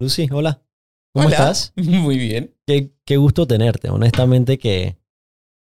Lucy, 0.00 0.28
hola. 0.30 0.62
¿Cómo 1.14 1.28
Hola. 1.28 1.36
estás? 1.36 1.72
Muy 1.76 2.18
bien. 2.18 2.54
Qué, 2.66 2.92
qué 3.04 3.16
gusto 3.16 3.46
tenerte. 3.46 3.88
Honestamente 3.90 4.58
que 4.58 4.98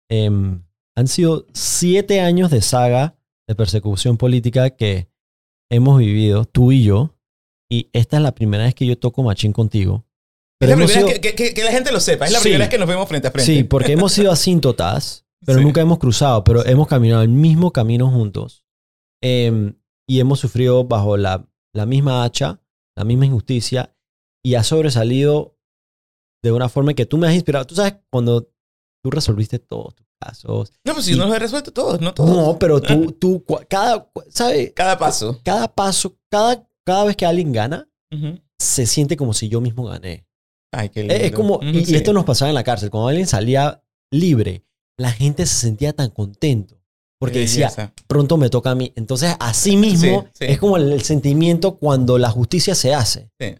em, 0.09 0.63
han 0.95 1.07
sido 1.07 1.45
siete 1.53 2.21
años 2.21 2.49
de 2.49 2.61
saga 2.61 3.15
de 3.47 3.55
persecución 3.55 4.17
política 4.17 4.71
que 4.71 5.07
hemos 5.69 5.99
vivido, 5.99 6.45
tú 6.45 6.71
y 6.71 6.83
yo. 6.83 7.15
Y 7.69 7.89
esta 7.93 8.17
es 8.17 8.23
la 8.23 8.33
primera 8.33 8.63
vez 8.63 8.75
que 8.75 8.85
yo 8.85 8.97
toco 8.97 9.23
machín 9.23 9.51
contigo. 9.51 10.05
es 10.61 10.69
la 10.69 10.75
primera 10.75 10.93
sido- 10.93 11.07
vez 11.09 11.19
que, 11.19 11.35
que- 11.35 11.53
que 11.53 11.63
la 11.63 11.71
gente 11.71 11.91
lo 11.91 11.99
sepa. 11.99 12.25
Es 12.25 12.31
la 12.31 12.39
Sí. 12.39 12.43
primera 12.43 12.63
vez 12.65 12.69
que 12.69 12.77
nos 12.77 12.87
vemos 12.87 13.07
frente 13.07 13.27
a 13.27 13.31
frente. 13.31 13.53
Sí, 13.53 13.63
porque 13.63 13.91
hemos 13.91 14.13
sido 14.13 14.31
asíntotas, 14.31 15.25
pero 15.45 15.59
Sí. 15.59 15.65
nunca 15.65 15.81
hemos 15.81 15.99
cruzado, 15.99 16.43
pero 16.43 16.65
hemos 16.65 16.87
caminado 16.87 17.21
el 17.23 17.29
mismo 17.29 17.71
camino 17.71 18.09
juntos. 18.09 18.65
Em, 19.21 19.75
y 20.07 20.19
hemos 20.19 20.39
sufrido 20.39 20.83
bajo 20.85 21.17
la, 21.17 21.47
la 21.73 21.85
misma 21.85 22.23
hacha, 22.23 22.61
la 22.95 23.03
misma 23.03 23.25
injusticia, 23.25 23.94
y 24.45 24.53
has 24.55 24.67
sobresalido 24.67 25.57
de 26.43 26.51
una 26.51 26.69
forma 26.69 26.93
que 26.93 27.05
tú 27.07 27.17
me 27.17 27.27
has 27.27 27.33
inspirado. 27.33 27.65
Tú 27.65 27.73
sabes, 27.75 27.95
cuando 28.11 28.47
tú 29.03 29.09
resolviste 29.09 29.57
todos 29.57 29.95
tus 29.95 30.05
casos. 30.21 30.71
No, 30.85 30.93
pues 30.93 31.05
si 31.05 31.11
Y- 31.11 31.15
yo 31.15 31.21
no 31.21 31.27
los 31.27 31.35
he 31.35 31.39
resuelto 31.39 31.71
todos, 31.73 31.99
no 31.99 32.13
todos. 32.13 32.29
No, 32.29 32.59
pero 32.59 32.79
tú, 32.81 33.11
tú, 33.19 33.43
cada, 33.67 34.09
¿sabes? 34.29 34.71
Cada 34.75 34.97
paso. 34.99 35.39
Cada 35.43 35.67
paso, 35.67 36.15
cada, 36.29 36.67
cada 36.85 37.05
vez 37.05 37.15
que 37.15 37.25
alguien 37.25 37.51
gana, 37.51 37.89
Ujú. 38.11 38.39
se 38.59 38.85
siente 38.85 39.17
como 39.17 39.33
si 39.33 39.49
yo 39.49 39.61
mismo 39.61 39.85
gané. 39.85 40.27
Ay, 40.71 40.89
qué 40.89 40.99
lindo. 41.01 41.15
Es 41.15 41.31
como, 41.31 41.59
y, 41.63 41.79
y 41.79 41.85
sí. 41.85 41.95
esto 41.95 42.13
nos 42.13 42.25
pasaba 42.25 42.49
en 42.49 42.55
la 42.55 42.63
cárcel, 42.63 42.89
cuando 42.91 43.07
alguien 43.07 43.27
salía 43.27 43.83
libre, 44.11 44.63
la 44.99 45.11
gente 45.11 45.45
se 45.47 45.55
sentía 45.55 45.93
tan 45.93 46.11
contento, 46.11 46.79
porque 47.19 47.39
decía, 47.39 47.71
pronto 48.07 48.37
me 48.37 48.49
toca 48.49 48.71
a 48.71 48.75
mí. 48.75 48.93
Entonces, 48.95 49.35
así 49.39 49.75
mismo, 49.77 50.27
Sí, 50.33 50.45
sí. 50.45 50.45
es 50.51 50.59
como 50.59 50.77
el, 50.77 50.91
el 50.91 51.01
sentimiento 51.01 51.77
cuando 51.77 52.17
la 52.19 52.29
justicia 52.29 52.75
se 52.75 52.93
hace, 52.93 53.31
Sí, 53.39 53.55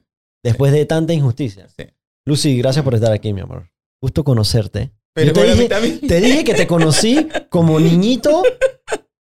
después 0.46 0.72
de 0.72 0.86
tanta 0.86 1.14
injusticia. 1.14 1.68
sí. 1.70 1.84
Lucy, 2.28 2.58
gracias 2.58 2.84
por 2.84 2.96
estar 2.96 3.12
aquí, 3.12 3.34
mi 3.34 3.42
amor. 3.42 3.70
Gusto 4.02 4.24
conocerte. 4.24 4.92
Pero 5.14 5.28
Yo 5.28 5.34
te 5.34 5.44
dije- 5.54 5.70
también. 5.70 6.00
Te 6.02 6.20
dije 6.22 6.44
que 6.44 6.54
te 6.56 6.66
conocí 6.68 7.28
como 7.50 7.80
niñito, 7.80 8.42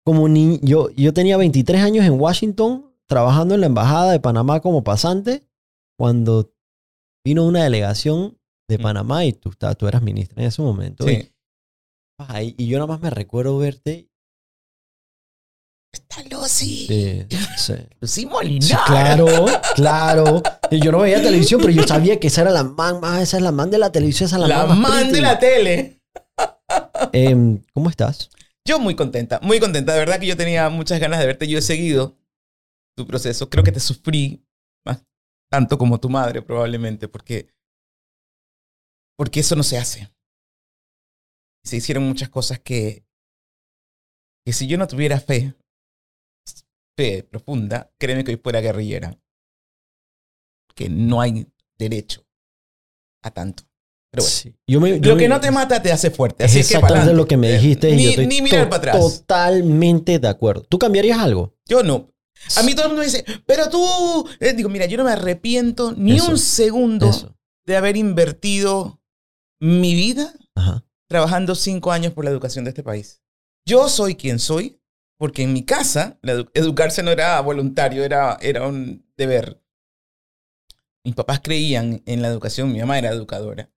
como 0.06 0.28
ni 0.30 0.60
yo, 0.62 0.90
yo 0.92 1.12
tenía 1.14 1.38
23 1.38 1.82
años 1.82 2.06
en 2.06 2.20
Washington, 2.20 2.94
trabajando 3.08 3.56
en 3.56 3.62
la 3.62 3.66
embajada 3.68 4.12
de 4.12 4.20
Panamá 4.20 4.60
como 4.62 4.84
pasante, 4.84 5.44
cuando 5.98 6.54
vino 7.26 7.46
una 7.48 7.64
delegación 7.64 8.38
de 8.70 8.78
Mm. 8.78 8.82
Panamá 8.82 9.26
y 9.26 9.34
tú, 9.34 9.52
tú 9.78 9.88
eras 9.88 10.02
ministra 10.04 10.42
en 10.42 10.48
ese 10.50 10.62
momento. 10.62 11.10
Y, 11.10 11.16
Sí. 11.16 11.32
ay, 12.20 12.56
y 12.58 12.68
yo 12.68 12.78
nada 12.78 12.88
más 12.88 13.02
me 13.02 13.10
recuerdo 13.10 13.58
verte. 13.58 14.08
Está 15.94 16.24
Lucy. 16.24 16.88
eh, 16.90 17.28
sí. 17.56 17.74
Lucy 18.02 18.26
Molinar. 18.26 18.62
Sí, 18.68 18.76
claro, 18.88 19.46
claro. 19.76 20.42
Y 20.72 20.80
yo 20.82 20.92
no 20.92 21.00
veía 21.00 21.22
televisión, 21.22 21.62
pero 21.62 21.72
yo 21.72 21.84
sabía 21.88 22.20
que 22.20 22.28
esa 22.28 22.42
era 22.42 22.52
la 22.52 22.64
man, 22.64 23.00
más, 23.00 23.22
esa 23.22 23.38
es 23.38 23.44
la 23.44 23.52
man 23.52 23.70
de 23.70 23.78
la 23.78 23.92
televisión, 23.92 24.26
esa 24.26 24.38
es 24.38 24.42
la, 24.42 24.48
La 24.48 24.66
man, 24.66 25.12
de 25.12 25.22
la 25.22 25.38
tele. 25.38 26.02
Em, 27.12 27.62
¿Cómo 27.74 27.90
estás? 27.90 28.30
Yo 28.68 28.80
muy 28.80 28.96
contenta, 28.96 29.40
muy 29.44 29.60
contenta. 29.60 29.94
De 29.94 30.00
verdad 30.00 30.20
que 30.20 30.26
yo 30.26 30.36
tenía 30.38 30.68
muchas 30.70 31.00
ganas 31.00 31.20
de 31.20 31.28
verte. 31.28 31.48
Yo 31.48 31.60
he 31.60 31.62
seguido 31.62 32.18
tu 32.98 33.06
proceso. 33.06 33.50
Creo 33.50 33.64
que 33.64 33.72
te 33.72 33.80
sufrí 33.80 34.44
más 34.86 35.04
tanto 35.52 35.78
como 35.78 36.00
tu 36.00 36.10
madre 36.10 36.42
probablemente, 36.42 37.08
porque, 37.08 37.54
porque 39.16 39.42
eso 39.42 39.56
no 39.56 39.64
se 39.64 39.78
hace. 39.78 40.12
Se 41.64 41.78
hicieron 41.78 42.04
muchas 42.04 42.30
cosas 42.30 42.60
que, 42.60 43.06
que 44.46 44.54
si 44.54 44.66
yo 44.68 44.78
no 44.78 44.88
tuviera 44.88 45.20
fe, 45.20 45.54
fe 46.98 47.24
profunda, 47.24 47.92
créeme 48.00 48.24
que 48.24 48.32
hoy 48.32 48.38
fuera 48.42 48.62
guerrillera. 48.62 49.18
Que 50.76 50.90
no 50.90 51.22
hay 51.22 51.48
derecho 51.78 52.26
a 53.24 53.32
tanto. 53.32 53.64
Pero 54.12 54.24
bueno. 54.24 54.36
Sí. 54.36 54.56
Yo 54.68 54.80
me- 54.80 55.00
yo 55.00 55.12
Lo 55.12 55.18
que 55.18 55.24
me- 55.24 55.30
no 55.30 55.40
te 55.42 55.52
mata 55.52 55.82
te 55.82 55.92
hace 55.92 56.12
fuerte. 56.12 56.44
Así 56.44 56.60
es 56.60 56.68
que 56.68 56.76
exactamente 56.76 57.14
lo 57.14 57.28
que 57.28 57.38
me 57.38 57.52
dijiste 57.52 57.90
y 57.90 57.96
Ni, 57.96 58.04
yo 58.04 58.10
estoy 58.12 58.28
ni 58.28 58.42
mirar 58.42 58.66
to- 58.66 58.70
para 58.70 58.78
atrás. 58.92 58.98
totalmente 59.00 60.20
de 60.20 60.28
acuerdo. 60.28 60.64
¿Tú 60.64 60.78
cambiarías 60.80 61.20
algo? 61.20 61.56
Yo 61.68 61.84
no. 61.84 62.12
A 62.58 62.64
mí 62.64 62.74
todo 62.76 62.86
el 62.86 62.90
mundo 62.90 63.00
me 63.00 63.06
dice, 63.06 63.24
pero 63.46 63.70
tú. 63.70 64.28
Eh, 64.40 64.54
digo, 64.54 64.70
mira, 64.70 64.86
yo 64.86 64.98
no 64.98 65.04
me 65.04 65.12
arrepiento 65.12 65.94
ni 65.94 66.18
Eso, 66.18 66.32
un 66.32 66.38
segundo 66.38 67.10
Eso. 67.10 67.36
de 67.66 67.78
haber 67.78 67.96
invertido 67.98 69.02
mi 69.62 69.96
vida 69.96 70.34
Ajá. 70.56 70.84
trabajando 71.08 71.56
cinco 71.56 71.92
años 71.92 72.14
por 72.14 72.26
la 72.26 72.32
educación 72.32 72.66
de 72.66 72.70
este 72.70 72.84
país. 72.84 73.22
Yo 73.66 73.88
soy 73.88 74.16
quien 74.16 74.40
soy 74.40 74.80
porque 75.24 75.44
en 75.44 75.54
mi 75.54 75.64
casa 75.64 76.20
edu- 76.22 76.52
educarse 76.54 77.02
no 77.02 77.10
era 77.10 77.40
voluntario, 77.40 78.04
era, 78.04 78.38
era 78.42 78.68
un 78.68 79.10
deber. 79.16 79.64
Mis 81.06 81.16
papás 81.16 81.40
creían 81.42 82.04
en 82.06 82.22
la 82.22 82.28
educación, 82.28 82.74
mi 82.74 82.80
mamá 82.82 83.00
era 83.00 83.12
educadora. 83.12 83.72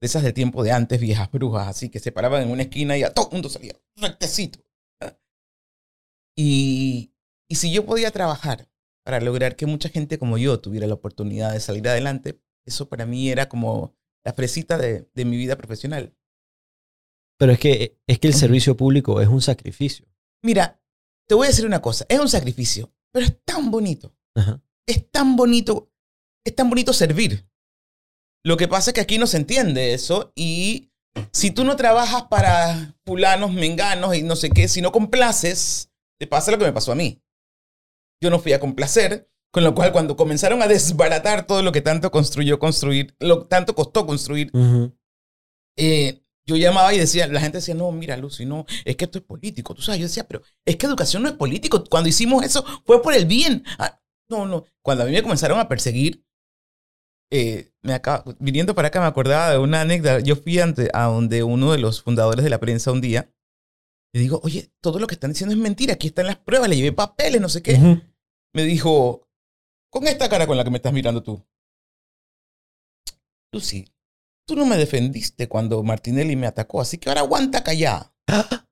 De 0.00 0.06
esas 0.06 0.22
de 0.22 0.32
tiempo 0.32 0.62
de 0.62 0.70
antes, 0.70 1.00
viejas 1.00 1.28
brujas, 1.32 1.66
así 1.66 1.88
que 1.88 1.98
se 1.98 2.12
paraban 2.12 2.42
en 2.42 2.52
una 2.52 2.62
esquina 2.62 2.96
y 2.96 3.02
a 3.02 3.12
todo 3.12 3.26
el 3.26 3.32
mundo 3.32 3.48
salía 3.48 3.74
rectecito. 3.96 4.60
Y, 6.38 7.12
y 7.50 7.56
si 7.56 7.72
yo 7.72 7.84
podía 7.84 8.12
trabajar 8.12 8.68
para 9.04 9.20
lograr 9.20 9.56
que 9.56 9.66
mucha 9.66 9.88
gente 9.88 10.20
como 10.20 10.38
yo 10.38 10.60
tuviera 10.60 10.86
la 10.86 10.94
oportunidad 10.94 11.52
de 11.52 11.58
salir 11.58 11.88
adelante, 11.88 12.40
eso 12.64 12.88
para 12.88 13.06
mí 13.06 13.28
era 13.28 13.48
como 13.48 13.96
la 14.24 14.34
fresita 14.34 14.78
de, 14.78 15.10
de 15.12 15.24
mi 15.24 15.36
vida 15.36 15.56
profesional. 15.56 16.14
Pero 17.40 17.50
es 17.50 17.58
que, 17.58 17.98
es 18.06 18.20
que 18.20 18.28
el 18.28 18.34
servicio 18.34 18.76
público 18.76 19.20
es 19.20 19.26
un 19.26 19.42
sacrificio. 19.42 20.06
Mira, 20.44 20.78
te 21.28 21.34
voy 21.34 21.46
a 21.46 21.50
decir 21.50 21.66
una 21.66 21.82
cosa, 21.82 22.04
es 22.08 22.18
un 22.18 22.28
sacrificio, 22.28 22.92
pero 23.12 23.26
es 23.26 23.42
tan 23.44 23.70
bonito, 23.70 24.14
Ajá. 24.34 24.60
es 24.86 25.10
tan 25.10 25.36
bonito, 25.36 25.90
es 26.44 26.54
tan 26.54 26.68
bonito 26.68 26.92
servir. 26.92 27.48
Lo 28.44 28.56
que 28.56 28.68
pasa 28.68 28.90
es 28.90 28.94
que 28.94 29.00
aquí 29.00 29.18
no 29.18 29.26
se 29.26 29.36
entiende 29.36 29.94
eso 29.94 30.32
y 30.34 30.90
si 31.30 31.50
tú 31.50 31.64
no 31.64 31.76
trabajas 31.76 32.24
para 32.24 32.96
fulanos, 33.06 33.52
menganos 33.52 34.16
y 34.16 34.22
no 34.22 34.36
sé 34.36 34.50
qué, 34.50 34.66
si 34.68 34.80
no 34.82 34.92
complaces, 34.92 35.90
te 36.18 36.26
pasa 36.26 36.50
lo 36.50 36.58
que 36.58 36.64
me 36.64 36.72
pasó 36.72 36.92
a 36.92 36.96
mí. 36.96 37.22
Yo 38.20 38.30
no 38.30 38.38
fui 38.38 38.52
a 38.52 38.60
complacer, 38.60 39.30
con 39.52 39.64
lo 39.64 39.74
cual 39.74 39.92
cuando 39.92 40.16
comenzaron 40.16 40.62
a 40.62 40.68
desbaratar 40.68 41.46
todo 41.46 41.62
lo 41.62 41.72
que 41.72 41.82
tanto 41.82 42.10
construyó 42.10 42.58
construir, 42.58 43.14
lo 43.20 43.46
tanto 43.46 43.74
costó 43.74 44.06
construir, 44.06 44.50
eh, 45.76 46.21
yo 46.46 46.56
llamaba 46.56 46.92
y 46.92 46.98
decía, 46.98 47.26
la 47.28 47.40
gente 47.40 47.58
decía, 47.58 47.74
no, 47.74 47.90
mira, 47.92 48.16
Lucy, 48.16 48.44
no, 48.46 48.66
es 48.84 48.96
que 48.96 49.04
esto 49.04 49.18
es 49.18 49.24
político. 49.24 49.74
Tú 49.74 49.82
sabes, 49.82 50.00
yo 50.00 50.06
decía, 50.06 50.26
pero 50.26 50.42
es 50.64 50.76
que 50.76 50.86
educación 50.86 51.22
no 51.22 51.28
es 51.28 51.34
político. 51.34 51.84
Cuando 51.84 52.08
hicimos 52.08 52.44
eso 52.44 52.64
fue 52.84 53.00
por 53.02 53.14
el 53.14 53.26
bien. 53.26 53.64
Ah, 53.78 54.00
no, 54.28 54.46
no. 54.46 54.64
Cuando 54.82 55.04
a 55.04 55.06
mí 55.06 55.12
me 55.12 55.22
comenzaron 55.22 55.58
a 55.60 55.68
perseguir, 55.68 56.24
eh, 57.30 57.72
me 57.82 57.94
acaba- 57.94 58.24
viniendo 58.40 58.74
para 58.74 58.88
acá 58.88 59.00
me 59.00 59.06
acordaba 59.06 59.50
de 59.52 59.58
una 59.58 59.80
anécdota. 59.82 60.20
Yo 60.20 60.36
fui 60.36 60.58
ante, 60.58 60.90
a 60.92 61.04
donde 61.04 61.42
uno 61.42 61.72
de 61.72 61.78
los 61.78 62.02
fundadores 62.02 62.44
de 62.44 62.50
la 62.50 62.60
prensa 62.60 62.92
un 62.92 63.00
día. 63.00 63.32
Le 64.14 64.20
digo, 64.20 64.40
oye, 64.42 64.70
todo 64.82 64.98
lo 64.98 65.06
que 65.06 65.14
están 65.14 65.30
diciendo 65.32 65.54
es 65.54 65.60
mentira. 65.60 65.94
Aquí 65.94 66.08
están 66.08 66.26
las 66.26 66.36
pruebas. 66.36 66.68
Le 66.68 66.76
llevé 66.76 66.92
papeles, 66.92 67.40
no 67.40 67.48
sé 67.48 67.62
qué. 67.62 67.78
Me 68.54 68.64
dijo, 68.64 69.26
con 69.90 70.06
esta 70.06 70.28
cara 70.28 70.46
con 70.46 70.56
la 70.58 70.64
que 70.64 70.70
me 70.70 70.76
estás 70.76 70.92
mirando 70.92 71.22
tú. 71.22 71.42
Lucy, 73.52 73.86
tú 74.52 74.58
no 74.58 74.66
me 74.66 74.76
defendiste 74.76 75.48
cuando 75.48 75.82
Martinelli 75.82 76.36
me 76.36 76.46
atacó, 76.46 76.82
así 76.82 76.98
que 76.98 77.08
ahora 77.08 77.22
aguanta 77.22 77.64
callada. 77.64 78.14
Ah, 78.28 78.66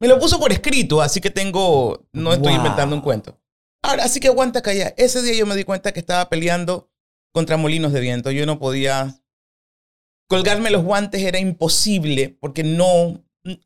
Me 0.00 0.06
lo 0.06 0.20
puso 0.20 0.38
por 0.38 0.52
escrito, 0.52 1.02
así 1.02 1.20
que 1.20 1.30
tengo, 1.30 2.06
no 2.12 2.32
estoy 2.32 2.52
Wow. 2.52 2.58
inventando 2.58 2.94
un 2.94 3.02
cuento. 3.02 3.40
Ahora, 3.82 4.04
así 4.04 4.20
que 4.20 4.28
aguanta 4.28 4.62
callada. 4.62 4.94
Ese 4.96 5.20
día 5.22 5.34
yo 5.34 5.46
me 5.46 5.56
di 5.56 5.64
cuenta 5.64 5.90
que 5.92 5.98
estaba 5.98 6.28
peleando 6.28 6.92
contra 7.34 7.56
molinos 7.56 7.92
de 7.92 8.00
viento. 8.00 8.30
Yo 8.30 8.46
no 8.46 8.60
podía 8.60 9.20
colgarme 10.28 10.70
los 10.70 10.84
guantes, 10.84 11.22
era 11.22 11.40
imposible 11.40 12.28
porque 12.40 12.62
no, 12.62 13.24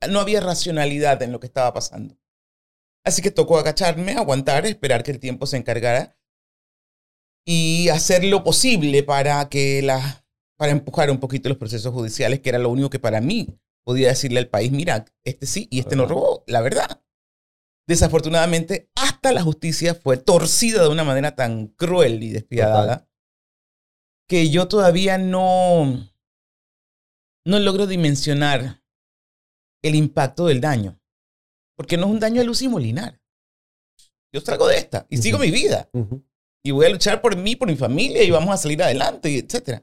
no 0.09 0.21
había 0.21 0.41
racionalidad 0.41 1.23
en 1.23 1.33
lo 1.33 1.41
que 1.41 1.47
estaba 1.49 1.75
pasando. 1.75 2.17
Así 3.05 3.21
que 3.21 3.31
tocó 3.31 3.59
agacharme, 3.59 4.13
aguantar, 4.13 4.65
esperar 4.65 5.03
que 5.03 5.11
el 5.11 5.21
tiempo 5.21 5.45
se 5.45 5.59
encargara 5.59 6.17
y 7.47 7.89
hacer 7.91 8.25
lo 8.25 8.43
posible 8.45 9.03
para 9.03 9.49
que 9.51 9.83
la, 9.83 10.22
para 10.63 10.71
empujar 10.71 11.11
un 11.11 11.19
poquito 11.19 11.49
los 11.49 11.59
procesos 11.59 11.93
judiciales, 11.93 12.39
que 12.39 12.49
era 12.49 12.61
lo 12.61 12.71
único 12.71 12.89
que 12.89 13.01
para 13.01 13.21
mí 13.21 13.49
podía 13.85 14.07
decirle 14.07 14.39
al 14.39 14.47
país, 14.47 14.71
mira, 14.71 15.05
este 15.25 15.45
sí 15.45 15.67
y 15.73 15.81
este 15.81 15.97
no 15.97 16.07
robó, 16.07 16.45
la 16.47 16.61
verdad. 16.61 17.03
Desafortunadamente, 17.89 18.89
hasta 18.95 19.33
la 19.33 19.43
justicia 19.43 19.97
fue 19.97 20.19
torcida 20.19 20.81
de 20.81 20.89
una 20.89 21.03
manera 21.03 21.35
tan 21.35 21.67
cruel 21.67 22.23
y 22.23 22.31
despiadada 22.31 23.09
que 24.29 24.51
yo 24.51 24.69
todavía 24.69 25.19
no, 25.19 26.09
no 27.45 27.59
logro 27.59 27.89
dimensionar 27.89 28.85
el 29.83 29.97
impacto 29.97 30.47
del 30.47 30.61
daño. 30.61 31.03
Porque 31.77 31.97
no 31.97 32.07
es 32.07 32.13
un 32.13 32.21
daño 32.21 32.41
a 32.41 32.45
Lucy 32.45 32.69
Molinar. 32.69 33.21
Yo 34.33 34.41
salgo 34.41 34.69
de 34.69 34.77
esta 34.77 35.09
y 35.11 35.17
sigo 35.17 35.39
mi 35.39 35.51
vida. 35.51 35.91
Y 36.63 36.71
voy 36.71 36.87
a 36.87 36.91
luchar 36.91 37.21
por 37.21 37.37
mí, 37.37 37.57
por 37.57 37.67
mi 37.67 37.75
familia 37.75 38.23
y 38.23 38.31
vamos 38.31 38.55
a 38.55 38.59
salir 38.59 38.81
adelante, 38.81 39.39
etc. 39.39 39.83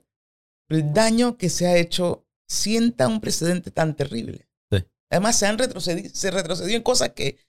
Pero 0.69 0.81
el 0.81 0.93
daño 0.93 1.37
que 1.37 1.49
se 1.49 1.67
ha 1.67 1.75
hecho 1.75 2.27
sienta 2.47 3.07
un 3.07 3.19
precedente 3.19 3.71
tan 3.71 3.95
terrible. 3.95 4.47
Sí. 4.71 4.85
Además, 5.11 5.37
se, 5.37 5.47
han 5.47 5.57
retrocedido, 5.57 6.09
se 6.13 6.29
retrocedió 6.29 6.77
en 6.77 6.83
cosas 6.83 7.09
que, 7.09 7.39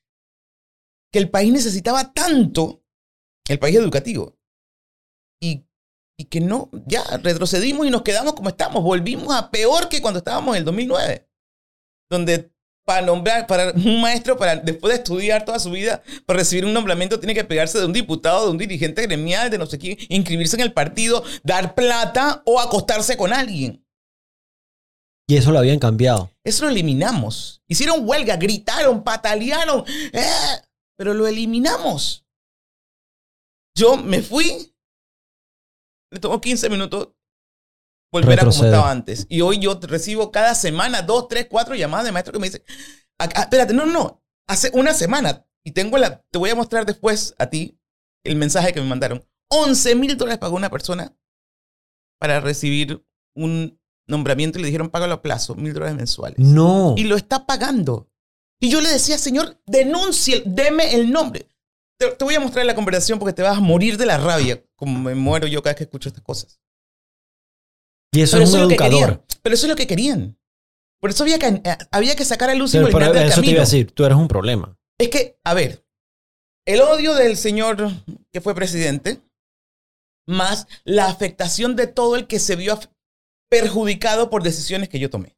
que 1.12 1.19
el 1.19 1.31
país 1.31 1.52
necesitaba 1.52 2.14
tanto, 2.14 2.82
el 3.46 3.58
país 3.58 3.76
educativo, 3.76 4.38
y, 5.38 5.67
y 6.19 6.25
que 6.25 6.40
no, 6.40 6.70
ya 6.87 7.05
retrocedimos 7.19 7.87
y 7.87 7.90
nos 7.90 8.02
quedamos 8.02 8.32
como 8.32 8.49
estamos. 8.49 8.82
Volvimos 8.82 9.34
a 9.34 9.50
peor 9.50 9.90
que 9.90 10.00
cuando 10.00 10.19
estábamos 10.19 10.55
en 10.55 10.61
el 10.61 10.64
2009, 10.64 11.28
donde 12.11 12.55
para 12.90 13.06
nombrar, 13.06 13.46
para 13.46 13.70
un 13.70 14.00
maestro, 14.00 14.37
para 14.37 14.56
después 14.56 14.92
de 14.92 14.98
estudiar 14.98 15.44
toda 15.44 15.60
su 15.60 15.70
vida, 15.70 16.02
para 16.26 16.40
recibir 16.40 16.64
un 16.64 16.72
nombramiento, 16.72 17.20
tiene 17.20 17.34
que 17.34 17.44
pegarse 17.44 17.78
de 17.78 17.87
un 17.87 17.92
diputado, 17.92 18.46
de 18.46 18.50
un 18.50 18.58
dirigente 18.58 19.02
gremial, 19.02 19.48
de 19.48 19.58
no 19.58 19.66
sé 19.66 19.78
quién, 19.78 19.96
inscribirse 20.08 20.56
en 20.56 20.62
el 20.62 20.72
partido, 20.72 21.22
dar 21.44 21.76
plata 21.76 22.42
o 22.46 22.58
acostarse 22.58 23.16
con 23.16 23.32
alguien. 23.32 23.87
Y 25.28 25.37
eso 25.37 25.52
lo 25.52 25.60
habían 25.60 25.78
cambiado. 25.78 26.32
Eso 26.42 26.64
lo 26.64 26.72
eliminamos. 26.72 27.62
Hicieron 27.69 28.08
huelga, 28.08 28.34
gritaron, 28.34 29.04
patalearon, 29.04 29.84
¡eh! 30.12 30.60
pero 30.96 31.14
lo 31.14 31.28
eliminamos. 31.28 32.26
Yo 33.76 33.98
me 33.98 34.20
fui, 34.20 34.75
le 36.10 36.19
tomó 36.19 36.40
15 36.40 36.69
minutos 36.69 37.10
volver 38.12 38.40
a 38.40 38.42
como 38.44 38.64
estaba 38.64 38.90
antes. 38.90 39.26
Y 39.28 39.40
hoy 39.40 39.58
yo 39.58 39.78
recibo 39.82 40.30
cada 40.30 40.54
semana 40.54 41.02
dos, 41.02 41.28
tres, 41.28 41.46
cuatro 41.50 41.74
llamadas 41.74 42.06
de 42.06 42.12
maestros 42.12 42.32
que 42.34 42.40
me 42.40 42.48
dicen, 42.48 42.62
espérate, 43.18 43.74
no, 43.74 43.86
no, 43.86 44.22
hace 44.48 44.70
una 44.74 44.94
semana 44.94 45.46
y 45.64 45.72
tengo 45.72 45.98
la, 45.98 46.22
te 46.30 46.38
voy 46.38 46.50
a 46.50 46.54
mostrar 46.54 46.86
después 46.86 47.34
a 47.38 47.46
ti 47.46 47.78
el 48.24 48.36
mensaje 48.36 48.72
que 48.72 48.80
me 48.80 48.88
mandaron. 48.88 49.24
11 49.48 49.94
mil 49.96 50.16
dólares 50.16 50.38
pagó 50.38 50.56
una 50.56 50.70
persona 50.70 51.16
para 52.18 52.40
recibir 52.40 53.04
un 53.34 53.80
nombramiento 54.06 54.58
y 54.58 54.62
le 54.62 54.66
dijeron 54.66 54.90
págalo 54.90 55.14
a 55.14 55.22
plazo, 55.22 55.54
mil 55.54 55.72
dólares 55.72 55.96
mensuales. 55.96 56.38
No. 56.38 56.94
Y 56.96 57.04
lo 57.04 57.16
está 57.16 57.46
pagando. 57.46 58.10
Y 58.60 58.68
yo 58.68 58.80
le 58.80 58.90
decía, 58.90 59.16
señor, 59.16 59.60
denuncie, 59.66 60.42
deme 60.44 60.94
el 60.94 61.10
nombre. 61.10 61.48
Te, 61.98 62.10
te 62.10 62.24
voy 62.24 62.34
a 62.34 62.40
mostrar 62.40 62.66
la 62.66 62.74
conversación 62.74 63.18
porque 63.18 63.32
te 63.32 63.42
vas 63.42 63.56
a 63.56 63.60
morir 63.60 63.96
de 63.96 64.06
la 64.06 64.18
rabia, 64.18 64.62
como 64.76 64.98
me 64.98 65.14
muero 65.14 65.46
yo 65.46 65.62
cada 65.62 65.72
vez 65.72 65.78
que 65.78 65.84
escucho 65.84 66.08
estas 66.08 66.24
cosas. 66.24 66.60
Y 68.12 68.22
eso 68.22 68.38
es 68.38 68.52
un 68.52 68.60
educador. 68.60 69.24
Pero 69.42 69.54
eso 69.54 69.66
es 69.66 69.70
lo 69.70 69.76
que 69.76 69.86
querían. 69.86 70.36
Por 71.00 71.10
eso 71.10 71.22
había 71.22 71.38
que, 71.38 71.46
eh, 71.46 71.78
había 71.90 72.14
que 72.14 72.24
sacar 72.24 72.50
a 72.50 72.54
luz 72.54 72.74
y 72.74 72.78
Pero, 72.78 72.90
pero 72.90 73.14
eso 73.14 73.40
te 73.40 73.50
iba 73.50 73.62
a 73.62 73.64
decir, 73.64 73.90
tú 73.92 74.04
eres 74.04 74.18
un 74.18 74.28
problema. 74.28 74.76
Es 74.98 75.08
que, 75.08 75.38
a 75.44 75.54
ver, 75.54 75.84
el 76.66 76.82
odio 76.82 77.14
del 77.14 77.36
señor 77.36 77.90
que 78.30 78.40
fue 78.40 78.54
presidente, 78.54 79.22
más 80.26 80.66
la 80.84 81.06
afectación 81.06 81.74
de 81.74 81.86
todo 81.86 82.16
el 82.16 82.26
que 82.26 82.38
se 82.38 82.56
vio 82.56 82.78
perjudicado 83.50 84.30
por 84.30 84.42
decisiones 84.42 84.88
que 84.88 84.98
yo 84.98 85.10
tomé. 85.10 85.36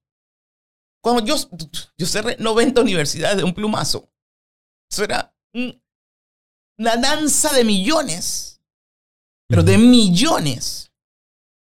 Cuando 1.03 1.25
yo, 1.25 1.37
yo 1.97 2.07
cerré 2.07 2.37
90 2.39 2.81
universidades 2.81 3.39
de 3.39 3.45
un 3.45 3.55
plumazo, 3.55 4.13
eso 4.91 5.05
era 5.05 5.35
una 5.55 6.97
danza 6.97 7.53
de 7.55 7.65
millones, 7.65 8.61
pero 9.49 9.63
de 9.63 9.79
millones. 9.79 10.92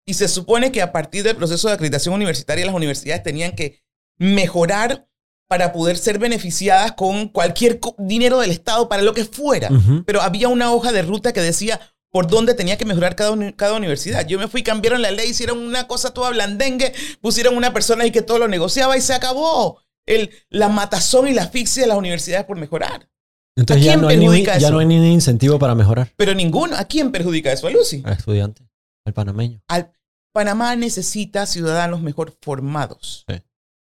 Y 0.07 0.15
se 0.15 0.29
supone 0.29 0.71
que 0.71 0.83
a 0.83 0.93
partir 0.93 1.23
del 1.23 1.37
proceso 1.37 1.69
de 1.69 1.75
acreditación 1.75 2.15
universitaria 2.15 2.67
las 2.67 2.75
universidades 2.75 3.23
tenían 3.23 3.53
que 3.53 3.83
mejorar 4.19 5.09
para 5.49 5.73
poder 5.73 5.97
ser 5.97 6.19
beneficiadas 6.19 6.93
con 6.93 7.29
cualquier 7.29 7.81
dinero 7.99 8.41
del 8.41 8.51
Estado 8.51 8.89
para 8.89 9.03
lo 9.03 9.15
que 9.15 9.25
fuera. 9.25 9.71
Pero 10.07 10.21
había 10.21 10.49
una 10.49 10.73
hoja 10.73 10.93
de 10.93 11.03
ruta 11.03 11.33
que 11.33 11.41
decía 11.41 11.81
por 12.11 12.29
dónde 12.29 12.55
tenía 12.55 12.79
que 12.79 12.85
mejorar 12.85 13.17
cada, 13.17 13.35
cada 13.53 13.75
universidad. 13.75 14.27
Yo 14.27 14.39
me 14.39 14.49
fui, 14.49 14.63
cambiaron 14.63 15.03
la 15.03 15.11
ley, 15.11 15.31
hicieron 15.31 15.59
una 15.59 15.89
cosa 15.89 16.15
toda 16.15 16.31
blandengue, 16.31 16.93
pusieron 17.21 17.57
una 17.57 17.73
persona 17.73 18.05
ahí 18.05 18.11
que 18.11 18.23
todo 18.23 18.39
lo 18.39 18.49
negociaba 18.49 18.97
y 18.97 19.01
se 19.01 19.15
acabó. 19.15 19.81
El, 20.07 20.31
la 20.49 20.69
matazón 20.69 21.29
y 21.29 21.35
la 21.35 21.43
asfixia 21.43 21.83
de 21.83 21.89
las 21.89 21.99
universidades 21.99 22.47
por 22.47 22.57
mejorar. 22.57 23.09
Entonces 23.57 23.85
ya, 23.85 23.97
no 23.97 24.09
hay, 24.09 24.17
ni, 24.17 24.45
ya 24.45 24.71
no 24.71 24.79
hay 24.79 24.87
ningún 24.87 25.07
incentivo 25.07 25.59
para 25.59 25.75
mejorar. 25.75 26.13
Pero 26.17 26.35
ninguno. 26.35 26.77
¿A 26.77 26.85
quién 26.85 27.13
perjudica 27.13 27.53
eso? 27.53 27.67
A 27.67 27.71
Lucy. 27.71 28.03
Al 28.05 28.15
estudiante. 28.15 28.63
Al 29.05 29.13
panameño. 29.13 29.63
Al, 29.69 29.93
Panamá 30.35 30.75
necesita 30.75 31.47
ciudadanos 31.47 32.03
mejor 32.03 32.37
formados. 32.43 33.25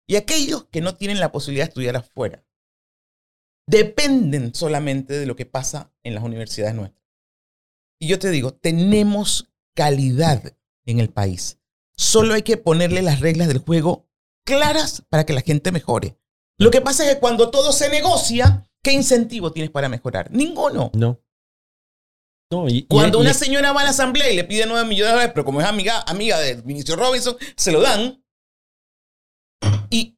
Y 0.07 0.15
aquellos 0.15 0.65
que 0.65 0.81
no 0.81 0.95
tienen 0.95 1.19
la 1.19 1.31
posibilidad 1.31 1.65
de 1.65 1.69
estudiar 1.69 1.95
afuera 1.95 2.43
dependen 3.67 4.55
solamente 4.55 5.13
de 5.13 5.27
lo 5.27 5.35
que 5.35 5.45
pasa 5.45 5.93
en 6.01 6.15
las 6.15 6.23
universidades 6.23 6.73
nuestras. 6.73 7.05
Y 7.99 8.07
yo 8.07 8.17
te 8.17 8.31
digo, 8.31 8.51
tenemos 8.51 9.51
calidad 9.75 10.57
en 10.87 10.99
el 10.99 11.09
país. 11.09 11.59
Solo 11.95 12.33
hay 12.33 12.41
que 12.41 12.57
ponerle 12.57 13.03
las 13.03 13.19
reglas 13.19 13.47
del 13.47 13.59
juego 13.59 14.09
claras 14.43 15.03
para 15.07 15.27
que 15.27 15.33
la 15.33 15.41
gente 15.41 15.71
mejore. 15.71 16.17
Lo 16.57 16.71
que 16.71 16.81
pasa 16.81 17.05
es 17.05 17.13
que 17.13 17.19
cuando 17.19 17.51
todo 17.51 17.71
se 17.73 17.89
negocia, 17.89 18.67
¿qué 18.81 18.91
incentivo 18.91 19.51
tienes 19.51 19.69
para 19.69 19.87
mejorar? 19.87 20.31
Ninguno. 20.31 20.89
No. 20.95 21.21
Cuando 22.87 23.19
una 23.19 23.33
señora 23.33 23.73
va 23.73 23.81
a 23.81 23.83
la 23.83 23.89
asamblea 23.91 24.31
y 24.31 24.35
le 24.35 24.43
pide 24.43 24.65
9 24.65 24.87
millones 24.87 25.07
de 25.07 25.11
dólares, 25.11 25.31
pero 25.35 25.45
como 25.45 25.61
es 25.61 25.67
amiga, 25.67 26.01
amiga 26.07 26.39
del 26.39 26.63
ministro 26.63 26.95
Robinson, 26.95 27.37
se 27.55 27.71
lo 27.71 27.79
dan. 27.79 28.23
Y, 29.91 30.17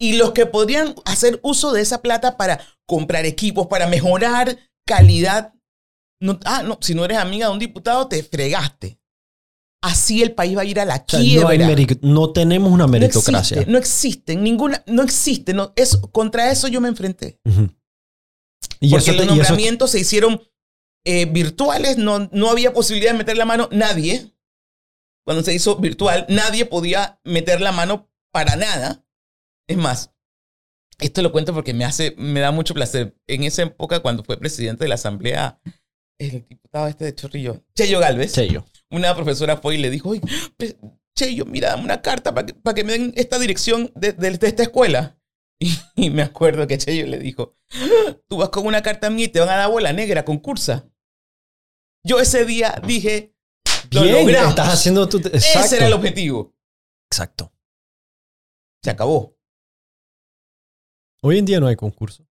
y 0.00 0.14
los 0.14 0.32
que 0.32 0.46
podrían 0.46 0.94
hacer 1.04 1.38
uso 1.42 1.72
de 1.72 1.82
esa 1.82 2.00
plata 2.00 2.38
para 2.38 2.60
comprar 2.86 3.26
equipos, 3.26 3.66
para 3.66 3.86
mejorar 3.86 4.56
calidad. 4.86 5.52
No, 6.18 6.38
ah, 6.44 6.62
no, 6.62 6.78
si 6.80 6.94
no 6.94 7.04
eres 7.04 7.18
amiga 7.18 7.48
de 7.48 7.52
un 7.52 7.58
diputado, 7.58 8.08
te 8.08 8.22
fregaste. 8.22 8.98
Así 9.82 10.22
el 10.22 10.32
país 10.32 10.56
va 10.56 10.62
a 10.62 10.64
ir 10.64 10.80
a 10.80 10.86
la 10.86 11.04
quiebra. 11.04 11.54
No, 12.00 12.32
tenemos 12.32 12.72
una 12.72 12.86
meritocracia. 12.86 13.64
No 13.68 13.76
existe, 13.76 14.34
ninguna, 14.34 14.82
no 14.86 15.02
existe. 15.02 15.52
No, 15.52 15.74
contra 16.10 16.50
eso 16.50 16.68
yo 16.68 16.80
me 16.80 16.88
enfrenté. 16.88 17.38
y 18.80 18.90
Porque 18.90 19.12
los 19.12 19.26
nombramientos 19.26 19.90
se 19.90 20.00
hicieron 20.00 20.40
eh, 21.06 21.24
virtuales, 21.26 21.98
no, 21.98 22.28
no 22.32 22.50
había 22.50 22.72
posibilidad 22.72 23.12
de 23.12 23.18
meter 23.18 23.36
la 23.36 23.44
mano 23.44 23.68
nadie. 23.70 24.32
Cuando 25.24 25.44
se 25.44 25.54
hizo 25.54 25.76
virtual, 25.76 26.26
nadie 26.28 26.66
podía 26.66 27.20
meter 27.24 27.60
la 27.60 27.70
mano 27.70 28.10
para 28.32 28.56
nada. 28.56 29.06
Es 29.68 29.76
más, 29.76 30.10
esto 30.98 31.22
lo 31.22 31.30
cuento 31.30 31.54
porque 31.54 31.74
me 31.74 31.84
hace, 31.84 32.14
me 32.18 32.40
da 32.40 32.50
mucho 32.50 32.74
placer. 32.74 33.16
En 33.28 33.44
esa 33.44 33.62
época, 33.62 34.00
cuando 34.00 34.24
fue 34.24 34.36
presidente 34.36 34.84
de 34.84 34.88
la 34.88 34.96
Asamblea, 34.96 35.60
el 36.18 36.44
diputado 36.48 36.88
este 36.88 37.04
de 37.04 37.14
Chorrillo, 37.14 37.62
Cheyo 37.76 38.00
Galvez, 38.00 38.32
Cheyo. 38.32 38.66
una 38.90 39.14
profesora 39.14 39.58
fue 39.58 39.76
y 39.76 39.78
le 39.78 39.90
dijo, 39.90 40.08
oye, 40.08 40.22
Cheyo, 41.14 41.44
mira, 41.44 41.68
dame 41.70 41.84
una 41.84 42.02
carta 42.02 42.34
para 42.34 42.46
que, 42.46 42.54
que 42.74 42.84
me 42.84 42.92
den 42.94 43.12
esta 43.16 43.38
dirección 43.38 43.92
de, 43.94 44.12
de, 44.12 44.38
esta 44.42 44.64
escuela. 44.64 45.18
Y, 45.96 46.10
me 46.10 46.20
acuerdo 46.20 46.66
que 46.66 46.76
Cheyo 46.76 47.06
le 47.06 47.18
dijo, 47.18 47.56
tú 48.28 48.36
vas 48.36 48.50
con 48.50 48.66
una 48.66 48.82
carta 48.82 49.08
mía 49.08 49.24
y 49.24 49.28
te 49.28 49.40
van 49.40 49.48
a 49.48 49.56
dar 49.56 49.70
bola 49.70 49.92
negra, 49.94 50.24
concursa. 50.24 50.90
Yo 52.06 52.20
ese 52.20 52.44
día 52.44 52.80
dije, 52.86 53.34
lo 53.90 54.02
Bien, 54.02 54.28
Estás 54.28 54.68
haciendo 54.68 55.08
tu... 55.08 55.18
Ese 55.18 55.76
era 55.76 55.88
el 55.88 55.92
objetivo. 55.92 56.54
Exacto. 57.10 57.52
Se 58.80 58.90
acabó. 58.90 59.36
Hoy 61.22 61.38
en 61.38 61.44
día 61.44 61.58
no 61.58 61.66
hay 61.66 61.74
concurso. 61.74 62.24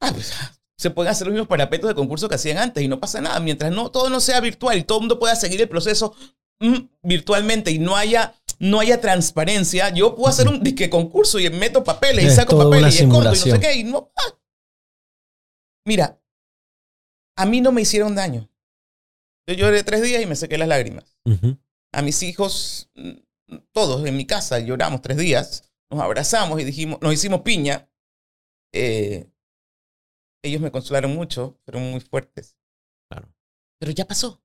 Ah, 0.00 0.12
pues, 0.12 0.32
se 0.78 0.90
pueden 0.90 1.10
hacer 1.10 1.26
los 1.26 1.32
mismos 1.32 1.48
parapetos 1.48 1.88
de 1.88 1.96
concurso 1.96 2.28
que 2.28 2.36
hacían 2.36 2.58
antes 2.58 2.80
y 2.84 2.86
no 2.86 3.00
pasa 3.00 3.20
nada. 3.20 3.40
Mientras 3.40 3.72
no, 3.72 3.90
todo 3.90 4.08
no 4.08 4.20
sea 4.20 4.40
virtual 4.40 4.78
y 4.78 4.84
todo 4.84 4.98
el 4.98 5.02
mundo 5.02 5.18
pueda 5.18 5.34
seguir 5.34 5.60
el 5.60 5.68
proceso 5.68 6.14
mm, 6.60 6.76
virtualmente 7.02 7.72
y 7.72 7.80
no 7.80 7.96
haya, 7.96 8.36
no 8.60 8.78
haya 8.78 9.00
transparencia, 9.00 9.88
yo 9.88 10.14
puedo 10.14 10.28
hacer 10.28 10.46
un 10.46 10.62
disque 10.62 10.88
concurso 10.88 11.40
y 11.40 11.50
meto 11.50 11.82
papeles 11.82 12.24
y 12.24 12.30
saco 12.30 12.56
papeles 12.56 12.94
y 12.94 13.02
escondo 13.02 13.34
y 13.34 13.38
no 13.38 13.44
sé 13.46 13.58
qué. 13.58 13.74
Y 13.74 13.82
no, 13.82 14.12
ah. 14.14 14.38
Mira, 15.84 16.20
a 17.36 17.46
mí 17.46 17.60
no 17.60 17.72
me 17.72 17.82
hicieron 17.82 18.14
daño. 18.14 18.48
Yo 19.46 19.54
lloré 19.54 19.82
tres 19.84 20.02
días 20.02 20.22
y 20.22 20.26
me 20.26 20.36
sequé 20.36 20.58
las 20.58 20.68
lágrimas. 20.68 21.18
A 21.92 22.02
mis 22.02 22.22
hijos, 22.22 22.90
mm, 22.94 23.12
todos 23.72 24.04
en 24.06 24.16
mi 24.16 24.26
casa, 24.26 24.58
lloramos 24.58 25.02
tres 25.02 25.16
días. 25.16 25.72
Nos 25.90 26.00
abrazamos 26.00 26.60
y 26.60 26.64
dijimos, 26.64 26.98
nos 27.00 27.14
hicimos 27.14 27.42
piña. 27.42 27.88
Eh, 28.72 29.30
ellos 30.42 30.60
me 30.60 30.70
consolaron 30.70 31.14
mucho, 31.14 31.58
fueron 31.64 31.90
muy 31.90 32.00
fuertes. 32.00 32.56
Claro. 33.08 33.32
Pero 33.78 33.92
ya 33.92 34.04
pasó. 34.04 34.42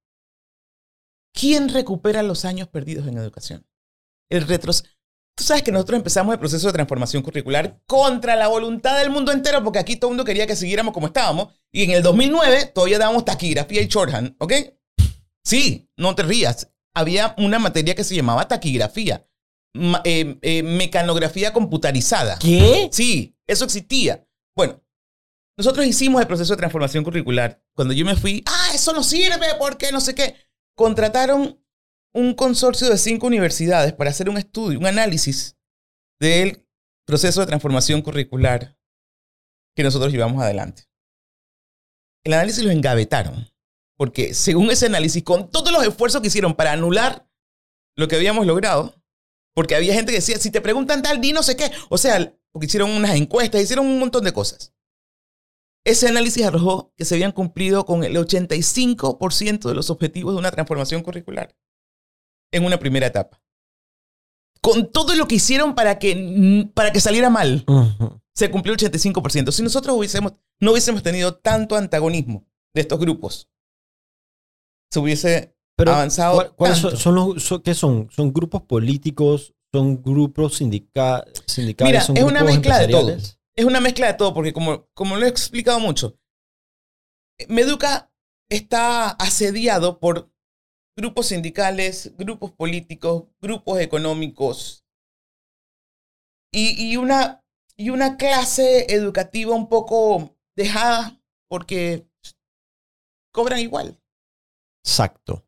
¿Quién 1.34 1.70
recupera 1.70 2.22
los 2.22 2.46
años 2.46 2.68
perdidos 2.68 3.08
en 3.08 3.18
educación? 3.18 3.66
El 4.30 4.48
retros. 4.48 4.84
Tú 5.36 5.44
sabes 5.44 5.64
que 5.64 5.72
nosotros 5.72 5.98
empezamos 5.98 6.34
el 6.34 6.40
proceso 6.40 6.68
de 6.68 6.74
transformación 6.74 7.24
curricular 7.24 7.82
contra 7.88 8.36
la 8.36 8.48
voluntad 8.50 9.00
del 9.00 9.10
mundo 9.10 9.32
entero, 9.32 9.64
porque 9.64 9.80
aquí 9.80 9.96
todo 9.96 10.10
el 10.12 10.18
mundo 10.18 10.26
quería 10.26 10.46
que 10.46 10.56
siguiéramos 10.56 10.94
como 10.94 11.08
estábamos. 11.08 11.54
Y 11.72 11.84
en 11.84 11.92
el 11.92 12.04
2009 12.04 12.68
todavía 12.76 13.00
dábamos 13.00 13.26
taquigrafía 13.26 13.82
y 13.82 13.88
shorthand, 13.88 14.36
¿ok? 14.40 14.54
Sí, 15.44 15.90
no 15.98 16.16
te 16.16 16.24
rías. 16.24 16.72
Había 16.94 17.36
una 17.38 17.60
materia 17.60 17.96
que 17.96 18.04
se 18.04 18.16
llamaba 18.16 18.48
taquigrafía, 18.48 19.28
eh, 20.04 20.38
eh, 20.42 20.64
mecanografía 20.64 21.54
computarizada. 21.54 22.38
¿Qué? 22.40 22.90
Sí, 22.92 23.38
eso 23.48 23.66
existía. 23.66 24.28
Bueno, 24.56 24.84
nosotros 25.58 25.86
hicimos 25.86 26.22
el 26.22 26.28
proceso 26.28 26.54
de 26.54 26.58
transformación 26.58 27.04
curricular. 27.04 27.64
Cuando 27.76 27.94
yo 27.94 28.06
me 28.06 28.16
fui, 28.16 28.44
ah, 28.46 28.72
eso 28.74 28.94
no 28.94 29.04
sirve 29.04 29.48
porque 29.58 29.92
no 29.92 30.02
sé 30.02 30.16
qué. 30.16 30.36
Contrataron 30.76 31.64
un 32.14 32.34
consorcio 32.34 32.90
de 32.90 32.98
cinco 32.98 33.28
universidades 33.28 33.94
para 33.94 34.10
hacer 34.10 34.30
un 34.30 34.38
estudio, 34.38 34.80
un 34.80 34.86
análisis 34.86 35.58
del 36.20 36.68
proceso 37.06 37.42
de 37.42 37.48
transformación 37.48 38.02
curricular 38.02 38.78
que 39.76 39.84
nosotros 39.84 40.12
llevamos 40.12 40.42
adelante. 40.44 40.84
El 42.24 42.34
análisis 42.34 42.64
lo 42.64 42.72
engavetaron 42.72 43.51
porque 44.02 44.34
según 44.34 44.72
ese 44.72 44.88
análisis, 44.88 45.22
con 45.22 45.52
todos 45.52 45.72
los 45.72 45.86
esfuerzos 45.86 46.22
que 46.22 46.30
hicieron 46.30 46.56
para 46.56 46.72
anular 46.72 47.30
lo 47.96 48.08
que 48.08 48.16
habíamos 48.16 48.48
logrado, 48.48 48.96
porque 49.54 49.76
había 49.76 49.94
gente 49.94 50.12
que 50.12 50.18
decía, 50.18 50.40
si 50.40 50.50
te 50.50 50.60
preguntan 50.60 51.04
tal, 51.04 51.22
di 51.22 51.34
no 51.34 51.44
sé 51.44 51.56
qué. 51.56 51.72
O 51.88 52.00
sea, 52.00 52.36
porque 52.52 52.66
hicieron 52.66 52.90
unas 52.90 53.16
encuestas, 53.16 53.62
hicieron 53.62 53.86
un 53.86 54.00
montón 54.00 54.24
de 54.24 54.34
cosas. 54.34 54.74
Ese 55.86 56.08
análisis 56.08 56.44
arrojó 56.44 56.92
que 56.98 57.06
se 57.06 57.14
habían 57.14 57.32
cumplido 57.32 57.86
con 57.86 58.04
el 58.04 58.16
85% 58.16 59.70
de 59.70 59.76
los 59.76 59.92
objetivos 59.92 60.34
de 60.34 60.40
una 60.40 60.50
transformación 60.50 61.04
curricular 61.04 61.56
en 62.52 62.66
una 62.66 62.80
primera 62.80 63.06
etapa. 63.06 63.40
Con 64.62 64.92
todo 64.92 65.14
lo 65.14 65.28
que 65.28 65.36
hicieron 65.36 65.76
para 65.76 66.00
que, 66.00 66.72
para 66.74 66.92
que 66.92 67.02
saliera 67.02 67.30
mal, 67.30 67.64
se 68.34 68.50
cumplió 68.50 68.74
el 68.74 68.80
85%. 68.80 69.52
Si 69.52 69.62
nosotros 69.62 69.96
hubiésemos, 69.96 70.34
no 70.60 70.72
hubiésemos 70.72 71.04
tenido 71.04 71.36
tanto 71.36 71.76
antagonismo 71.76 72.48
de 72.74 72.82
estos 72.82 73.00
grupos, 73.00 73.52
se 74.92 75.00
hubiese 75.00 75.56
avanzado. 75.78 76.56
¿Cuáles 76.56 76.78
son, 76.78 77.16
los, 77.16 77.62
qué 77.64 77.74
son? 77.74 78.10
¿Son 78.12 78.34
grupos 78.34 78.64
políticos? 78.64 79.54
¿Son 79.74 80.02
grupos 80.02 80.58
sindica, 80.58 81.26
sindicales? 81.48 82.10
Mira, 82.10 82.22
es 82.22 82.26
una 82.26 82.44
mezcla 82.44 82.80
de 82.80 82.88
todo. 82.90 83.18
Es 83.56 83.66
una 83.66 83.80
mezcla 83.80 84.08
de 84.08 84.14
todo, 84.16 84.34
porque 84.34 84.54
como, 84.54 84.88
como 84.94 85.18
lo 85.18 85.26
he 85.26 85.30
explicado 85.30 85.80
mucho, 85.80 86.18
Meduca 87.48 88.12
está 88.50 89.10
asediado 89.12 90.00
por 90.00 90.32
grupos 90.98 91.28
sindicales, 91.28 92.14
grupos 92.18 92.52
políticos, 92.52 93.26
grupos 93.42 93.80
económicos 93.80 94.86
y, 96.54 96.92
y, 96.92 96.98
una, 96.98 97.44
y 97.78 97.90
una 97.90 98.18
clase 98.18 98.94
educativa 98.94 99.56
un 99.56 99.70
poco 99.70 100.38
dejada 100.56 101.22
porque 101.50 102.08
cobran 103.34 103.60
igual. 103.60 104.01
Exacto. 104.84 105.46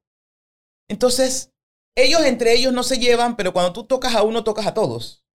Entonces, 0.89 1.53
ellos 1.95 2.21
entre 2.21 2.53
ellos 2.53 2.73
no 2.73 2.83
se 2.83 2.97
llevan, 2.97 3.35
pero 3.35 3.53
cuando 3.53 3.73
tú 3.73 3.85
tocas 3.85 4.15
a 4.15 4.23
uno, 4.23 4.43
tocas 4.43 4.67
a 4.67 4.73
todos. 4.73 5.25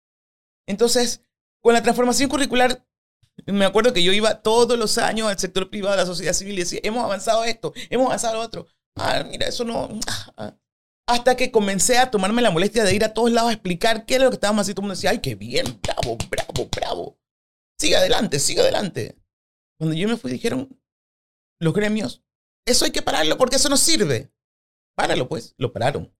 Entonces, 0.66 1.22
con 1.62 1.74
la 1.74 1.82
transformación 1.82 2.28
curricular, 2.28 2.86
me 3.46 3.64
acuerdo 3.64 3.92
que 3.92 4.02
yo 4.02 4.12
iba 4.12 4.42
todos 4.42 4.78
los 4.78 4.98
años 4.98 5.28
al 5.28 5.38
sector 5.38 5.70
privado, 5.70 5.94
a 5.94 5.98
la 5.98 6.06
sociedad 6.06 6.32
civil, 6.32 6.54
y 6.54 6.62
decía, 6.62 6.80
hemos 6.82 7.04
avanzado 7.04 7.44
esto, 7.44 7.72
hemos 7.90 8.06
avanzado 8.06 8.34
lo 8.34 8.42
otro. 8.42 8.66
Ah, 8.96 9.24
mira, 9.28 9.46
eso 9.46 9.64
no... 9.64 9.88
Ah, 10.06 10.32
ah. 10.36 10.54
Hasta 11.06 11.36
que 11.36 11.50
comencé 11.50 11.96
a 11.96 12.10
tomarme 12.10 12.42
la 12.42 12.50
molestia 12.50 12.84
de 12.84 12.94
ir 12.94 13.02
a 13.02 13.14
todos 13.14 13.30
lados 13.30 13.48
a 13.48 13.54
explicar 13.54 14.04
qué 14.04 14.16
era 14.16 14.24
lo 14.24 14.30
que 14.30 14.34
estábamos 14.34 14.62
haciendo. 14.62 14.82
Todo 14.82 14.82
el 14.82 14.88
mundo 14.88 14.94
decía, 14.94 15.10
ay, 15.10 15.20
qué 15.20 15.34
bien, 15.36 15.80
bravo, 15.80 16.18
bravo, 16.28 16.68
bravo. 16.70 17.18
Sigue 17.80 17.96
adelante, 17.96 18.38
sigue 18.38 18.60
adelante. 18.60 19.16
Cuando 19.78 19.96
yo 19.96 20.06
me 20.06 20.18
fui, 20.18 20.30
dijeron 20.30 20.68
los 21.60 21.72
gremios, 21.72 22.22
eso 22.68 22.84
hay 22.84 22.90
que 22.90 23.02
pararlo 23.02 23.36
porque 23.36 23.56
eso 23.56 23.68
no 23.68 23.76
sirve. 23.76 24.32
Páralo, 24.96 25.28
pues. 25.28 25.54
Lo 25.58 25.72
pararon. 25.72 26.12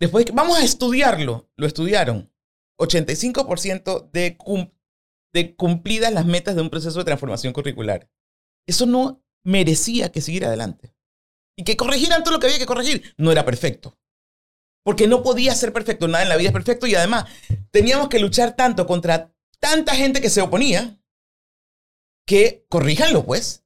Después, 0.00 0.26
vamos 0.32 0.58
a 0.58 0.64
estudiarlo. 0.64 1.50
Lo 1.56 1.66
estudiaron. 1.66 2.32
85% 2.80 4.10
de, 4.10 4.36
de 5.32 5.56
cumplidas 5.56 6.12
las 6.12 6.26
metas 6.26 6.56
de 6.56 6.62
un 6.62 6.70
proceso 6.70 6.98
de 6.98 7.04
transformación 7.04 7.52
curricular. 7.52 8.10
Eso 8.66 8.86
no 8.86 9.24
merecía 9.44 10.10
que 10.10 10.20
siguiera 10.20 10.48
adelante. 10.48 10.94
Y 11.56 11.64
que 11.64 11.76
corrigieran 11.76 12.24
todo 12.24 12.34
lo 12.34 12.40
que 12.40 12.46
había 12.46 12.58
que 12.58 12.66
corregir. 12.66 13.14
No 13.16 13.30
era 13.30 13.44
perfecto. 13.44 13.98
Porque 14.84 15.06
no 15.06 15.22
podía 15.22 15.54
ser 15.54 15.72
perfecto. 15.72 16.08
Nada 16.08 16.24
en 16.24 16.28
la 16.28 16.36
vida 16.36 16.48
es 16.48 16.52
perfecto. 16.52 16.86
Y 16.86 16.94
además, 16.94 17.26
teníamos 17.70 18.08
que 18.08 18.18
luchar 18.18 18.56
tanto 18.56 18.86
contra 18.86 19.34
tanta 19.60 19.94
gente 19.94 20.20
que 20.20 20.28
se 20.28 20.42
oponía 20.42 21.00
que 22.26 22.66
corríjanlo, 22.68 23.24
pues. 23.24 23.63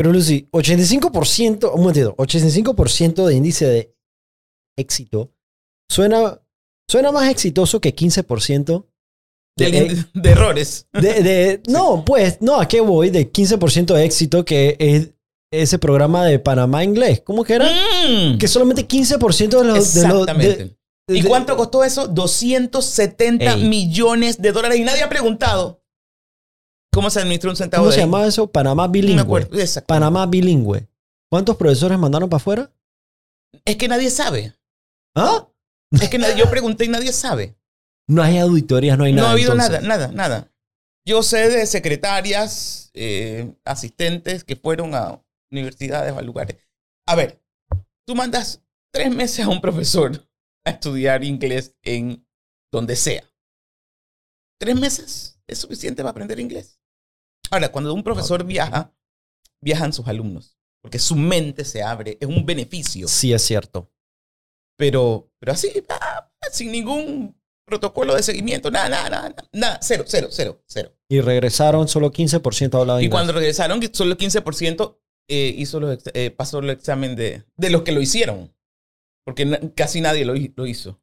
Pero 0.00 0.14
Lucy, 0.14 0.48
85%, 0.50 1.74
un 1.74 1.80
momentito, 1.80 2.16
85% 2.16 3.26
de 3.26 3.34
índice 3.34 3.66
de 3.66 3.94
éxito 4.78 5.34
suena, 5.90 6.40
suena 6.90 7.12
más 7.12 7.28
exitoso 7.28 7.82
que 7.82 7.94
15% 7.94 8.86
de, 9.58 10.06
de, 10.14 10.30
errores. 10.30 10.88
De, 10.94 11.60
no, 11.68 12.02
pues, 12.02 12.40
no, 12.40 12.58
¿a 12.58 12.66
qué 12.66 12.80
voy? 12.80 13.10
De 13.10 13.30
15% 13.30 13.92
de 13.92 14.04
éxito 14.06 14.42
que 14.42 14.74
es 14.78 15.10
ese 15.52 15.78
programa 15.78 16.24
de 16.24 16.38
Panamá 16.38 16.82
Inglés. 16.82 17.20
¿Cómo 17.22 17.44
que 17.44 17.56
era? 17.56 17.66
Mm. 17.66 18.38
Que 18.38 18.48
solamente 18.48 18.88
15% 18.88 19.48
de 19.50 19.64
los... 19.64 19.96
Exactamente. 19.96 20.78
¿Y 21.08 21.22
cuánto 21.24 21.58
costó 21.58 21.84
eso? 21.84 22.08
270 22.08 23.58
millones 23.58 24.40
de 24.40 24.52
dólares. 24.52 24.78
Y 24.78 24.84
nadie 24.84 25.02
ha 25.02 25.10
preguntado 25.10 25.79
cómo 26.92 27.10
se 27.10 27.20
administra 27.20 27.50
un 27.50 27.56
centavo. 27.56 27.84
¿Cómo 27.84 27.92
se 27.92 28.00
llamaba 28.00 28.26
eso? 28.26 28.50
Panamá 28.50 28.88
bilingüe. 28.88 29.16
No 29.16 29.22
me 29.22 29.26
acuerdo. 29.26 29.82
Panamá 29.86 30.26
bilingüe. 30.26 30.88
¿Cuántos 31.30 31.56
profesores 31.56 31.98
mandaron 31.98 32.28
para 32.28 32.38
afuera? 32.38 32.72
Es 33.64 33.76
que 33.76 33.88
nadie 33.88 34.10
sabe. 34.10 34.54
¿Ah? 35.14 35.48
Es 35.92 36.08
que 36.08 36.18
yo 36.36 36.50
pregunté 36.50 36.84
y 36.84 36.88
nadie 36.88 37.12
sabe. 37.12 37.56
No 38.08 38.22
hay 38.22 38.38
auditorías, 38.38 38.98
no 38.98 39.04
hay 39.04 39.12
nada. 39.12 39.28
No 39.28 39.30
ha 39.30 39.32
habido 39.32 39.54
nada, 39.54 39.80
nada, 39.80 40.08
nada. 40.08 40.52
Yo 41.06 41.22
sé 41.22 41.48
de 41.48 41.66
secretarias, 41.66 42.90
eh, 42.94 43.54
asistentes 43.64 44.44
que 44.44 44.56
fueron 44.56 44.94
a 44.94 45.24
universidades 45.50 46.12
o 46.12 46.18
a 46.18 46.22
lugares. 46.22 46.56
A 47.06 47.14
ver, 47.14 47.40
tú 48.06 48.14
mandas 48.14 48.62
tres 48.92 49.14
meses 49.14 49.46
a 49.46 49.48
un 49.48 49.60
profesor 49.60 50.28
a 50.64 50.70
estudiar 50.70 51.24
inglés 51.24 51.76
en 51.82 52.26
donde 52.72 52.96
sea. 52.96 53.24
Tres 54.58 54.76
meses 54.76 55.40
es 55.46 55.58
suficiente 55.58 56.02
para 56.02 56.10
aprender 56.10 56.38
inglés. 56.38 56.79
Ahora, 57.50 57.70
cuando 57.70 57.92
un 57.92 58.02
profesor 58.02 58.44
viaja, 58.44 58.92
viajan 59.60 59.92
sus 59.92 60.06
alumnos, 60.08 60.56
porque 60.82 60.98
su 60.98 61.16
mente 61.16 61.64
se 61.64 61.82
abre, 61.82 62.16
es 62.20 62.28
un 62.28 62.46
beneficio. 62.46 63.08
Sí, 63.08 63.32
es 63.32 63.42
cierto. 63.42 63.90
Pero, 64.76 65.30
pero 65.38 65.52
así, 65.52 65.70
ah, 65.88 66.30
sin 66.52 66.72
ningún 66.72 67.36
protocolo 67.66 68.14
de 68.14 68.22
seguimiento, 68.22 68.70
nada, 68.70 68.88
nada, 68.88 69.10
nada, 69.10 69.34
nada, 69.52 69.78
cero, 69.82 70.04
cero, 70.06 70.28
cero, 70.30 70.62
cero. 70.66 70.92
Y 71.08 71.20
regresaron, 71.20 71.88
solo 71.88 72.10
15% 72.10 72.80
hablaba 72.80 73.00
inglés. 73.00 73.08
Y 73.08 73.10
cuando 73.10 73.32
regresaron, 73.32 73.80
solo 73.92 74.16
15% 74.16 74.98
eh, 75.28 75.54
hizo 75.56 75.80
los, 75.80 75.98
eh, 76.14 76.30
pasó 76.30 76.58
el 76.58 76.70
examen 76.70 77.14
de, 77.14 77.44
de 77.56 77.70
los 77.70 77.82
que 77.82 77.92
lo 77.92 78.00
hicieron. 78.00 78.52
Porque 79.24 79.72
casi 79.76 80.00
nadie 80.00 80.24
lo, 80.24 80.34
lo 80.34 80.66
hizo. 80.66 81.00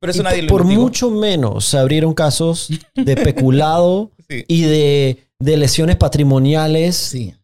Pero 0.00 0.10
eso 0.10 0.22
nadie 0.24 0.46
por, 0.48 0.62
lo 0.62 0.66
Por 0.66 0.74
mucho 0.74 1.10
menos 1.10 1.66
se 1.66 1.78
abrieron 1.78 2.12
casos 2.14 2.68
de 2.94 3.16
peculado 3.16 4.10
y 4.28 4.62
de, 4.62 5.28
de, 5.42 5.56
lesiones 5.56 5.96
patrimoniales. 5.96 6.96
Sí. 6.96 7.34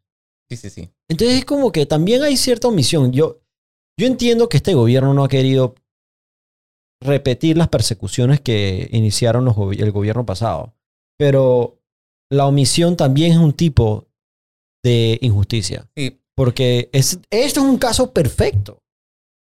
Sí, 0.51 0.57
sí, 0.57 0.71
sí. 0.71 0.91
Entonces 1.09 1.39
es 1.39 1.45
como 1.45 1.73
que 1.73 1.87
también 1.87 2.23
hay 2.23 2.37
cierta 2.37 2.69
omisión. 2.69 3.13
Yo, 3.13 3.41
yo 3.99 4.07
entiendo 4.07 4.49
que 4.49 4.57
este 4.57 4.75
gobierno 4.75 5.13
no 5.15 5.25
ha 5.25 5.29
querido 5.29 5.75
repetir 7.01 7.57
las 7.57 7.69
persecuciones 7.69 8.41
que 8.41 8.89
iniciaron 8.93 9.45
los, 9.45 9.57
el 9.77 9.93
gobierno 9.93 10.27
pasado, 10.27 10.75
pero 11.19 11.79
la 12.31 12.47
omisión 12.47 12.97
también 12.97 13.33
es 13.33 13.39
un 13.39 13.53
tipo 13.53 14.09
de 14.83 15.19
injusticia. 15.21 15.89
Sí. 15.97 16.21
Porque 16.35 16.89
es, 16.93 17.19
esto 17.31 17.61
es 17.61 17.67
un 17.67 17.79
caso 17.79 18.13
perfecto. 18.13 18.83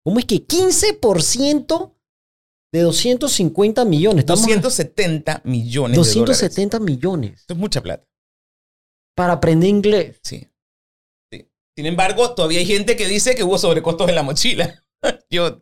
¿Cómo 0.04 0.18
es 0.18 0.24
que 0.24 0.46
15% 0.46 1.92
de 2.72 2.80
250 2.80 3.84
millones? 3.84 4.24
270 4.24 5.42
millones. 5.44 5.96
270 5.96 6.80
millones. 6.80 7.40
Esto 7.40 7.54
es 7.54 7.58
mucha 7.60 7.82
plata. 7.82 8.06
Para 9.16 9.34
aprender 9.34 9.68
inglés. 9.68 10.20
Sí. 10.22 10.48
sí. 11.32 11.48
Sin 11.76 11.86
embargo, 11.86 12.34
todavía 12.34 12.60
hay 12.60 12.66
gente 12.66 12.94
que 12.96 13.08
dice 13.08 13.34
que 13.34 13.42
hubo 13.42 13.58
sobrecostos 13.58 14.08
en 14.08 14.14
la 14.14 14.22
mochila. 14.22 14.82
Yo. 15.30 15.58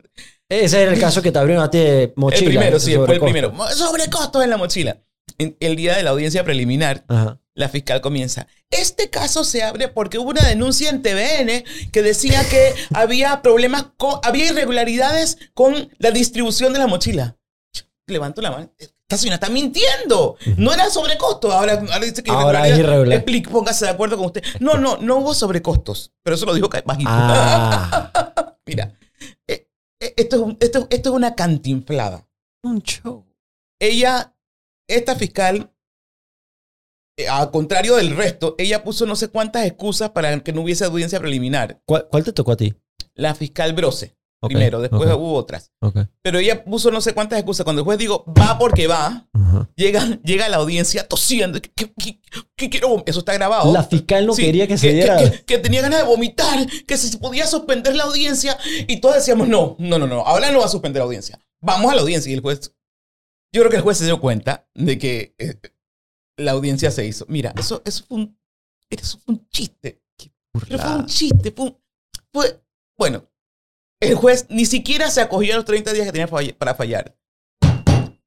Ese 0.49 0.83
era 0.83 0.93
el 0.93 1.01
caso 1.01 1.23
que 1.23 1.33
te 1.33 1.39
abrieron 1.39 1.65
a 1.65 1.71
ti 1.71 1.79
de 1.79 2.13
mochila. 2.17 2.51
El 2.51 2.57
primero, 2.57 2.81
sí, 2.81 2.95
fue 2.97 3.15
el 3.15 3.21
primero. 3.21 3.55
Sobrecostos 3.71 4.45
en 4.45 4.51
la 4.51 4.59
mochila. 4.59 5.01
el 5.39 5.77
día 5.77 5.97
de 5.97 6.03
la 6.03 6.11
audiencia 6.11 6.45
preliminar, 6.45 7.05
Ajá 7.09 7.41
la 7.55 7.69
fiscal 7.69 8.01
comienza. 8.01 8.47
Este 8.71 9.11
caso 9.11 9.45
se 9.45 9.63
abre 9.63 9.89
porque 9.89 10.19
hubo 10.19 10.31
una 10.31 10.47
denuncia 10.47 10.91
en 10.91 11.03
TVN 11.03 11.65
que 11.93 12.03
decía 12.03 12.47
que 12.49 12.75
había 12.95 13.43
problemas, 13.43 13.87
con, 13.97 14.19
había 14.23 14.47
irregularidades 14.47 15.39
con 15.55 15.91
la 15.99 16.11
distribución 16.11 16.73
de 16.73 16.81
la 16.81 16.87
mochila. 16.87 17.37
Levanto 18.07 18.43
la 18.43 18.51
mano. 18.51 18.73
Esta 19.09 19.19
señora 19.19 19.35
está 19.35 19.51
mintiendo. 19.51 20.37
No 20.57 20.73
era 20.73 20.89
sobrecosto. 20.89 21.53
Ahora, 21.53 21.75
ahora 21.75 21.99
dice 21.99 22.23
que 22.23 22.31
ahora 22.31 22.67
es 22.67 22.79
irregular. 22.79 23.13
Explique, 23.13 23.51
póngase 23.51 23.85
de 23.85 23.91
acuerdo 23.91 24.17
con 24.17 24.27
usted. 24.27 24.43
No, 24.61 24.79
no, 24.79 24.97
no 24.97 25.17
hubo 25.17 25.35
sobrecostos. 25.35 26.13
Pero 26.23 26.37
eso 26.37 26.47
lo 26.47 26.55
dijo 26.55 26.71
bajito. 26.85 27.11
Ah. 27.13 28.55
Mira, 28.67 28.97
eh, 29.47 29.69
eh, 30.01 30.15
esto 30.17 30.49
es, 30.49 30.57
esto, 30.61 30.87
esto 30.91 31.11
es 31.11 31.15
una 31.15 31.35
cantinflada. 31.35 32.27
Un 32.63 32.81
show. 32.83 33.27
Ella, 33.79 34.35
esta 34.89 35.17
fiscal, 35.17 35.71
eh, 37.19 37.29
a 37.29 37.51
contrario 37.51 37.97
del 37.97 38.17
resto, 38.17 38.55
ella 38.57 38.83
puso 38.83 39.05
no 39.05 39.17
sé 39.17 39.29
cuántas 39.29 39.67
excusas 39.67 40.11
para 40.11 40.41
que 40.41 40.53
no 40.55 40.63
hubiese 40.63 40.87
audiencia 40.87 41.21
preliminar. 41.21 41.83
¿Cuál, 41.85 42.25
te 42.25 42.33
tocó 42.33 42.53
a 42.53 42.57
ti? 42.57 42.75
La 43.15 43.35
fiscal 43.35 43.75
Brose. 43.75 44.17
Primero, 44.47 44.81
después 44.81 45.09
hubo 45.13 45.35
otras. 45.35 45.73
Pero 46.23 46.39
ella 46.39 46.65
puso 46.65 46.91
no 46.91 47.01
sé 47.01 47.13
cuántas 47.15 47.39
excusas. 47.39 47.65
Cuando 47.65 47.81
el 47.81 47.85
juez 47.85 47.99
dijo, 47.99 48.25
va 48.39 48.59
porque 48.59 48.87
va, 48.87 49.29
Ajá. 49.33 49.69
Llega, 49.77 50.05
llega 50.23 50.49
la 50.49 50.57
audiencia 50.59 51.07
tosiendo. 51.09 51.61
¿Qué, 51.61 51.71
qué- 51.75 52.21
qué- 52.57 52.71
quiero 52.71 53.03
Eso 53.07 53.19
está 53.21 53.33
grabado. 53.35 53.73
La 53.73 53.83
fiscal 53.85 54.27
no 54.27 54.35
Sí, 54.35 54.43
quería 54.43 54.67
que 54.67 54.77
se 54.79 54.89
que, 54.89 54.95
diera. 54.95 55.17
que- 55.19 55.45
que 55.45 55.59
tenía 55.59 55.81
ganas 55.83 56.01
de 56.01 56.07
vomitar, 56.07 56.67
que 56.87 56.97
se 56.97 57.17
podía 57.19 57.47
suspender 57.47 57.95
la 57.97 58.05
audiencia. 58.05 58.59
Y 58.89 59.01
todos 59.01 59.17
decíamos, 59.17 59.49
no, 59.49 59.77
no, 59.79 59.99
no, 59.99 60.07
no, 60.07 60.21
ahora 60.21 60.51
no 60.51 60.61
va 60.61 60.67
a 60.67 60.69
suspender 60.69 61.01
la 61.01 61.05
audiencia. 61.07 61.39
Vamos 61.63 61.91
a 61.93 61.95
la 61.95 62.03
audiencia. 62.03 62.31
Y 62.31 62.35
el 62.35 62.41
juez, 62.41 62.73
yo 63.53 63.61
creo 63.61 63.71
que 63.71 63.77
el 63.77 63.83
juez 63.83 63.99
se 63.99 64.05
dio 64.05 64.21
cuenta 64.21 64.69
de 64.75 64.99
que 64.99 65.35
eh, 65.39 65.59
la 66.37 66.53
audiencia 66.53 66.91
se 66.91 67.07
hizo. 67.07 67.25
Mira, 67.29 67.53
eso, 67.59 67.83
eso, 67.85 68.05
fue, 68.09 68.19
un, 68.19 68.39
eso 68.91 69.19
fue 69.25 69.35
un 69.35 69.49
chiste. 69.49 70.03
Pero 70.69 70.79
fue 70.79 70.95
un 70.97 71.07
chiste. 71.07 71.51
Fue, 71.53 71.65
un- 71.67 71.79
fue- 72.33 72.61
bueno, 72.99 73.25
el 74.01 74.15
juez 74.15 74.47
ni 74.49 74.67
siquiera 74.67 75.11
se 75.11 75.21
acogió 75.21 75.55
a 75.55 75.57
los 75.57 75.65
30 75.65 75.93
días 75.93 76.07
que 76.07 76.13
tenía 76.13 76.27
para 76.27 76.75
fallar. 76.75 77.17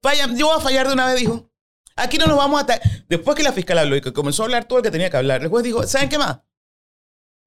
Falla, 0.02 0.28
yo 0.36 0.48
voy 0.48 0.58
a 0.58 0.62
fallar 0.62 0.88
de 0.88 0.94
una 0.94 1.08
vez, 1.08 1.20
dijo. 1.20 1.52
Aquí 1.96 2.18
no 2.18 2.28
nos 2.28 2.38
vamos 2.38 2.62
a... 2.62 2.66
ta-". 2.66 2.82
Después 3.10 3.36
que 3.36 3.44
la 3.44 3.52
fiscal 3.52 3.78
habló 3.78 3.96
y 3.96 4.02
que 4.02 4.14
comenzó 4.14 4.44
a 4.44 4.46
hablar 4.46 4.66
todo 4.66 4.80
el 4.80 4.84
que 4.84 4.92
tenía 4.92 5.10
que 5.10 5.18
hablar, 5.18 5.42
el 5.42 5.50
juez 5.50 5.64
dijo, 5.64 5.84
¿saben 5.84 6.10
qué 6.10 6.18
más? 6.18 6.40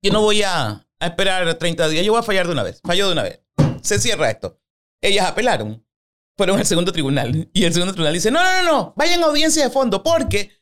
Yo 0.02 0.12
no 0.12 0.22
voy 0.22 0.42
a, 0.42 0.86
a 0.98 1.06
esperar 1.06 1.54
30 1.54 1.88
días, 1.88 2.04
yo 2.04 2.12
voy 2.12 2.20
a 2.20 2.24
fallar 2.24 2.46
de 2.46 2.52
una 2.52 2.62
vez. 2.62 2.80
Falló 2.84 3.06
de 3.06 3.12
una 3.12 3.22
vez. 3.22 3.40
Se 3.82 3.98
cierra 3.98 4.30
esto. 4.30 4.60
Ellas 5.00 5.26
apelaron. 5.26 5.86
Fueron 6.36 6.58
al 6.58 6.66
segundo 6.66 6.92
tribunal. 6.92 7.48
Y 7.52 7.64
el 7.64 7.72
segundo 7.72 7.92
tribunal 7.92 8.14
dice, 8.14 8.30
no, 8.30 8.42
no, 8.42 8.62
no, 8.62 8.72
no, 8.72 8.94
vayan 8.96 9.22
a 9.22 9.26
audiencia 9.26 9.62
de 9.62 9.70
fondo 9.70 10.02
porque 10.02 10.59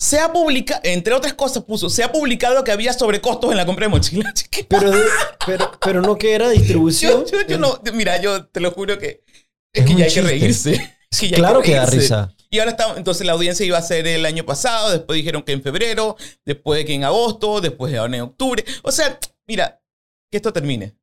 se 0.00 0.20
ha 0.20 0.32
publicado, 0.32 0.80
entre 0.84 1.12
otras 1.14 1.34
cosas 1.34 1.64
puso, 1.64 1.90
se 1.90 2.04
ha 2.04 2.12
publicado 2.12 2.62
que 2.64 2.70
había 2.72 2.92
sobrecostos 2.92 3.50
en 3.50 3.56
la 3.56 3.66
compra 3.66 3.86
de 3.86 3.90
mochilas. 3.90 4.44
¿Qué 4.50 4.64
Pero, 4.64 4.90
de- 4.90 5.02
pero, 5.46 5.70
pero 5.80 6.02
no 6.02 6.16
que 6.16 6.34
era 6.34 6.48
distribución. 6.50 7.24
yo, 7.26 7.40
yo, 7.42 7.46
yo 7.46 7.58
no, 7.58 7.80
mira, 7.94 8.20
yo 8.20 8.46
te 8.46 8.60
lo 8.60 8.70
juro 8.72 8.98
que 8.98 9.24
es, 9.72 9.82
Es 9.82 9.86
que 9.86 9.94
ya 9.96 10.04
hay 10.04 10.12
que 10.14 10.22
reírse. 10.22 10.94
Claro 11.34 11.62
que 11.62 11.74
da 11.74 11.86
risa. 11.86 12.34
Y 12.50 12.60
ahora 12.60 12.70
está, 12.70 12.94
entonces 12.96 13.26
la 13.26 13.32
audiencia 13.32 13.66
iba 13.66 13.76
a 13.76 13.82
ser 13.82 14.06
el 14.06 14.24
año 14.24 14.44
pasado, 14.46 14.90
después 14.90 15.16
dijeron 15.16 15.42
que 15.42 15.52
en 15.52 15.62
febrero, 15.62 16.16
después 16.46 16.82
que 16.86 16.94
en 16.94 17.04
agosto, 17.04 17.60
después 17.60 17.94
ahora 17.94 18.14
en 18.16 18.22
octubre. 18.22 18.64
O 18.82 18.90
sea, 18.92 19.18
mira, 19.46 19.82
que 20.30 20.36
esto 20.38 20.52
termine. 20.52 20.96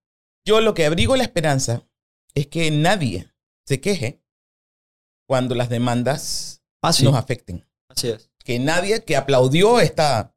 Yo 0.48 0.62
lo 0.62 0.74
que 0.74 0.86
abrigo 0.86 1.16
la 1.16 1.24
esperanza 1.24 1.84
es 2.34 2.48
que 2.48 2.72
nadie 2.72 3.32
se 3.68 3.80
queje 3.82 4.22
cuando 5.28 5.54
las 5.56 5.70
demandas 5.70 6.62
Así, 6.82 7.04
nos 7.04 7.16
afecten. 7.16 7.68
así 7.90 8.10
es. 8.10 8.30
Que 8.46 8.60
nadie 8.60 9.04
que 9.04 9.16
aplaudió 9.18 9.80
esta 9.80 10.34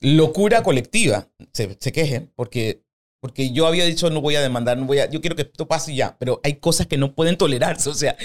locura 0.00 0.62
colectiva 0.62 1.28
se, 1.52 1.76
se 1.80 1.92
queje, 1.92 2.30
porque, 2.36 2.84
porque 3.22 3.52
yo 3.52 3.66
había 3.66 3.84
dicho 3.86 4.10
no 4.10 4.20
voy 4.20 4.36
a 4.36 4.42
demandar, 4.42 4.76
no 4.76 4.84
voy 4.84 4.98
a, 4.98 5.08
yo 5.10 5.20
quiero 5.20 5.34
que 5.34 5.42
esto 5.42 5.66
pase 5.66 5.94
ya, 5.94 6.16
pero 6.18 6.40
hay 6.44 6.56
cosas 6.56 6.86
que 6.86 6.98
no 6.98 7.14
pueden 7.14 7.36
tolerarse. 7.38 7.88
O 7.88 7.94
sea, 7.94 8.16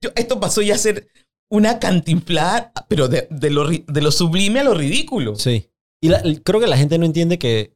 yo- 0.00 0.10
esto 0.14 0.38
pasó 0.38 0.62
ya 0.62 0.74
a 0.76 0.78
ser 0.78 1.08
una 1.50 1.78
cantinflada, 1.80 2.72
pero 2.88 3.08
de, 3.08 3.26
de 3.30 3.50
lo, 3.50 3.68
de 3.68 4.00
lo 4.02 4.10
sublime 4.12 4.60
a 4.60 4.64
lo 4.64 4.74
ridículo. 4.74 5.34
Sí. 5.36 5.68
Y 6.00 6.08
la- 6.08 6.22
creo 6.44 6.60
que 6.60 6.66
la 6.68 6.76
gente 6.76 6.98
no 6.98 7.06
entiende 7.06 7.38
que 7.38 7.74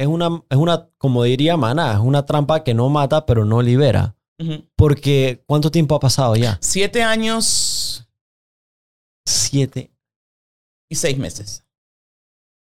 es 0.00 0.06
una, 0.06 0.42
es 0.50 0.56
una, 0.56 0.90
como 0.98 1.22
diría 1.24 1.56
Maná, 1.56 1.92
es 1.94 1.98
una 2.00 2.24
trampa 2.26 2.64
que 2.64 2.74
no 2.74 2.88
mata, 2.88 3.26
pero 3.26 3.44
no 3.44 3.62
libera. 3.62 4.16
Porque, 4.76 5.42
¿cuánto 5.46 5.72
tiempo 5.72 5.96
ha 5.96 6.00
pasado 6.00 6.36
ya? 6.36 6.58
Siete 6.62 7.02
años 7.02 7.87
Siete. 9.28 9.90
y 10.90 10.94
seis 10.96 11.18
meses. 11.18 11.64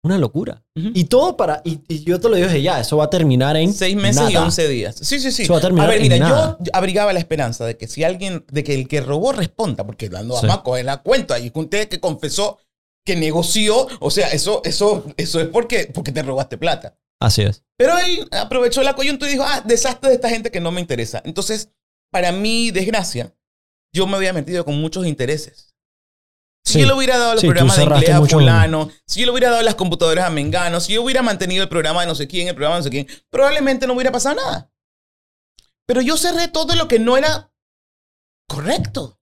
Una 0.04 0.18
locura. 0.18 0.62
Y 0.74 1.04
todo 1.04 1.36
para. 1.36 1.62
Y, 1.64 1.80
y 1.88 2.04
yo 2.04 2.20
te 2.20 2.28
lo 2.28 2.36
dije 2.36 2.60
ya, 2.60 2.78
eso 2.78 2.98
va 2.98 3.04
a 3.04 3.10
terminar 3.10 3.56
en. 3.56 3.72
Seis 3.72 3.96
meses 3.96 4.30
y 4.30 4.36
once 4.36 4.68
días. 4.68 4.96
Sí, 5.00 5.18
sí, 5.18 5.32
sí. 5.32 5.42
Eso 5.44 5.54
va 5.54 5.58
a 5.60 5.62
terminar 5.62 5.88
ver, 5.88 5.96
en 5.96 6.02
mira, 6.02 6.18
nada. 6.18 6.58
yo 6.60 6.70
abrigaba 6.74 7.12
la 7.14 7.18
esperanza 7.20 7.64
de 7.64 7.76
que 7.78 7.88
si 7.88 8.04
alguien, 8.04 8.44
de 8.52 8.62
que 8.62 8.74
el 8.74 8.86
que 8.86 9.00
robó 9.00 9.32
responda, 9.32 9.84
porque 9.86 10.10
no 10.10 10.18
Sí. 10.18 10.46
vamos 10.46 10.50
a 10.58 10.62
coger 10.62 10.84
la 10.84 11.02
cuenta. 11.02 11.38
Y 11.38 11.50
usted 11.54 11.88
que 11.88 12.00
confesó 12.00 12.58
que 13.06 13.16
negoció, 13.16 13.86
o 14.00 14.10
sea, 14.10 14.28
eso, 14.28 14.60
eso, 14.64 15.04
eso 15.16 15.40
es 15.40 15.48
porque, 15.48 15.90
porque 15.92 16.12
te 16.12 16.22
robaste 16.22 16.58
plata. 16.58 16.96
Así 17.20 17.40
es. 17.42 17.64
Pero 17.78 17.96
él 17.98 18.28
aprovechó 18.32 18.82
la 18.82 18.94
coyuntura 18.94 19.30
y 19.30 19.34
dijo, 19.34 19.44
ah, 19.46 19.62
desastre 19.64 20.10
de 20.10 20.16
esta 20.16 20.28
gente 20.28 20.50
que 20.50 20.60
no 20.60 20.70
me 20.70 20.80
interesa. 20.82 21.22
Entonces, 21.24 21.70
para 22.12 22.30
mi 22.30 22.70
desgracia, 22.70 23.34
yo 23.94 24.06
me 24.06 24.16
había 24.16 24.32
metido 24.34 24.64
con 24.66 24.78
muchos 24.80 25.06
intereses. 25.06 25.73
Si 26.66 26.74
Sí. 26.74 26.80
yo 26.80 26.86
le 26.86 26.94
hubiera 26.94 27.18
dado 27.18 27.32
los 27.34 27.40
Sí, 27.42 27.46
programas 27.48 27.76
de 27.76 27.82
inglés 27.84 28.10
a 28.10 28.24
fulano, 28.24 28.90
si 29.06 29.20
yo 29.20 29.26
le 29.26 29.32
hubiera 29.32 29.50
dado 29.50 29.62
las 29.62 29.74
computadoras 29.74 30.24
a 30.24 30.30
Mengano, 30.30 30.80
si 30.80 30.94
yo 30.94 31.02
hubiera 31.02 31.20
mantenido 31.22 31.62
el 31.62 31.68
programa 31.68 32.00
de 32.00 32.06
no 32.06 32.14
sé 32.14 32.26
quién, 32.26 32.48
el 32.48 32.54
programa 32.54 32.76
de 32.76 32.80
no 32.80 32.84
sé 32.84 32.90
quién, 32.90 33.06
probablemente 33.30 33.86
no 33.86 33.92
hubiera 33.92 34.10
pasado 34.10 34.36
nada. 34.36 34.72
Pero 35.86 36.00
yo 36.00 36.16
cerré 36.16 36.48
todo 36.48 36.74
lo 36.74 36.88
que 36.88 36.98
no 36.98 37.18
era 37.18 37.52
correcto. 38.48 39.20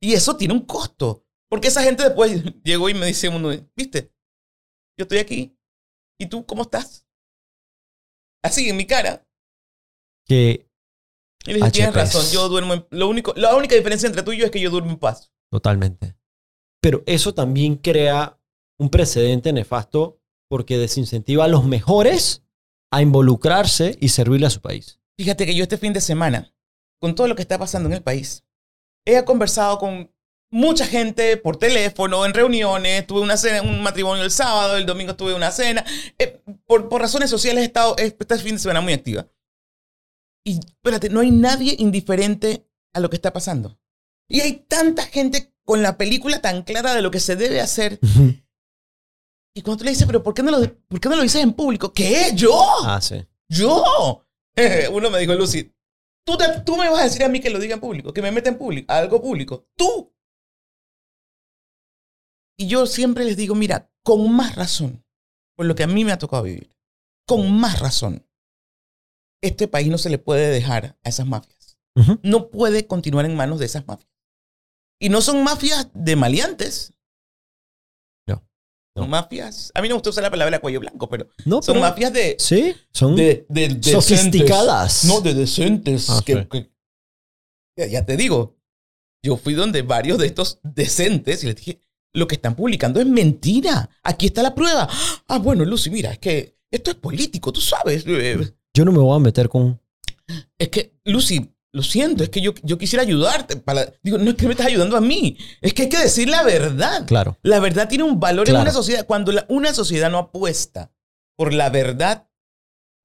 Y 0.00 0.14
eso 0.14 0.36
tiene 0.36 0.54
un 0.54 0.66
costo. 0.66 1.24
Porque 1.48 1.68
esa 1.68 1.82
gente 1.82 2.02
después 2.02 2.42
llegó 2.64 2.88
y 2.88 2.94
me 2.94 3.06
dice 3.06 3.28
uno, 3.28 3.50
viste, 3.76 4.12
yo 4.98 5.04
estoy 5.04 5.18
aquí. 5.18 5.56
¿Y 6.20 6.26
tú 6.26 6.44
cómo 6.44 6.62
estás? 6.62 7.06
Así, 8.42 8.68
en 8.68 8.76
mi 8.76 8.86
cara. 8.86 9.24
Que 10.26 10.68
Y 11.46 11.52
le 11.52 11.58
dije, 11.58 11.70
tienes 11.70 11.94
razón, 11.94 12.26
yo 12.32 12.48
duermo 12.48 12.74
en... 12.74 12.86
Lo 12.90 13.08
único, 13.08 13.32
la 13.36 13.54
única 13.54 13.76
diferencia 13.76 14.08
entre 14.08 14.22
tú 14.24 14.32
y 14.32 14.38
yo 14.38 14.44
es 14.44 14.50
que 14.50 14.60
yo 14.60 14.70
duermo 14.70 14.90
en 14.90 14.98
paz. 14.98 15.32
totalmente. 15.50 16.17
Pero 16.80 17.02
eso 17.06 17.34
también 17.34 17.76
crea 17.76 18.38
un 18.78 18.90
precedente 18.90 19.52
nefasto 19.52 20.20
porque 20.48 20.78
desincentiva 20.78 21.44
a 21.44 21.48
los 21.48 21.64
mejores 21.64 22.42
a 22.90 23.02
involucrarse 23.02 23.96
y 24.00 24.08
servirle 24.08 24.46
a 24.46 24.50
su 24.50 24.60
país. 24.60 25.00
Fíjate 25.18 25.46
que 25.46 25.54
yo 25.54 25.62
este 25.62 25.78
fin 25.78 25.92
de 25.92 26.00
semana, 26.00 26.54
con 27.00 27.14
todo 27.14 27.26
lo 27.26 27.34
que 27.34 27.42
está 27.42 27.58
pasando 27.58 27.88
en 27.88 27.94
el 27.94 28.02
país, 28.02 28.44
he 29.04 29.22
conversado 29.24 29.78
con 29.78 30.10
mucha 30.50 30.86
gente 30.86 31.36
por 31.36 31.56
teléfono, 31.56 32.24
en 32.24 32.32
reuniones, 32.32 33.06
tuve 33.06 33.20
una 33.20 33.36
cena, 33.36 33.62
un 33.62 33.82
matrimonio 33.82 34.24
el 34.24 34.30
sábado, 34.30 34.76
el 34.76 34.86
domingo 34.86 35.16
tuve 35.16 35.34
una 35.34 35.50
cena. 35.50 35.84
Eh, 36.18 36.42
por, 36.64 36.88
por 36.88 37.00
razones 37.00 37.28
sociales 37.28 37.62
he 37.62 37.66
estado 37.66 37.96
este 37.98 38.38
fin 38.38 38.54
de 38.54 38.60
semana 38.60 38.80
muy 38.80 38.92
activa. 38.92 39.26
Y 40.44 40.60
espérate, 40.60 41.10
no 41.10 41.20
hay 41.20 41.30
nadie 41.30 41.74
indiferente 41.78 42.66
a 42.94 43.00
lo 43.00 43.10
que 43.10 43.16
está 43.16 43.32
pasando. 43.32 43.78
Y 44.28 44.40
hay 44.40 44.64
tanta 44.68 45.02
gente 45.02 45.52
con 45.68 45.82
la 45.82 45.98
película 45.98 46.40
tan 46.40 46.62
clara 46.62 46.94
de 46.94 47.02
lo 47.02 47.10
que 47.10 47.20
se 47.20 47.36
debe 47.36 47.60
hacer. 47.60 48.00
Y 49.54 49.60
cuando 49.60 49.76
tú 49.80 49.84
le 49.84 49.90
dices, 49.90 50.06
pero 50.06 50.22
¿por 50.22 50.32
qué 50.32 50.42
no 50.42 50.50
lo, 50.50 50.60
por 50.88 50.98
qué 50.98 51.10
no 51.10 51.16
lo 51.16 51.22
dices 51.22 51.42
en 51.42 51.52
público? 51.52 51.92
¿Qué? 51.92 52.30
¿Yo? 52.34 52.58
ah, 52.86 52.98
sí. 53.02 53.16
¡Yo! 53.50 54.24
Uno 54.92 55.10
me 55.10 55.18
dijo, 55.18 55.34
Lucy, 55.34 55.70
¿tú, 56.24 56.38
te- 56.38 56.60
tú 56.64 56.74
me 56.78 56.88
vas 56.88 57.00
a 57.00 57.04
decir 57.04 57.22
a 57.22 57.28
mí 57.28 57.38
que 57.40 57.50
lo 57.50 57.58
diga 57.58 57.74
en 57.74 57.80
público, 57.80 58.14
que 58.14 58.22
me 58.22 58.32
meta 58.32 58.48
en 58.48 58.56
público, 58.56 58.90
algo 58.90 59.20
público. 59.20 59.68
¡Tú! 59.76 60.10
Y 62.58 62.66
yo 62.68 62.86
siempre 62.86 63.26
les 63.26 63.36
digo, 63.36 63.54
mira, 63.54 63.92
con 64.02 64.32
más 64.34 64.56
razón, 64.56 65.04
por 65.54 65.66
lo 65.66 65.74
que 65.74 65.82
a 65.82 65.86
mí 65.86 66.02
me 66.02 66.12
ha 66.12 66.18
tocado 66.18 66.44
vivir, 66.44 66.74
con 67.26 67.52
más 67.60 67.78
razón, 67.78 68.26
este 69.42 69.68
país 69.68 69.88
no 69.88 69.98
se 69.98 70.08
le 70.08 70.16
puede 70.16 70.48
dejar 70.48 70.98
a 71.04 71.08
esas 71.10 71.26
mafias. 71.26 71.78
No 72.22 72.48
puede 72.48 72.86
continuar 72.86 73.26
en 73.26 73.36
manos 73.36 73.58
de 73.58 73.66
esas 73.66 73.86
mafias. 73.86 74.08
Y 75.00 75.08
no 75.08 75.20
son 75.20 75.42
mafias 75.44 75.88
de 75.94 76.16
maleantes. 76.16 76.92
No, 78.26 78.42
no. 78.96 79.02
Son 79.02 79.10
mafias. 79.10 79.70
A 79.74 79.80
mí 79.82 79.88
no 79.88 79.92
me 79.94 79.98
gusta 79.98 80.10
usar 80.10 80.24
la 80.24 80.30
palabra 80.30 80.58
cuello 80.60 80.80
blanco, 80.80 81.08
pero 81.08 81.28
No, 81.44 81.62
son 81.62 81.74
pero- 81.74 81.86
mafias 81.86 82.12
de, 82.12 82.36
Sí, 82.38 82.74
son 82.92 83.14
de, 83.16 83.46
de- 83.48 83.68
decentes. 83.68 83.92
sofisticadas. 83.92 85.04
No, 85.04 85.20
de 85.20 85.34
decentes. 85.34 86.10
Ah, 86.10 86.20
que- 86.24 86.34
sí. 86.34 86.48
que- 86.50 86.72
ya, 87.78 87.86
ya 87.86 88.04
te 88.06 88.16
digo, 88.16 88.56
yo 89.24 89.36
fui 89.36 89.54
donde 89.54 89.82
varios 89.82 90.18
de 90.18 90.26
estos 90.26 90.58
decentes 90.62 91.42
y 91.44 91.46
les 91.46 91.56
dije, 91.56 91.80
lo 92.14 92.26
que 92.26 92.34
están 92.36 92.56
publicando 92.56 93.00
es 93.00 93.06
mentira. 93.06 93.88
Aquí 94.02 94.26
está 94.26 94.42
la 94.42 94.54
prueba. 94.54 94.88
Ah, 95.28 95.38
bueno, 95.38 95.64
Lucy, 95.64 95.90
mira, 95.90 96.10
es 96.12 96.18
que 96.18 96.58
esto 96.70 96.90
es 96.90 96.96
político, 96.96 97.52
tú 97.52 97.60
sabes. 97.60 98.04
Yo 98.04 98.84
no 98.84 98.92
me 98.92 98.98
voy 98.98 99.14
a 99.14 99.20
meter 99.20 99.48
con. 99.48 99.80
Es 100.58 100.68
que, 100.70 100.98
Lucy, 101.04 101.54
lo 101.78 101.84
siento, 101.84 102.24
es 102.24 102.28
que 102.30 102.40
yo, 102.40 102.52
yo 102.64 102.76
quisiera 102.76 103.02
ayudarte. 103.04 103.56
Para, 103.56 103.92
digo, 104.02 104.18
no 104.18 104.30
es 104.30 104.36
que 104.36 104.46
me 104.46 104.52
estás 104.52 104.66
ayudando 104.66 104.96
a 104.96 105.00
mí, 105.00 105.38
es 105.62 105.72
que 105.72 105.82
hay 105.84 105.88
que 105.88 105.98
decir 105.98 106.28
la 106.28 106.42
verdad. 106.42 107.06
Claro. 107.06 107.38
La 107.42 107.60
verdad 107.60 107.88
tiene 107.88 108.02
un 108.04 108.18
valor 108.18 108.48
en 108.48 108.56
una 108.56 108.72
sociedad. 108.72 109.06
Cuando 109.06 109.30
la- 109.32 109.46
una 109.48 109.72
sociedad 109.72 110.10
no 110.10 110.18
apuesta 110.18 110.92
por 111.36 111.52
la 111.54 111.70
verdad, 111.70 112.28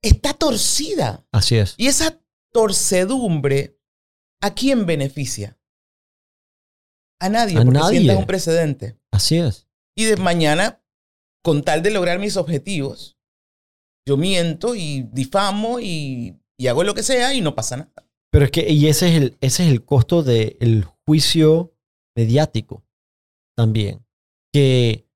está 0.01 0.33
torcida. 0.33 1.25
Así 1.31 1.55
es. 1.55 1.75
Y 1.77 1.85
esa 1.87 2.19
torcedumbre, 2.51 3.79
¿a 4.41 4.53
quién 4.55 4.85
beneficia? 4.85 5.59
A 7.21 7.29
nadie, 7.29 7.57
A 7.57 7.61
porque 7.63 7.79
nadie. 7.79 7.99
sientas 7.99 8.17
un 8.17 8.25
precedente. 8.25 8.99
Así 9.11 9.37
es. 9.37 9.67
Y 9.95 10.05
de 10.05 10.17
mañana, 10.17 10.83
con 11.43 11.63
tal 11.63 11.83
de 11.83 11.91
lograr 11.91 12.19
mis 12.19 12.35
objetivos, 12.37 13.17
yo 14.07 14.17
miento 14.17 14.75
y 14.75 15.03
difamo 15.13 15.79
y, 15.79 16.37
y 16.57 16.67
hago 16.67 16.83
lo 16.83 16.93
que 16.95 17.03
sea 17.03 17.33
y 17.33 17.41
no 17.41 17.55
pasa 17.55 17.77
nada. 17.77 17.93
Pero 18.33 18.45
es 18.45 18.51
que, 18.51 18.67
y 18.67 18.87
ese 18.87 19.09
es 19.09 19.15
el, 19.21 19.37
ese 19.41 19.63
es 19.63 19.71
el 19.71 19.85
costo 19.85 20.23
del 20.23 20.87
juicio 21.05 21.75
mediático 22.15 22.83
también. 23.55 24.03
Que 24.51 25.07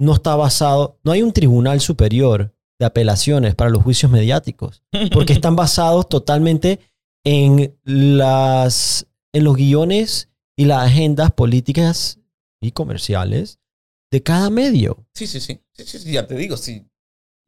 no 0.00 0.14
está 0.14 0.34
basado, 0.34 0.98
no 1.04 1.12
hay 1.12 1.22
un 1.22 1.32
tribunal 1.32 1.80
superior 1.80 2.52
de 2.80 2.86
apelaciones 2.86 3.54
para 3.54 3.70
los 3.70 3.84
juicios 3.84 4.10
mediáticos, 4.10 4.82
porque 5.12 5.32
están 5.32 5.54
basados 5.54 6.08
totalmente 6.08 6.80
en, 7.24 7.78
las, 7.84 9.06
en 9.32 9.44
los 9.44 9.54
guiones 9.54 10.28
y 10.58 10.64
las 10.64 10.88
agendas 10.88 11.30
políticas 11.30 12.18
y 12.60 12.72
comerciales 12.72 13.60
de 14.10 14.24
cada 14.24 14.50
medio. 14.50 15.06
Sí, 15.14 15.28
sí, 15.28 15.38
sí. 15.38 15.60
sí, 15.70 15.84
sí, 15.84 16.00
sí, 16.00 16.12
ya 16.12 16.26
te 16.26 16.34
digo, 16.34 16.56
si 16.56 16.84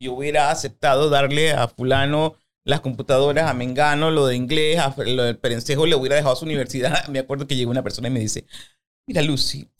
yo 0.00 0.12
hubiera 0.12 0.52
aceptado 0.52 1.10
darle 1.10 1.50
a 1.50 1.66
fulano 1.66 2.36
las 2.68 2.82
computadoras, 2.82 3.50
a 3.50 3.54
Mengano, 3.54 4.10
lo 4.10 4.26
de 4.26 4.36
inglés, 4.36 4.78
a 4.78 4.94
lo 4.98 5.22
del 5.22 5.38
Perencejo, 5.38 5.86
le 5.86 5.96
hubiera 5.96 6.16
dejado 6.16 6.34
a 6.34 6.36
su 6.36 6.44
universidad. 6.44 7.08
Me 7.08 7.18
acuerdo 7.18 7.46
que 7.46 7.56
llegó 7.56 7.70
una 7.70 7.82
persona 7.82 8.08
y 8.08 8.10
me 8.10 8.20
dice, 8.20 8.44
mira 9.06 9.22
Lucy, 9.22 9.70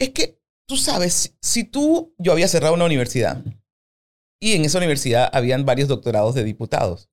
es 0.00 0.08
que 0.10 0.40
tú 0.66 0.78
sabes, 0.78 1.36
si 1.42 1.64
tú, 1.64 2.14
yo 2.16 2.32
había 2.32 2.48
cerrado 2.48 2.72
una 2.72 2.86
universidad 2.86 3.44
y 4.40 4.54
en 4.54 4.64
esa 4.64 4.78
universidad 4.78 5.28
habían 5.34 5.66
varios 5.66 5.86
doctorados 5.86 6.34
de 6.34 6.44
diputados. 6.44 7.10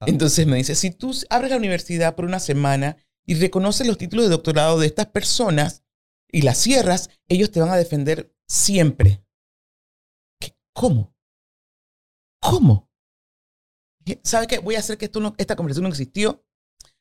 Ah. 0.00 0.06
Entonces 0.08 0.48
me 0.48 0.56
dice, 0.56 0.74
si 0.74 0.90
tú 0.90 1.14
abres 1.30 1.52
la 1.52 1.56
universidad 1.56 2.16
por 2.16 2.24
una 2.24 2.40
semana 2.40 2.96
y 3.24 3.36
reconoces 3.36 3.86
los 3.86 3.98
títulos 3.98 4.24
de 4.24 4.32
doctorado 4.32 4.80
de 4.80 4.88
estas 4.88 5.06
personas 5.06 5.84
y 6.28 6.42
las 6.42 6.58
cierras, 6.58 7.10
ellos 7.28 7.52
te 7.52 7.60
van 7.60 7.70
a 7.70 7.76
defender 7.76 8.34
siempre. 8.48 9.24
¿Qué? 10.40 10.56
¿Cómo? 10.74 11.14
¿Cómo? 12.40 12.87
¿Sabe 14.22 14.46
qué? 14.46 14.58
Voy 14.58 14.76
a 14.76 14.80
hacer 14.80 14.98
que 14.98 15.06
esto 15.06 15.20
no- 15.20 15.34
esta 15.38 15.56
conversación 15.56 15.84
no 15.84 15.88
existió. 15.90 16.44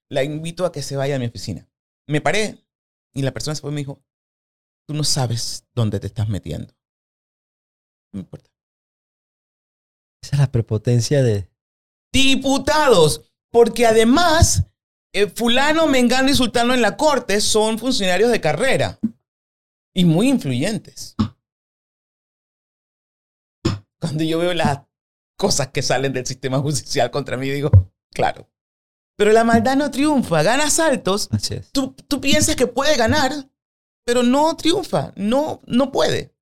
La 0.10 0.24
invito 0.24 0.66
a 0.66 0.72
que 0.72 0.82
se 0.82 0.96
vaya 0.96 1.16
a 1.16 1.20
mi 1.20 1.26
oficina. 1.26 1.70
Me 2.08 2.22
paré 2.22 2.66
y 3.14 3.22
la 3.22 3.32
persona 3.34 3.56
se 3.56 3.62
fue 3.62 3.72
y 3.72 3.74
me 3.74 3.82
dijo, 3.82 4.02
tú 4.88 4.94
no 4.94 5.04
sabes 5.04 5.68
dónde 5.76 6.00
te 6.00 6.08
estás 6.08 6.30
metiendo. 6.30 6.74
No 8.14 8.18
me 8.18 8.20
importa. 8.22 8.50
Esa 10.24 10.36
es 10.36 10.40
la 10.40 10.52
prepotencia 10.52 11.22
de... 11.24 11.50
Diputados, 12.14 13.34
porque 13.52 13.86
además, 13.86 14.64
eh, 15.14 15.28
fulano, 15.28 15.88
mengano 15.88 16.30
y 16.30 16.34
sultano 16.36 16.74
en 16.74 16.82
la 16.82 16.96
corte 16.96 17.42
son 17.42 17.78
funcionarios 17.78 18.32
de 18.32 18.42
carrera 18.42 19.00
y 19.94 20.06
muy 20.06 20.30
influyentes. 20.30 21.16
Cuando 24.00 24.24
yo 24.24 24.40
veo 24.40 24.54
las 24.54 24.87
cosas 25.38 25.70
que 25.70 25.82
salen 25.82 26.14
del 26.14 26.26
sistema 26.26 26.60
judicial 26.60 27.12
contra 27.12 27.38
mí, 27.38 27.50
digo, 27.50 27.70
claro. 28.14 28.50
Pero 29.18 29.32
la 29.32 29.44
maldad 29.44 29.76
no 29.78 29.90
triunfa, 29.90 30.44
gana 30.44 30.70
saltos. 30.70 31.30
Así 31.32 31.56
es. 31.56 31.72
Tú, 31.72 31.96
tú 32.08 32.22
piensas 32.22 32.56
que 32.56 32.68
puede 32.68 32.96
ganar, 32.98 33.32
pero 34.06 34.22
no 34.24 34.56
triunfa, 34.56 35.12
no, 35.16 35.62
no 35.66 35.92
puede. 35.92 36.36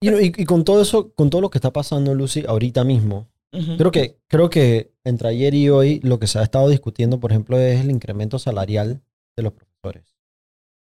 Y, 0.00 0.08
y- 0.10 0.32
y 0.36 0.44
con 0.44 0.64
todo 0.64 0.82
eso, 0.82 1.12
con 1.14 1.30
todo 1.30 1.40
lo 1.40 1.50
que 1.50 1.58
está 1.58 1.72
pasando, 1.72 2.14
Lucy, 2.14 2.44
ahorita 2.46 2.84
mismo, 2.84 3.28
creo 3.76 3.90
que, 3.90 4.18
creo 4.28 4.48
que 4.48 4.94
entre 5.04 5.28
ayer 5.28 5.54
y 5.54 5.68
hoy 5.70 6.00
lo 6.04 6.18
que 6.18 6.26
se 6.26 6.38
ha 6.38 6.42
estado 6.42 6.68
discutiendo, 6.68 7.18
por 7.20 7.32
ejemplo, 7.32 7.58
es 7.58 7.80
el 7.80 7.90
incremento 7.90 8.38
salarial 8.38 9.02
de 9.36 9.42
los 9.42 9.52
profesores. 9.52 10.04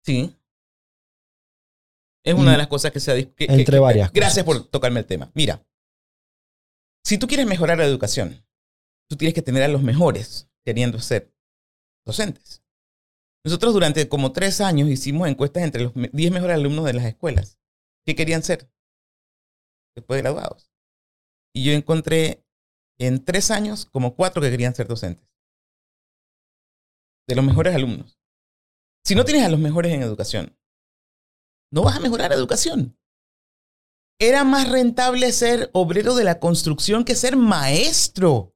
Sí. 0.04 0.34
Es 2.24 2.34
una 2.34 2.52
de 2.52 2.58
las 2.58 2.68
cosas 2.68 2.92
que 2.92 3.00
se 3.00 3.10
ha 3.10 3.16
dis- 3.16 3.34
que- 3.34 3.46
que- 3.46 3.52
entre 3.52 3.64
que- 3.76 3.78
varias 3.80 4.12
Gracias 4.12 4.44
por 4.44 4.64
tocarme 4.68 5.00
el 5.00 5.06
tema. 5.06 5.30
Mira, 5.34 5.64
si 7.04 7.18
tú 7.18 7.26
quieres 7.26 7.46
mejorar 7.46 7.78
la 7.78 7.84
educación, 7.84 8.44
tú 9.10 9.16
tienes 9.16 9.34
que 9.34 9.42
tener 9.42 9.62
a 9.62 9.68
los 9.68 9.82
mejores 9.82 10.48
queriendo 10.64 11.00
ser 11.00 11.34
docentes. 12.06 12.62
Nosotros 13.44 13.72
durante 13.74 14.08
como 14.08 14.30
tres 14.30 14.60
años 14.60 14.88
hicimos 14.88 15.28
encuestas 15.28 15.64
entre 15.64 15.82
los 15.82 15.96
me- 15.96 16.10
10 16.12 16.30
mejores 16.30 16.54
alumnos 16.54 16.84
de 16.84 16.92
las 16.92 17.04
escuelas. 17.06 17.58
¿Qué 18.06 18.14
querían 18.14 18.42
ser? 18.44 18.70
Después 19.96 20.18
de 20.18 20.22
graduados. 20.22 20.70
Y 21.54 21.64
yo 21.64 21.72
encontré 21.72 22.44
en 22.98 23.24
tres 23.24 23.50
años 23.50 23.86
como 23.86 24.14
cuatro 24.14 24.40
que 24.40 24.50
querían 24.50 24.74
ser 24.76 24.86
docentes. 24.86 25.28
De 27.28 27.34
los 27.34 27.44
mejores 27.44 27.74
alumnos. 27.74 28.18
Si 29.04 29.14
no 29.16 29.24
tienes 29.24 29.44
a 29.44 29.48
los 29.48 29.58
mejores 29.60 29.92
en 29.92 30.02
educación, 30.02 30.56
no 31.72 31.82
vas 31.82 31.96
a 31.96 32.00
mejorar 32.00 32.30
la 32.30 32.36
educación. 32.36 32.96
Era 34.20 34.44
más 34.44 34.68
rentable 34.68 35.32
ser 35.32 35.70
obrero 35.72 36.14
de 36.14 36.22
la 36.22 36.38
construcción 36.38 37.04
que 37.04 37.16
ser 37.16 37.36
maestro. 37.36 38.54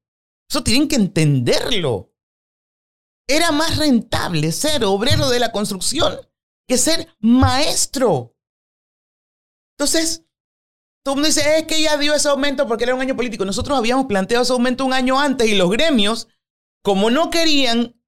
Eso 0.48 0.62
tienen 0.62 0.86
que 0.86 0.96
entenderlo. 0.96 2.14
Era 3.28 3.50
más 3.50 3.76
rentable 3.78 4.52
ser 4.52 4.84
obrero 4.84 5.28
de 5.28 5.40
la 5.40 5.50
construcción 5.50 6.20
que 6.68 6.78
ser 6.78 7.08
maestro. 7.18 8.36
Entonces, 9.76 10.24
todo 11.04 11.14
el 11.14 11.16
mundo 11.16 11.28
dice, 11.28 11.58
es 11.58 11.66
que 11.66 11.82
ya 11.82 11.96
dio 11.96 12.14
ese 12.14 12.28
aumento 12.28 12.68
porque 12.68 12.84
era 12.84 12.94
un 12.94 13.00
año 13.00 13.16
político. 13.16 13.44
Nosotros 13.44 13.76
habíamos 13.76 14.06
planteado 14.06 14.42
ese 14.42 14.52
aumento 14.52 14.84
un 14.84 14.92
año 14.92 15.18
antes 15.18 15.48
y 15.48 15.54
los 15.54 15.70
gremios, 15.70 16.28
como 16.82 17.10
no 17.10 17.30
querían 17.30 18.00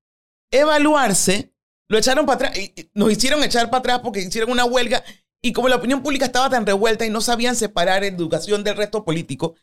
evaluarse, 0.52 1.54
lo 1.88 1.98
echaron 1.98 2.26
para 2.26 2.48
atrás, 2.48 2.58
y- 2.58 2.90
nos 2.94 3.10
hicieron 3.10 3.42
echar 3.42 3.70
para 3.70 3.78
atrás 3.80 4.00
porque 4.02 4.20
hicieron 4.20 4.50
una 4.50 4.64
huelga 4.64 5.02
y 5.42 5.52
como 5.52 5.68
la 5.68 5.76
opinión 5.76 6.02
pública 6.02 6.26
estaba 6.26 6.50
tan 6.50 6.66
revuelta 6.66 7.06
y 7.06 7.10
no 7.10 7.20
sabían 7.20 7.56
separar 7.56 8.04
educación 8.04 8.64
del 8.64 8.76
resto 8.76 9.04
político, 9.04 9.54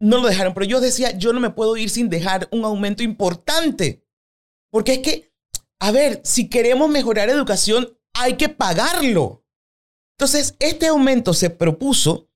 no 0.00 0.18
lo 0.18 0.28
dejaron. 0.28 0.54
Pero 0.54 0.66
yo 0.66 0.80
decía, 0.80 1.10
yo 1.12 1.32
no 1.32 1.40
me 1.40 1.50
puedo 1.50 1.76
ir 1.76 1.90
sin 1.90 2.08
dejar 2.08 2.48
un 2.52 2.64
aumento 2.64 3.02
importante. 3.02 4.04
Porque 4.70 4.94
es 4.94 4.98
que, 5.00 5.32
a 5.80 5.90
ver, 5.90 6.20
si 6.24 6.48
queremos 6.48 6.88
mejorar 6.90 7.28
educación, 7.28 7.98
hay 8.14 8.36
que 8.36 8.48
pagarlo. 8.48 9.44
Entonces, 10.18 10.54
este 10.58 10.86
aumento 10.86 11.32
se 11.34 11.50
propuso 11.50 12.29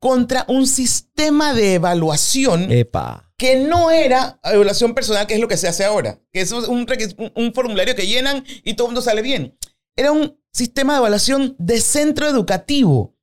contra 0.00 0.44
un 0.48 0.66
sistema 0.66 1.54
de 1.54 1.74
evaluación 1.74 2.72
Epa. 2.72 3.32
que 3.36 3.56
no 3.56 3.90
era 3.90 4.40
evaluación 4.42 4.94
personal, 4.94 5.26
que 5.26 5.34
es 5.34 5.40
lo 5.40 5.46
que 5.46 5.56
se 5.56 5.68
hace 5.68 5.84
ahora, 5.84 6.18
que 6.32 6.40
es 6.40 6.50
un 6.52 7.52
formulario 7.54 7.94
que 7.94 8.06
llenan 8.06 8.44
y 8.64 8.74
todo 8.74 8.88
el 8.88 8.90
mundo 8.90 9.02
sale 9.02 9.22
bien. 9.22 9.56
Era 9.94 10.10
un 10.10 10.40
sistema 10.52 10.94
de 10.94 10.98
evaluación 11.00 11.54
de 11.58 11.80
centro 11.80 12.26
educativo. 12.26 13.16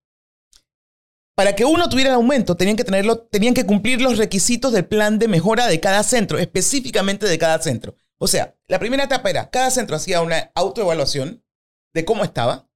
Para 1.35 1.55
que 1.55 1.65
uno 1.65 1.87
tuviera 1.87 2.11
el 2.11 2.15
aumento, 2.15 2.55
tenían 2.55 2.77
que, 2.77 2.83
tenerlo, 2.83 3.19
tenían 3.19 3.53
que 3.53 3.65
cumplir 3.65 4.01
los 4.01 4.17
requisitos 4.17 4.71
del 4.71 4.85
plan 4.85 5.19
de 5.19 5.27
mejora 5.27 5.67
de 5.67 5.79
cada 5.79 6.01
centro, 6.03 6.39
específicamente 6.39 7.27
de 7.27 7.37
cada 7.37 7.61
centro. 7.61 7.95
O 8.17 8.27
sea, 8.27 8.55
la 8.67 8.79
primera 8.79 9.03
etapa 9.03 9.29
era, 9.29 9.49
cada 9.51 9.69
centro 9.69 9.95
hacía 9.95 10.21
una 10.21 10.51
autoevaluación 10.55 11.43
de 11.93 12.05
cómo 12.05 12.23
estaba. 12.23 12.66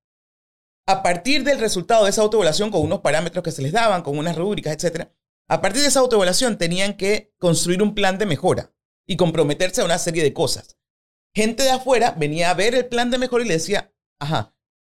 A 0.91 1.03
partir 1.03 1.45
del 1.45 1.57
resultado 1.57 2.03
de 2.03 2.09
esa 2.09 2.21
autoevaluación, 2.21 2.69
con 2.69 2.81
unos 2.81 2.99
parámetros 2.99 3.45
que 3.45 3.53
se 3.53 3.61
les 3.61 3.71
daban, 3.71 4.01
con 4.01 4.17
unas 4.17 4.35
rúbricas, 4.35 4.75
etcétera, 4.75 5.09
a 5.47 5.61
partir 5.61 5.81
de 5.81 5.87
esa 5.87 6.01
autoevaluación 6.01 6.57
tenían 6.57 6.97
que 6.97 7.33
construir 7.39 7.81
un 7.81 7.95
plan 7.95 8.17
de 8.17 8.25
mejora 8.25 8.73
y 9.07 9.15
comprometerse 9.15 9.79
a 9.79 9.85
una 9.85 9.97
serie 9.97 10.21
de 10.21 10.33
cosas. 10.33 10.77
Gente 11.33 11.63
de 11.63 11.71
afuera 11.71 12.13
venía 12.19 12.49
a 12.49 12.55
ver 12.55 12.75
el 12.75 12.87
plan 12.87 13.09
de 13.09 13.19
mejora 13.19 13.45
y 13.45 13.47
le 13.47 13.53
decía, 13.53 13.93
ajá, 14.19 14.53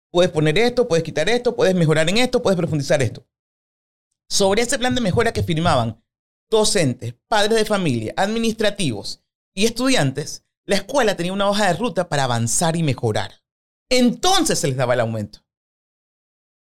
puedes 0.09 0.31
poner 0.31 0.57
esto, 0.57 0.87
puedes 0.87 1.03
quitar 1.03 1.29
esto, 1.29 1.55
puedes 1.55 1.75
mejorar 1.75 2.09
en 2.09 2.17
esto, 2.17 2.41
puedes 2.41 2.57
profundizar 2.57 3.03
esto. 3.03 3.27
Sobre 4.27 4.63
ese 4.63 4.79
plan 4.79 4.95
de 4.95 5.01
mejora 5.01 5.31
que 5.31 5.43
firmaban 5.43 6.03
docentes, 6.49 7.13
padres 7.27 7.55
de 7.55 7.65
familia, 7.65 8.15
administrativos 8.17 9.23
y 9.53 9.65
estudiantes, 9.65 10.43
la 10.65 10.77
escuela 10.77 11.15
tenía 11.15 11.33
una 11.33 11.47
hoja 11.47 11.67
de 11.67 11.73
ruta 11.73 12.09
para 12.09 12.23
avanzar 12.23 12.75
y 12.75 12.81
mejorar. 12.81 13.43
Entonces 13.91 14.57
se 14.57 14.67
les 14.69 14.75
daba 14.75 14.95
el 14.95 15.01
aumento. 15.01 15.42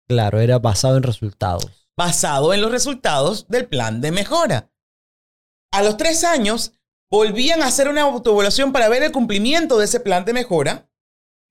Claro, 0.09 0.41
era 0.41 0.59
basado 0.59 0.97
en 0.97 1.03
resultados. 1.03 1.89
basado 1.97 2.53
en 2.53 2.61
los 2.61 2.73
resultados 2.73 3.47
del 3.49 3.67
plan 3.69 4.01
de 4.01 4.11
mejora. 4.11 4.73
A 5.73 5.83
los 5.83 5.97
tres 5.97 6.25
años, 6.25 6.73
volvían 7.11 7.63
a 7.63 7.67
hacer 7.67 7.89
una 7.89 8.03
autoevaluación 8.03 8.73
para 8.73 8.89
ver 8.89 9.05
el 9.05 9.13
cumplimiento 9.13 9.79
de 9.79 9.85
ese 9.85 10.01
plan 10.01 10.25
de 10.25 10.33
mejora 10.33 10.91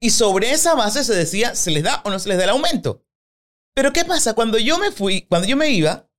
y 0.01 0.09
sobre 0.09 0.51
esa 0.51 0.75
base 0.75 1.05
se 1.05 1.15
decía, 1.15 1.55
¿se 1.55 1.71
les 1.71 1.83
da 1.83 2.01
o 2.03 2.09
no 2.09 2.19
se 2.19 2.27
les 2.27 2.37
da 2.37 2.43
el 2.43 2.49
aumento? 2.49 3.05
Pero 3.73 3.93
¿qué 3.93 4.03
pasa? 4.03 4.33
Cuando 4.33 4.57
yo 4.57 4.77
me 4.77 4.91
fui, 4.91 5.21
cuando 5.27 5.47
yo 5.47 5.55
me 5.55 5.69
iba, 5.69 6.09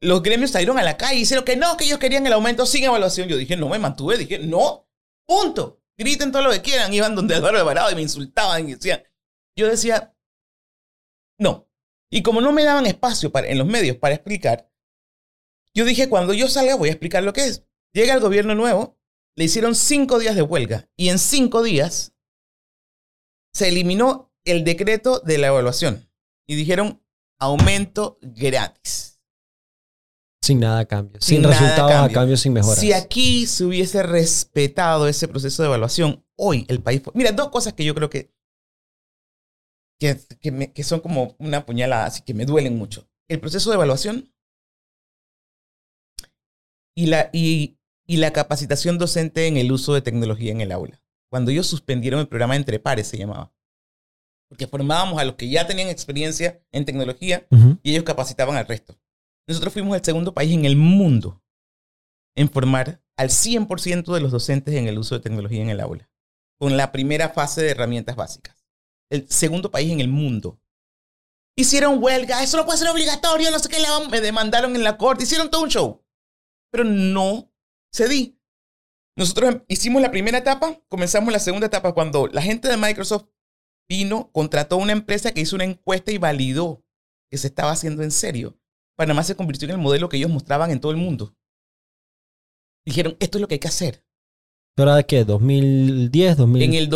los 0.00 0.22
gremios 0.22 0.50
salieron 0.50 0.78
a 0.78 0.82
la 0.82 0.96
calle 0.96 1.16
y 1.16 1.20
dijeron 1.20 1.44
que 1.44 1.56
no, 1.56 1.76
que 1.76 1.84
ellos 1.84 2.00
querían 2.00 2.26
el 2.26 2.32
aumento 2.32 2.66
sin 2.66 2.84
evaluación. 2.84 3.28
Yo 3.28 3.36
dije, 3.36 3.56
no 3.56 3.68
me 3.68 3.78
mantuve, 3.78 4.18
dije, 4.18 4.40
no, 4.40 4.88
punto. 5.26 5.80
Griten 5.96 6.32
todo 6.32 6.42
lo 6.42 6.50
que 6.50 6.62
quieran. 6.62 6.92
Iban 6.92 7.14
donde 7.14 7.34
Álvaro 7.36 7.58
Alvarado 7.58 7.90
y 7.90 7.94
me 7.94 8.02
insultaban 8.02 8.68
y 8.68 8.74
decían, 8.74 9.02
yo 9.56 9.68
decía, 9.68 10.14
no, 11.38 11.67
y 12.10 12.22
como 12.22 12.40
no 12.40 12.52
me 12.52 12.64
daban 12.64 12.86
espacio 12.86 13.30
para, 13.30 13.48
en 13.48 13.58
los 13.58 13.66
medios 13.66 13.96
para 13.96 14.14
explicar, 14.14 14.70
yo 15.74 15.84
dije, 15.84 16.08
cuando 16.08 16.32
yo 16.34 16.48
salga 16.48 16.74
voy 16.74 16.88
a 16.88 16.92
explicar 16.92 17.22
lo 17.22 17.32
que 17.32 17.46
es. 17.46 17.64
Llega 17.92 18.14
el 18.14 18.20
gobierno 18.20 18.54
nuevo, 18.54 18.98
le 19.36 19.44
hicieron 19.44 19.74
cinco 19.74 20.18
días 20.18 20.34
de 20.34 20.42
huelga 20.42 20.88
y 20.96 21.08
en 21.08 21.18
cinco 21.18 21.62
días 21.62 22.14
se 23.52 23.68
eliminó 23.68 24.32
el 24.44 24.64
decreto 24.64 25.20
de 25.20 25.38
la 25.38 25.48
evaluación 25.48 26.10
y 26.46 26.56
dijeron 26.56 27.02
aumento 27.38 28.18
gratis. 28.22 29.20
Sin 30.40 30.60
nada 30.60 30.80
a 30.80 30.84
cambio. 30.86 31.20
Sin, 31.20 31.44
a 31.44 31.48
resultados 31.50 31.92
a 31.92 31.94
cambio. 31.94 32.14
cambio, 32.14 32.36
sin 32.36 32.52
mejoras. 32.52 32.78
Si 32.78 32.92
aquí 32.92 33.46
se 33.46 33.64
hubiese 33.64 34.02
respetado 34.02 35.06
ese 35.08 35.28
proceso 35.28 35.62
de 35.62 35.68
evaluación, 35.68 36.24
hoy 36.36 36.64
el 36.68 36.80
país... 36.80 37.02
Mira, 37.14 37.32
dos 37.32 37.50
cosas 37.50 37.74
que 37.74 37.84
yo 37.84 37.94
creo 37.94 38.08
que, 38.08 38.32
que, 39.98 40.18
que, 40.40 40.50
me- 40.52 40.72
que 40.72 40.84
son 40.84 41.00
como 41.00 41.34
una 41.38 41.66
puñalada, 41.66 42.06
así 42.06 42.22
que 42.22 42.34
me 42.34 42.44
duelen 42.46 42.76
mucho. 42.76 43.08
El 43.28 43.40
proceso 43.40 43.70
de 43.70 43.76
evaluación 43.76 44.32
y 46.96 47.06
la, 47.06 47.30
y, 47.32 47.78
y 48.06 48.16
la 48.16 48.32
capacitación 48.32 48.98
docente 48.98 49.46
en 49.46 49.56
el 49.56 49.70
uso 49.72 49.94
de 49.94 50.02
tecnología 50.02 50.52
en 50.52 50.60
el 50.60 50.72
aula. 50.72 51.02
cuando 51.30 51.50
ellos 51.50 51.66
suspendieron 51.66 52.20
el 52.20 52.28
programa 52.28 52.56
Entre 52.56 52.78
Pares, 52.80 53.06
se 53.08 53.18
llamaba. 53.18 53.52
Porque 54.48 54.66
formábamos 54.66 55.20
a 55.20 55.24
los 55.24 55.34
que 55.34 55.48
ya 55.50 55.66
tenían 55.66 55.88
experiencia 55.90 56.62
en 56.72 56.86
tecnología 56.86 57.46
Ujú. 57.50 57.78
y 57.82 57.90
ellos 57.92 58.04
capacitaban 58.04 58.56
al 58.56 58.66
resto. 58.66 58.98
Nosotros 59.46 59.72
fuimos 59.74 59.96
el 59.96 60.04
segundo 60.04 60.32
país 60.32 60.52
en 60.54 60.64
el 60.64 60.76
mundo 60.76 61.42
en 62.34 62.48
formar 62.48 63.02
al 63.16 63.28
100% 63.30 64.14
de 64.14 64.20
los 64.20 64.30
docentes 64.32 64.74
en 64.74 64.86
el 64.88 64.98
uso 64.98 65.16
de 65.16 65.20
tecnología 65.20 65.60
en 65.60 65.70
el 65.70 65.80
aula, 65.80 66.08
con 66.58 66.76
la 66.76 66.92
primera 66.92 67.28
fase 67.30 67.62
de 67.62 67.70
herramientas 67.70 68.16
básicas. 68.16 68.57
El 69.10 69.28
segundo 69.28 69.70
país 69.70 69.90
en 69.90 70.00
el 70.00 70.08
mundo. 70.08 70.60
Hicieron 71.56 72.02
huelga, 72.02 72.42
eso 72.42 72.56
no 72.56 72.64
puede 72.64 72.78
ser 72.78 72.88
obligatorio, 72.88 73.50
no 73.50 73.58
sé 73.58 73.68
qué, 73.68 73.78
me 74.10 74.20
demandaron 74.20 74.76
en 74.76 74.84
la 74.84 74.96
corte, 74.96 75.24
hicieron 75.24 75.50
todo 75.50 75.62
un 75.62 75.70
show. 75.70 76.04
Pero 76.70 76.84
no 76.84 77.52
cedí. 77.92 78.38
Nosotros 79.16 79.62
hicimos 79.66 80.00
la 80.00 80.12
primera 80.12 80.38
etapa, 80.38 80.80
comenzamos 80.88 81.32
la 81.32 81.40
segunda 81.40 81.66
etapa 81.66 81.92
cuando 81.92 82.28
la 82.28 82.42
gente 82.42 82.68
de 82.68 82.76
Microsoft 82.76 83.26
vino, 83.88 84.30
contrató 84.32 84.76
una 84.76 84.92
empresa 84.92 85.32
que 85.32 85.40
hizo 85.40 85.56
una 85.56 85.64
encuesta 85.64 86.12
y 86.12 86.18
validó 86.18 86.84
que 87.30 87.38
se 87.38 87.48
estaba 87.48 87.72
haciendo 87.72 88.02
en 88.02 88.10
serio. 88.10 88.58
Panamá 88.96 89.22
se 89.22 89.34
convirtió 89.34 89.66
en 89.66 89.74
el 89.74 89.80
modelo 89.80 90.08
que 90.08 90.18
ellos 90.18 90.30
mostraban 90.30 90.70
en 90.70 90.80
todo 90.80 90.92
el 90.92 90.98
mundo. 90.98 91.34
Dijeron, 92.84 93.16
esto 93.20 93.38
es 93.38 93.42
lo 93.42 93.48
que 93.48 93.54
hay 93.54 93.60
que 93.60 93.68
hacer. 93.68 94.04
¿Esto 94.70 94.82
era 94.82 94.96
de 94.96 95.06
qué? 95.06 95.26
¿2010? 95.26 96.34
2000? 96.36 96.62
En 96.62 96.74
el 96.74 96.88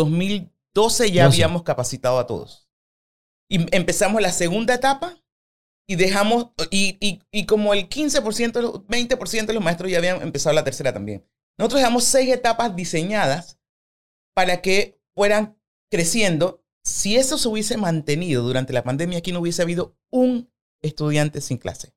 2012 0.73 1.11
ya 1.11 1.25
12. 1.25 1.35
habíamos 1.35 1.63
capacitado 1.63 2.19
a 2.19 2.27
todos. 2.27 2.67
Y 3.49 3.75
empezamos 3.75 4.21
la 4.21 4.31
segunda 4.31 4.73
etapa 4.73 5.17
y 5.87 5.95
dejamos, 5.95 6.51
y, 6.71 6.97
y, 6.99 7.21
y 7.31 7.45
como 7.45 7.73
el 7.73 7.89
15%, 7.89 8.61
los 8.61 8.73
20% 8.87 9.45
de 9.45 9.53
los 9.53 9.63
maestros 9.63 9.91
ya 9.91 9.97
habían 9.97 10.21
empezado 10.21 10.55
la 10.55 10.63
tercera 10.63 10.93
también. 10.93 11.25
Nosotros 11.57 11.81
dejamos 11.81 12.03
seis 12.05 12.31
etapas 12.31 12.75
diseñadas 12.75 13.59
para 14.33 14.61
que 14.61 14.99
fueran 15.15 15.57
creciendo. 15.91 16.63
Si 16.83 17.15
eso 17.15 17.37
se 17.37 17.47
hubiese 17.47 17.77
mantenido 17.77 18.43
durante 18.43 18.73
la 18.73 18.83
pandemia, 18.83 19.19
aquí 19.19 19.31
no 19.31 19.39
hubiese 19.39 19.61
habido 19.61 19.97
un 20.09 20.51
estudiante 20.81 21.41
sin 21.41 21.57
clase. 21.57 21.93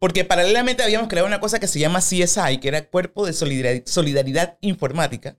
Porque 0.00 0.24
paralelamente 0.24 0.82
habíamos 0.82 1.08
creado 1.08 1.26
una 1.26 1.40
cosa 1.40 1.58
que 1.58 1.66
se 1.66 1.78
llama 1.78 2.00
CSI, 2.00 2.58
que 2.60 2.68
era 2.68 2.88
Cuerpo 2.88 3.26
de 3.26 3.32
Solidaridad, 3.32 3.86
Solidaridad 3.86 4.58
Informática, 4.60 5.38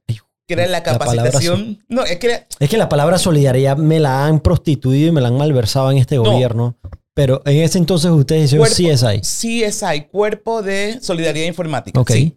que 0.50 0.54
era 0.56 0.66
la 0.66 0.80
La 0.80 0.84
palabra 0.98 1.26
capacitación. 1.26 1.84
no, 1.88 2.04
es 2.04 2.18
que 2.18 2.26
era, 2.28 2.48
Es 2.60 2.70
que 2.70 2.78
la 2.78 2.90
palabra 2.90 3.20
solidaridad 3.20 3.78
me 3.78 4.00
la 4.00 4.26
han 4.26 4.40
prostituido 4.40 5.10
y 5.10 5.12
me 5.12 5.22
la 5.22 5.28
han 5.28 5.38
malversado 5.38 5.92
en 5.92 6.00
este 6.00 6.16
No. 6.16 6.24
gobierno. 6.24 6.76
Pero 7.14 7.44
en 7.46 7.58
ese 7.58 7.78
entonces 7.78 8.10
ustedes 8.10 8.46
hicieron 8.46 8.68
CSI. 8.68 9.22
CSI, 9.22 10.08
Cuerpo 10.12 10.64
de 10.64 11.00
Solidaridad 11.02 11.46
Informática. 11.46 12.00
Ok. 12.00 12.12
Sí. 12.12 12.36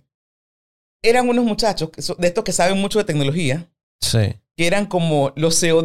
Eran 1.03 1.27
unos 1.29 1.45
muchachos 1.47 1.89
de 2.19 2.27
estos 2.29 2.45
que 2.45 2.53
saben 2.53 2.79
mucho 2.79 2.99
de 2.99 3.05
tecnología, 3.07 3.71
Sí. 4.01 4.35
que 4.57 4.67
eran 4.67 4.85
como 4.87 5.33
los 5.37 5.59
COD 5.59 5.85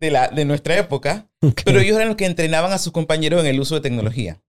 de, 0.00 0.10
la, 0.10 0.28
de 0.28 0.44
nuestra 0.46 0.78
época, 0.78 1.28
pero 1.64 1.78
ellos 1.80 1.96
eran 1.96 2.08
los 2.08 2.16
que 2.16 2.24
entrenaban 2.26 2.72
a 2.72 2.78
sus 2.78 2.92
compañeros 2.92 3.40
en 3.40 3.46
el 3.48 3.60
uso 3.60 3.74
de 3.74 3.80
tecnología. 3.82 4.40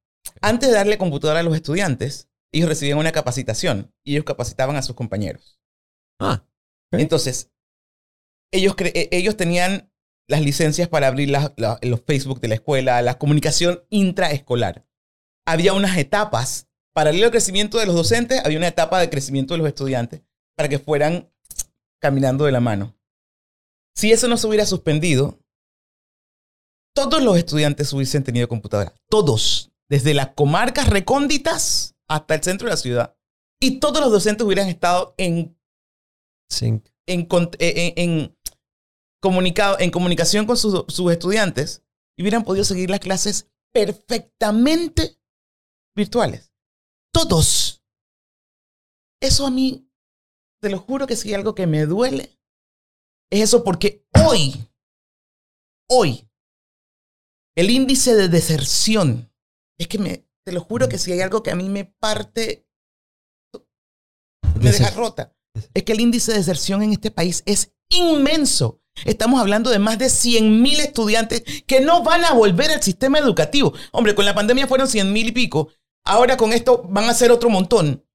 Antes 0.41 0.69
de 0.69 0.75
darle 0.75 0.97
computadora 0.97 1.41
a 1.41 1.43
los 1.43 1.55
estudiantes, 1.55 2.29
ellos 2.53 2.69
recibían 2.69 2.97
una 2.97 3.12
capacitación 3.12 3.91
y 4.03 4.13
ellos 4.13 4.23
capacitaban 4.25 4.75
a 4.77 4.81
sus 4.81 4.95
compañeros. 4.95 5.60
Ah. 6.21 6.43
Entonces, 6.99 7.51
ellos, 8.51 8.75
eh, 8.79 9.10
ellos 9.12 9.38
tenían 9.38 9.91
las 10.27 10.41
licencias 10.41 10.88
para 10.88 11.08
abrir 11.08 11.29
la- 11.29 11.53
los 11.81 12.01
Facebook 12.01 12.39
de 12.39 12.47
la 12.47 12.55
escuela, 12.55 13.01
la 13.01 13.17
comunicación 13.17 13.84
intraescolar. 13.89 14.86
Había 15.45 15.73
unas 15.73 15.97
etapas. 15.97 16.67
Paralelo 16.93 17.25
al 17.25 17.31
crecimiento 17.31 17.77
de 17.77 17.86
los 17.86 17.95
docentes, 17.95 18.41
había 18.45 18.58
una 18.58 18.69
etapa 18.69 18.99
de 18.99 19.10
crecimiento 19.10 19.53
de 19.53 19.58
los 19.58 19.67
estudiantes 19.67 20.21
para 20.55 20.69
que 20.69 20.79
fueran 20.79 21.29
caminando 22.01 22.45
de 22.45 22.53
la 22.53 22.62
mano. 22.62 22.95
Si 23.95 24.12
eso 24.12 24.27
no 24.27 24.38
se 24.38 24.47
hubiera 24.47 24.65
suspendido, 24.65 25.39
todos 26.95 27.21
los 27.21 27.38
estudiantes 27.38 27.91
hubiesen 27.93 28.23
tenido 28.23 28.47
computadora. 28.47 28.93
Todos. 29.10 29.71
Desde 29.89 30.13
las 30.13 30.29
comarcas 30.29 30.89
recónditas 30.89 31.95
hasta 32.08 32.36
el 32.36 32.43
centro 32.43 32.67
de 32.67 32.71
la 32.71 32.77
ciudad. 32.77 33.17
Y 33.60 33.79
todos 33.79 33.99
los 34.01 34.12
docentes 34.12 34.45
hubieran 34.45 34.69
estado 34.69 35.13
en. 35.17 35.58
En, 37.08 37.25
con- 37.25 37.51
en, 37.60 37.93
en 37.97 38.38
comunicado, 39.21 39.79
en 39.79 39.91
comunicación 39.91 40.45
con 40.45 40.58
sus, 40.58 40.86
sus 40.88 41.12
estudiantes 41.12 41.84
y 42.17 42.23
hubieran 42.23 42.43
podido 42.43 42.63
seguir 42.63 42.89
las 42.89 42.99
clases 42.99 43.51
perfectamente 43.73 45.19
virtuales. 45.95 46.53
Todos. 47.13 47.84
Eso 49.21 49.47
a 49.47 49.51
mí, 49.51 49.89
te 50.62 50.69
lo 50.69 50.79
juro 50.79 51.08
que 51.08 51.15
si 51.15 51.29
hay 51.29 51.36
algo 51.36 51.55
que 51.55 51.67
me 51.67 51.86
duele, 51.86 52.38
es 53.31 53.41
eso 53.41 53.63
porque 53.63 54.05
hoy, 54.25 54.69
hoy, 55.89 56.29
el 57.58 57.69
índice 57.69 58.15
de 58.15 58.27
deserción, 58.29 59.31
es 59.79 59.88
que 59.88 59.97
me, 59.97 60.27
te 60.45 60.51
lo 60.51 60.62
juro 60.62 60.88
que 60.88 60.97
si 60.97 61.12
hay 61.12 61.21
algo 61.21 61.41
que 61.41 61.51
a 61.51 61.55
mí 61.55 61.69
me 61.69 61.86
parte, 61.86 62.67
me 64.62 64.71
deja 64.71 64.91
rota 64.91 65.36
es 65.73 65.83
que 65.83 65.93
el 65.93 66.01
índice 66.01 66.31
de 66.31 66.37
deserción 66.39 66.83
en 66.83 66.91
este 66.91 67.11
país 67.11 67.43
es 67.45 67.71
inmenso. 67.89 68.81
Estamos 69.03 69.41
hablando 69.41 69.69
de 69.69 69.79
más 69.79 69.97
de 69.97 70.09
100 70.09 70.61
mil 70.61 70.79
estudiantes 70.79 71.43
que 71.67 71.81
no 71.81 72.01
van 72.03 72.23
a 72.23 72.33
volver 72.33 72.71
al 72.71 72.81
sistema 72.81 73.19
educativo. 73.19 73.73
Hombre, 73.91 74.15
con 74.15 74.25
la 74.25 74.33
pandemia 74.35 74.67
fueron 74.67 74.87
100 74.87 75.11
mil 75.11 75.27
y 75.27 75.31
pico. 75.33 75.69
Ahora 76.05 76.37
con 76.37 76.53
esto 76.53 76.83
van 76.89 77.09
a 77.09 77.13
ser 77.13 77.31
otro 77.31 77.49
montón. 77.49 78.05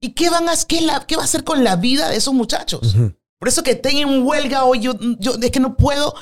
¿Y 0.00 0.10
qué, 0.10 0.28
van 0.28 0.48
a, 0.48 0.52
qué, 0.68 0.82
la- 0.82 1.06
qué 1.06 1.16
va 1.16 1.22
a 1.22 1.24
hacer 1.24 1.42
con 1.42 1.64
la 1.64 1.76
vida 1.76 2.10
de 2.10 2.16
esos 2.16 2.34
muchachos? 2.34 2.94
Por 3.38 3.48
eso 3.48 3.62
que 3.62 3.74
tengan 3.74 4.26
huelga 4.26 4.64
hoy, 4.64 4.80
yo, 4.80 4.94
yo 5.18 5.34
es 5.40 5.50
que 5.50 5.60
no 5.60 5.76
puedo, 5.76 6.14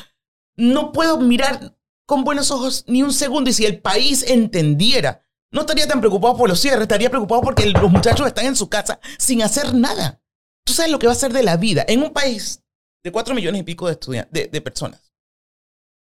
no 0.57 0.93
puedo 0.93 1.19
mirar 1.19 1.77
con 2.07 2.23
buenos 2.25 2.51
ojos 2.51 2.85
ni 2.87 3.03
un 3.03 3.13
segundo. 3.13 3.51
Y 3.51 3.53
si 3.53 3.65
el 3.67 3.81
país 3.81 4.25
entendiera, 4.29 5.23
no 5.51 5.63
estaría 5.63 5.89
tan 5.89 6.01
preocupado 6.01 6.37
por 6.37 6.49
los 6.49 6.61
cierres, 6.61 6.83
estaría 6.83 7.11
preocupado 7.11 7.41
porque 7.43 7.67
los 7.67 7.91
muchachos 7.91 8.27
están 8.27 8.47
en 8.47 8.57
su 8.57 8.69
casa 8.69 9.01
sin 9.19 9.43
hacer 9.43 9.75
nada. 9.75 10.21
Tú 10.65 10.73
sabes 10.73 10.91
lo 10.91 10.99
que 10.99 11.07
va 11.07 11.13
a 11.13 11.17
ser 11.17 11.33
de 11.33 11.43
la 11.43 11.57
vida 11.57 11.85
en 11.89 12.03
un 12.03 12.13
país 12.13 12.63
de 13.05 13.13
4 13.13 13.35
millones 13.35 13.61
y 13.61 13.65
pico 13.65 13.89
de, 13.89 14.27
de, 14.31 14.47
de 14.49 14.61
personas, 14.61 15.13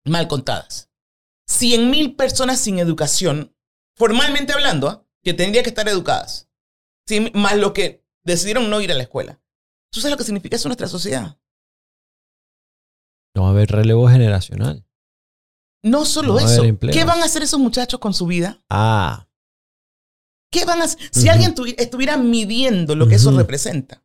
mal 0.04 0.26
contadas. 0.28 0.90
100 1.48 1.90
mil 1.90 2.16
personas 2.16 2.60
sin 2.60 2.78
educación, 2.78 3.54
formalmente 3.96 4.52
hablando, 4.52 4.88
¿ah? 4.88 5.06
que 5.22 5.34
tendrían 5.34 5.62
que 5.64 5.70
estar 5.70 5.88
educadas, 5.88 6.48
Cien- 7.08 7.32
más 7.34 7.56
los 7.56 7.72
que 7.72 8.04
decidieron 8.24 8.70
no 8.70 8.80
ir 8.80 8.90
a 8.92 8.94
la 8.94 9.02
escuela. 9.04 9.40
¿Tú 9.92 10.00
sabes 10.00 10.12
lo 10.12 10.18
que 10.18 10.24
significa 10.24 10.56
eso 10.56 10.68
en 10.68 10.70
nuestra 10.70 10.88
sociedad? 10.88 11.38
No 13.34 13.42
va 13.42 13.48
a 13.48 13.50
haber 13.52 13.70
relevo 13.70 14.08
generacional. 14.08 14.84
No 15.82 16.04
solo 16.04 16.34
No 16.34 16.38
eso. 16.40 16.62
¿Qué 16.92 17.04
van 17.04 17.20
a 17.22 17.24
hacer 17.24 17.42
esos 17.42 17.58
muchachos 17.58 17.98
con 18.00 18.12
su 18.14 18.26
vida? 18.26 18.62
Ah, 18.68 19.28
¿Qué 20.52 20.64
van 20.64 20.82
a 20.82 20.84
hacer? 20.84 20.98
Si 21.12 21.28
alguien 21.28 21.54
tuvi- 21.54 21.74
estuviera 21.78 22.16
midiendo 22.16 22.94
lo 22.96 23.06
que 23.08 23.14
eso 23.14 23.30
representa, 23.36 24.04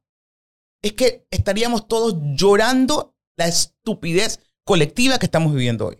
es 0.85 0.93
que 0.93 1.25
estaríamos 1.31 1.87
todos 1.87 2.15
llorando 2.35 3.15
la 3.37 3.47
estupidez 3.47 4.39
colectiva 4.63 5.17
que 5.17 5.25
estamos 5.25 5.51
viviendo 5.53 5.87
hoy. 5.87 5.97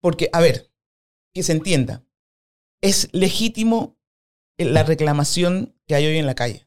Porque, 0.00 0.30
a 0.32 0.40
ver, 0.40 0.72
que 1.34 1.42
se 1.42 1.52
entienda, 1.52 2.04
es 2.82 3.08
legítimo 3.12 3.98
la 4.58 4.84
reclamación 4.84 5.74
que 5.86 5.94
hay 5.94 6.06
hoy 6.06 6.16
en 6.18 6.26
la 6.26 6.34
calle. 6.34 6.66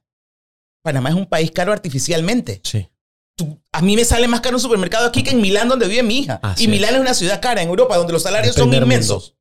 Panamá 0.84 1.10
es 1.10 1.16
un 1.16 1.26
país 1.26 1.52
caro 1.52 1.72
artificialmente. 1.74 2.62
sí. 2.64 2.88
Tú- 3.36 3.58
a 3.72 3.82
mí 3.82 3.96
me 3.96 4.04
sale 4.04 4.28
más 4.28 4.42
caro 4.42 4.58
un 4.58 4.62
supermercado 4.62 5.08
aquí 5.08 5.24
que 5.24 5.30
en 5.30 5.40
Milán, 5.40 5.70
donde 5.70 5.88
vive 5.88 6.04
mi 6.04 6.18
hija. 6.20 6.42
Así 6.44 6.64
y 6.64 6.66
es. 6.66 6.72
Milán 6.72 6.96
es 6.96 7.00
una 7.00 7.14
ciudad 7.14 7.42
cara 7.42 7.62
en 7.62 7.70
Europa, 7.70 7.96
donde 7.96 8.12
los 8.12 8.22
salarios 8.24 8.54
son 8.54 8.74
inmensos. 8.74 9.38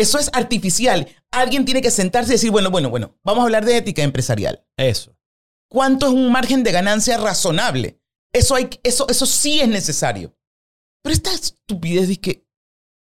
Eso 0.00 0.18
es 0.18 0.30
artificial. 0.32 1.06
Alguien 1.30 1.64
tiene 1.64 1.82
que 1.82 1.90
sentarse 1.90 2.30
y 2.32 2.34
decir, 2.34 2.50
bueno, 2.50 2.70
bueno, 2.70 2.90
bueno, 2.90 3.18
vamos 3.22 3.42
a 3.42 3.44
hablar 3.44 3.64
de 3.64 3.76
ética 3.76 4.02
empresarial. 4.02 4.64
Eso. 4.76 5.16
¿Cuánto 5.68 6.06
es 6.06 6.12
un 6.12 6.32
margen 6.32 6.62
de 6.64 6.72
ganancia 6.72 7.16
razonable? 7.18 8.00
Eso, 8.32 8.54
hay, 8.54 8.68
eso, 8.82 9.06
eso 9.08 9.26
sí 9.26 9.60
es 9.60 9.68
necesario. 9.68 10.34
Pero 11.02 11.14
esta 11.14 11.32
estupidez 11.32 12.08
de 12.08 12.16
que 12.16 12.46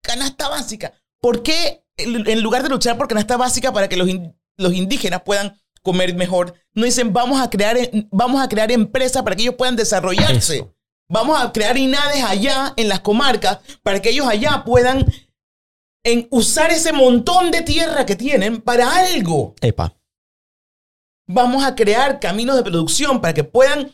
canasta 0.04 0.50
básica. 0.50 0.94
¿Por 1.22 1.44
qué 1.44 1.84
en 1.98 2.28
en 2.30 2.42
lugar 2.42 2.64
de 2.64 2.70
luchar 2.70 2.98
por 2.98 3.08
canasta 3.08 3.38
básica 3.38 3.74
para 3.74 3.90
que 3.90 3.98
los, 3.98 4.08
in- 4.08 4.36
los 4.58 4.74
indígenas 4.74 5.22
puedan 5.24 5.60
comer 5.82 6.14
mejor, 6.16 6.54
no 6.74 6.86
dicen 6.86 7.14
vamos 7.14 7.42
a 7.42 7.50
crear, 7.50 7.78
vamos 8.12 8.42
a 8.42 8.50
crear 8.50 8.72
empresas 8.72 9.24
para 9.24 9.36
que 9.36 9.44
ellos 9.44 9.56
puedan 9.58 9.76
desarrollarse? 9.76 10.58
Eso. 10.58 10.76
Vamos 11.10 11.42
a 11.42 11.52
crear 11.52 11.78
INADES 11.78 12.24
allá 12.24 12.74
en 12.78 12.88
las 12.88 13.00
comarcas 13.00 13.60
para 13.82 14.02
que 14.02 14.10
ellos 14.12 14.28
allá 14.28 14.64
puedan 14.66 15.06
en 16.12 16.28
usar 16.32 16.72
ese 16.72 16.92
montón 16.92 17.52
de 17.52 17.62
tierra 17.62 18.06
que 18.06 18.16
tienen 18.16 18.62
para 18.62 18.98
algo. 18.98 19.56
Epa. 19.62 19.96
Vamos 21.28 21.64
a 21.64 21.76
crear 21.76 22.20
caminos 22.20 22.56
de 22.56 22.64
producción 22.64 23.22
para 23.22 23.34
que 23.34 23.44
puedan 23.44 23.92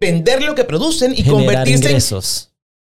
vender 0.00 0.42
lo 0.42 0.54
que 0.54 0.64
producen 0.64 1.12
y 1.12 1.16
Generar 1.16 1.34
convertirse 1.34 1.84
en, 1.84 1.90
ingresos. 1.90 2.52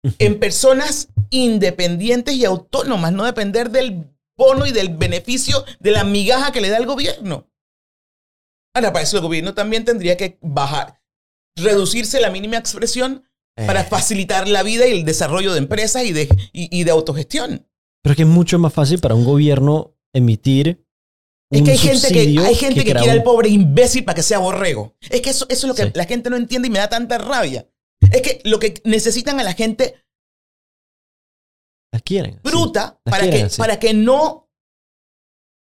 en 0.19 0.39
personas 0.39 1.09
independientes 1.31 2.35
y 2.35 2.45
autónomas, 2.45 3.11
no 3.11 3.25
depender 3.25 3.71
del 3.71 4.11
bono 4.37 4.65
y 4.65 4.71
del 4.71 4.89
beneficio 4.89 5.65
de 5.79 5.91
la 5.91 6.03
migaja 6.03 6.51
que 6.51 6.61
le 6.61 6.69
da 6.69 6.77
el 6.77 6.85
gobierno. 6.85 7.47
Ahora, 8.73 8.93
para 8.93 9.03
eso 9.03 9.17
el 9.17 9.23
gobierno 9.23 9.53
también 9.53 9.83
tendría 9.83 10.15
que 10.15 10.37
bajar, 10.41 11.01
reducirse 11.55 12.21
la 12.21 12.29
mínima 12.29 12.57
expresión 12.57 13.25
para 13.55 13.81
Eh, 13.81 13.85
facilitar 13.85 14.47
la 14.47 14.63
vida 14.63 14.87
y 14.87 14.91
el 14.91 15.05
desarrollo 15.05 15.51
de 15.51 15.59
empresas 15.59 16.03
y 16.05 16.13
de, 16.13 16.29
y, 16.53 16.79
y 16.79 16.83
de 16.83 16.91
autogestión. 16.91 17.67
Pero 18.03 18.11
es 18.13 18.17
que 18.17 18.23
es 18.23 18.27
mucho 18.29 18.57
más 18.59 18.73
fácil 18.73 18.99
para 18.99 19.15
un 19.15 19.25
gobierno 19.25 19.95
emitir. 20.13 20.85
Es 21.51 21.61
que 21.63 21.71
hay 21.71 21.77
gente 21.77 22.07
que, 22.09 22.19
hay 22.39 22.55
gente 22.55 22.83
que, 22.83 22.93
quiere 22.93 23.11
al 23.11 23.23
pobre 23.23 23.49
imbécil 23.49 24.05
para 24.05 24.15
que 24.15 24.23
sea 24.23 24.39
borrego. 24.39 24.95
Es 25.01 25.21
que 25.21 25.29
eso, 25.31 25.45
eso 25.49 25.67
es 25.67 25.69
lo 25.69 25.75
que 25.75 25.83
Sí. 25.83 25.91
la 25.95 26.05
gente 26.05 26.29
no 26.29 26.37
entiende 26.37 26.67
y 26.67 26.71
me 26.71 26.79
da 26.79 26.87
tanta 26.89 27.17
rabia. 27.17 27.69
Es 28.11 28.21
que 28.21 28.41
lo 28.45 28.57
que 28.59 28.81
necesitan 28.85 29.39
a 29.39 29.43
la 29.43 29.53
gente 29.53 30.01
Las 31.91 32.01
quieren. 32.03 32.39
bruta 32.43 32.99
para, 33.03 33.19
quieren 33.29 33.49
que, 33.49 33.55
para 33.57 33.79
que 33.79 33.93
no 33.93 34.49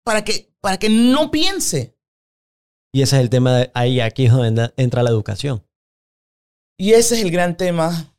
para 0.05 0.25
que, 0.25 0.55
para 0.61 0.79
que 0.79 0.89
no 0.89 1.31
piense. 1.31 1.97
Y 2.95 3.03
ese 3.03 3.17
es 3.17 3.23
el 3.23 3.31
tema. 3.31 3.59
De, 3.59 3.71
ahí, 3.75 4.01
aquí 4.01 4.27
es 4.27 4.33
donde 4.33 4.49
entra- 4.49 4.75
entra 4.77 5.03
la 5.03 5.11
educación. 5.11 5.65
Y 6.79 6.93
ese 6.93 7.17
es 7.17 7.23
el 7.23 7.31
gran 7.31 7.57
tema. 7.57 8.15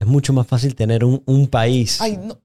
Es 0.00 0.06
mucho 0.06 0.32
más 0.32 0.46
fácil 0.46 0.74
tener 0.74 1.04
un, 1.04 1.22
un 1.26 1.48
país 1.48 2.00
Ay, 2.00 2.16
no. 2.16 2.40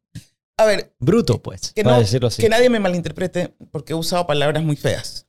A 0.58 0.65
ver, 0.65 0.96
bruto, 1.00 1.41
pues. 1.41 1.74
que 1.74 1.84
para 1.84 1.98
no- 1.98 2.02
decirlo 2.02 2.28
así. 2.30 2.41
que 2.41 2.50
nadie 2.50 2.70
me 2.70 2.80
malinterprete 2.80 3.54
porque 3.72 3.94
he 3.94 3.96
usado 3.96 4.26
palabras 4.26 4.63
muy 4.63 4.76
feas. 4.76 5.28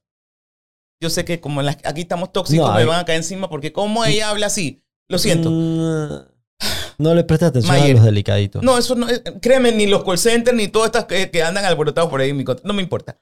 Yo 1.02 1.10
sé 1.10 1.24
que 1.24 1.40
como 1.40 1.62
las- 1.62 1.78
aquí 1.84 2.02
estamos 2.02 2.32
tóxicos, 2.32 2.66
No, 2.68 2.74
me 2.74 2.80
hay- 2.80 2.86
van 2.86 3.00
a 3.00 3.04
caer 3.04 3.18
encima 3.18 3.48
porque 3.50 3.72
como 3.72 4.04
ella 4.04 4.30
habla 4.30 4.46
así. 4.46 4.82
Lo 5.08 5.18
siento. 5.18 5.50
Mm, 5.50 6.36
No 6.98 7.14
le 7.14 7.24
prestes 7.24 7.48
atención 7.50 7.76
Mayer. 7.76 7.90
a 7.90 7.98
los 7.98 8.04
delicaditos. 8.06 8.62
No, 8.62 8.78
eso 8.78 8.94
no. 8.94 9.08
eh, 9.10 9.22
Créeme, 9.42 9.70
ni 9.72 9.86
los 9.86 10.02
call 10.04 10.16
centers, 10.18 10.56
ni 10.56 10.68
todas 10.68 10.86
estas 10.86 11.04
que, 11.04 11.30
que 11.30 11.42
andan 11.42 11.64
alborotados 11.66 12.08
por 12.08 12.20
ahí. 12.20 12.30
en 12.30 12.36
mi 12.38 12.44
contra. 12.44 12.66
No 12.66 12.72
me 12.72 12.82
importa. 12.82 13.20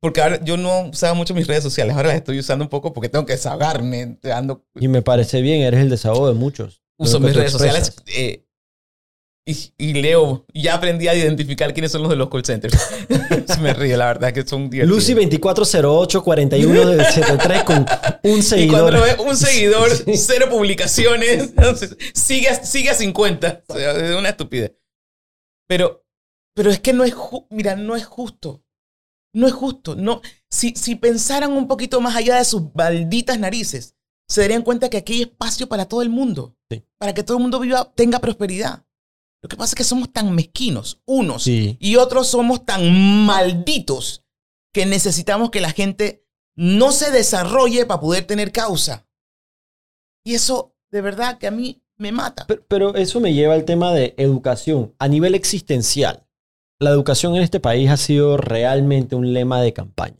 Porque 0.00 0.20
ahora 0.22 0.42
yo 0.42 0.56
no 0.56 0.86
usaba 0.88 1.12
mucho 1.14 1.34
mis 1.34 1.46
redes 1.46 1.62
sociales. 1.62 1.94
Ahora 1.96 2.08
las 2.08 2.16
estoy 2.18 2.38
usando 2.38 2.64
un 2.64 2.68
poco 2.70 2.92
porque 2.94 3.08
tengo 3.10 3.26
que 3.26 3.32
desahogarme. 3.34 4.18
Ando, 4.34 4.64
Y 4.76 4.88
me 4.88 5.02
parece 5.02 5.40
bien, 5.42 5.62
eres 5.62 5.80
el 5.80 5.90
desahogo 5.90 6.28
de 6.28 6.34
muchos. 6.34 6.82
uso 6.98 7.20
mis 7.20 7.34
redes 7.34 7.52
sociales 7.52 7.94
eh, 8.06 8.43
y, 9.46 9.72
y 9.76 9.92
leo. 9.94 10.46
Y 10.52 10.62
ya 10.62 10.74
aprendí 10.74 11.08
a 11.08 11.14
identificar 11.14 11.72
quiénes 11.74 11.92
son 11.92 12.02
los 12.02 12.10
de 12.10 12.16
los 12.16 12.28
call 12.30 12.44
centers. 12.44 12.76
me 13.60 13.74
río, 13.74 13.96
la 13.96 14.06
verdad, 14.06 14.32
que 14.32 14.46
son 14.46 14.70
divertidos. 14.70 14.96
Lucy 14.96 15.14
24084173 15.14 17.64
con 17.68 17.86
un 18.22 18.38
Y 18.38 18.42
seguidor. 18.42 18.80
cuando 18.80 18.90
lo 18.92 19.02
ve 19.02 19.16
un 19.30 19.36
seguidor, 19.36 19.90
cero 20.16 20.46
publicaciones, 20.50 21.50
entonces, 21.56 21.96
sigue, 22.14 22.48
a- 22.48 22.64
sigue 22.64 22.90
a 22.90 22.94
50. 22.94 23.64
O 23.68 23.74
sea, 23.74 23.92
es 23.92 24.16
una 24.16 24.30
estupidez. 24.30 24.72
Pero, 25.68 26.04
pero 26.54 26.70
es 26.70 26.80
que 26.80 26.92
no 26.92 27.04
es, 27.04 27.14
mira, 27.50 27.76
no 27.76 27.96
es 27.96 28.04
justo. 28.06 28.62
No 29.34 29.46
es 29.46 29.52
justo. 29.52 29.96
No, 29.96 30.20
si, 30.50 30.74
si 30.76 30.94
pensaran 30.94 31.52
un 31.52 31.66
poquito 31.66 32.00
más 32.00 32.14
allá 32.16 32.36
de 32.36 32.44
sus 32.44 32.62
malditas 32.74 33.38
narices, 33.38 33.96
se 34.28 34.42
darían 34.42 34.62
cuenta 34.62 34.88
que 34.88 34.98
aquí 34.98 35.14
hay 35.14 35.22
espacio 35.22 35.68
para 35.68 35.86
todo 35.86 36.02
el 36.02 36.08
mundo. 36.08 36.56
Sí. 36.70 36.84
Para 36.98 37.12
que 37.14 37.22
todo 37.24 37.38
el 37.38 37.42
mundo 37.42 37.58
viva, 37.60 37.92
tenga 37.94 38.20
prosperidad. 38.20 38.84
Lo 39.44 39.48
que 39.48 39.56
pasa 39.58 39.72
es 39.72 39.74
que 39.74 39.84
somos 39.84 40.10
tan 40.10 40.34
mezquinos, 40.34 41.02
unos, 41.04 41.42
Sí. 41.42 41.76
y 41.78 41.96
otros 41.96 42.28
somos 42.28 42.64
tan 42.64 43.26
malditos 43.26 44.24
que 44.72 44.86
necesitamos 44.86 45.50
que 45.50 45.60
la 45.60 45.70
gente 45.70 46.24
no 46.56 46.92
se 46.92 47.10
desarrolle 47.10 47.84
para 47.84 48.00
poder 48.00 48.26
tener 48.26 48.52
causa. 48.52 49.06
Y 50.24 50.32
eso, 50.32 50.74
de 50.90 51.02
verdad, 51.02 51.36
que 51.36 51.46
a 51.46 51.50
mí 51.50 51.82
me 51.98 52.10
mata. 52.10 52.46
Pero, 52.46 52.64
pero 52.68 52.94
eso 52.94 53.20
me 53.20 53.34
lleva 53.34 53.52
al 53.52 53.66
tema 53.66 53.92
de 53.92 54.14
educación 54.16 54.94
a 54.98 55.08
nivel 55.08 55.34
existencial. 55.34 56.26
La 56.80 56.88
educación 56.88 57.36
en 57.36 57.42
este 57.42 57.60
país 57.60 57.90
ha 57.90 57.98
sido 57.98 58.38
realmente 58.38 59.14
un 59.14 59.34
lema 59.34 59.60
de 59.60 59.74
campaña. 59.74 60.16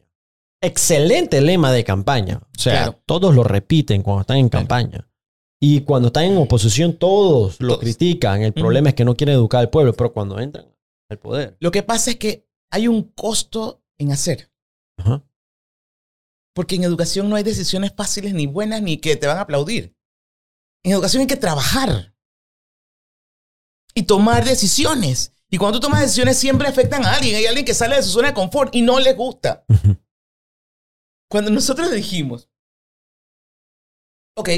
Excelente 0.60 1.40
lema 1.40 1.72
de 1.72 1.82
campaña. 1.82 2.42
O 2.56 2.60
sea, 2.60 2.72
Claro. 2.74 3.02
todos 3.06 3.34
lo 3.34 3.42
repiten 3.42 4.02
cuando 4.02 4.20
están 4.20 4.36
en 4.36 4.50
Claro. 4.50 4.66
Y 5.66 5.80
cuando 5.80 6.08
están 6.08 6.24
en 6.24 6.36
oposición, 6.36 6.98
todos 6.98 7.58
lo 7.58 7.68
Todos. 7.68 7.80
critican. 7.80 8.42
El 8.42 8.52
problema 8.52 8.90
es 8.90 8.94
que 8.94 9.06
no 9.06 9.16
quieren 9.16 9.36
educar 9.36 9.60
al 9.60 9.70
pueblo, 9.70 9.94
pero 9.94 10.12
cuando 10.12 10.38
entran 10.38 10.66
al 11.08 11.18
poder. 11.18 11.56
Lo 11.58 11.70
que 11.70 11.82
pasa 11.82 12.10
es 12.10 12.16
que 12.18 12.46
hay 12.70 12.86
un 12.86 13.04
costo 13.12 13.82
en 13.96 14.12
hacer. 14.12 14.52
Ajá. 14.98 15.24
Porque 16.54 16.74
en 16.74 16.84
educación 16.84 17.30
no 17.30 17.36
hay 17.36 17.44
decisiones 17.44 17.94
fáciles 17.96 18.34
ni 18.34 18.46
buenas 18.46 18.82
ni 18.82 18.98
que 18.98 19.16
te 19.16 19.26
van 19.26 19.38
a 19.38 19.40
aplaudir. 19.40 19.96
En 20.84 20.92
educación 20.92 21.22
hay 21.22 21.28
que 21.28 21.36
trabajar 21.36 22.14
y 23.94 24.02
tomar 24.02 24.44
decisiones. 24.44 25.32
Y 25.48 25.56
cuando 25.56 25.80
tú 25.80 25.86
tomas 25.86 26.02
decisiones 26.02 26.36
siempre 26.36 26.68
afectan 26.68 27.06
a 27.06 27.14
alguien. 27.14 27.36
Hay 27.36 27.46
alguien 27.46 27.64
que 27.64 27.72
sale 27.72 27.96
de 27.96 28.02
su 28.02 28.10
zona 28.10 28.28
de 28.28 28.34
confort 28.34 28.74
y 28.74 28.82
no 28.82 29.00
le 29.00 29.14
gusta. 29.14 29.64
Cuando 31.30 31.50
nosotros 31.50 31.90
dijimos, 31.90 32.50
ok, 34.36 34.50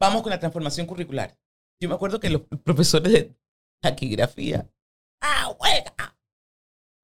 vamos 0.00 0.22
con 0.22 0.30
la 0.30 0.38
transformación 0.38 0.86
curricular. 0.86 1.36
Yo 1.80 1.88
me 1.88 1.94
acuerdo 1.94 2.20
que 2.20 2.30
los 2.30 2.42
profesores 2.64 3.12
de 3.12 3.36
taquigrafía, 3.82 4.70
¡ah, 5.22 5.54
huelga! 5.60 6.18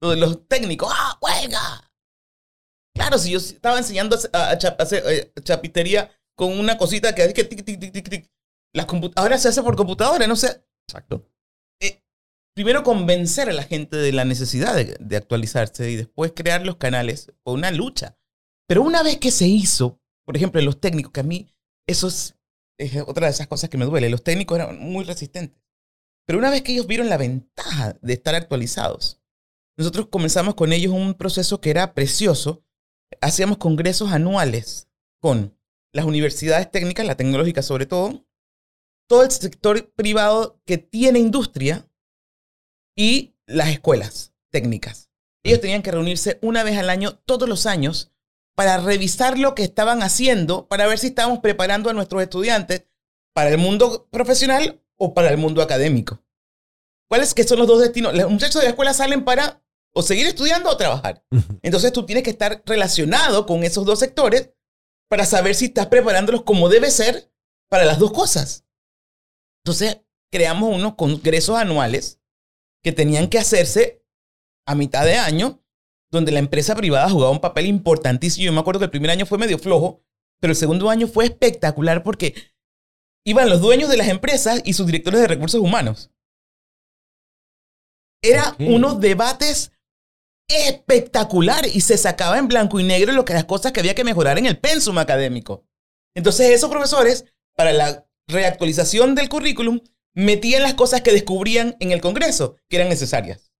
Lo 0.03 0.11
de 0.11 0.17
los 0.17 0.47
técnicos, 0.49 0.91
¡ah, 0.93 1.19
huelga! 1.21 1.93
Claro, 2.97 3.19
si 3.19 3.33
yo 3.33 3.39
estaba 3.39 3.79
enseñando 3.79 4.17
a, 4.33 4.51
a 4.51 4.59
cha- 4.59 4.77
a 4.79 4.87
eh, 5.11 5.33
chapitería 5.43 6.11
con 6.37 6.59
una 6.59 6.77
cosita 6.79 7.15
que 7.15 7.23
hace 7.23 7.35
que 7.35 7.45
tic, 7.45 7.65
tic, 7.65 7.79
tic, 7.81 7.93
tic, 7.93 8.09
tic. 8.09 8.31
Las 8.73 8.87
ahora 9.17 9.39
se 9.39 9.49
hace 9.49 9.63
por 9.63 9.77
computadora, 9.77 10.27
no 10.27 10.37
sé. 10.37 10.65
Exacto. 10.89 11.29
Primero 12.57 12.85
convencer 12.85 13.49
a 13.49 13.53
la 13.53 13.65
gente 13.65 13.97
de 13.97 14.13
la 14.13 14.25
necesidad 14.25 14.77
de, 14.77 14.97
de 15.01 15.17
actualizarse 15.17 15.91
y 15.91 15.97
después 15.97 16.33
crear 16.37 16.65
los 16.65 16.77
canales. 16.77 17.33
Fue 17.43 17.53
una 17.53 17.73
lucha. 17.73 18.17
Pero 18.69 18.83
una 18.83 19.03
vez 19.03 19.19
que 19.19 19.33
se 19.33 19.49
hizo, 19.49 20.01
por 20.25 20.37
ejemplo, 20.37 20.61
los 20.63 20.81
técnicos, 20.81 21.11
que 21.13 21.21
a 21.21 21.25
mí 21.25 21.49
eso 21.89 22.07
es, 22.07 22.37
es 22.79 22.97
otra 23.07 23.27
de 23.27 23.33
esas 23.33 23.47
cosas 23.47 23.71
que 23.71 23.79
me 23.79 23.85
duele, 23.85 24.09
los 24.11 24.23
técnicos 24.23 24.59
eran 24.59 24.79
muy 24.79 25.05
resistentes. 25.05 25.61
Pero 26.27 26.39
una 26.39 26.51
vez 26.51 26.63
que 26.63 26.73
ellos 26.73 26.87
vieron 26.87 27.09
la 27.09 27.17
ventaja 27.17 27.97
de 28.01 28.13
estar 28.13 28.35
actualizados, 28.35 29.21
nosotros 29.77 30.09
comenzamos 30.09 30.55
con 30.55 30.73
ellos 30.73 30.93
un 30.93 31.15
proceso 31.15 31.61
que 31.61 31.71
era 31.71 31.95
precioso. 31.95 32.65
Hacíamos 33.21 33.59
congresos 33.59 34.13
anuales 34.13 34.89
con 35.21 35.59
las 35.93 36.05
universidades 36.05 36.71
técnicas, 36.71 37.07
la 37.07 37.17
tecnológica 37.17 37.63
sobre 37.63 37.87
todo, 37.87 38.27
todo 39.09 39.23
el 39.23 39.31
sector 39.31 39.93
privado 39.93 40.61
que 40.65 40.79
tiene 40.79 41.19
industria 41.19 41.89
y 42.97 43.37
las 43.47 43.69
escuelas 43.69 44.35
técnicas. 44.51 45.11
Ellos 45.45 45.61
tenían 45.61 45.83
que 45.83 45.91
reunirse 45.91 46.39
una 46.41 46.65
vez 46.65 46.79
al 46.79 46.89
año, 46.89 47.19
todos 47.27 47.49
los 47.49 47.67
años, 47.67 48.14
para 48.55 48.79
revisar 48.79 49.39
lo 49.39 49.55
que 49.55 49.65
estaban 49.65 50.03
haciendo, 50.03 50.69
para 50.69 50.87
ver 50.87 50.99
si 50.99 51.09
estábamos 51.09 51.41
preparando 51.41 51.91
a 51.91 51.93
nuestros 51.93 52.23
estudiantes 52.23 52.85
para 53.33 53.51
el 53.51 53.59
mundo 53.59 54.09
profesional 54.11 54.81
o 54.97 55.13
para 55.13 55.31
el 55.31 55.39
mundo 55.39 55.61
académico. 55.61 56.23
¿Cuáles 57.09 57.35
que 57.35 57.45
son 57.45 57.59
los 57.59 57.69
dos 57.69 57.81
destinos? 57.81 58.15
Los 58.15 58.31
muchachos 58.31 58.57
de 58.57 58.65
la 58.65 58.71
escuela 58.71 58.95
salen 58.95 59.25
para 59.25 59.63
o 59.93 60.03
seguir 60.03 60.27
estudiando 60.27 60.71
o 60.71 60.77
trabajar. 60.77 61.25
Entonces 61.63 61.93
tú 61.93 62.05
tienes 62.05 62.25
que 62.25 62.31
estar 62.31 62.63
relacionado 62.67 63.47
con 63.47 63.65
esos 63.65 63.85
dos 63.85 63.99
sectores 63.99 64.51
para 65.09 65.27
saber 65.27 65.55
si 65.55 65.67
estás 65.67 65.87
preparándolos 65.87 66.43
como 66.43 66.69
debe 66.69 66.91
ser 66.91 67.33
para 67.69 67.85
las 67.85 67.99
dos 67.99 68.13
cosas. 68.13 68.65
Entonces 69.65 70.01
creamos 70.31 70.75
unos 70.75 70.95
congresos 70.97 71.57
anuales 71.57 72.21
que 72.83 72.93
tenían 72.93 73.29
que 73.29 73.39
hacerse 73.39 74.05
a 74.67 74.75
mitad 74.75 75.05
de 75.05 75.17
año, 75.17 75.64
donde 76.15 76.33
la 76.33 76.39
empresa 76.39 76.75
privada 76.75 77.11
jugaba 77.11 77.31
un 77.31 77.41
papel 77.41 77.67
importantísimo. 77.67 78.47
Yo 78.47 78.53
me 78.53 78.61
acuerdo 78.61 78.81
que 78.81 78.87
el 78.87 78.91
primer 78.91 79.11
año 79.11 79.27
fue 79.27 79.39
medio 79.39 79.59
flojo, 79.59 80.03
pero 80.41 80.53
el 80.53 80.57
segundo 80.57 80.89
año 80.89 81.07
fue 81.07 81.27
espectacular 81.27 82.03
porque 82.03 82.35
iban 83.27 83.51
los 83.51 83.61
dueños 83.61 83.91
de 83.91 83.97
las 83.97 84.09
empresas 84.09 84.63
y 84.65 84.73
sus 84.73 84.87
directores 84.87 85.21
de 85.21 85.29
recursos 85.29 85.61
humanos. 85.61 86.11
Era 88.23 88.57
unos 88.59 89.01
debates 89.01 89.73
espectaculares 90.49 91.75
y 91.75 91.81
se 91.81 91.99
sacaba 91.99 92.39
en 92.39 92.49
blanco 92.49 92.81
y 92.81 92.85
negro 92.85 93.13
lo 93.13 93.25
que 93.25 93.35
las 93.35 93.45
cosas 93.45 93.73
que 93.73 93.81
había 93.81 93.95
que 93.95 94.05
mejorar 94.05 94.39
en 94.39 94.47
el 94.47 94.59
pensum 94.59 94.99
académico. 94.99 95.67
Entonces 96.15 96.51
esos 96.51 96.71
profesores, 96.71 97.27
para 97.57 97.73
la 97.73 98.07
reactualización 98.29 99.15
del 99.15 99.29
currículum, 99.29 99.81
metían 100.15 100.63
las 100.63 100.75
cosas 100.75 101.03
que 101.03 101.13
descubrían 101.13 101.77
en 101.81 101.93
el 101.93 102.01
Congreso 102.01 102.57
que 102.69 102.77
eran 102.77 102.89
necesarias. 102.89 103.51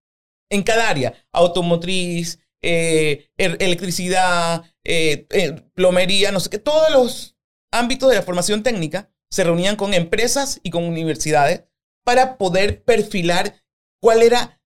En 0.49 0.63
cada 0.63 0.89
área, 0.89 1.13
automotriz, 1.31 2.39
eh, 2.67 3.29
electricidad, 3.37 4.63
eh, 4.83 5.27
eh, 5.31 5.61
plomería, 5.73 6.31
no 6.31 6.39
sé 6.39 6.49
qué, 6.49 6.57
todos 6.57 6.89
los 6.91 7.37
ámbitos 7.71 8.09
de 8.09 8.15
la 8.15 8.21
formación 8.23 8.63
técnica 8.63 9.11
se 9.29 9.43
reunían 9.43 9.75
con 9.75 9.93
empresas 9.93 10.59
y 10.63 10.69
con 10.71 10.83
universidades 10.83 11.65
para 12.03 12.37
poder 12.37 12.83
perfilar 12.83 13.63
cuál 14.01 14.21
era 14.23 14.61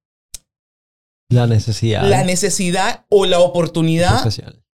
La 1.29 1.47
necesidad 1.47 2.03
la 2.07 2.23
necesidad 2.23 3.05
o 3.09 3.25
la 3.25 3.39
oportunidad 3.39 4.23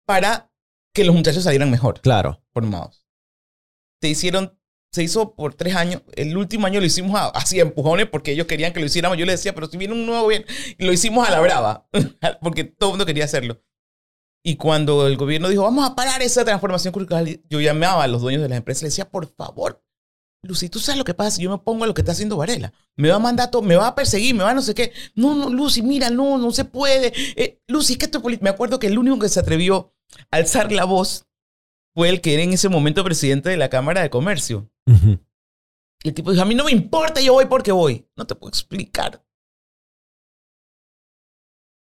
para 0.06 0.52
que 0.94 1.04
los 1.06 1.16
muchachos 1.16 1.44
salieran 1.44 1.72
mejor 1.72 2.02
Claro. 2.02 2.44
formados. 2.54 3.06
Se 4.02 4.10
hicieron, 4.10 4.58
se 4.96 5.04
hizo 5.04 5.36
por 5.36 5.54
tres 5.54 5.76
años. 5.76 6.02
El 6.16 6.36
último 6.38 6.66
año 6.68 6.80
lo 6.80 6.86
hicimos 6.86 7.20
a- 7.20 7.28
así 7.28 7.60
empujones 7.60 8.08
porque 8.08 8.32
ellos 8.32 8.48
querían 8.48 8.72
que 8.74 8.80
lo 8.80 8.86
hiciéramos. 8.86 9.18
Yo 9.18 9.26
les 9.26 9.40
decía, 9.40 9.54
pero 9.54 9.68
si 9.68 9.78
viene 9.78 9.94
un 9.94 10.06
nuevo 10.06 10.26
bien, 10.28 10.46
lo 10.78 10.92
hicimos 10.94 11.28
a 11.28 11.32
la 11.32 11.42
brava, 11.42 11.88
porque 12.42 12.64
todo 12.64 12.90
el 12.90 12.94
mundo 12.94 13.06
quería 13.06 13.26
hacerlo. 13.26 13.62
Y 14.44 14.56
cuando 14.58 15.08
el 15.08 15.18
gobierno 15.18 15.50
dijo, 15.50 15.64
vamos 15.64 15.90
a 15.90 15.96
parar 15.96 16.22
esa 16.22 16.46
transformación 16.46 16.94
curricular, 16.94 17.26
yo 17.50 17.60
llamaba 17.60 18.04
a 18.04 18.08
los 18.08 18.22
dueños 18.22 18.42
de 18.44 18.50
las 18.50 18.58
empresas 18.58 18.84
y 18.84 18.86
les 18.86 18.94
decía, 18.94 19.10
por 19.10 19.28
favor, 19.36 19.84
Lucy, 20.44 20.70
tú 20.70 20.80
sabes 20.80 21.00
lo 21.00 21.04
que 21.04 21.16
pasa 21.16 21.32
si 21.32 21.42
yo 21.44 21.50
me 21.50 21.58
pongo 21.58 21.84
a 21.84 21.88
lo 21.88 21.94
que 21.96 22.02
está 22.02 22.12
haciendo 22.12 22.38
Varela. 22.38 22.72
Me 22.96 23.10
va 23.10 23.16
a 23.16 23.20
mandar 23.20 23.50
todo, 23.50 23.64
me 23.64 23.76
va 23.76 23.88
a 23.88 23.96
perseguir, 23.96 24.36
me 24.36 24.44
va 24.44 24.52
a 24.52 24.54
no 24.54 24.62
sé 24.62 24.76
qué. 24.76 24.94
No, 25.16 25.34
no, 25.36 25.50
Lucy, 25.50 25.82
mira, 25.82 26.12
no, 26.12 26.38
no 26.38 26.52
se 26.52 26.64
puede. 26.66 27.12
Eh, 27.36 27.60
Lucy, 27.68 27.94
es 27.94 28.00
que 28.00 28.06
esto. 28.06 28.22
Me 28.42 28.50
acuerdo 28.52 28.78
que 28.78 28.86
el 28.88 28.98
único 29.00 29.18
que 29.18 29.28
se 29.30 29.40
atrevió 29.40 29.96
a 30.30 30.38
alzar 30.38 30.72
la 30.72 30.86
voz 30.86 31.26
fue 31.96 32.10
el 32.10 32.22
que 32.22 32.34
era 32.34 32.44
en 32.44 32.54
ese 32.54 32.70
momento 32.70 33.04
presidente 33.04 33.50
de 33.50 33.58
la 33.58 33.70
Cámara 33.70 34.02
de 34.02 34.10
Comercio. 34.10 34.70
Y 36.04 36.10
el 36.10 36.14
tipo 36.14 36.30
dijo, 36.32 36.44
a 36.44 36.46
mí 36.46 36.54
no 36.54 36.66
me 36.66 36.72
importa, 36.72 37.22
yo 37.22 37.34
voy 37.34 37.46
porque 37.46 37.72
voy. 37.72 38.06
No 38.16 38.28
te 38.28 38.36
puedo 38.36 38.50
explicar. 38.50 39.26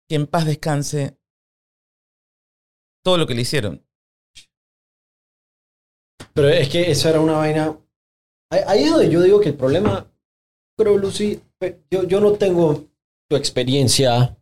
Que 0.10 0.16
en 0.16 0.26
paz 0.28 0.46
descanse 0.46 1.18
todo 3.06 3.18
lo 3.18 3.28
que 3.28 3.36
le 3.36 3.42
hicieron. 3.44 3.86
Pero 6.34 6.50
es 6.50 6.70
que 6.70 6.90
eso 6.92 7.08
era 7.10 7.22
una 7.22 7.34
vaina. 7.38 7.80
Ahí- 8.52 8.84
es 8.84 8.92
donde 8.92 9.10
yo 9.12 9.22
digo 9.22 9.40
que 9.40 9.50
el 9.50 9.56
problema, 9.56 10.12
pero 10.76 10.98
Lucy, 10.98 11.42
pe- 11.60 11.84
yo, 11.92 12.04
yo 12.04 12.20
no 12.20 12.34
tengo 12.34 12.90
tu 13.30 13.36
experiencia 13.38 14.36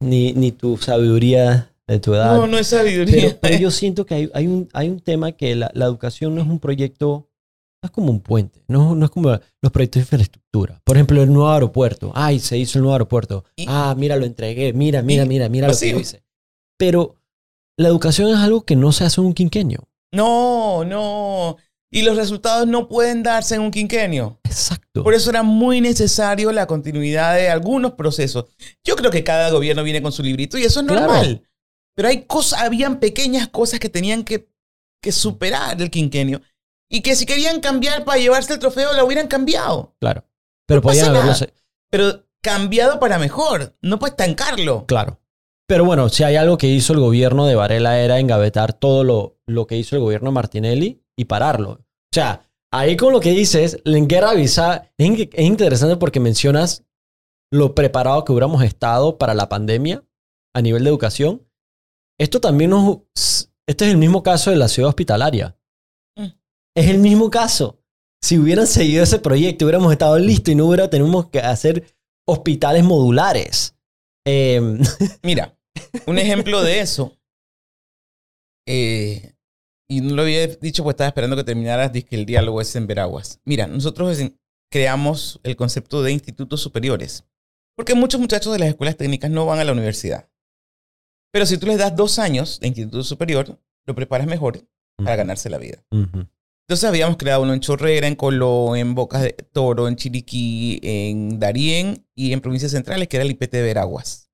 ni, 0.00 0.32
ni 0.34 0.52
tu 0.52 0.76
sabiduría 0.76 1.71
de 1.88 1.98
tu 2.00 2.14
edad. 2.14 2.36
No, 2.36 2.46
no 2.46 2.58
es 2.58 2.66
sabiduría. 2.68 3.22
Pero, 3.22 3.38
pero 3.40 3.56
yo 3.58 3.70
siento 3.70 4.06
que 4.06 4.14
hay, 4.14 4.30
hay, 4.34 4.46
un, 4.46 4.68
hay 4.72 4.88
un 4.88 5.00
tema 5.00 5.32
que 5.32 5.54
la, 5.56 5.70
la 5.74 5.84
educación 5.86 6.34
no 6.34 6.42
es 6.42 6.48
un 6.48 6.58
proyecto, 6.58 7.28
no 7.82 7.86
es 7.86 7.90
como 7.90 8.10
un 8.10 8.20
puente, 8.20 8.62
no, 8.68 8.94
no 8.94 9.04
es 9.06 9.10
como 9.10 9.30
los 9.60 9.72
proyectos 9.72 10.00
de 10.00 10.04
infraestructura. 10.04 10.80
Por 10.84 10.96
ejemplo, 10.96 11.22
el 11.22 11.32
nuevo 11.32 11.50
aeropuerto. 11.50 12.12
Ay, 12.14 12.38
se 12.38 12.56
hizo 12.58 12.78
el 12.78 12.82
nuevo 12.82 12.94
aeropuerto. 12.94 13.44
Y- 13.56 13.66
ah, 13.68 13.94
mira, 13.96 14.16
lo 14.16 14.24
entregué. 14.24 14.72
Mira, 14.72 15.02
mira, 15.02 15.24
y 15.24 15.28
mira, 15.28 15.48
mira 15.48 15.68
lo 15.68 15.76
que 15.76 15.88
hice. 15.88 16.22
Pero 16.78 17.16
la 17.76 17.88
educación 17.88 18.30
es 18.30 18.36
algo 18.36 18.64
que 18.64 18.76
no 18.76 18.92
se 18.92 19.04
hace 19.04 19.20
en 19.20 19.26
un 19.28 19.34
quinquenio. 19.34 19.88
No, 20.12 20.84
no. 20.84 21.56
Y 21.90 22.02
los 22.02 22.16
resultados 22.16 22.66
no 22.66 22.88
pueden 22.88 23.22
darse 23.22 23.54
en 23.54 23.60
un 23.62 23.70
quinquenio. 23.70 24.38
Exacto. 24.44 25.02
Por 25.02 25.14
eso 25.14 25.30
era 25.30 25.42
muy 25.42 25.80
necesario 25.80 26.52
la 26.52 26.66
continuidad 26.66 27.34
de 27.34 27.50
algunos 27.50 27.92
procesos. 27.92 28.46
Yo 28.84 28.96
creo 28.96 29.10
que 29.10 29.24
cada 29.24 29.50
gobierno 29.50 29.82
viene 29.82 30.00
con 30.02 30.12
su 30.12 30.22
librito 30.22 30.56
y 30.58 30.62
eso 30.64 30.80
es 30.80 30.86
Claro. 30.86 31.12
Pero 31.94 32.08
hay 32.08 32.24
cosas, 32.24 32.62
habían 32.62 33.00
pequeñas 33.00 33.48
cosas 33.48 33.80
que 33.80 33.88
tenían 33.88 34.24
que, 34.24 34.48
que 35.02 35.12
superar 35.12 35.80
el 35.80 35.90
quinquenio. 35.90 36.40
Y 36.90 37.00
que 37.00 37.16
si 37.16 37.26
querían 37.26 37.60
cambiar 37.60 38.04
para 38.04 38.18
llevarse 38.18 38.52
el 38.52 38.58
trofeo, 38.58 38.92
lo 38.92 39.06
hubieran 39.06 39.26
cambiado. 39.26 39.94
Claro. 40.00 40.24
Pero 40.66 40.82
podían 40.82 41.08
haberlo. 41.08 41.32
Pero 41.90 42.26
cambiado 42.42 43.00
para 43.00 43.18
mejor. 43.18 43.76
No 43.80 43.98
para 43.98 44.10
estancarlo. 44.10 44.86
Claro. 44.86 45.18
Pero 45.66 45.84
bueno, 45.84 46.08
si 46.08 46.22
hay 46.22 46.36
algo 46.36 46.58
que 46.58 46.66
hizo 46.66 46.92
el 46.92 47.00
gobierno 47.00 47.46
de 47.46 47.54
Varela 47.54 47.98
era 47.98 48.18
engavetar 48.18 48.74
todo 48.74 49.04
lo, 49.04 49.40
lo 49.46 49.66
que 49.66 49.78
hizo 49.78 49.96
el 49.96 50.02
gobierno 50.02 50.30
de 50.30 50.34
Martinelli 50.34 51.02
y 51.16 51.24
pararlo. 51.24 51.70
O 51.70 52.14
sea, 52.14 52.50
ahí 52.70 52.96
con 52.96 53.12
lo 53.12 53.20
que 53.20 53.30
dices, 53.30 53.78
en 53.84 54.06
guerra 54.06 54.34
visa, 54.34 54.92
es, 54.98 55.28
es 55.32 55.44
interesante 55.44 55.96
porque 55.96 56.20
mencionas 56.20 56.84
lo 57.50 57.74
preparado 57.74 58.24
que 58.24 58.32
hubiéramos 58.32 58.62
estado 58.62 59.18
para 59.18 59.34
la 59.34 59.48
pandemia 59.48 60.04
a 60.54 60.60
nivel 60.60 60.84
de 60.84 60.90
educación. 60.90 61.46
Esto 62.22 62.40
también 62.40 62.70
nos... 62.70 63.00
Este 63.66 63.84
es 63.84 63.90
el 63.90 63.96
mismo 63.96 64.22
caso 64.22 64.50
de 64.50 64.56
la 64.56 64.68
ciudad 64.68 64.88
hospitalaria. 64.88 65.58
Mm. 66.16 66.26
Es 66.76 66.88
el 66.88 66.98
mismo 66.98 67.30
caso. 67.30 67.80
Si 68.22 68.38
hubieran 68.38 68.68
seguido 68.68 69.02
ese 69.02 69.18
proyecto, 69.18 69.64
hubiéramos 69.64 69.90
estado 69.90 70.16
listos 70.18 70.52
y 70.52 70.54
no 70.54 70.66
hubiera 70.66 70.88
tenemos 70.88 71.30
que 71.30 71.40
hacer 71.40 71.96
hospitales 72.24 72.84
modulares. 72.84 73.76
Em, 74.24 74.80
Mira, 75.24 75.58
un 76.06 76.18
ejemplo 76.18 76.62
de 76.62 76.80
eso. 76.80 77.18
eh, 78.68 79.34
y 79.90 80.00
no 80.00 80.14
lo 80.14 80.22
había 80.22 80.46
dicho 80.46 80.84
porque 80.84 80.94
estaba 80.94 81.08
esperando 81.08 81.36
que 81.36 81.44
terminaras 81.44 81.92
dizque 81.92 82.14
el 82.14 82.24
diálogo 82.24 82.60
es 82.60 82.74
en 82.76 82.86
Veraguas. 82.86 83.40
Mira, 83.44 83.66
nosotros 83.66 84.16
creamos 84.70 85.40
el 85.42 85.56
concepto 85.56 86.02
de 86.02 86.12
institutos 86.12 86.60
superiores. 86.60 87.24
Porque 87.76 87.94
muchos 87.94 88.20
muchachos 88.20 88.52
de 88.52 88.60
las 88.60 88.68
escuelas 88.68 88.96
técnicas 88.96 89.30
no 89.30 89.44
van 89.44 89.58
a 89.58 89.64
la 89.64 89.72
universidad. 89.72 90.31
Pero 91.32 91.46
si 91.46 91.58
tú 91.58 91.66
les 91.66 91.78
das 91.78 91.96
dos 91.96 92.18
años 92.18 92.60
de 92.60 92.68
instituto 92.68 93.02
superior, 93.02 93.58
lo 93.86 93.94
preparas 93.94 94.26
mejor 94.26 94.68
para 94.96 95.16
ganarse 95.16 95.48
la 95.50 95.58
vida. 95.58 95.82
Ujú. 95.90 96.28
Entonces 96.68 96.88
habíamos 96.88 97.16
creado 97.16 97.42
uno 97.42 97.54
en 97.54 97.60
Chorrera, 97.60 98.06
en 98.06 98.14
Colón, 98.14 98.76
en 98.76 98.94
Bocas 98.94 99.22
de 99.22 99.32
Toro, 99.32 99.88
en 99.88 99.96
Chiriquí, 99.96 100.78
en 100.82 101.38
Darién 101.38 102.06
y 102.14 102.32
en 102.32 102.40
provincias 102.40 102.70
centrales, 102.70 103.08
que 103.08 103.16
era 103.16 103.24
el 103.24 103.32
IPT 103.32 103.52
de 103.52 103.62
Veraguas. 103.62 104.30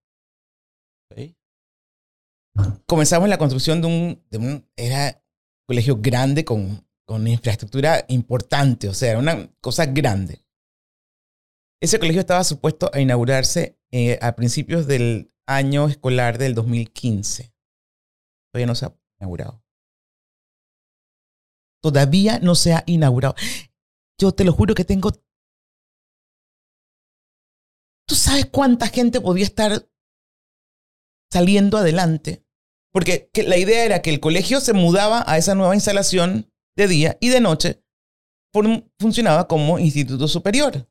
Comenzamos 2.87 3.29
la 3.29 3.39
construcción 3.39 3.81
de 3.81 3.87
un, 3.87 4.25
de 4.31 4.39
un 4.39 4.69
era 4.77 5.23
un 5.23 5.65
colegio 5.67 5.99
grande 6.01 6.45
con, 6.45 6.85
con 7.05 7.27
infraestructura 7.29 8.05
importante, 8.09 8.89
o 8.89 8.95
sea, 8.95 9.11
era 9.11 9.19
una 9.21 9.49
cosa 9.61 9.87
grande. 9.87 10.45
Ese 11.81 12.01
colegio 12.01 12.21
estaba 12.21 12.43
supuesto 12.43 12.91
a 12.93 13.01
inaugurarse 13.01 13.78
eh, 13.93 14.19
a 14.21 14.37
principios 14.37 14.87
del 14.87 15.33
año 15.47 15.87
escolar 15.87 16.39
del 16.39 16.55
2015. 16.55 17.55
Todavía 18.53 18.67
no 18.67 18.75
se 18.75 18.87
ha 18.87 18.95
inaugurado. 19.19 19.65
Todavía 21.83 22.39
no 22.41 22.55
se 22.55 22.75
ha 22.75 22.83
inaugurado. 22.87 23.35
Yo 24.21 24.33
te 24.33 24.45
lo 24.45 24.53
juro 24.53 24.75
que 24.75 24.85
tengo... 24.85 25.13
¿Tú 28.07 28.15
sabes 28.15 28.47
cuánta 28.47 28.89
gente 28.89 29.21
podía 29.21 29.45
estar 29.45 29.89
saliendo 31.31 31.77
adelante? 31.77 32.45
Porque 32.93 33.31
que 33.33 33.43
la 33.43 33.59
idea 33.59 33.85
era 33.85 34.03
que 34.03 34.11
el 34.11 34.21
colegio 34.21 34.61
se 34.61 34.73
mudaba 34.73 35.25
a 35.27 35.37
esa 35.37 35.55
nueva 35.55 35.75
instalación 35.75 36.51
de 36.77 36.89
día 36.89 37.19
y 37.21 37.29
de 37.29 37.41
noche 37.41 37.85
funcionaba 38.99 39.47
como 39.47 39.79
instituto 39.79 40.27
superior. 40.27 40.89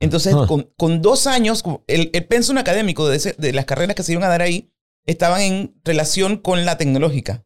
Entonces, 0.00 0.34
Ah. 0.34 0.46
con, 0.46 0.72
con 0.76 1.00
dos 1.02 1.26
años, 1.26 1.62
el, 1.86 2.10
el 2.12 2.26
pensum 2.26 2.58
académico 2.58 3.08
de, 3.08 3.16
ese- 3.16 3.34
de 3.38 3.52
las 3.52 3.64
carreras 3.64 3.94
que 3.96 4.02
se 4.02 4.12
iban 4.12 4.24
a 4.24 4.28
dar 4.28 4.42
ahí 4.42 4.70
estaban 5.06 5.40
en 5.40 5.80
relación 5.84 6.36
con 6.38 6.64
la 6.64 6.76
tecnológica. 6.78 7.44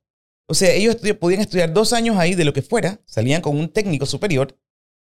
O 0.49 0.55
sea, 0.55 0.73
ellos 0.73 0.97
podían 1.21 1.41
estudiar 1.43 1.73
dos 1.75 1.93
años 1.93 2.17
ahí 2.17 2.35
de 2.35 2.45
lo 2.45 2.53
que 2.53 2.63
fuera, 2.63 3.01
salían 3.05 3.43
con 3.43 3.57
un 3.59 3.69
técnico 3.69 4.07
superior 4.07 4.59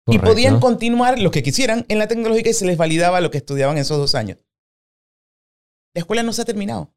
y 0.08 0.18
podían 0.20 0.60
continuar 0.62 1.20
lo 1.20 1.32
que 1.32 1.44
quisieran 1.44 1.86
en 1.90 2.00
la 2.00 2.08
tecnológica 2.08 2.50
y 2.50 2.54
se 2.54 2.66
les 2.66 2.78
validaba 2.78 3.20
lo 3.22 3.32
que 3.32 3.40
estudiaban 3.40 3.78
esos 3.78 3.98
dos 3.98 4.16
años. 4.16 4.38
La 5.94 6.00
escuela 6.02 6.24
no 6.24 6.32
se 6.34 6.42
ha 6.42 6.46
terminado. 6.46 6.94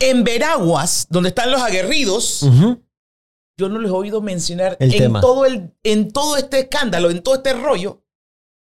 En 0.00 0.22
Veraguas, 0.24 1.06
donde 1.10 1.30
están 1.30 1.50
los 1.50 1.60
aguerridos. 1.60 2.44
Yo 3.58 3.68
no 3.68 3.78
les 3.80 3.90
he 3.90 3.94
oído 3.94 4.20
mencionar 4.22 4.76
El 4.80 4.92
en, 4.92 4.98
tema. 4.98 5.20
Todo 5.20 5.44
el, 5.44 5.74
en 5.82 6.10
todo 6.12 6.36
este 6.36 6.60
escándalo, 6.60 7.10
en 7.10 7.22
todo 7.22 7.34
este 7.34 7.52
rollo. 7.54 8.04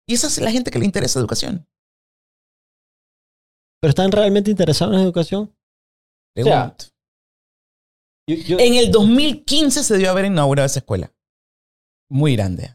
Y 0.06 0.14
esa 0.14 0.26
es 0.26 0.38
la 0.38 0.50
gente 0.50 0.70
que 0.70 0.78
le 0.78 0.84
interesa 0.84 1.18
educación. 1.18 1.66
¿Pero 3.80 3.90
están 3.90 4.12
realmente 4.12 4.50
interesados 4.50 4.94
en 4.94 5.00
educación? 5.00 5.46
sea, 6.36 6.44
Pregunto. 6.44 6.84
Yo- 8.28 8.36
yo- 8.36 8.58
En 8.58 8.74
el 8.74 8.90
2015 8.90 9.82
se 9.84 9.94
debió 9.94 10.10
haber 10.10 10.26
inaugurado 10.26 10.66
esa 10.66 10.80
escuela. 10.80 11.12
Muy 12.10 12.36
grande. 12.36 12.74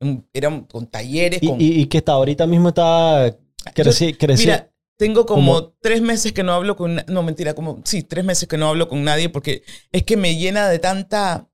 Un- 0.00 0.28
Era 0.32 0.48
un- 0.48 0.64
con 0.64 0.86
talleres, 0.86 1.42
y, 1.42 1.48
con... 1.48 1.60
y- 1.60 1.80
y 1.80 1.86
que 1.86 1.98
está 1.98 2.12
ahorita 2.12 2.46
mismo 2.46 2.68
está 2.68 3.28
creci- 3.74 4.16
creci- 4.16 4.38
Mira, 4.38 4.72
tengo 4.98 5.26
como, 5.26 5.72
tres 5.80 6.00
meses 6.00 6.32
que 6.32 6.42
no 6.42 6.52
hablo 6.52 6.76
con... 6.76 7.02
No, 7.08 7.22
mentira, 7.22 7.54
como... 7.54 7.80
Sí, 7.84 8.02
tres 8.02 8.24
meses 8.24 8.48
que 8.48 8.56
no 8.56 8.68
hablo 8.68 8.88
con 8.88 9.04
nadie 9.04 9.28
porque 9.28 9.62
es 9.92 10.02
que 10.04 10.16
me 10.16 10.36
llena 10.36 10.68
de 10.68 10.78
tanta... 10.78 11.48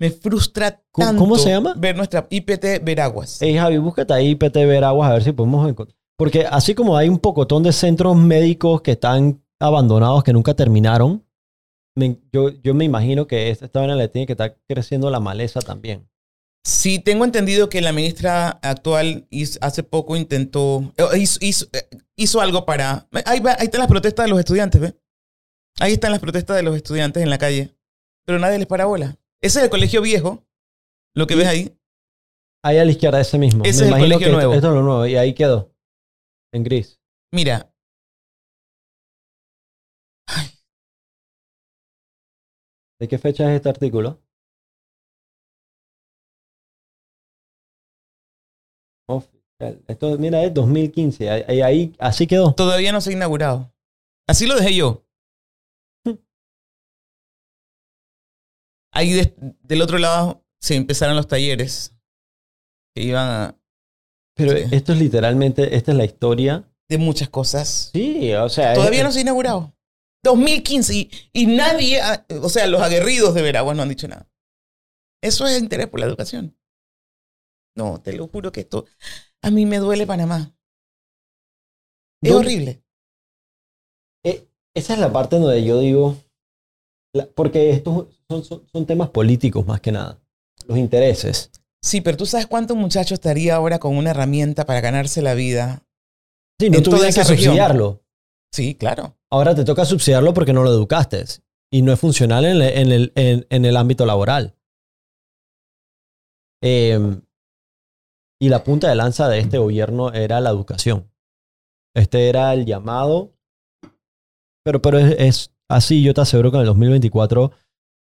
Me 0.00 0.10
frustra 0.10 0.80
¿Cómo- 0.92 1.06
tanto 1.08 1.20
cómo 1.22 1.38
se 1.38 1.50
llama? 1.50 1.74
ver 1.76 1.96
nuestra 1.96 2.26
IPT 2.30 2.84
Veraguas. 2.84 3.42
Ey, 3.42 3.56
Javi, 3.56 3.78
búscate 3.78 4.12
ahí 4.14 4.34
PT 4.36 4.64
Veraguas 4.64 5.10
a 5.10 5.14
ver 5.14 5.24
si 5.24 5.32
podemos 5.32 5.68
encontrar. 5.68 5.96
Porque 6.16 6.46
así 6.48 6.74
como 6.74 6.96
hay 6.96 7.08
un 7.08 7.18
pocotón 7.18 7.62
de 7.64 7.72
centros 7.72 8.16
médicos 8.16 8.80
que 8.82 8.92
están 8.92 9.42
abandonados, 9.60 10.22
que 10.22 10.32
nunca 10.32 10.54
terminaron, 10.54 11.24
me- 11.96 12.20
yo, 12.32 12.50
yo 12.62 12.74
me 12.74 12.84
imagino 12.84 13.26
que 13.26 13.50
esta 13.50 13.66
esta 13.66 13.86
le 13.86 14.08
tiene 14.08 14.26
que 14.26 14.34
estar 14.34 14.56
creciendo 14.68 15.10
la 15.10 15.18
maleza 15.20 15.60
también. 15.60 16.08
Sí, 16.64 16.98
tengo 16.98 17.24
entendido 17.24 17.68
que 17.68 17.80
la 17.80 17.92
ministra 17.92 18.50
actual 18.62 19.26
hizo- 19.30 19.58
hace 19.62 19.82
poco 19.82 20.16
intentó, 20.16 20.92
eh, 20.96 21.18
hizo, 21.18 21.38
hizo, 21.40 21.66
eh, 21.72 21.88
hizo 22.18 22.40
algo 22.40 22.66
para... 22.66 23.08
Ahí, 23.24 23.40
va- 23.40 23.56
ahí 23.58 23.66
están 23.66 23.78
las 23.78 23.88
protestas 23.88 24.26
de 24.26 24.30
los 24.30 24.38
estudiantes, 24.40 24.80
¿ve? 24.80 25.00
Ahí 25.80 25.92
están 25.92 26.10
las 26.10 26.20
protestas 26.20 26.56
de 26.56 26.62
los 26.62 26.76
estudiantes 26.76 27.22
en 27.22 27.30
la 27.30 27.38
calle. 27.38 27.74
Pero 28.26 28.38
nadie 28.38 28.58
les 28.58 28.66
para 28.66 28.84
bola. 28.84 29.16
Ese 29.40 29.60
es 29.60 29.64
el 29.64 29.70
colegio 29.70 30.02
viejo, 30.02 30.44
lo 31.14 31.26
que 31.26 31.36
ves 31.36 31.46
ahí. 31.46 31.78
Ahí 32.64 32.76
a 32.78 32.84
la 32.84 32.90
izquierda, 32.90 33.20
ese 33.20 33.38
mismo. 33.38 33.64
Ese 33.64 33.82
me 33.84 33.88
es 33.90 33.94
el 33.94 34.00
colegio 34.00 34.26
que 34.26 34.32
nuevo. 34.32 34.52
Esto, 34.52 34.66
esto 34.66 34.68
es 34.68 34.74
lo 34.74 34.82
nuevo. 34.82 35.06
Y 35.06 35.16
ahí 35.16 35.32
quedó. 35.34 35.72
En 36.52 36.64
gris. 36.64 37.00
Mira. 37.32 37.72
¿De 43.00 43.06
qué 43.06 43.16
fecha 43.16 43.48
es 43.48 43.56
este 43.56 43.68
artículo? 43.68 44.20
Oficial. 49.08 49.37
Esto, 49.88 50.16
mira, 50.18 50.44
es 50.44 50.54
2015. 50.54 51.28
Ahí, 51.30 51.60
ahí- 51.62 51.92
así 51.98 52.26
quedó. 52.26 52.54
Todavía 52.54 52.92
no 52.92 53.00
se 53.00 53.10
ha 53.10 53.14
inaugurado. 53.14 53.72
Así 54.28 54.46
lo 54.46 54.54
dejé 54.56 54.74
yo. 54.74 55.04
Ahí 58.92 59.12
de- 59.12 59.34
del 59.62 59.82
otro 59.82 59.98
lado 59.98 60.44
se 60.60 60.74
empezaron 60.76 61.16
los 61.16 61.28
talleres 61.28 61.94
que 62.94 63.02
iban 63.02 63.28
a, 63.28 63.54
Pero 64.36 64.52
Sí. 64.56 64.64
esto 64.70 64.92
es 64.92 64.98
literalmente, 65.00 65.76
esta 65.76 65.90
es 65.92 65.96
la 65.98 66.04
historia. 66.04 66.64
de 66.90 66.96
muchas 66.96 67.28
cosas. 67.28 67.90
Sí, 67.92 68.32
o 68.32 68.48
sea. 68.48 68.72
Todavía 68.72 69.00
es- 69.00 69.04
no 69.04 69.12
se 69.12 69.18
ha 69.18 69.22
inaugurado. 69.22 69.74
2015 70.24 70.94
y, 70.94 71.10
y 71.34 71.44
nadie, 71.46 72.00
ha- 72.00 72.24
o 72.40 72.48
sea, 72.48 72.66
los 72.66 72.80
aguerridos 72.80 73.34
de 73.34 73.42
Veragua 73.42 73.74
no 73.74 73.82
han 73.82 73.90
dicho 73.90 74.08
nada. 74.08 74.26
Eso 75.22 75.46
es 75.46 75.60
interés 75.60 75.88
por 75.88 76.00
la 76.00 76.06
educación. 76.06 76.56
No, 77.78 78.00
te 78.00 78.12
lo 78.12 78.26
juro 78.26 78.50
que 78.50 78.60
esto, 78.62 78.86
a 79.40 79.50
mí 79.52 79.64
me 79.64 79.78
duele 79.78 80.04
Panamá. 80.04 80.52
Es 82.20 82.32
¿Dónde- 82.32 82.46
horrible. 82.46 82.82
Eh, 84.24 84.48
esa 84.74 84.94
es 84.94 84.98
la 84.98 85.12
parte 85.12 85.38
donde 85.38 85.62
yo 85.64 85.78
digo, 85.78 86.16
la- 87.14 87.28
porque 87.28 87.70
estos 87.70 88.08
son, 88.28 88.44
son, 88.44 88.66
son 88.66 88.84
temas 88.84 89.10
políticos 89.10 89.64
más 89.64 89.80
que 89.80 89.92
nada, 89.92 90.20
los 90.66 90.76
intereses. 90.76 91.52
Sí, 91.80 92.00
pero 92.00 92.16
tú 92.16 92.26
sabes 92.26 92.48
cuánto 92.48 92.74
muchacho 92.74 93.14
estaría 93.14 93.54
ahora 93.54 93.78
con 93.78 93.96
una 93.96 94.10
herramienta 94.10 94.66
para 94.66 94.80
ganarse 94.80 95.22
la 95.22 95.34
vida. 95.34 95.86
Sí, 96.60 96.70
no 96.70 96.82
tuvieras 96.82 97.14
que 97.14 97.20
región. 97.20 97.38
subsidiarlo. 97.38 98.02
Sí, 98.52 98.74
claro. 98.74 99.16
Ahora 99.30 99.54
te 99.54 99.64
toca 99.64 99.84
subsidiarlo 99.84 100.34
porque 100.34 100.52
no 100.52 100.64
lo 100.64 100.70
educaste 100.70 101.24
y 101.72 101.82
no 101.82 101.92
es 101.92 102.00
funcional 102.00 102.44
en, 102.44 102.56
el- 102.60 102.62
en 102.76 102.90
el, 102.92 103.12
en- 103.14 103.46
en 103.48 103.64
el 103.64 103.76
ámbito 103.76 104.04
laboral. 104.04 104.56
Eh, 106.60 106.98
y 108.40 108.48
la 108.48 108.64
punta 108.64 108.88
de 108.88 108.94
lanza 108.94 109.28
de 109.28 109.40
este 109.40 109.58
gobierno 109.58 110.12
era 110.12 110.40
la 110.40 110.50
educación. 110.50 111.10
Este 111.94 112.28
era 112.28 112.52
el 112.54 112.66
llamado. 112.66 113.32
Pero, 114.64 114.80
pero 114.82 114.98
es, 114.98 115.16
es 115.18 115.54
así, 115.68 116.02
yo 116.02 116.14
te 116.14 116.20
aseguro 116.20 116.50
que 116.50 116.56
en 116.58 116.62
el 116.62 116.66
2024 116.66 117.52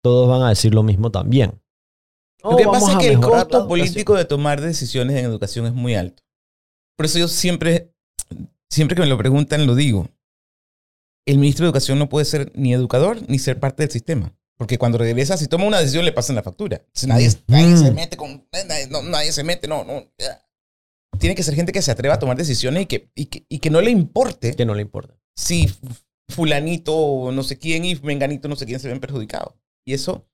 todos 0.03 0.29
van 0.29 0.41
a 0.41 0.49
decir 0.49 0.73
lo 0.73 0.83
mismo 0.83 1.11
también. 1.11 1.61
Lo 2.43 2.57
que 2.57 2.65
pasa 2.65 2.93
es 2.93 2.97
que 2.97 3.13
el 3.13 3.19
costo 3.19 3.67
político 3.67 4.15
de 4.15 4.25
tomar 4.25 4.59
decisiones 4.59 5.17
en 5.17 5.25
educación 5.25 5.65
es 5.65 5.73
muy 5.73 5.95
alto. 5.95 6.23
Por 6.97 7.05
eso 7.05 7.19
yo 7.19 7.27
siempre, 7.27 7.93
siempre 8.69 8.95
que 8.95 9.01
me 9.01 9.07
lo 9.07 9.17
preguntan, 9.17 9.65
lo 9.65 9.75
digo. 9.75 10.09
El 11.25 11.37
ministro 11.37 11.63
de 11.63 11.69
Educación 11.69 11.99
no 11.99 12.09
puede 12.09 12.25
ser 12.25 12.51
ni 12.53 12.73
educador 12.73 13.17
ni 13.29 13.39
ser 13.39 13.59
parte 13.59 13.83
del 13.83 13.91
sistema. 13.91 14.35
Porque 14.57 14.77
cuando 14.77 14.97
regresa, 14.97 15.35
si 15.37 15.47
toma 15.47 15.65
una 15.65 15.79
decisión, 15.79 16.05
le 16.05 16.11
pasan 16.11 16.35
la 16.35 16.43
factura. 16.43 16.77
Entonces, 16.77 17.07
nadie, 17.09 17.29
nadie 17.47 17.77
se 17.77 17.91
Mm. 17.91 17.95
mete 17.95 18.17
con. 18.17 18.47
Nadie, 18.67 18.87
no, 18.87 19.01
nadie 19.01 19.31
se 19.31 19.43
mete, 19.43 19.67
no, 19.67 19.83
no. 19.83 20.03
Tiene 21.19 21.35
que 21.35 21.43
ser 21.43 21.55
gente 21.55 21.71
que 21.71 21.81
se 21.81 21.91
atreva 21.91 22.15
a 22.15 22.19
tomar 22.19 22.37
decisiones 22.37 22.83
y 22.83 22.85
que, 22.85 23.11
y 23.15 23.25
que, 23.27 23.45
y 23.49 23.59
que 23.59 23.69
no 23.69 23.81
le 23.81 23.91
importe 23.91 24.55
Que 24.55 24.65
no 24.65 24.73
le 24.75 24.81
importa. 24.81 25.15
si 25.35 25.71
fulanito 26.29 26.95
o 26.95 27.31
no 27.31 27.43
sé 27.43 27.57
quién 27.59 27.85
y 27.85 27.95
menganito 27.95 28.47
no 28.47 28.55
sé 28.55 28.65
quién 28.65 28.79
se 28.79 28.87
ven 28.87 28.99
perjudicados. 28.99 29.53
Y 29.85 29.93
eso, 29.93 30.27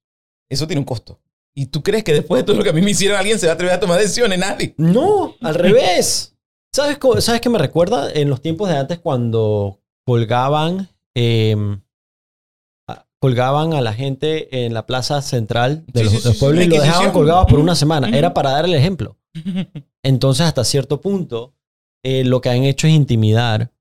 eso 0.50 0.68
tiene 0.68 0.80
un 0.80 0.86
costo. 0.86 1.22
¿Y 1.56 1.66
tú 1.68 1.82
crees 1.84 2.04
que 2.04 2.14
después 2.14 2.42
de 2.42 2.46
todo 2.46 2.56
lo 2.56 2.64
que 2.64 2.70
a 2.70 2.74
mí 2.74 2.82
me 2.82 2.92
hicieron 2.92 3.18
alguien 3.18 3.40
se 3.40 3.48
va 3.48 3.54
a 3.54 3.56
atrever 3.56 3.76
a 3.76 3.80
tomar 3.80 4.00
decisiones? 4.00 4.40
Nadie. 4.40 4.76
No, 4.78 5.36
al 5.42 5.56
revés. 5.56 6.36
¿Sabes, 6.74 6.98
¿Sabes 7.26 7.42
qué 7.42 7.50
me 7.50 7.58
recuerda? 7.58 8.12
En 8.14 8.30
los 8.30 8.42
tiempos 8.42 8.70
de 8.70 8.78
antes 8.78 9.00
cuando 9.00 9.82
colgaban, 10.06 10.90
a- 11.18 11.82
colgaban 13.20 13.74
a 13.74 13.82
la 13.82 13.94
gente 13.94 14.66
en 14.66 14.74
la 14.74 14.86
plaza 14.86 15.22
central 15.22 15.84
de 15.88 16.00
Sí, 16.00 16.04
los, 16.06 16.14
sí, 16.14 16.18
sí, 16.20 16.24
del 16.24 16.34
sí, 16.34 16.40
pueblo 16.40 16.60
la 16.60 16.66
y 16.66 16.70
lo 16.70 16.82
dejaban 16.82 17.12
colgados 17.12 17.46
por 17.48 17.60
una 17.60 17.76
semana. 17.76 18.10
Era 18.18 18.34
para 18.34 18.52
dar 18.52 18.66
el 18.66 18.74
ejemplo. 18.74 19.18
Entonces, 20.04 20.46
hasta 20.46 20.64
cierto 20.64 21.02
punto, 21.02 21.54
eh, 22.04 22.24
lo 22.24 22.40
que 22.42 22.50
han 22.50 22.64
hecho 22.64 22.88
es 22.88 22.94
intimidar 22.94 23.72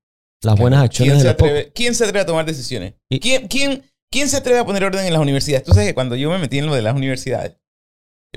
las 0.43 0.57
buenas 0.57 0.83
acciones 0.83 1.13
¿Quién 1.13 1.17
de 1.19 1.23
se, 1.23 1.29
atreve, 1.29 1.71
¿Quién 1.73 1.95
se 1.95 2.03
atreve 2.03 2.21
a 2.21 2.25
tomar 2.25 2.45
decisiones? 2.45 2.93
¿Quién, 3.21 3.47
quién, 3.47 3.83
¿Quién 4.11 4.27
se 4.29 4.37
atreve 4.37 4.59
a 4.59 4.65
poner 4.65 4.83
orden 4.83 5.05
en 5.05 5.13
las 5.13 5.21
universidades? 5.21 5.63
Tú 5.65 5.71
sabes 5.71 5.87
que 5.87 5.93
cuando 5.93 6.15
yo 6.15 6.29
me 6.29 6.37
metí 6.37 6.57
en 6.59 6.65
lo 6.65 6.75
de 6.75 6.81
las 6.81 6.95
universidades, 6.95 7.57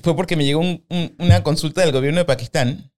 fue 0.03 0.15
porque 0.17 0.37
me 0.37 0.45
llegó 0.45 0.61
un- 0.61 0.85
un- 0.89 1.15
una 1.19 1.43
consulta 1.43 1.81
del 1.83 1.93
gobierno 1.93 2.19
de 2.21 2.25
Pakistán 2.25 2.93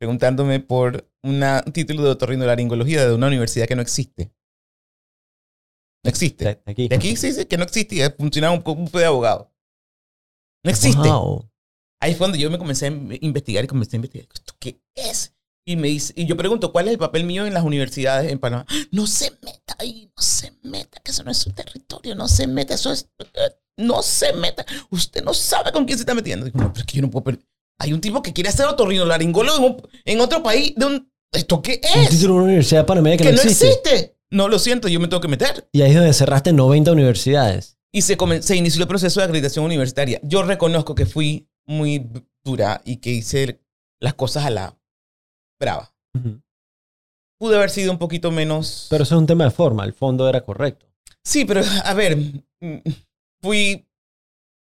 preguntándome 0.00 0.60
por 0.60 1.08
una- 1.22 1.62
un 1.66 1.72
título 1.72 2.02
de 2.02 2.10
otorrinolaringología 2.10 3.06
de 3.06 3.14
una 3.14 3.26
universidad 3.28 3.66
que 3.66 3.76
no 3.76 3.82
existe. 3.82 4.32
No 6.04 6.10
existe. 6.10 6.44
De- 6.44 6.62
Aquí. 6.66 6.88
De 6.88 6.96
aquí 6.96 7.08
dice 7.10 7.48
que 7.48 7.56
no 7.56 7.64
existía, 7.64 8.14
funcionaba 8.18 8.54
un 8.54 8.62
grupo 8.62 8.98
de 8.98 9.06
abogados. 9.06 9.48
No 10.64 10.70
existe. 10.70 11.08
Wow. 11.08 11.50
Ahí 12.00 12.14
fue 12.14 12.26
donde 12.26 12.38
yo 12.38 12.50
me 12.50 12.58
comencé 12.58 12.86
a 12.86 12.88
in- 12.88 13.18
investigar 13.22 13.64
y 13.64 13.66
comencé 13.66 13.96
a 13.96 13.98
investigar. 13.98 14.28
¿Esto 14.32 14.54
qué 14.58 14.80
es? 14.94 15.34
Y, 15.66 15.76
me 15.76 15.88
dice, 15.88 16.12
y 16.16 16.26
yo 16.26 16.36
pregunto, 16.36 16.72
¿cuál 16.72 16.88
es 16.88 16.92
el 16.92 16.98
papel 16.98 17.24
mío 17.24 17.46
en 17.46 17.54
las 17.54 17.64
universidades 17.64 18.30
en 18.30 18.38
Panamá? 18.38 18.66
No 18.90 19.06
se 19.06 19.30
meta 19.42 19.74
ahí, 19.78 20.10
no 20.14 20.22
se 20.22 20.52
meta, 20.62 21.00
que 21.02 21.10
eso 21.10 21.24
no 21.24 21.30
es 21.30 21.38
su 21.38 21.52
territorio, 21.52 22.14
no 22.14 22.28
se 22.28 22.46
meta, 22.46 22.74
eso 22.74 22.92
es... 22.92 23.08
eh, 23.18 23.56
No 23.78 24.02
se 24.02 24.34
meta. 24.34 24.66
Usted 24.90 25.24
no 25.24 25.32
sabe 25.32 25.72
con 25.72 25.86
quién 25.86 25.96
se 25.96 26.02
está 26.02 26.14
metiendo. 26.14 26.44
Digo, 26.44 26.58
no, 26.60 26.70
pero 26.70 26.80
es 26.84 26.86
que 26.86 26.96
yo 26.98 27.02
no 27.02 27.10
puedo... 27.10 27.24
per- 27.24 27.38
Hay 27.78 27.94
un 27.94 28.00
tipo 28.02 28.20
que 28.22 28.34
quiere 28.34 28.50
hacer 28.50 28.66
otorrinolaringólogo 28.66 29.56
en, 29.56 29.64
un- 29.64 29.88
en 30.04 30.20
otro 30.20 30.42
país. 30.42 30.74
De 30.76 30.84
un, 30.84 31.10
¿Esto 31.32 31.62
qué 31.62 31.80
Un 31.96 32.02
es? 32.02 32.10
título 32.10 32.34
de 32.34 32.38
una 32.40 32.44
universidad 32.44 32.84
panameña 32.86 33.16
que, 33.16 33.24
que 33.24 33.30
no 33.32 33.36
no 33.36 33.42
existe. 33.42 33.66
existe. 33.68 34.13
No, 34.30 34.48
lo 34.48 34.58
siento, 34.58 34.88
yo 34.88 35.00
me 35.00 35.08
tengo 35.08 35.20
que 35.20 35.28
meter. 35.28 35.68
Y 35.72 35.82
ahí 35.82 35.90
es 35.90 35.96
donde 35.96 36.12
cerraste 36.12 36.52
90 36.52 36.92
universidades. 36.92 37.78
y 37.92 38.02
se, 38.02 38.16
se 38.42 38.56
inició 38.56 38.82
el 38.82 38.88
proceso 38.88 39.20
de 39.20 39.26
acreditación 39.26 39.64
universitaria. 39.64 40.20
Yo 40.22 40.42
reconozco 40.42 40.94
que 40.94 41.06
fui 41.06 41.48
muy 41.66 42.10
dura 42.44 42.80
y 42.84 42.96
que 42.96 43.10
hice 43.10 43.60
las 44.00 44.14
cosas 44.14 44.44
a 44.44 44.50
la 44.50 44.78
brava. 45.60 45.94
Pude 47.38 47.56
haber 47.56 47.70
sido 47.70 47.92
un 47.92 47.98
poquito 47.98 48.30
menos... 48.30 48.86
Pero 48.90 49.04
eso 49.04 49.14
es 49.14 49.18
un 49.20 49.26
tema 49.26 49.44
de 49.44 49.50
forma. 49.50 49.84
El 49.84 49.92
fondo 49.92 50.28
era 50.28 50.44
correcto. 50.44 50.86
Sí, 51.24 51.44
pero 51.44 51.60
a 51.84 51.94
ver, 51.94 52.18
fui 53.42 53.86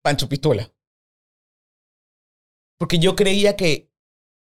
Pancho 0.03 0.29
Pistola. 0.29 0.71
Porque 2.79 2.99
yo 2.99 3.17
creía 3.17 3.57
que, 3.57 3.91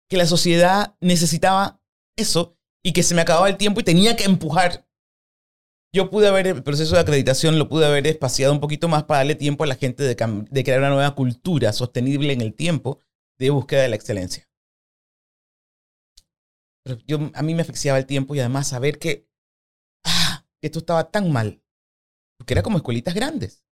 que 0.10 0.18
la 0.18 0.26
sociedad 0.26 0.96
necesitaba 1.02 1.82
eso 2.18 2.58
y 2.84 2.92
que 2.92 3.02
se 3.02 3.16
me 3.16 3.22
acababa 3.22 3.50
el 3.50 3.58
tiempo 3.58 3.80
y 3.80 3.84
tenía 3.84 4.16
que 4.16 4.26
empujar. 4.26 4.86
Yo 5.96 6.10
pude 6.10 6.28
haber, 6.28 6.48
el 6.48 6.64
proceso 6.64 6.96
de 6.96 7.02
acreditación 7.02 7.58
lo 7.58 7.70
pude 7.70 7.86
haber 7.86 8.06
espaciado 8.08 8.52
un 8.52 8.60
poquito 8.60 8.88
más 8.88 9.04
para 9.04 9.20
darle 9.20 9.36
tiempo 9.36 9.64
a 9.64 9.68
la 9.68 9.76
gente 9.76 10.04
de, 10.04 10.16
crear 10.16 10.80
una 10.80 10.90
nueva 10.90 11.16
cultura 11.16 11.72
sostenible 11.72 12.34
en 12.34 12.42
el 12.42 12.54
tiempo 12.54 13.00
de 13.40 13.52
búsqueda 13.52 13.84
de 13.84 13.90
la 13.90 13.96
excelencia. 13.96 14.50
Pero 16.84 17.00
yo, 17.08 17.32
a 17.34 17.42
mí 17.44 17.56
me 17.56 17.62
asfixiaba 17.62 18.00
el 18.00 18.06
tiempo 18.06 18.36
y 18.36 18.40
además 18.40 18.68
saber 18.68 19.00
que, 19.00 19.30
ah, 20.04 20.46
esto 20.62 20.80
estaba 20.80 21.10
tan 21.10 21.32
mal. 21.32 21.64
Porque 22.38 22.56
era 22.56 22.64
como 22.64 22.78
escuelitas 22.78 23.14
grandes. 23.14 23.64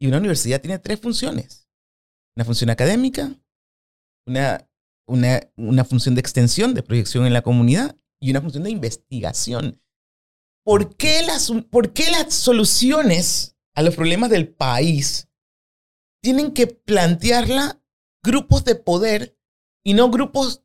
Y 0.00 0.06
una 0.06 0.18
universidad 0.18 0.60
tiene 0.60 0.78
tres 0.78 1.00
funciones. 1.00 1.68
Una 2.36 2.44
función 2.44 2.70
académica, 2.70 3.34
una, 4.26 4.66
una, 5.06 5.40
una 5.56 5.84
función 5.84 6.14
de 6.14 6.20
extensión, 6.20 6.74
de 6.74 6.82
proyección 6.82 7.26
en 7.26 7.32
la 7.32 7.42
comunidad 7.42 7.96
y 8.26 8.30
una 8.30 8.40
función 8.40 8.64
de 8.64 8.70
investigación. 8.70 9.80
¿Por 10.64 10.96
qué 10.96 11.22
las, 11.22 11.52
por 11.70 11.92
qué 11.92 12.10
las 12.10 12.34
soluciones 12.34 13.56
a 13.74 13.82
los 13.82 13.94
problemas 13.94 14.30
del 14.30 14.52
país 14.52 15.28
tienen 16.22 16.52
que 16.52 16.66
plantearla 16.66 17.80
grupos 18.24 18.64
de 18.64 18.74
poder 18.74 19.38
y 19.84 19.94
no 19.94 20.10
grupos 20.10 20.64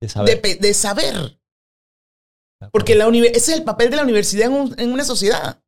De 0.00 0.08
saber. 0.08 0.40
pe- 0.40 0.56
de 0.56 0.74
saber? 0.74 1.40
Porque 2.72 2.94
la 2.94 3.06
ese 3.08 3.30
es 3.36 3.48
el 3.50 3.64
papel 3.64 3.90
de 3.90 3.96
la 3.96 4.02
universidad 4.02 4.46
en, 4.48 4.52
un- 4.54 4.80
en 4.80 4.92
una 4.92 5.04
sociedad. 5.04 5.62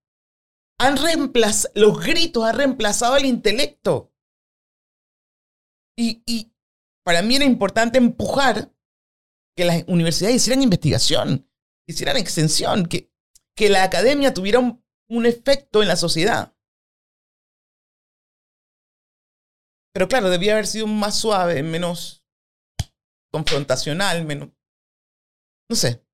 Han 0.80 0.96
reemplazado, 0.96 1.72
los 1.76 2.00
gritos 2.04 2.44
han 2.44 2.56
reemplazado 2.56 3.16
el 3.16 3.26
intelecto. 3.26 4.12
Y, 5.96 6.22
y 6.26 6.52
para 7.04 7.22
mí 7.22 7.36
era 7.36 7.44
importante 7.44 7.98
empujar 7.98 8.74
que 9.57 9.64
las 9.64 9.84
universidades 9.86 10.36
hicieran 10.36 10.62
investigación, 10.62 11.48
hicieran 11.86 12.16
extensión, 12.16 12.86
que, 12.86 13.12
que 13.57 13.68
la 13.68 13.84
academia 13.84 14.32
tuviera 14.34 14.59
un, 14.59 14.84
un 15.09 15.26
efecto 15.26 15.82
en 15.82 15.88
la 15.88 15.96
sociedad. 15.96 16.55
Pero 19.94 20.09
claro, 20.09 20.30
debía 20.30 20.53
haber 20.55 20.66
sido 20.66 20.86
más 20.86 21.18
suave, 21.18 21.62
menos 21.62 22.24
confrontacional, 23.30 24.24
menos... 24.24 24.50
No 25.68 25.76
sé. 25.76 26.05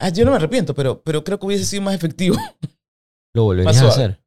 Ah, 0.00 0.08
yo 0.08 0.24
no 0.24 0.30
me 0.30 0.36
arrepiento, 0.38 0.74
pero, 0.74 1.02
pero 1.02 1.24
creo 1.24 1.38
que 1.38 1.46
hubiese 1.46 1.64
sido 1.64 1.82
más 1.82 1.94
efectivo. 1.94 2.36
Lo 3.34 3.44
volverías 3.44 3.76
Más 3.76 3.84
a 3.84 3.88
hacer. 3.88 4.24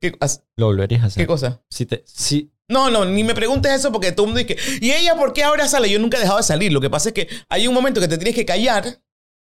¿Qué, 0.00 0.16
as- 0.20 0.44
Lo 0.56 0.66
volverías 0.66 1.02
a 1.02 1.06
hacer. 1.06 1.22
qué 1.22 1.26
cosa? 1.26 1.64
Si 1.70 1.86
te, 1.86 2.02
si, 2.06 2.51
No, 2.68 2.90
no, 2.90 3.04
ni 3.04 3.24
me 3.24 3.34
preguntes 3.34 3.72
eso 3.72 3.92
porque 3.92 4.12
todo 4.12 4.26
el 4.26 4.32
mundo 4.32 4.46
dice, 4.46 4.78
¿y 4.80 4.92
ella 4.92 5.14
por 5.16 5.32
qué 5.32 5.42
ahora 5.44 5.68
sale? 5.68 5.90
Yo 5.90 5.98
nunca 5.98 6.16
he 6.16 6.20
dejado 6.20 6.38
de 6.38 6.44
salir. 6.44 6.72
Lo 6.72 6.80
que 6.80 6.88
pasa 6.90 7.10
es 7.10 7.14
que 7.14 7.28
hay 7.48 7.66
un 7.68 7.74
momento 7.74 8.00
que 8.00 8.08
te 8.08 8.16
tienes 8.16 8.34
que 8.34 8.46
callar 8.46 8.84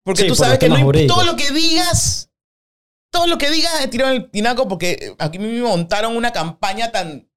porque 0.05 0.23
Sí, 0.23 0.29
tú 0.29 0.35
por 0.37 0.45
sabes 0.47 0.59
que 0.59 0.69
no 0.69 0.77
jurídicos. 0.81 1.17
todo 1.17 1.27
lo 1.27 1.37
que 1.37 1.51
digas, 1.51 2.31
todo 3.11 3.27
lo 3.27 3.39
que 3.39 3.51
digas 3.51 3.73
es 3.81 3.91
tirado 3.91 4.13
en 4.13 4.23
el 4.23 4.31
tinaco 4.31 4.69
porque 4.69 5.15
aquí 5.19 5.39
me 5.39 5.61
montaron 5.61 6.17
una 6.17 6.33
campaña 6.33 6.93
tan 6.93 7.29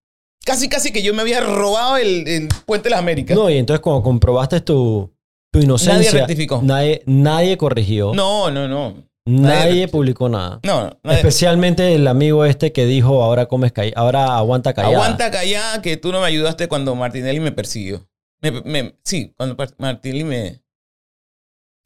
Casi, 0.44 0.70
casi 0.70 0.92
que 0.92 1.04
yo 1.04 1.14
me 1.14 1.22
había 1.22 1.40
robado 1.40 1.98
el, 1.98 2.28
el 2.28 2.48
Puente 2.66 2.86
de 2.86 2.92
las 2.92 3.00
Américas. 3.00 3.38
No, 3.38 3.50
y 3.50 3.58
entonces 3.58 3.80
cuando 3.80 4.02
comprobaste 4.02 4.60
tu, 4.62 5.14
tu 5.52 5.60
inocencia... 5.60 6.12
Nadie 6.12 6.12
rectificó. 6.12 6.62
Nadie, 6.64 7.04
nadie 7.06 7.58
corrigió. 7.58 8.12
no, 8.16 8.50
no. 8.50 8.68
no. 8.68 9.11
Nadie 9.26 9.88
publicó 9.88 10.30
nada. 10.30 10.60
No, 10.64 10.84
no, 10.86 11.00
nadie- 11.04 11.18
Especialmente 11.18 11.94
el 11.96 12.08
amigo 12.08 12.46
este 12.46 12.72
que 12.72 12.86
dijo 12.86 13.24
ahora 13.24 13.46
comes 13.48 13.72
calla- 13.72 13.94
ahora 13.96 14.38
aguanta 14.38 14.74
callada. 14.74 14.94
Aguanta 14.96 15.32
callada 15.32 15.82
que 15.82 15.98
tú 15.98 16.12
no 16.12 16.22
me 16.22 16.28
ayudaste 16.28 16.68
cuando 16.68 16.96
Martinelli 16.96 17.40
me 17.40 17.52
persiguió. 17.52 18.08
Me- 18.42 18.52
me- 18.62 18.96
sí, 19.04 19.34
cuando 19.38 19.56
Martinelli 19.78 20.24
me... 20.24 20.64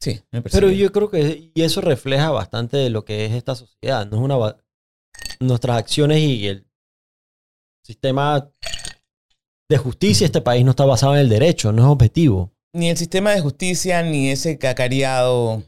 Sí, 0.00 0.20
me 0.30 0.42
persiguió. 0.42 0.68
Pero 0.68 0.72
yo 0.78 0.92
creo 0.92 1.10
que 1.10 1.50
y 1.54 1.62
eso 1.62 1.80
refleja 1.80 2.30
bastante 2.30 2.76
de 2.76 2.90
lo 2.90 3.04
que 3.04 3.26
es 3.26 3.32
esta 3.32 3.54
sociedad. 3.54 4.06
No 4.06 4.16
es 4.16 4.22
una 4.22 4.56
nuestras 5.40 5.78
acciones 5.78 6.18
y 6.18 6.46
el 6.48 6.66
sistema 7.82 8.50
de 9.68 9.78
justicia 9.78 10.24
de 10.24 10.26
este 10.26 10.40
país 10.40 10.64
no 10.64 10.70
está 10.70 10.84
basado 10.84 11.14
en 11.14 11.20
el 11.20 11.28
derecho, 11.28 11.72
no 11.72 11.82
es 11.82 11.88
objetivo. 11.88 12.52
Ni 12.74 12.90
el 12.90 12.96
sistema 12.96 13.32
de 13.32 13.40
justicia, 13.40 14.02
ni 14.02 14.30
ese 14.30 14.58
cacareado 14.58 15.62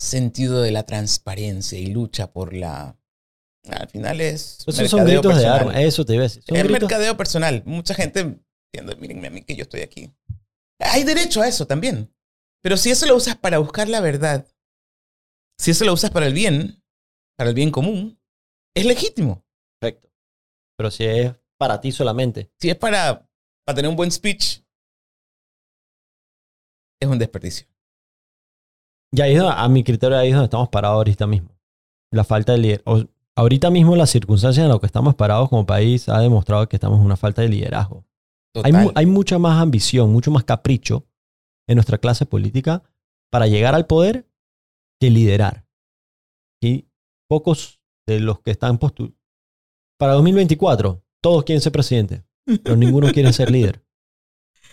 sentido 0.00 0.62
de 0.62 0.72
la 0.72 0.84
transparencia 0.84 1.78
y 1.78 1.86
lucha 1.86 2.32
por 2.32 2.54
la... 2.54 2.96
Al 3.68 3.88
final 3.88 4.20
es... 4.20 4.64
Esos 4.66 4.90
son 4.90 5.04
gritos 5.04 5.36
de 5.36 5.46
arma, 5.46 5.80
eso 5.80 6.04
te 6.04 6.14
iba 6.14 6.22
a 6.22 6.28
decir. 6.28 6.42
Es 6.46 6.70
mercadeo 6.70 7.16
personal. 7.16 7.62
Mucha 7.66 7.94
gente 7.94 8.40
diciendo, 8.72 8.96
mírenme 8.96 9.28
a 9.28 9.30
mí 9.30 9.42
que 9.42 9.54
yo 9.54 9.62
estoy 9.62 9.82
aquí. 9.82 10.10
Hay 10.78 11.04
derecho 11.04 11.42
a 11.42 11.48
eso 11.48 11.66
también. 11.66 12.12
Pero 12.62 12.78
si 12.78 12.90
eso 12.90 13.06
lo 13.06 13.14
usas 13.14 13.36
para 13.36 13.58
buscar 13.58 13.88
la 13.88 14.00
verdad, 14.00 14.46
si 15.58 15.72
eso 15.72 15.84
lo 15.84 15.92
usas 15.92 16.10
para 16.10 16.26
el 16.26 16.32
bien, 16.32 16.82
para 17.36 17.50
el 17.50 17.54
bien 17.54 17.70
común, 17.70 18.18
es 18.74 18.86
legítimo. 18.86 19.44
Perfecto. 19.78 20.10
Pero 20.76 20.90
si 20.90 21.04
es 21.04 21.34
para 21.58 21.80
ti 21.80 21.92
solamente. 21.92 22.50
Si 22.58 22.70
es 22.70 22.76
para, 22.76 23.28
para 23.66 23.76
tener 23.76 23.90
un 23.90 23.96
buen 23.96 24.10
speech, 24.10 24.62
es 26.98 27.08
un 27.08 27.18
desperdicio. 27.18 27.66
Y 29.12 29.20
ahí 29.20 29.32
es 29.34 29.40
donde- 29.40 29.54
a 29.56 29.68
mi 29.68 29.82
criterio 29.84 30.16
ahí 30.16 30.28
es 30.28 30.34
donde 30.34 30.44
estamos 30.46 30.68
parados 30.68 30.96
ahorita 30.96 31.26
mismo. 31.26 31.50
La 32.12 32.24
falta 32.24 32.52
de 32.52 32.58
liderazgo. 32.58 33.08
Ahorita 33.36 33.70
mismo 33.70 33.96
las 33.96 34.10
circunstancias 34.10 34.62
en 34.64 34.68
las 34.70 34.80
que 34.80 34.86
estamos 34.86 35.14
parados 35.14 35.48
como 35.48 35.64
país 35.66 36.08
ha 36.08 36.20
demostrado 36.20 36.68
que 36.68 36.76
estamos 36.76 36.98
en 37.00 37.06
una 37.06 37.16
falta 37.16 37.42
de 37.42 37.48
liderazgo. 37.48 38.04
Hay, 38.64 38.72
mu- 38.72 38.90
hay 38.94 39.06
mucha 39.06 39.38
más 39.38 39.60
ambición, 39.62 40.12
mucho 40.12 40.30
más 40.30 40.44
capricho 40.44 41.06
en 41.68 41.76
nuestra 41.76 41.98
clase 41.98 42.26
política 42.26 42.82
para 43.30 43.46
llegar 43.46 43.74
al 43.74 43.86
poder 43.86 44.26
que 45.00 45.08
liderar. 45.10 45.64
Y 46.60 46.86
pocos 47.28 47.80
de 48.06 48.20
los 48.20 48.40
que 48.40 48.50
están 48.50 48.78
postulados. 48.78 49.16
Para 49.98 50.14
2024, 50.14 51.02
todos 51.22 51.44
quieren 51.44 51.62
ser 51.62 51.72
presidente, 51.72 52.24
pero 52.64 52.76
ninguno 52.76 53.06
quiere 53.12 53.32
ser 53.32 53.50
líder. 53.50 53.84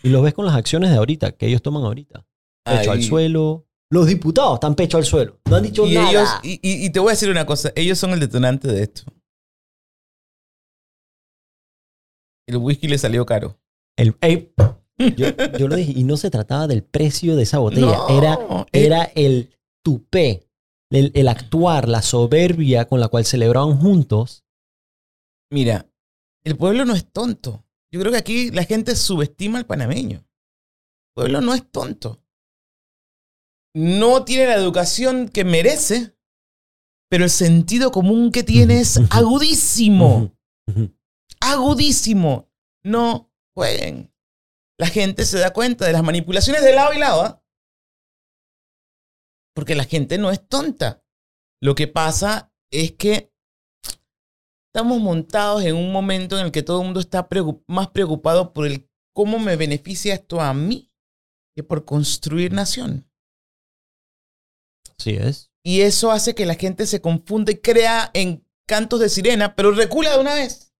Y 0.04 0.10
lo 0.10 0.22
ves 0.22 0.34
con 0.34 0.46
las 0.46 0.56
acciones 0.56 0.90
de 0.90 0.98
ahorita, 0.98 1.34
que 1.34 1.48
ellos 1.48 1.62
toman 1.62 1.84
ahorita. 1.84 2.26
Pecho 2.66 2.92
al 2.92 2.98
Ay. 2.98 3.04
suelo. 3.04 3.67
Los 3.90 4.08
diputados 4.08 4.56
están 4.56 4.76
pecho 4.76 4.98
al 4.98 5.06
suelo. 5.06 5.40
No 5.50 5.56
han 5.56 5.64
dicho 5.64 5.86
Y, 5.88 5.94
nada. 5.96 6.10
ellos, 6.10 6.30
y, 6.44 6.54
y- 6.62 6.86
y 6.86 6.90
te 6.90 7.00
voy 7.00 7.10
a 7.10 7.12
decir 7.12 7.30
una 7.30 7.46
cosa, 7.46 7.72
ellos 7.76 7.98
son 7.98 8.12
el 8.12 8.20
detonante 8.20 8.68
de 8.68 8.84
esto. 8.84 9.04
El 12.48 12.58
whisky 12.58 12.88
le 12.88 12.98
salió 12.98 13.26
caro. 13.26 13.60
El- 13.98 14.16
ey, 14.22 14.54
yo, 15.16 15.28
yo 15.58 15.68
lo 15.68 15.76
dije, 15.76 15.94
y 15.96 16.04
no 16.04 16.18
se 16.18 16.30
trataba 16.30 16.68
del 16.68 16.84
precio 16.84 17.36
de 17.36 17.44
esa 17.44 17.60
botella, 17.60 17.98
No, 17.98 18.10
era, 18.10 18.34
eh, 18.72 18.86
era 18.86 19.04
el 19.16 19.54
tupé, 19.84 20.48
el, 20.92 21.12
el 21.16 21.28
actuar, 21.28 21.88
la 21.88 22.02
soberbia 22.02 22.88
con 22.88 23.00
la 23.00 23.08
cual 23.10 23.26
celebraban 23.26 23.78
juntos. 23.78 24.44
Mira, 25.52 25.90
el 26.44 26.58
pueblo 26.58 26.86
no 26.86 26.94
es 26.94 27.06
tonto. 27.12 27.64
Yo 27.92 28.00
creo 28.02 28.12
que 28.12 28.18
aquí 28.18 28.52
la 28.52 28.64
gente 28.64 28.96
subestima 28.96 29.60
al 29.60 29.66
panameño. 29.66 30.18
El 30.20 31.14
pueblo 31.16 31.42
no 31.42 31.54
es 31.54 31.70
tonto. 31.72 32.22
No 33.80 34.26
tiene 34.26 34.48
la 34.48 34.56
educación 34.56 35.30
que 35.30 35.44
merece, 35.46 36.18
pero 37.10 37.24
el 37.26 37.30
sentido 37.30 37.92
común 37.92 38.32
que 38.32 38.42
tiene 38.44 38.80
es 38.80 39.00
agudísimo. 39.12 40.36
Agudísimo. 41.40 42.50
No 42.84 43.32
jueguen. 43.56 44.12
La 44.80 44.88
gente 44.88 45.26
se 45.26 45.38
da 45.38 45.54
cuenta 45.54 45.86
de 45.86 45.94
las 45.94 46.04
manipulaciones 46.04 46.64
de 46.64 46.74
lado 46.74 46.94
y 46.94 46.98
lado. 46.98 47.22
¿ah? 47.22 47.44
Porque 49.54 49.76
la 49.76 49.84
gente 49.84 50.18
no 50.18 50.32
es 50.32 50.48
tonta. 50.48 51.04
Lo 51.62 51.76
que 51.76 51.88
pasa 51.88 52.52
es 52.72 52.94
que 52.94 53.32
estamos 54.74 55.00
montados 55.00 55.64
en 55.64 55.76
un 55.76 55.92
momento 55.92 56.40
en 56.40 56.48
el 56.48 56.52
que 56.52 56.64
todo 56.64 56.80
el 56.82 56.86
mundo 56.86 57.00
está 57.00 57.30
preocup- 57.30 57.64
más 57.68 57.90
preocupado 57.90 58.54
por 58.54 58.66
el 58.66 58.90
cómo 59.14 59.38
me 59.40 59.56
beneficia 59.56 60.16
esto 60.16 60.42
a 60.42 60.54
mí 60.54 60.92
que 61.56 61.64
por 61.64 61.86
construir 61.86 62.54
nación. 62.54 63.07
Así 65.00 65.16
es. 65.16 65.52
Y 65.64 65.82
eso 65.82 66.12
hace 66.12 66.34
que 66.34 66.46
la 66.46 66.56
gente 66.56 66.86
se 66.86 67.02
confunda 67.02 67.52
y 67.52 67.58
crea 67.58 68.10
en 68.14 68.46
cantos 68.68 69.00
de 69.00 69.10
sirena, 69.10 69.56
pero 69.56 69.72
recula 69.72 70.14
de 70.14 70.20
una 70.20 70.34
vez. 70.34 70.74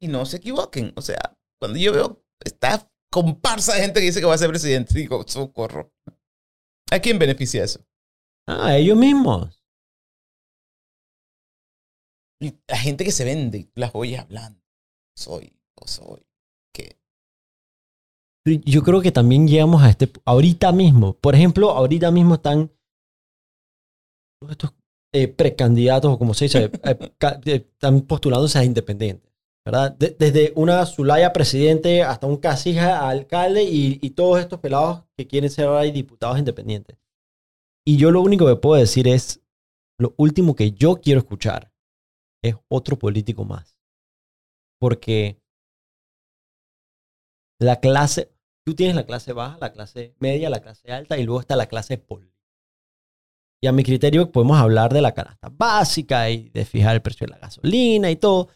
Y 0.00 0.08
no 0.08 0.26
se 0.26 0.38
equivoquen. 0.38 0.92
O 0.96 1.02
sea, 1.02 1.38
cuando 1.60 1.78
yo 1.78 1.92
veo 1.92 2.24
esta 2.44 2.90
comparsa 3.10 3.74
de 3.74 3.82
gente 3.82 4.00
que 4.00 4.06
dice 4.06 4.20
que 4.20 4.26
va 4.26 4.34
a 4.34 4.38
ser 4.38 4.50
presidente, 4.50 4.94
digo, 4.94 5.24
socorro. 5.26 5.92
¿A 6.90 6.98
quién 6.98 7.18
beneficia 7.18 7.64
eso? 7.64 7.84
Ah, 8.46 8.76
ellos 8.76 8.96
mismos. 8.96 9.62
La 12.68 12.76
gente 12.76 13.04
que 13.04 13.12
se 13.12 13.24
vende, 13.24 13.70
las 13.74 13.92
oyes 13.94 14.20
hablando. 14.20 14.62
Soy, 15.16 15.58
o 15.74 15.88
soy. 15.88 16.25
Yo 18.46 18.82
creo 18.82 19.00
que 19.02 19.10
también 19.10 19.48
llegamos 19.48 19.82
a 19.82 19.90
este. 19.90 20.10
Ahorita 20.24 20.70
mismo, 20.72 21.14
por 21.14 21.34
ejemplo, 21.34 21.70
ahorita 21.70 22.10
mismo 22.12 22.34
están 22.36 22.70
todos 24.40 24.52
estos 24.52 24.74
eh, 25.12 25.28
precandidatos, 25.28 26.12
o 26.12 26.18
como 26.18 26.32
se 26.32 26.44
dice, 26.44 26.64
eh, 26.64 26.70
eh, 26.84 27.68
están 27.72 28.02
postulándose 28.02 28.58
a 28.58 28.64
independientes, 28.64 29.32
¿verdad? 29.64 29.96
De- 29.96 30.14
desde 30.16 30.52
una 30.54 30.84
Zulaya 30.86 31.32
presidente 31.32 32.02
hasta 32.02 32.26
un 32.28 32.36
Casija 32.36 33.08
alcalde 33.08 33.64
y, 33.64 33.98
y 34.00 34.10
todos 34.10 34.38
estos 34.38 34.60
pelados 34.60 35.02
que 35.18 35.26
quieren 35.26 35.50
ser 35.50 35.66
ahora 35.66 35.82
diputados 35.82 36.38
independientes. 36.38 36.96
Y 37.84 37.96
yo 37.96 38.10
lo 38.10 38.20
único 38.20 38.46
que 38.46 38.56
puedo 38.56 38.78
decir 38.80 39.08
es: 39.08 39.42
lo 39.98 40.14
último 40.18 40.54
que 40.54 40.70
yo 40.70 40.96
quiero 41.00 41.18
escuchar 41.18 41.72
es 42.44 42.54
otro 42.68 42.96
político 42.96 43.44
más. 43.44 43.76
Porque 44.78 45.40
la 47.58 47.80
clase, 47.80 48.30
tú 48.66 48.74
tienes 48.74 48.96
la 48.96 49.06
clase 49.06 49.32
baja, 49.32 49.56
la 49.60 49.72
clase 49.72 50.14
media, 50.18 50.50
la 50.50 50.60
clase 50.60 50.92
alta 50.92 51.16
y 51.16 51.24
luego 51.24 51.40
está 51.40 51.54
la 51.54 51.66
clase 51.66 51.98
política. 51.98 52.36
Y 53.62 53.68
a 53.68 53.72
mi 53.72 53.84
criterio 53.84 54.32
podemos 54.32 54.58
hablar 54.58 54.92
de 54.92 55.00
la 55.00 55.14
canasta 55.14 55.48
básica 55.48 56.28
y 56.30 56.50
de 56.50 56.64
fijar 56.64 56.96
el 56.96 57.02
precio 57.02 57.26
de 57.26 57.32
la 57.32 57.38
gasolina 57.38 58.10
y 58.10 58.16
todo, 58.16 58.48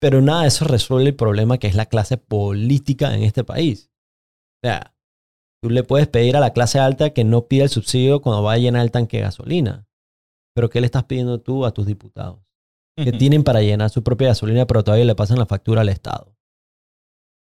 pero 0.00 0.22
nada 0.22 0.42
de 0.42 0.48
eso 0.48 0.64
resuelve 0.64 1.10
el 1.10 1.16
problema 1.16 1.58
que 1.58 1.66
es 1.66 1.74
la 1.74 1.86
clase 1.86 2.16
política 2.16 3.14
en 3.14 3.24
este 3.24 3.44
país. 3.44 3.90
O 4.62 4.66
sea, 4.66 4.94
tú 5.62 5.68
le 5.68 5.84
puedes 5.84 6.08
pedir 6.08 6.36
a 6.36 6.40
la 6.40 6.54
clase 6.54 6.78
alta 6.78 7.10
que 7.10 7.24
no 7.24 7.46
pida 7.46 7.64
el 7.64 7.70
subsidio 7.70 8.22
cuando 8.22 8.42
va 8.42 8.54
a 8.54 8.58
llenar 8.58 8.82
el 8.82 8.90
tanque 8.90 9.18
de 9.18 9.24
gasolina, 9.24 9.86
pero 10.54 10.70
¿qué 10.70 10.80
le 10.80 10.86
estás 10.86 11.04
pidiendo 11.04 11.40
tú 11.40 11.66
a 11.66 11.72
tus 11.72 11.86
diputados? 11.86 12.40
que 12.94 13.12
tienen 13.12 13.42
para 13.42 13.62
llenar 13.62 13.88
su 13.88 14.02
propia 14.02 14.28
gasolina, 14.28 14.66
pero 14.66 14.84
todavía 14.84 15.06
le 15.06 15.14
pasan 15.14 15.38
la 15.38 15.46
factura 15.46 15.80
al 15.80 15.88
Estado. 15.88 16.31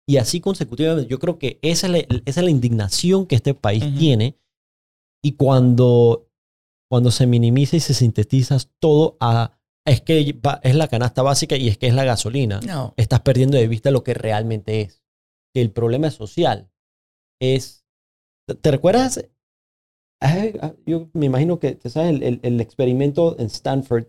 Y 0.08 0.16
así 0.16 0.40
consecutivamente, 0.40 1.08
yo 1.08 1.18
creo 1.18 1.38
que 1.38 1.58
esa 1.62 1.86
es 1.86 1.92
la, 1.92 1.98
esa 2.24 2.40
es 2.40 2.44
la 2.44 2.50
indignación 2.50 3.26
que 3.26 3.36
este 3.36 3.54
país 3.54 3.84
Ujú. 3.84 3.98
tiene. 3.98 4.36
Y 5.24 5.32
cuando, 5.32 6.28
cuando 6.90 7.10
se 7.12 7.26
minimiza 7.26 7.76
y 7.76 7.80
se 7.80 7.94
sintetiza 7.94 8.58
todo 8.80 9.16
a 9.20 9.58
es 9.84 10.00
que 10.00 10.38
es 10.62 10.74
la 10.76 10.86
canasta 10.88 11.22
básica 11.22 11.56
y 11.56 11.66
es 11.68 11.76
que 11.76 11.88
es 11.88 11.94
la 11.94 12.04
gasolina, 12.04 12.60
No. 12.60 12.94
estás 12.96 13.20
perdiendo 13.22 13.56
de 13.56 13.66
vista 13.66 13.90
lo 13.90 14.04
que 14.04 14.14
realmente 14.14 14.80
es. 14.80 15.02
Que 15.54 15.60
el 15.60 15.70
problema 15.72 16.10
social 16.10 16.70
es. 17.40 17.84
¿Te- 18.48 18.54
¿Te 18.54 18.70
recuerdas? 18.70 19.24
Yo 20.86 21.08
me 21.14 21.26
imagino 21.26 21.58
que 21.58 21.74
te 21.74 21.90
sabes 21.90 22.10
el, 22.10 22.22
el- 22.22 22.40
el 22.42 22.60
experimento 22.60 23.36
en 23.38 23.46
Stanford 23.46 24.06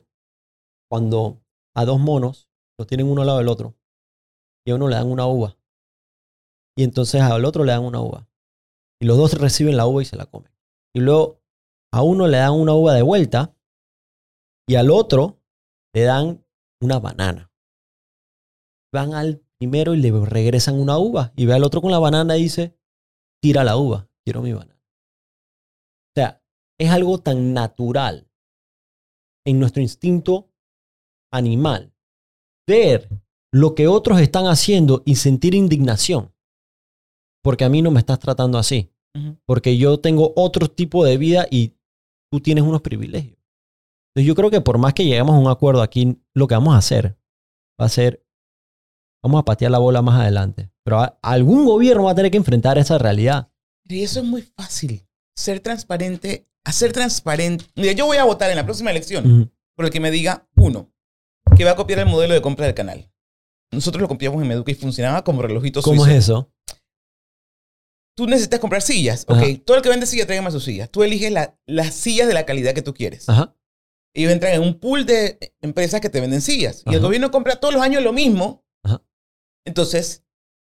cuando 0.89 1.41
a 1.75 1.85
dos 1.85 1.99
monos 1.99 2.49
los 2.77 2.87
tienen 2.87 3.07
uno 3.07 3.21
al 3.21 3.27
lado 3.27 3.39
del 3.39 3.47
otro 3.47 3.75
y 4.65 4.71
a 4.71 4.75
uno 4.75 4.87
le 4.87 4.95
dan 4.95 5.07
una 5.11 5.25
uva 5.25 5.57
y 6.75 6.83
entonces 6.83 7.21
al 7.21 7.45
otro 7.45 7.63
le 7.63 7.71
dan 7.71 7.83
una 7.83 8.01
uva. 8.01 8.27
Y 9.01 9.05
los 9.05 9.17
dos 9.17 9.33
reciben 9.33 9.77
la 9.77 9.85
uva 9.85 10.01
y 10.01 10.05
se 10.05 10.15
la 10.15 10.25
comen. 10.25 10.51
Y 10.93 10.99
luego 10.99 11.41
a 11.91 12.01
uno 12.03 12.27
le 12.27 12.37
dan 12.37 12.53
una 12.53 12.73
uva 12.73 12.93
de 12.93 13.01
vuelta 13.01 13.55
y 14.67 14.75
al 14.75 14.91
otro 14.91 15.41
le 15.93 16.03
dan 16.03 16.45
una 16.81 16.99
banana. 16.99 17.51
Van 18.93 19.13
al 19.13 19.43
primero 19.57 19.93
y 19.93 19.97
le 19.97 20.11
regresan 20.25 20.79
una 20.79 20.97
uva. 20.97 21.33
Y 21.35 21.45
ve 21.45 21.53
al 21.53 21.63
otro 21.63 21.81
con 21.81 21.91
la 21.91 21.99
banana 21.99 22.37
y 22.37 22.43
dice 22.43 22.77
tira 23.43 23.65
la 23.65 23.75
uva 23.75 24.07
quiero 24.23 24.41
mi 24.41 24.53
banana 24.53 24.81
o 24.81 26.13
sea 26.15 26.41
es 26.79 26.89
algo 26.89 27.17
tan 27.17 27.53
natural 27.53 28.31
en 29.45 29.59
nuestro 29.59 29.81
instinto 29.81 30.49
animal 31.29 31.93
ver 32.65 33.09
lo 33.51 33.75
que 33.75 33.89
otros 33.89 34.21
están 34.21 34.45
haciendo 34.45 35.03
y 35.05 35.15
sentir 35.15 35.53
indignación. 35.53 36.32
Porque 37.43 37.63
a 37.65 37.69
mí 37.69 37.81
no 37.81 37.91
me 37.91 37.99
estás 37.99 38.17
tratando 38.19 38.57
así. 38.57 38.89
Porque 39.45 39.77
yo 39.77 39.99
tengo 39.99 40.33
otro 40.35 40.67
tipo 40.71 41.05
de 41.05 41.17
vida 41.17 41.45
y 41.51 41.73
tú 42.31 42.39
tienes 42.39 42.63
unos 42.63 42.81
privilegios. 42.81 43.37
Entonces 44.09 44.27
yo 44.27 44.33
creo 44.33 44.49
que 44.49 44.61
por 44.61 44.79
más 44.79 44.93
que 44.95 45.05
lleguemos 45.05 45.35
a 45.35 45.39
un 45.39 45.47
acuerdo 45.49 45.83
aquí, 45.83 46.19
lo 46.33 46.47
que 46.47 46.55
vamos 46.55 46.73
a 46.73 46.77
hacer 46.79 47.15
va 47.79 47.85
a 47.85 47.89
ser, 47.89 48.25
vamos 49.23 49.39
a 49.41 49.45
patear 49.45 49.69
la 49.71 49.77
bola 49.77 50.01
más 50.01 50.19
adelante. 50.19 50.71
Pero 50.83 50.99
a- 50.99 51.19
algún 51.21 51.65
gobierno 51.65 52.05
va 52.05 52.11
a 52.11 52.15
tener 52.15 52.31
que 52.31 52.37
enfrentar 52.37 52.77
esa 52.79 52.97
realidad. 52.97 53.51
Y 53.87 54.01
eso 54.01 54.19
es 54.21 54.25
muy 54.25 54.41
fácil. 54.41 55.05
Ser 55.35 55.59
transparente, 55.59 56.47
hacer 56.63 56.91
transparente. 56.91 57.65
Mira, 57.75 57.91
yo 57.93 58.05
voy 58.07 58.17
a 58.17 58.23
votar 58.25 58.49
en 58.49 58.55
la 58.55 58.65
próxima 58.65 58.89
elección 58.91 59.51
por 59.75 59.85
el 59.85 59.91
que 59.91 59.99
me 59.99 60.09
diga, 60.11 60.47
uno, 60.55 60.91
que 61.55 61.65
va 61.65 61.71
a 61.71 61.75
copiar 61.75 61.99
el 61.99 62.05
modelo 62.07 62.33
de 62.33 62.41
compra 62.41 62.65
del 62.65 62.73
canal. 62.75 63.11
Nosotros 63.71 64.01
lo 64.01 64.07
copiamos 64.07 64.41
en 64.41 64.47
Meduca 64.47 64.71
y 64.71 64.75
funcionaba 64.75 65.23
como 65.23 65.41
relojito 65.41 65.81
¿Cómo 65.81 66.03
suizo. 66.03 66.11
es 66.17 66.23
eso? 66.25 66.51
Tú 68.15 68.27
necesitas 68.27 68.59
comprar 68.59 68.81
sillas. 68.81 69.25
Ok, 69.27 69.37
Ajá. 69.37 69.45
todo 69.65 69.77
el 69.77 69.83
que 69.83 69.89
vende 69.89 70.05
sillas, 70.05 70.27
tráigame 70.27 70.51
sus 70.51 70.63
sillas. 70.63 70.89
Tú 70.91 71.03
eliges 71.03 71.31
la- 71.31 71.57
las 71.65 71.93
sillas 71.95 72.27
de 72.27 72.33
la 72.33 72.45
calidad 72.45 72.73
que 72.73 72.81
tú 72.83 72.93
quieres. 72.93 73.27
Ajá. 73.27 73.55
Ellos 74.15 74.31
entran 74.31 74.53
en 74.53 74.61
un 74.61 74.79
pool 74.79 75.05
de 75.07 75.39
empresas 75.61 75.99
que 75.99 76.09
te 76.09 76.21
venden 76.21 76.41
sillas. 76.41 76.83
Y 76.85 76.93
el 76.93 76.99
gobierno 76.99 77.31
compra 77.31 77.55
todos 77.59 77.73
los 77.73 77.81
años 77.83 78.03
lo 78.03 78.13
mismo. 78.13 78.63
Ajá. 78.83 79.01
Entonces, 79.65 80.23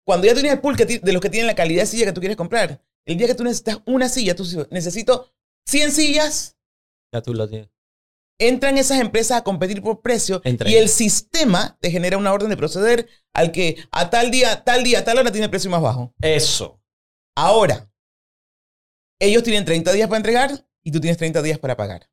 cuando 0.05 0.27
ya 0.27 0.33
tienes 0.33 0.53
el 0.53 0.61
pool 0.61 0.77
que 0.77 0.85
ti- 0.85 0.99
de 0.99 1.11
los 1.11 1.21
que 1.21 1.29
tienen 1.29 1.47
la 1.47 1.55
calidad 1.55 1.81
de 1.81 1.87
silla 1.87 2.05
que 2.05 2.13
tú 2.13 2.21
quieres 2.21 2.37
comprar, 2.37 2.81
el 3.05 3.17
día 3.17 3.27
que 3.27 3.35
tú 3.35 3.43
necesitas 3.43 3.79
una 3.85 4.07
silla, 4.07 4.35
tú 4.35 4.43
dices, 4.43 4.67
necesito 4.71 5.29
100 5.67 5.91
sillas, 5.91 6.57
Ya 7.13 7.21
tú 7.21 7.33
lo 7.33 7.49
tienes. 7.49 7.69
entran 8.39 8.77
esas 8.77 8.99
empresas 9.01 9.39
a 9.39 9.43
competir 9.43 9.81
por 9.81 10.01
precio 10.01 10.41
Entran. 10.45 10.71
y 10.71 10.75
el 10.75 10.87
sistema 10.87 11.77
te 11.81 11.91
genera 11.91 12.17
una 12.17 12.31
orden 12.31 12.49
de 12.49 12.57
proceder 12.57 13.07
al 13.33 13.51
que 13.51 13.77
a 13.91 14.09
tal 14.09 14.31
día, 14.31 14.63
tal 14.63 14.83
día, 14.83 15.03
tal 15.03 15.17
hora 15.17 15.31
tiene 15.31 15.45
el 15.45 15.51
precio 15.51 15.69
más 15.69 15.81
bajo. 15.81 16.13
Eso. 16.21 16.79
Ahora, 17.35 17.91
ellos 19.19 19.43
tienen 19.43 19.65
30 19.65 19.91
días 19.93 20.07
para 20.07 20.17
entregar 20.17 20.67
y 20.83 20.91
tú 20.91 20.99
tienes 20.99 21.17
30 21.17 21.41
días 21.41 21.59
para 21.59 21.75
pagar. 21.77 22.09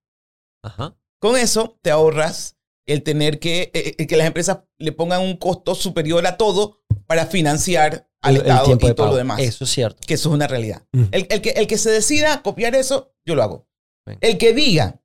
Ajá. 0.64 0.96
Con 1.20 1.36
eso 1.36 1.78
te 1.82 1.90
ahorras 1.90 2.58
el 2.86 3.02
tener 3.02 3.38
que, 3.38 3.70
eh, 3.74 3.94
eh, 3.98 4.06
que 4.06 4.16
las 4.16 4.26
empresas 4.26 4.60
le 4.78 4.92
pongan 4.92 5.20
un 5.22 5.36
costo 5.36 5.74
superior 5.74 6.26
a 6.26 6.36
todo 6.36 6.82
para 7.06 7.26
financiar 7.26 8.10
al 8.20 8.36
El- 8.36 8.42
el 8.42 8.48
Estado 8.48 8.72
y 8.74 8.78
todo 8.78 8.94
pago. 8.96 9.10
lo 9.10 9.16
demás. 9.16 9.40
Eso 9.40 9.64
es 9.64 9.70
cierto. 9.70 10.00
Que 10.06 10.14
eso 10.14 10.28
es 10.30 10.34
una 10.34 10.46
realidad. 10.46 10.86
Ujú. 10.92 11.08
El, 11.12 11.26
el 11.30 11.40
que, 11.42 11.50
el 11.50 11.66
que 11.66 11.78
se 11.78 11.90
decida 11.90 12.42
copiar 12.42 12.74
eso, 12.74 13.14
yo 13.24 13.34
lo 13.34 13.42
hago. 13.42 13.68
Bien. 14.06 14.18
El 14.20 14.38
que 14.38 14.52
diga 14.52 15.00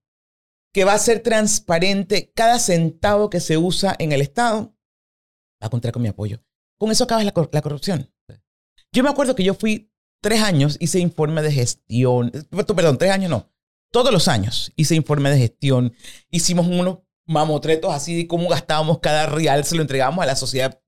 que 0.73 0.85
va 0.85 0.93
a 0.93 0.99
ser 0.99 1.21
transparente 1.21 2.31
cada 2.33 2.59
centavo 2.59 3.29
que 3.29 3.39
se 3.39 3.57
usa 3.57 3.95
en 3.99 4.11
el 4.11 4.21
Estado, 4.21 4.75
va 5.61 5.67
a 5.67 5.69
contar 5.69 5.91
con 5.91 6.01
mi 6.01 6.07
apoyo. 6.09 6.43
Con 6.79 6.91
eso 6.91 7.03
acabas 7.03 7.25
la, 7.25 7.31
cor- 7.31 7.49
la 7.51 7.61
corrupción. 7.61 8.11
Sí. 8.29 8.35
Yo 8.91 9.03
me 9.03 9.09
acuerdo 9.09 9.35
que 9.35 9.43
yo 9.43 9.53
fui 9.55 9.91
tres 10.21 10.41
años, 10.41 10.77
hice 10.79 10.99
informe 10.99 11.41
de 11.41 11.51
gestión, 11.51 12.31
eh, 12.33 12.43
perdón, 12.75 12.97
tres 12.97 13.11
años 13.11 13.29
no, 13.29 13.49
todos 13.91 14.11
los 14.11 14.27
años 14.27 14.71
hice 14.75 14.95
informe 14.95 15.29
de 15.29 15.37
gestión, 15.37 15.93
hicimos 16.29 16.67
unos 16.67 16.99
mamotretos 17.25 17.93
así 17.93 18.15
de 18.15 18.27
cómo 18.27 18.49
gastábamos 18.49 18.99
cada 18.99 19.25
real, 19.25 19.63
se 19.65 19.75
lo 19.75 19.81
entregábamos 19.81 20.23
a 20.23 20.27
la 20.27 20.35
sociedad 20.35 20.81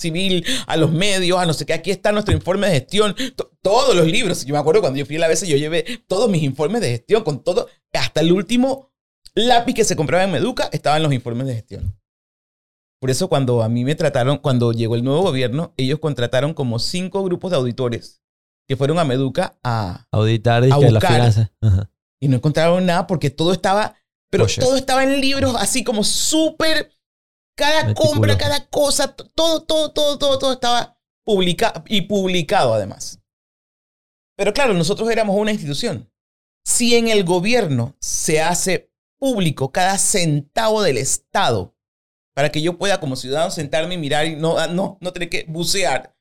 civil, 0.00 0.44
a 0.66 0.76
los 0.76 0.90
medios, 0.90 1.38
a 1.38 1.46
no 1.46 1.54
sé 1.54 1.64
qué. 1.64 1.72
Aquí 1.72 1.90
está 1.92 2.10
nuestro 2.10 2.34
informe 2.34 2.66
de 2.66 2.74
gestión, 2.74 3.14
to- 3.36 3.52
todos 3.62 3.94
los 3.94 4.06
libros. 4.06 4.44
Yo 4.44 4.52
me 4.52 4.58
acuerdo 4.58 4.80
cuando 4.80 4.98
yo 4.98 5.06
fui 5.06 5.16
a 5.16 5.20
la 5.20 5.28
vez, 5.28 5.46
yo 5.46 5.56
llevé 5.56 6.02
todos 6.08 6.28
mis 6.28 6.42
informes 6.42 6.80
de 6.80 6.90
gestión, 6.90 7.22
con 7.22 7.42
todo, 7.44 7.68
hasta 7.92 8.20
el 8.20 8.32
último 8.32 8.92
lápiz 9.34 9.74
que 9.74 9.84
se 9.84 9.94
compraba 9.96 10.24
en 10.24 10.32
Meduca, 10.32 10.68
estaban 10.72 11.02
los 11.02 11.12
informes 11.12 11.46
de 11.46 11.54
gestión. 11.54 11.96
Por 13.00 13.10
eso 13.10 13.28
cuando 13.28 13.62
a 13.62 13.68
mí 13.68 13.84
me 13.84 13.94
trataron, 13.94 14.38
cuando 14.38 14.72
llegó 14.72 14.96
el 14.96 15.04
nuevo 15.04 15.22
gobierno, 15.22 15.72
ellos 15.76 16.00
contrataron 16.00 16.54
como 16.54 16.80
cinco 16.80 17.22
grupos 17.22 17.52
de 17.52 17.58
auditores 17.58 18.23
que 18.66 18.76
fueron 18.76 18.98
a 18.98 19.04
Meduca 19.04 19.58
a, 19.62 20.06
Auditar 20.10 20.62
A 20.62 20.66
dizque, 20.66 20.90
las 20.90 20.92
buscar. 20.92 21.50
Ajá. 21.60 21.90
y 22.20 22.28
no 22.28 22.36
encontraron 22.36 22.84
nada 22.86 23.06
porque 23.06 23.30
todo 23.30 23.52
estaba, 23.52 23.94
pero 24.30 24.46
todo 24.46 24.76
estaba 24.76 25.04
en 25.04 25.20
libros 25.20 25.54
así 25.58 25.84
como 25.84 26.04
súper, 26.04 26.92
cada 27.56 27.94
compra, 27.94 28.36
cada 28.38 28.68
cosa, 28.68 29.14
todo, 29.14 29.62
todo, 29.64 29.92
todo, 29.92 30.18
todo, 30.18 30.38
todo 30.38 30.52
estaba 30.52 30.98
publicado 31.24 31.84
y 31.86 32.02
publicado 32.02 32.74
además. 32.74 33.20
Pero 34.36 34.52
claro, 34.52 34.74
nosotros 34.74 35.10
éramos 35.10 35.36
una 35.36 35.52
institución. 35.52 36.10
Si 36.64 36.96
en 36.96 37.08
el 37.08 37.24
gobierno 37.24 37.96
se 38.00 38.40
hace 38.40 38.90
público 39.18 39.70
cada 39.70 39.98
centavo 39.98 40.82
del 40.82 40.98
Estado 40.98 41.76
para 42.34 42.50
que 42.50 42.62
yo 42.62 42.78
pueda 42.78 43.00
como 43.00 43.16
ciudadano 43.16 43.50
sentarme 43.50 43.94
y 43.94 43.98
mirar 43.98 44.26
y 44.26 44.36
no, 44.36 44.66
no, 44.68 44.98
no 45.00 45.12
tener 45.12 45.30
que 45.30 45.44
bucear 45.48 46.13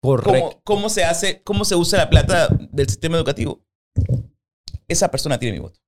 Correcto. 0.00 0.32
cómo, 0.32 0.60
cómo 0.64 0.88
se 0.88 1.04
hace, 1.04 1.42
cómo 1.42 1.64
se 1.64 1.74
usa 1.74 1.98
la 1.98 2.10
plata 2.10 2.48
del 2.70 2.88
sistema 2.88 3.16
educativo, 3.16 3.64
esa 4.88 5.10
persona 5.10 5.38
tiene 5.38 5.54
mi 5.54 5.60
voto. 5.60 5.80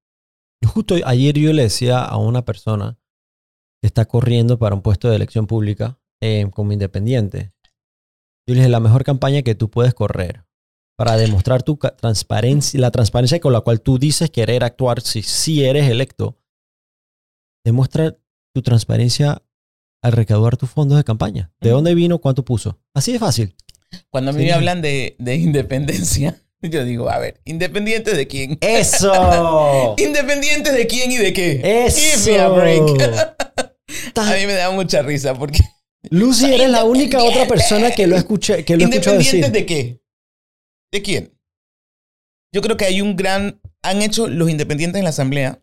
Justo 0.66 0.96
ayer 1.04 1.38
yo 1.38 1.52
le 1.52 1.62
decía 1.62 2.02
a 2.02 2.16
una 2.16 2.44
persona 2.44 2.98
que 3.80 3.86
está 3.86 4.06
corriendo 4.06 4.58
para 4.58 4.74
un 4.74 4.82
puesto 4.82 5.08
de 5.08 5.16
elección 5.16 5.46
pública 5.46 5.98
eh, 6.20 6.48
como 6.52 6.72
independiente. 6.72 7.52
Yo 8.46 8.54
le 8.54 8.60
dije, 8.60 8.68
la 8.68 8.80
mejor 8.80 9.04
campaña 9.04 9.42
que 9.42 9.54
tú 9.54 9.70
puedes 9.70 9.94
correr 9.94 10.44
para 10.96 11.16
demostrar 11.16 11.62
tu 11.62 11.76
transparencia, 11.76 12.80
la 12.80 12.90
transparencia 12.90 13.38
con 13.38 13.52
la 13.52 13.60
cual 13.60 13.80
tú 13.80 13.98
dices 13.98 14.30
querer 14.30 14.64
actuar 14.64 15.00
si 15.00 15.22
sí 15.22 15.64
eres 15.64 15.88
electo, 15.88 16.36
demuestra 17.64 18.18
tu 18.52 18.62
transparencia 18.62 19.42
al 20.02 20.12
recaudar 20.12 20.56
tus 20.56 20.70
fondos 20.70 20.96
de 20.98 21.04
campaña. 21.04 21.52
¿De 21.60 21.70
dónde 21.70 21.94
vino? 21.94 22.18
¿Cuánto 22.18 22.44
puso? 22.44 22.80
Así 22.94 23.12
de 23.12 23.18
fácil. 23.20 23.54
Cuando 24.10 24.30
a 24.30 24.34
mí 24.34 24.40
Sí. 24.40 24.46
me 24.46 24.52
hablan 24.52 24.82
de, 24.82 25.16
de 25.18 25.36
independencia, 25.36 26.42
yo 26.62 26.84
digo, 26.84 27.08
a 27.10 27.18
ver, 27.18 27.40
¿independientes 27.44 28.16
de 28.16 28.26
quién? 28.26 28.58
¡Eso! 28.60 29.94
¿Independientes 29.98 30.72
de 30.74 30.86
quién 30.86 31.10
y 31.12 31.16
de 31.16 31.32
qué? 31.32 31.84
¡Eso! 31.86 31.98
Give 32.24 32.32
me 32.32 32.38
a 32.40 32.48
break. 32.48 32.82
A 34.16 34.34
mí 34.34 34.46
me 34.46 34.52
da 34.54 34.70
mucha 34.70 35.00
risa 35.02 35.34
porque... 35.34 35.60
Lucy, 36.10 36.52
eres 36.52 36.70
la 36.70 36.84
única 36.84 37.22
otra 37.22 37.46
persona 37.46 37.90
que 37.90 38.06
lo 38.06 38.16
escuché, 38.16 38.64
que 38.64 38.76
lo 38.76 38.84
¿Independientes 38.84 39.52
de 39.52 39.66
qué? 39.66 40.02
¿De 40.92 41.02
quién? 41.02 41.34
Yo 42.52 42.60
creo 42.62 42.76
que 42.76 42.84
hay 42.84 43.00
un 43.00 43.16
gran... 43.16 43.60
Han 43.82 44.02
hecho 44.02 44.26
los 44.28 44.50
independientes 44.50 44.98
en 44.98 45.04
la 45.04 45.10
asamblea, 45.10 45.62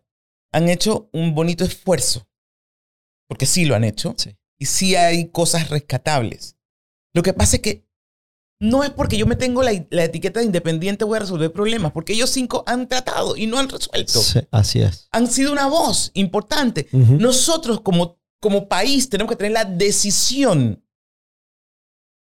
han 0.52 0.68
hecho 0.68 1.08
un 1.12 1.34
bonito 1.34 1.64
esfuerzo, 1.64 2.28
porque 3.28 3.46
sí 3.46 3.64
lo 3.64 3.74
han 3.76 3.84
hecho, 3.84 4.14
Sí. 4.16 4.36
y 4.58 4.66
sí 4.66 4.96
hay 4.96 5.28
cosas 5.28 5.68
rescatables. 5.70 6.56
Lo 7.14 7.22
que 7.22 7.32
pasa 7.32 7.56
es 7.56 7.62
que 7.62 7.85
no 8.58 8.82
es 8.84 8.90
porque 8.90 9.18
yo 9.18 9.26
me 9.26 9.36
tengo 9.36 9.62
la, 9.62 9.72
la 9.90 10.04
etiqueta 10.04 10.40
de 10.40 10.46
independiente 10.46 11.04
voy 11.04 11.16
a 11.16 11.20
resolver 11.20 11.52
problemas, 11.52 11.92
porque 11.92 12.14
ellos 12.14 12.30
cinco 12.30 12.64
han 12.66 12.88
tratado 12.88 13.36
y 13.36 13.46
no 13.46 13.58
han 13.58 13.68
resuelto. 13.68 14.20
Sí, 14.20 14.40
así 14.50 14.80
es. 14.80 15.08
Han 15.12 15.30
sido 15.30 15.52
una 15.52 15.66
voz 15.66 16.10
importante. 16.14 16.88
Nosotros 16.92 17.80
como, 17.80 18.18
como 18.40 18.68
país 18.68 19.08
tenemos 19.08 19.30
que 19.30 19.36
tener 19.36 19.52
la 19.52 19.64
decisión 19.64 20.82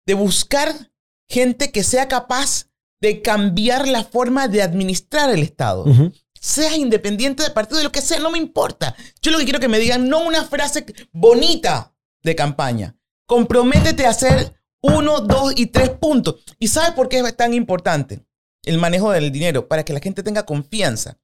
de 0.07 0.15
buscar 0.15 0.93
gente 1.29 1.71
que 1.71 1.85
sea 1.85 2.09
capaz 2.09 2.67
de 3.01 3.23
cambiar 3.23 3.87
la 3.87 4.05
forma 4.05 4.49
de 4.49 4.63
administrar 4.63 5.31
el 5.31 5.43
Estado. 5.43 5.85
Ujú. 5.85 6.13
Seas 6.41 6.77
independiente 6.77 7.43
de 7.43 7.51
partido, 7.51 7.79
de 7.79 7.85
lo 7.85 7.93
que 7.93 8.03
sea, 8.03 8.19
no 8.19 8.31
me 8.31 8.39
importa. 8.39 8.95
Yo 9.23 9.31
lo 9.31 9.39
que 9.39 9.45
quiero 9.45 9.61
que 9.61 9.69
me 9.69 9.79
digan, 9.79 10.09
no 10.09 10.27
una 10.27 10.45
frase 10.45 10.85
bonita 11.13 11.95
de 12.23 12.35
campaña. 12.35 12.97
Comprométete 13.27 14.05
a 14.05 14.11
hacer 14.11 14.55
uno, 14.85 15.21
dos 15.21 15.55
y 15.57 15.67
tres 15.67 15.91
puntos. 15.91 16.45
¿Y 16.59 16.69
sabes 16.69 16.93
por 16.93 17.09
qué 17.09 17.21
es 17.21 17.37
tan 17.37 17.55
importante 17.55 18.27
el 18.65 18.77
manejo 18.77 19.11
del 19.11 19.33
dinero? 19.33 19.67
Para 19.67 19.83
que 19.83 19.95
la 19.95 20.01
gente 20.01 20.23
tenga 20.23 20.45
confianza. 20.45 21.19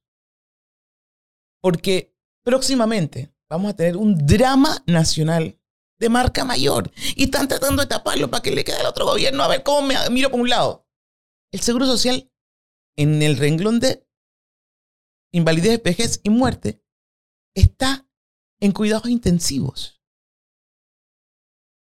Porque 1.61 2.17
próximamente 2.43 3.35
vamos 3.51 3.71
a 3.71 3.77
tener 3.77 3.99
un 3.99 4.15
drama 4.27 4.83
nacional 4.87 5.61
de 5.99 6.09
marca 6.09 6.47
mayor. 6.47 6.91
Y 7.17 7.25
están 7.25 7.49
tratando 7.49 7.83
de 7.83 7.89
taparlo 7.89 8.31
para 8.31 8.43
que 8.43 8.51
le 8.51 8.65
quede 8.65 8.77
al 8.77 8.87
otro 8.87 9.05
gobierno 9.05 9.43
a 9.43 9.49
ver 9.49 9.63
cómo 9.63 9.83
me 9.87 9.95
miro 10.11 10.31
por 10.31 10.41
un 10.41 10.49
lado. 10.49 10.89
El 11.53 11.61
Seguro 11.61 11.85
Social, 11.85 12.33
en 12.97 13.23
el 13.23 13.37
renglón 13.37 13.79
de 13.79 14.09
invalidez, 15.33 15.83
vejez 15.83 16.21
y 16.23 16.31
muerte, 16.31 16.83
está 17.55 18.09
en 18.59 18.73
cuidados 18.73 19.11
intensivos. 19.11 20.00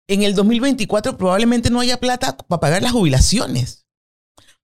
En 0.08 0.22
el 0.22 0.34
2024 0.34 1.16
probablemente 1.18 1.70
no 1.70 1.80
haya 1.80 2.00
plata 2.00 2.36
para 2.36 2.60
pagar 2.60 2.82
las 2.82 2.92
jubilaciones. 2.92 3.86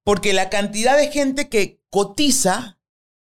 Porque 0.03 0.33
la 0.33 0.51
cantidad 0.51 0.97
de 0.97 1.11
gente 1.11 1.49
que 1.49 1.81
cotiza 1.91 2.79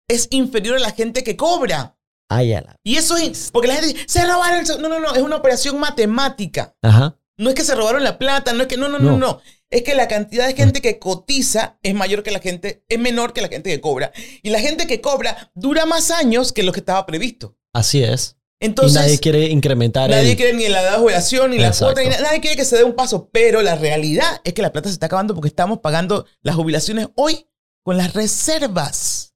es 0.08 0.28
inferior 0.30 0.76
a 0.76 0.80
la 0.80 0.90
gente 0.92 1.22
que 1.24 1.36
cobra. 1.36 1.98
Ay, 2.30 2.48
la- 2.50 2.76
Y 2.82 2.96
eso 2.96 3.16
es 3.16 3.50
porque 3.52 3.68
la 3.68 3.74
gente 3.74 3.88
dice, 3.94 4.04
se 4.08 4.24
robaron. 4.26 4.58
el 4.60 4.66
se-". 4.66 4.78
No, 4.78 4.88
no, 4.88 4.98
no, 5.00 5.14
es 5.14 5.22
una 5.22 5.36
operación 5.36 5.78
matemática. 5.78 6.74
Ajá. 6.82 7.18
No 7.36 7.48
es 7.50 7.54
que 7.56 7.64
se 7.64 7.74
robaron 7.74 8.04
la 8.04 8.18
plata, 8.18 8.52
no 8.52 8.62
es 8.62 8.68
que 8.68 8.76
no, 8.76 8.88
no, 8.88 8.98
no, 8.98 9.12
No. 9.12 9.18
no. 9.18 9.40
Es 9.70 9.82
que 9.82 9.94
la 9.94 10.06
cantidad 10.08 10.46
de 10.46 10.54
gente 10.54 10.80
que 10.80 10.98
cotiza 11.00 11.78
es 11.82 11.94
mayor 11.94 12.22
que 12.22 12.30
la 12.30 12.38
gente, 12.38 12.84
es 12.88 12.98
menor 12.98 13.32
que 13.32 13.40
la 13.42 13.48
gente 13.48 13.70
que 13.70 13.80
cobra. 13.80 14.12
Y 14.42 14.50
la 14.50 14.60
gente 14.60 14.86
que 14.86 15.00
cobra 15.00 15.50
dura 15.54 15.84
más 15.84 16.10
años 16.12 16.52
que 16.52 16.62
lo 16.62 16.70
que 16.72 16.78
estaba 16.80 17.04
previsto. 17.06 17.56
Así 17.72 18.02
es. 18.02 18.36
Entonces, 18.60 18.92
y 18.96 19.04
nadie 19.04 19.18
quiere 19.18 19.46
incrementar 19.48 20.08
nadie 20.08 20.30
el... 20.30 20.36
quiere 20.36 20.54
ni 20.54 20.68
la 20.68 20.80
edad 20.80 20.92
de 20.92 20.98
jubilación, 20.98 21.50
ni 21.50 21.58
la 21.58 21.72
cuota, 21.72 22.00
ni 22.02 22.08
na- 22.08 22.20
nadie 22.20 22.40
quiere 22.40 22.56
que 22.56 22.64
se 22.64 22.76
dé 22.76 22.84
un 22.84 22.94
paso. 22.94 23.28
Pero 23.30 23.60
la 23.62 23.74
realidad 23.74 24.40
es 24.44 24.54
que 24.54 24.62
la 24.62 24.72
plata 24.72 24.88
se 24.88 24.94
está 24.94 25.06
acabando 25.06 25.34
porque 25.34 25.48
estamos 25.48 25.80
pagando 25.80 26.24
las 26.40 26.54
jubilaciones 26.56 27.08
hoy 27.16 27.46
con 27.84 27.96
las 27.98 28.14
reservas. 28.14 29.34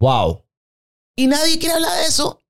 Wow. 0.00 0.44
Y 1.16 1.26
nadie 1.26 1.58
quiere 1.58 1.74
hablar 1.76 1.98
de 2.00 2.06
eso. 2.06 2.40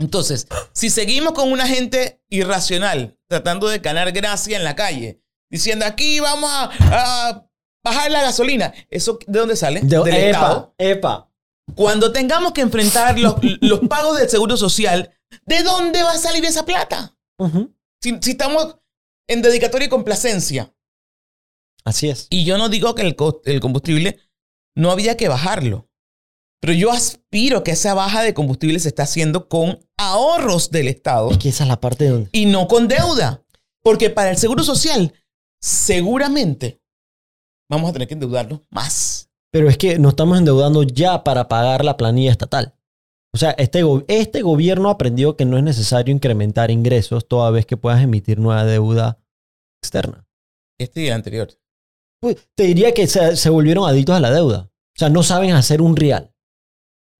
Entonces, 0.00 0.46
si 0.72 0.90
seguimos 0.90 1.32
con 1.32 1.50
una 1.50 1.66
gente 1.66 2.20
irracional 2.28 3.18
tratando 3.28 3.68
de 3.68 3.78
ganar 3.78 4.12
gracia 4.12 4.56
en 4.56 4.64
la 4.64 4.74
calle, 4.76 5.22
diciendo 5.50 5.86
aquí 5.86 6.20
vamos 6.20 6.50
a, 6.52 6.70
a 7.30 7.48
bajar 7.84 8.10
la 8.10 8.22
gasolina, 8.22 8.74
¿eso 8.90 9.18
de 9.26 9.38
dónde 9.38 9.56
sale? 9.56 9.80
De- 9.80 9.98
Del 9.98 10.14
Estado. 10.14 10.74
epa, 10.78 10.92
epa. 10.92 11.30
Cuando 11.74 12.12
tengamos 12.12 12.52
que 12.52 12.60
enfrentar 12.60 13.18
los, 13.18 13.36
los 13.60 13.80
pagos 13.88 14.18
del 14.18 14.28
seguro 14.28 14.56
social, 14.56 15.12
¿de 15.46 15.62
dónde 15.62 16.02
va 16.02 16.12
a 16.12 16.18
salir 16.18 16.44
esa 16.44 16.64
plata? 16.64 17.16
Si, 18.00 18.16
si 18.20 18.32
estamos 18.32 18.76
en 19.28 19.42
dedicatoria 19.42 19.86
y 19.86 19.90
complacencia. 19.90 20.74
Así 21.84 22.08
es. 22.08 22.26
Y 22.30 22.44
yo 22.44 22.58
no 22.58 22.68
digo 22.68 22.94
que 22.94 23.02
el, 23.02 23.16
el 23.44 23.60
combustible 23.60 24.18
no 24.74 24.90
había 24.90 25.16
que 25.16 25.28
bajarlo. 25.28 25.88
Pero 26.60 26.72
yo 26.72 26.90
aspiro 26.92 27.62
que 27.62 27.72
esa 27.72 27.92
baja 27.92 28.22
de 28.22 28.32
combustible 28.32 28.78
se 28.78 28.88
está 28.88 29.02
haciendo 29.02 29.48
con 29.48 29.86
ahorros 29.98 30.70
del 30.70 30.88
Estado 30.88 31.30
Es 31.30 31.36
que 31.36 31.50
esa 31.50 31.64
es 31.64 31.68
la 31.68 31.78
parte 31.78 32.08
donde... 32.08 32.30
y 32.32 32.46
no 32.46 32.68
con 32.68 32.88
deuda. 32.88 33.44
Porque 33.82 34.08
para 34.08 34.30
el 34.30 34.38
seguro 34.38 34.64
social, 34.64 35.12
seguramente 35.60 36.80
vamos 37.68 37.90
a 37.90 37.92
tener 37.92 38.08
que 38.08 38.14
endeudarnos 38.14 38.60
más. 38.70 39.13
Pero 39.54 39.68
es 39.68 39.78
que 39.78 40.00
nos 40.00 40.14
estamos 40.14 40.36
endeudando 40.36 40.82
ya 40.82 41.22
para 41.22 41.46
pagar 41.46 41.84
la 41.84 41.96
planilla 41.96 42.32
estatal. 42.32 42.74
O 43.32 43.38
sea, 43.38 43.52
este, 43.52 43.82
este 44.08 44.42
gobierno 44.42 44.90
aprendió 44.90 45.36
que 45.36 45.44
no 45.44 45.56
es 45.56 45.62
necesario 45.62 46.12
incrementar 46.12 46.72
ingresos 46.72 47.28
toda 47.28 47.52
vez 47.52 47.64
que 47.64 47.76
puedas 47.76 48.02
emitir 48.02 48.40
nueva 48.40 48.64
deuda 48.64 49.20
externa. 49.80 50.26
Este 50.76 51.02
y 51.02 51.10
anterior. 51.10 51.50
Pues, 52.20 52.48
te 52.56 52.64
diría 52.64 52.92
que 52.94 53.06
se, 53.06 53.36
se 53.36 53.48
volvieron 53.48 53.88
adictos 53.88 54.16
a 54.16 54.20
la 54.20 54.32
deuda. 54.32 54.72
O 54.72 54.98
sea, 54.98 55.08
no 55.08 55.22
saben 55.22 55.52
hacer 55.52 55.82
un 55.82 55.94
real. 55.94 56.34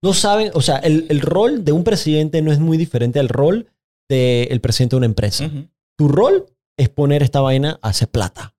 No 0.03 0.13
saben, 0.13 0.51
o 0.55 0.61
sea, 0.61 0.75
el, 0.79 1.05
el 1.07 1.21
rol 1.21 1.63
de 1.63 1.71
un 1.71 1.85
presidente 1.85 2.41
no 2.41 2.51
es 2.51 2.59
muy 2.59 2.77
diferente 2.77 3.21
al 3.21 3.29
rol 3.29 3.69
del 4.09 4.59
presidente 4.59 4.95
de 4.95 4.97
una 4.97 5.05
empresa. 5.05 5.49
Tu 5.97 6.09
rol 6.09 6.47
es 6.77 6.89
poner 6.89 7.23
esta 7.23 7.39
vaina 7.39 7.79
a 7.81 7.87
hacer 7.87 8.09
plata. 8.09 8.54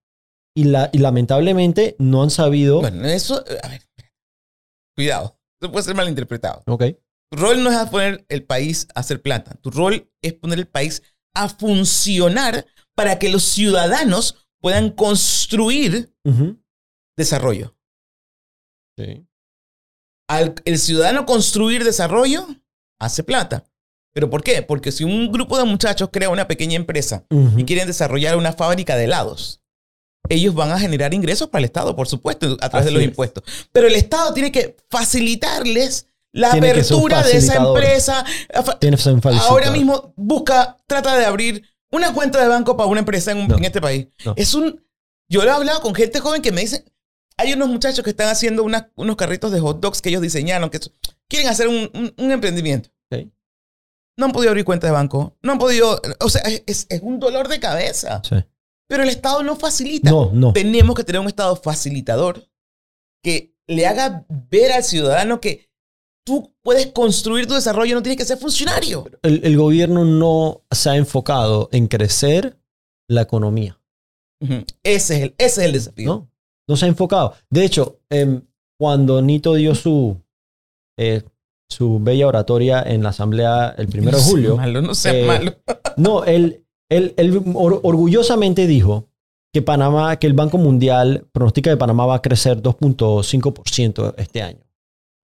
Y, 0.57 0.65
la, 0.65 0.89
y 0.93 0.99
lamentablemente 0.99 1.97
no 1.99 2.23
han 2.23 2.31
sabido... 2.31 2.81
Bueno, 2.81 3.07
eso, 3.07 3.45
a 3.63 3.69
ver, 3.69 3.83
cuidado, 4.97 5.39
eso 5.61 5.71
puede 5.71 5.85
ser 5.85 5.95
malinterpretado. 5.95 6.63
Ok. 6.67 6.85
Tu 7.31 7.39
rol 7.39 7.63
no 7.63 7.71
es 7.71 7.91
poner 7.91 8.25
el 8.31 8.43
país 8.45 8.89
a 8.95 9.01
hacer 9.01 9.21
plata, 9.21 9.57
tu 9.61 9.71
rol 9.71 10.11
es 10.23 10.33
poner 10.33 10.59
el 10.59 10.67
país 10.67 11.03
a 11.35 11.51
funcionar 11.51 12.65
para 12.95 13.19
que 13.19 13.29
los 13.29 13.43
ciudadanos 13.43 14.49
puedan 14.63 14.91
construir 14.91 16.15
desarrollo. 17.19 17.77
Sí. 18.99 19.27
Al 20.29 20.55
el 20.65 20.79
ciudadano 20.79 21.27
construir 21.27 21.85
desarrollo, 21.85 22.47
hace 22.99 23.23
plata. 23.23 23.67
¿Pero 24.15 24.31
por 24.31 24.43
qué? 24.43 24.63
Porque 24.63 24.91
si 24.91 25.05
un 25.05 25.31
grupo 25.31 25.59
de 25.59 25.65
muchachos 25.65 26.09
crea 26.11 26.31
una 26.31 26.49
pequeña 26.49 26.77
empresa 26.77 27.27
y 27.31 27.65
quieren 27.65 27.87
desarrollar 27.87 28.39
una 28.39 28.55
fábrica 28.55 28.97
de 28.97 29.05
helados, 29.05 29.61
ellos 30.29 30.55
van 30.55 30.71
a 30.73 30.79
generar 30.79 31.13
ingresos 31.15 31.49
para 31.49 31.61
el 31.61 31.65
Estado, 31.67 31.95
por 31.97 32.09
supuesto, 32.09 32.57
a 32.61 32.69
través 32.69 32.87
de 32.87 32.93
los 32.93 33.03
es. 33.03 33.09
impuestos. 33.09 33.45
Pero 33.73 33.87
el 33.87 33.95
Estado 33.95 34.33
tiene 34.35 34.51
que 34.53 34.77
facilitarles 34.91 36.07
la 36.33 36.51
Tiene 36.53 36.71
apertura 36.71 37.23
de 37.23 37.37
esa 37.37 37.57
empresa. 37.57 38.25
Tienes 38.81 39.03
que 39.05 39.21
ser 39.21 39.33
Ahora 39.41 39.71
mismo 39.71 40.13
busca, 40.17 40.77
trata 40.87 41.17
de 41.17 41.25
abrir 41.25 41.63
una 41.91 42.13
cuenta 42.13 42.41
de 42.43 42.49
banco 42.49 42.77
para 42.77 42.89
una 42.89 43.01
empresa 43.01 43.33
en, 43.33 43.39
un- 43.39 43.49
No. 43.49 43.57
en 43.57 43.65
este 43.65 43.81
país. 43.81 44.09
No. 44.25 44.35
Es 44.37 44.55
un. 44.55 44.85
Yo 45.29 45.43
lo 45.45 45.51
he 45.51 45.53
hablado 45.55 45.81
con 45.81 45.95
gente 45.95 46.21
joven 46.21 46.43
que 46.43 46.53
me 46.53 46.61
dicen. 46.61 46.85
Hay 47.39 47.53
unos 47.53 47.69
muchachos 47.69 48.03
que 48.03 48.11
están 48.11 48.29
haciendo 48.29 48.63
unos 48.63 49.17
carritos 49.17 49.53
de 49.53 49.61
hot 49.61 49.81
dogs 49.81 50.01
que 50.01 50.09
ellos 50.09 50.23
diseñaron, 50.23 50.71
que 50.71 50.81
quieren 51.29 51.49
hacer 51.49 51.69
un, 51.69 51.91
un- 51.95 52.15
un 52.17 52.33
emprendimiento. 52.33 52.91
No 54.19 54.25
han 54.27 54.33
podido 54.33 54.51
abrir 54.51 54.65
cuenta 54.65 54.87
de 54.87 54.95
banco. 54.95 55.37
No 55.43 55.53
han 55.53 55.59
podido. 55.59 56.01
O 56.21 56.31
sea, 56.31 56.41
es, 56.67 56.87
es 56.89 57.01
un 57.03 57.21
dolor 57.21 57.49
de 57.49 57.61
cabeza. 57.61 58.23
Sí. 58.27 58.37
Pero 58.89 59.03
el 59.03 59.09
Estado 59.09 59.43
no 59.43 59.57
facilita. 59.57 60.11
No, 60.11 60.31
no. 60.33 60.53
Tenemos 60.53 60.95
que 60.95 61.05
tener 61.05 61.21
un 61.21 61.27
Estado 61.27 61.57
facilitador 61.57 62.49
que 63.23 63.55
le 63.67 63.87
haga 63.87 64.25
ver 64.29 64.73
al 64.73 64.85
ciudadano 64.85 65.41
que 65.41 65.69
tú 66.25 66.55
puedes 66.63 66.89
construir 66.89 67.47
tu 67.47 67.55
desarrollo, 67.55 67.95
no 67.95 68.03
tienes 68.03 68.19
que 68.19 68.25
ser 68.25 68.39
funcionario. 68.39 69.07
El, 69.23 69.45
el 69.45 69.57
gobierno 69.57 70.05
no 70.05 70.63
se 70.71 70.91
ha 70.91 70.97
enfocado 70.97 71.69
en 71.73 71.87
crecer 71.89 72.59
la 73.09 73.23
economía. 73.23 73.81
Ese 74.83 75.17
es 75.17 75.23
el, 75.23 75.35
ese 75.39 75.61
es 75.61 75.67
el 75.67 75.73
desafío. 75.73 76.07
¿no? 76.07 76.31
No 76.69 76.77
se 76.77 76.85
ha 76.85 76.89
enfocado. 76.89 77.35
De 77.49 77.65
hecho, 77.65 78.01
em, 78.11 78.43
cuando 78.79 79.23
Nito 79.23 79.55
dio 79.55 79.75
su, 79.75 80.21
eh, 80.99 81.23
su 81.71 81.99
bella 82.01 82.27
oratoria 82.27 82.83
en 82.83 83.03
la 83.03 83.11
asamblea 83.11 83.75
el 83.79 83.89
primero 83.89 84.19
de 84.19 84.23
No 84.23 84.25
sea 84.25 84.33
julio, 84.33 84.57
Malo, 84.57 84.83
no 84.83 84.93
eh, 85.05 85.27
malo. 85.27 85.57
no, 85.97 86.25
él, 86.25 86.66
él, 86.91 87.15
él 87.17 87.43
or- 87.55 87.81
orgullosamente 87.83 88.67
dijo 88.67 89.09
que 89.53 89.63
Panamá, 89.63 90.17
que 90.19 90.27
el 90.27 90.35
Banco 90.35 90.59
Mundial 90.59 91.27
pronostica 91.33 91.71
que 91.71 91.77
Panamá 91.77 92.07
va 92.07 92.17
a 92.17 92.23
crecer 92.23 92.61
2.5% 92.63 94.15
este 94.19 94.43
año. 94.43 94.65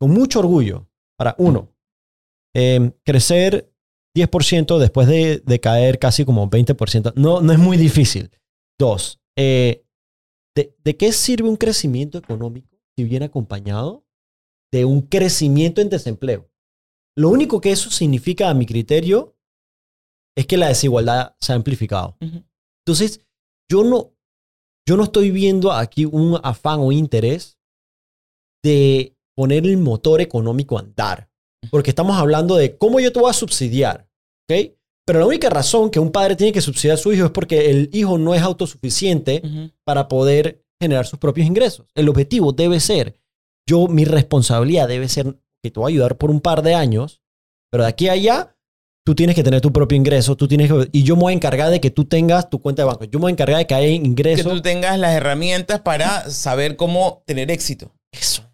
Con 0.00 0.10
mucho 0.12 0.38
orgullo. 0.40 0.88
Para 1.18 1.36
uno, 1.38 1.68
em, 2.54 2.90
crecer 3.04 3.70
10% 4.16 4.78
después 4.78 5.06
de, 5.06 5.38
de 5.44 5.60
caer 5.60 5.98
casi 5.98 6.24
como 6.24 6.48
20%, 6.50 7.12
no, 7.14 7.40
no 7.40 7.52
es 7.52 7.58
muy 7.58 7.76
difícil. 7.76 8.30
Dos, 8.78 9.20
eh, 9.38 9.84
¿de, 10.56 10.74
de 10.82 10.96
qué 10.96 11.12
sirve 11.12 11.48
un 11.48 11.56
crecimiento 11.56 12.18
económico 12.18 12.76
si 12.96 13.04
viene 13.04 13.26
acompañado 13.26 14.04
de 14.72 14.84
un 14.84 15.02
crecimiento 15.02 15.80
en 15.80 15.90
desempleo? 15.90 16.50
Lo 17.16 17.28
único 17.28 17.60
que 17.60 17.70
eso 17.70 17.90
significa, 17.90 18.48
a 18.48 18.54
mi 18.54 18.66
criterio, 18.66 19.36
es 20.36 20.46
que 20.46 20.56
la 20.56 20.68
desigualdad 20.68 21.34
se 21.40 21.52
ha 21.52 21.56
amplificado. 21.56 22.16
Entonces, 22.84 23.20
yo 23.70 23.84
no, 23.84 24.12
yo 24.86 24.96
no 24.96 25.04
estoy 25.04 25.30
viendo 25.30 25.72
aquí 25.72 26.04
un 26.04 26.38
afán 26.42 26.80
o 26.80 26.92
interés 26.92 27.58
de 28.62 29.16
poner 29.34 29.66
el 29.66 29.78
motor 29.78 30.20
económico 30.20 30.76
a 30.76 30.80
andar. 30.80 31.30
Porque 31.70 31.90
estamos 31.90 32.16
hablando 32.16 32.56
de 32.56 32.76
cómo 32.76 32.98
yo 32.98 33.12
te 33.12 33.20
voy 33.20 33.30
a 33.30 33.34
subsidiar. 33.34 34.08
¿ok? 34.48 34.72
Pero 35.06 35.20
la 35.20 35.26
única 35.26 35.50
razón 35.50 35.90
que 35.90 36.00
un 36.00 36.12
padre 36.12 36.36
tiene 36.36 36.52
que 36.52 36.60
subsidiar 36.60 36.94
a 36.94 37.00
su 37.00 37.12
hijo 37.12 37.26
es 37.26 37.30
porque 37.30 37.70
el 37.70 37.90
hijo 37.92 38.18
no 38.18 38.34
es 38.34 38.42
autosuficiente 38.42 39.42
para 39.84 40.08
poder 40.08 40.64
generar 40.80 41.06
sus 41.06 41.18
propios 41.18 41.46
ingresos. 41.46 41.86
El 41.94 42.08
objetivo 42.08 42.52
debe 42.52 42.80
ser, 42.80 43.16
yo, 43.68 43.88
mi 43.88 44.04
responsabilidad 44.04 44.88
debe 44.88 45.08
ser 45.08 45.38
que 45.62 45.70
te 45.70 45.80
voy 45.80 45.92
a 45.92 45.94
ayudar 45.94 46.18
por 46.18 46.30
un 46.30 46.40
par 46.40 46.62
de 46.62 46.74
años, 46.74 47.22
pero 47.70 47.84
de 47.84 47.88
aquí 47.88 48.08
a 48.08 48.12
allá, 48.12 48.51
tú 49.04 49.14
tienes 49.14 49.34
que 49.36 49.42
tener 49.42 49.60
tu 49.60 49.72
propio 49.72 49.96
ingreso, 49.96 50.36
tú 50.36 50.46
tienes 50.48 50.70
que, 50.70 50.88
y 50.92 51.02
yo 51.02 51.16
me 51.16 51.22
voy 51.22 51.32
a 51.32 51.36
encargar 51.36 51.70
de 51.70 51.80
que 51.80 51.90
tú 51.90 52.04
tengas 52.04 52.48
tu 52.50 52.60
cuenta 52.60 52.82
de 52.82 52.86
banco. 52.86 53.04
Yo 53.04 53.18
me 53.18 53.22
voy 53.24 53.30
a 53.30 53.34
encargar 53.34 53.58
de 53.58 53.66
que 53.66 53.74
haya 53.74 53.86
Que 53.88 53.94
ingresos. 53.94 54.52
tú 54.52 54.62
tengas 54.62 54.98
las 54.98 55.14
herramientas 55.14 55.80
para 55.80 56.30
saber 56.30 56.76
cómo 56.76 57.22
tener 57.26 57.50
éxito. 57.50 57.94
Eso. 58.12 58.48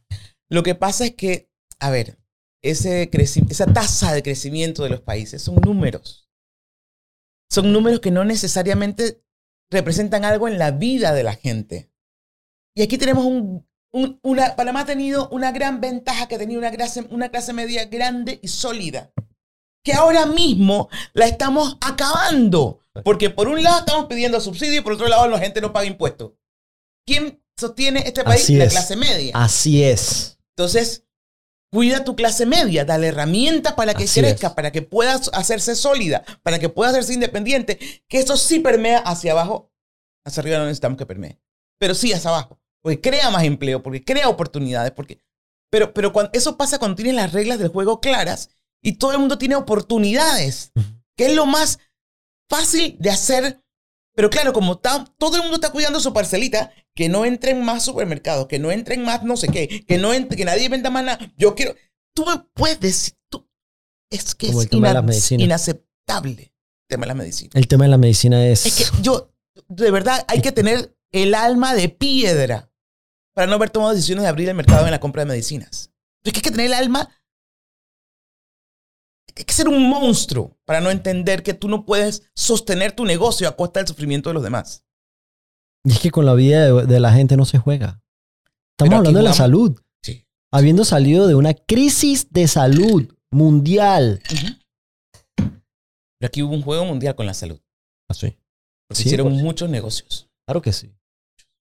Lo 0.51 0.63
que 0.63 0.75
pasa 0.75 1.05
es 1.07 1.15
que, 1.15 1.51
a 1.79 1.91
ver, 1.91 2.19
ese 2.63 3.09
esa 3.13 3.67
tasa 3.67 4.13
de 4.13 4.23
crecimiento 4.23 4.83
de 4.83 4.89
los 4.91 5.01
países 5.01 5.43
son 5.43 5.57
números. 5.57 6.29
Son 7.51 7.73
números 7.73 8.01
que 8.01 8.11
no 8.11 8.25
necesariamente 8.25 9.23
representan 9.71 10.25
algo 10.25 10.49
en 10.49 10.59
la 10.59 10.71
vida 10.71 11.13
de 11.13 11.23
la 11.23 11.35
gente. 11.35 11.91
Y 12.75 12.83
aquí 12.83 12.97
tenemos 12.99 13.25
un, 13.25 13.67
un- 13.93 14.19
una, 14.23 14.57
Panamá 14.57 14.81
ha 14.81 14.87
tenido 14.87 15.29
una 15.31 15.53
gran 15.53 15.81
ventaja, 15.81 16.29
que 16.29 16.35
ha 16.37 16.39
tenido 16.39 16.59
una 16.59 16.71
clase, 16.71 17.07
una 17.11 17.29
clase 17.29 17.53
media 17.53 17.85
grande 17.87 18.39
y 18.43 18.49
sólida, 18.49 19.13
que 19.85 19.93
ahora 19.93 20.27
mismo 20.27 20.89
la 21.13 21.27
estamos 21.27 21.77
acabando. 21.81 22.81
Porque 23.05 23.31
por 23.31 23.49
un 23.49 23.63
lado 23.63 23.81
estamos 23.81 24.07
pidiendo 24.07 24.41
subsidio 24.41 24.81
y 24.81 24.83
por 24.83 24.95
otro 24.95 25.09
lado 25.09 25.29
la 25.29 25.39
gente 25.39 25.61
no 25.61 25.73
paga 25.73 25.87
impuestos. 25.87 26.33
¿Quién 27.07 27.43
sostiene 27.57 28.03
este 28.07 28.25
país? 28.25 28.43
Así 28.43 28.57
la 28.57 28.65
es. 28.65 28.73
clase 28.73 28.97
media. 28.97 29.33
Así 29.35 29.85
es. 29.85 30.39
Entonces, 30.57 31.05
cuida 31.71 32.05
tu 32.05 32.17
clase 32.17 32.47
media, 32.47 32.85
dale 32.85 33.09
herramientas 33.09 33.75
para 33.75 33.95
que 33.95 34.05
Así 34.05 34.21
crezca, 34.21 34.49
es. 34.49 34.53
para 34.55 34.73
que 34.73 34.83
pueda 34.83 35.15
hacerse 35.33 35.77
sólida, 35.77 36.25
para 36.43 36.59
que 36.59 36.69
pueda 36.69 36.91
hacerse 36.91 37.15
independiente, 37.15 37.79
que 38.09 38.19
eso 38.19 38.37
sí 38.37 38.59
permea 38.59 38.99
hacia 38.99 39.33
abajo. 39.33 39.73
Hacia 40.25 40.41
arriba 40.41 40.59
no 40.59 40.65
necesitamos 40.65 40.99
que 40.99 41.07
permee, 41.07 41.39
pero 41.79 41.95
sí 41.95 42.13
hacia 42.13 42.31
abajo, 42.31 42.61
porque 42.83 43.01
crea 43.01 43.31
más 43.31 43.45
empleo, 43.45 43.83
porque 43.83 44.05
crea 44.05 44.29
oportunidades, 44.29 44.93
porque... 44.93 45.21
Pero, 45.71 45.93
pero 45.93 46.13
cuando, 46.13 46.31
eso 46.33 46.57
pasa 46.57 46.79
cuando 46.79 46.97
tienes 46.97 47.15
las 47.15 47.33
reglas 47.33 47.59
del 47.59 47.69
juego 47.69 48.01
claras 48.01 48.51
y 48.83 48.93
todo 48.99 49.13
el 49.13 49.19
mundo 49.19 49.39
tiene 49.39 49.57
oportunidades, 49.57 50.73
que 51.17 51.27
es 51.27 51.35
lo 51.35 51.47
más 51.47 51.79
fácil 52.49 52.97
de 52.99 53.11
hacer. 53.11 53.63
Pero 54.15 54.31
claro, 54.31 54.53
como 54.53 54.75
está- 54.75 55.05
todo 55.19 55.37
el 55.37 55.43
mundo 55.43 55.57
está 55.57 55.71
cuidando 55.71 56.01
su 56.01 56.13
parcelita, 56.13 56.73
que 56.95 57.09
no 57.09 57.25
entren 57.25 57.65
más 57.65 57.85
supermercados, 57.85 58.47
que 58.49 58.59
no 58.59 58.73
entren 58.73 59.03
más 59.05 59.23
no 59.23 59.37
sé 59.37 59.49
qué, 59.49 59.85
que, 59.87 59.99
no 59.99 60.13
entre- 60.13 60.37
que 60.37 60.45
nadie 60.45 60.69
venda 60.69 60.91
más 60.91 61.05
nada. 61.05 61.33
Yo 61.37 61.55
quiero. 61.55 61.75
Tú 62.15 62.25
me 62.27 62.39
puedes 62.55 62.81
decir. 62.81 63.15
Tú, 63.31 63.49
es 64.11 64.35
que 64.35 64.49
Como 64.49 64.63
es 64.63 64.73
ina- 64.73 65.45
inaceptable 65.45 66.43
el 66.43 66.89
tema 66.89 67.03
de 67.03 67.09
la 67.09 67.15
medicina. 67.15 67.51
El 67.55 67.69
tema 67.69 67.85
de 67.85 67.91
la 67.91 67.99
medicina 67.99 68.45
es... 68.47 68.67
Es 68.67 68.75
que 68.75 69.03
yo, 69.03 69.33
de 69.69 69.91
verdad, 69.91 70.25
hay 70.29 70.41
que 70.41 70.51
tener 70.51 70.97
el 71.13 71.35
alma 71.35 71.75
de 71.75 71.89
piedra 71.89 72.73
para 73.35 73.47
no 73.47 73.55
haber 73.55 73.71
tomado 73.71 73.93
decisiones 73.93 74.23
de 74.25 74.29
abrir 74.29 74.49
el 74.49 74.55
mercado 74.57 74.85
en 74.87 74.91
la 74.91 74.99
compra 75.01 75.23
de 75.23 75.27
medicinas. 75.27 75.93
Es 76.25 76.33
que 76.33 76.39
hay 76.39 76.43
que 76.43 76.51
tener 76.51 76.67
el 76.67 76.75
alma. 76.75 77.09
Hay 79.39 79.45
que 79.45 79.55
ser 79.55 79.69
un 79.69 79.89
monstruo 79.89 80.59
para 80.65 80.81
no 80.81 80.91
entender 80.91 81.43
que 81.45 81.55
tú 81.55 81.69
no 81.69 81.87
puedes 81.87 82.29
sostener 82.35 82.93
tu 82.93 83.05
negocio 83.05 83.49
a 83.49 83.55
costa 83.57 83.79
del 83.81 83.87
sufrimiento 83.87 84.31
de 84.31 84.35
los 84.35 84.43
demás. 84.43 84.85
Y 85.85 85.93
es 85.93 86.01
que 86.01 86.11
con 86.11 86.27
la 86.27 86.35
vida 86.35 86.65
de, 86.67 86.87
de 86.87 87.01
la 87.01 87.13
gente 87.13 87.37
no 87.37 87.45
se 87.45 87.59
juega. 87.59 88.03
Estamos 88.77 88.97
hablando 88.99 89.19
de 89.21 89.25
la 89.25 89.33
salud. 89.33 89.81
Sí. 90.03 90.27
Habiendo 90.53 90.85
salido 90.85 91.29
de 91.29 91.37
una 91.37 91.55
crisis 91.55 92.31
de 92.33 92.49
salud 92.49 93.15
mundial. 93.31 94.21
Pero 95.37 96.27
aquí 96.27 96.43
hubo 96.43 96.55
un 96.55 96.63
juego 96.63 96.85
mundial 96.85 97.15
con 97.15 97.27
la 97.27 97.35
salud. 97.35 97.61
Así. 98.11 98.37
Porque 98.89 99.03
Sí, 99.03 99.09
hicieron 99.09 99.29
pues. 99.29 99.43
muchos 99.43 99.71
negocios. 99.71 100.29
Claro 100.47 100.63
que 100.63 100.73
sí. 100.73 100.93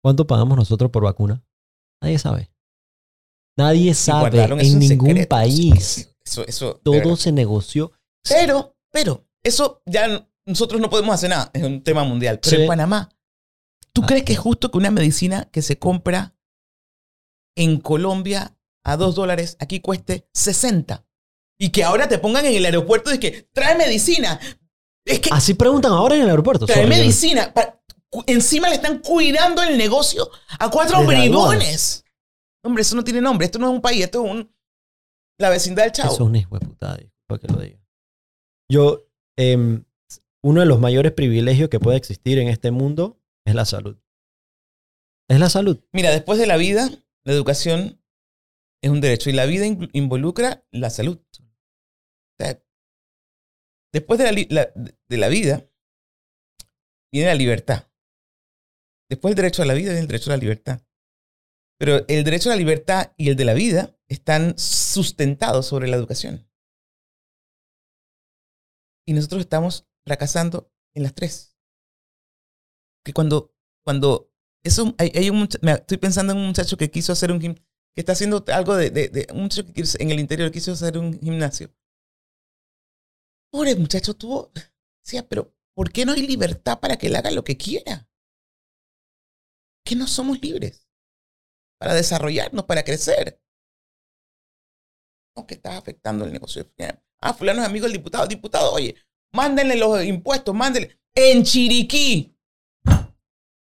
¿Cuánto 0.04 0.26
pagamos 0.26 0.56
nosotros 0.56 0.90
por 0.90 1.02
vacuna? 1.02 1.42
Nadie 2.00 2.18
sabe. 2.18 2.50
Nadie 3.58 3.94
sabe 3.94 4.44
en 4.44 4.78
ningún 4.78 5.08
secreto, 5.08 5.28
país. 5.28 6.14
Eso, 6.26 6.44
eso, 6.46 6.80
Todo 6.82 7.16
se 7.16 7.30
negoció. 7.32 7.92
Pero, 8.28 8.76
pero, 8.90 9.26
eso 9.44 9.82
ya 9.86 10.28
nosotros 10.44 10.80
no 10.80 10.90
podemos 10.90 11.14
hacer 11.14 11.30
nada. 11.30 11.50
Es 11.54 11.62
un 11.62 11.82
tema 11.82 12.02
mundial. 12.04 12.40
Pero 12.42 12.56
Sí. 12.56 12.62
en 12.62 12.68
Panamá, 12.68 13.08
¿tú 13.92 14.02
Ah. 14.02 14.06
crees 14.08 14.24
que 14.24 14.32
es 14.32 14.38
justo 14.38 14.70
que 14.70 14.78
una 14.78 14.90
medicina 14.90 15.48
que 15.52 15.62
se 15.62 15.78
compra 15.78 16.34
en 17.56 17.80
Colombia 17.80 18.56
a 18.84 18.96
2 18.96 19.14
dólares 19.14 19.56
aquí 19.60 19.80
cueste 19.80 20.28
60? 20.34 21.06
Y 21.58 21.70
que 21.70 21.84
ahora 21.84 22.08
te 22.08 22.18
pongan 22.18 22.44
en 22.44 22.54
el 22.54 22.64
aeropuerto 22.66 23.08
de 23.10 23.18
que 23.20 23.48
trae 23.52 23.76
medicina. 23.76 24.38
Es 25.06 25.20
que 25.20 25.30
Así 25.32 25.54
preguntan 25.54 25.92
ahora 25.92 26.16
en 26.16 26.22
el 26.22 26.30
aeropuerto. 26.30 26.66
trae 26.66 26.86
medicina. 26.86 27.52
Encima 28.26 28.68
le 28.68 28.74
están 28.74 28.98
cuidando 28.98 29.62
el 29.62 29.78
negocio 29.78 30.28
a 30.58 30.70
cuatro 30.70 31.04
bribones. 31.04 32.04
Hombre, 32.64 32.82
eso 32.82 32.96
no 32.96 33.04
tiene 33.04 33.20
nombre. 33.20 33.44
Esto 33.46 33.58
no 33.60 33.68
es 33.68 33.72
un 33.74 33.80
país, 33.80 34.02
esto 34.04 34.24
es 34.24 34.30
un, 34.32 34.55
la 35.38 35.50
vecindad 35.50 35.84
del 35.84 35.92
Chavo. 35.92 36.12
Eso 36.14 36.22
es 36.24 36.28
una 36.28 36.38
hijo 36.38 36.58
de 36.58 36.66
putada, 36.66 36.96
disculpa 36.96 37.38
que 37.38 37.52
lo 37.52 37.60
diga. 37.60 37.78
Yo, 38.70 39.08
em, 39.36 39.84
uno 40.42 40.60
de 40.60 40.66
los 40.66 40.80
mayores 40.80 41.12
privilegios 41.12 41.68
que 41.68 41.80
puede 41.80 41.96
existir 41.98 42.38
en 42.38 42.48
este 42.48 42.70
mundo 42.70 43.20
es 43.46 43.54
la 43.54 43.64
salud. 43.64 43.98
Es 45.28 45.40
la 45.40 45.50
salud. 45.50 45.82
Mira, 45.92 46.10
después 46.10 46.38
de 46.38 46.46
la 46.46 46.56
vida, 46.56 46.88
la 47.24 47.32
educación 47.32 48.00
es 48.82 48.90
un 48.90 49.00
derecho 49.00 49.28
y 49.30 49.32
la 49.32 49.46
vida 49.46 49.66
in- 49.66 49.90
involucra 49.92 50.64
la 50.70 50.90
salud. 50.90 51.18
O 51.18 52.36
sea, 52.38 52.62
después 53.92 54.18
de 54.18 54.24
la, 54.32 54.46
la- 54.50 54.72
de 55.08 55.16
la 55.16 55.28
vida 55.28 55.68
viene 57.12 57.28
la 57.30 57.34
libertad. 57.34 57.90
Después 59.10 59.34
del 59.34 59.42
derecho 59.42 59.62
a 59.62 59.66
la 59.66 59.74
vida 59.74 59.88
viene 59.90 60.00
el 60.00 60.06
derecho 60.08 60.30
a 60.30 60.36
la 60.36 60.40
libertad. 60.40 60.80
Pero 61.78 62.04
el 62.08 62.24
derecho 62.24 62.50
a 62.50 62.54
la 62.54 62.58
libertad 62.58 63.12
y 63.16 63.28
el 63.28 63.36
de 63.36 63.44
la 63.44 63.54
vida 63.54 63.95
están 64.08 64.58
sustentados 64.58 65.66
sobre 65.66 65.88
la 65.88 65.96
educación. 65.96 66.46
Y 69.06 69.14
nosotros 69.14 69.40
estamos 69.40 69.86
fracasando 70.04 70.70
en 70.94 71.04
las 71.04 71.14
tres. 71.14 71.56
Que 73.04 73.12
cuando, 73.12 73.54
cuando 73.84 74.30
eso, 74.64 74.94
hay, 74.98 75.12
hay 75.14 75.30
un 75.30 75.48
estoy 75.62 75.98
pensando 75.98 76.32
en 76.32 76.38
un 76.40 76.46
muchacho 76.48 76.76
que 76.76 76.90
quiso 76.90 77.12
hacer 77.12 77.30
un 77.30 77.38
que 77.40 77.54
está 78.02 78.12
haciendo 78.12 78.44
algo 78.48 78.76
de, 78.76 78.90
de, 78.90 79.08
de- 79.08 79.26
un 79.32 79.42
muchacho 79.44 79.64
que 79.66 79.72
quiso- 79.72 79.96
en 80.00 80.10
el 80.10 80.20
interior 80.20 80.50
quiso 80.50 80.72
hacer 80.72 80.98
un 80.98 81.18
gimnasio. 81.20 81.70
Pobre 83.50 83.74
muchacho 83.74 84.14
tuvo, 84.14 84.52
decía, 85.02 85.26
pero 85.28 85.52
¿por 85.74 85.90
qué 85.90 86.04
no 86.06 86.12
hay 86.12 86.24
libertad 86.26 86.78
para 86.78 86.96
que 86.96 87.08
él 87.08 87.16
haga 87.16 87.30
lo 87.32 87.42
que 87.42 87.56
quiera? 87.56 88.08
Que 89.84 89.94
no 89.96 90.06
somos 90.06 90.40
libres 90.42 90.86
para 91.78 91.94
desarrollarnos, 91.94 92.64
para 92.66 92.84
crecer. 92.84 93.40
No, 95.36 95.46
que 95.46 95.54
estás 95.54 95.76
afectando 95.76 96.24
el 96.24 96.32
negocio. 96.32 96.66
Ah, 97.20 97.34
fulano 97.34 97.60
es 97.60 97.66
amigo 97.66 97.84
del 97.84 97.92
diputado. 97.92 98.26
Diputado, 98.26 98.72
oye, 98.72 98.96
mándenle 99.32 99.76
los 99.76 100.02
impuestos, 100.04 100.54
mándenle. 100.54 100.98
En 101.14 101.44
Chiriquí. 101.44 102.34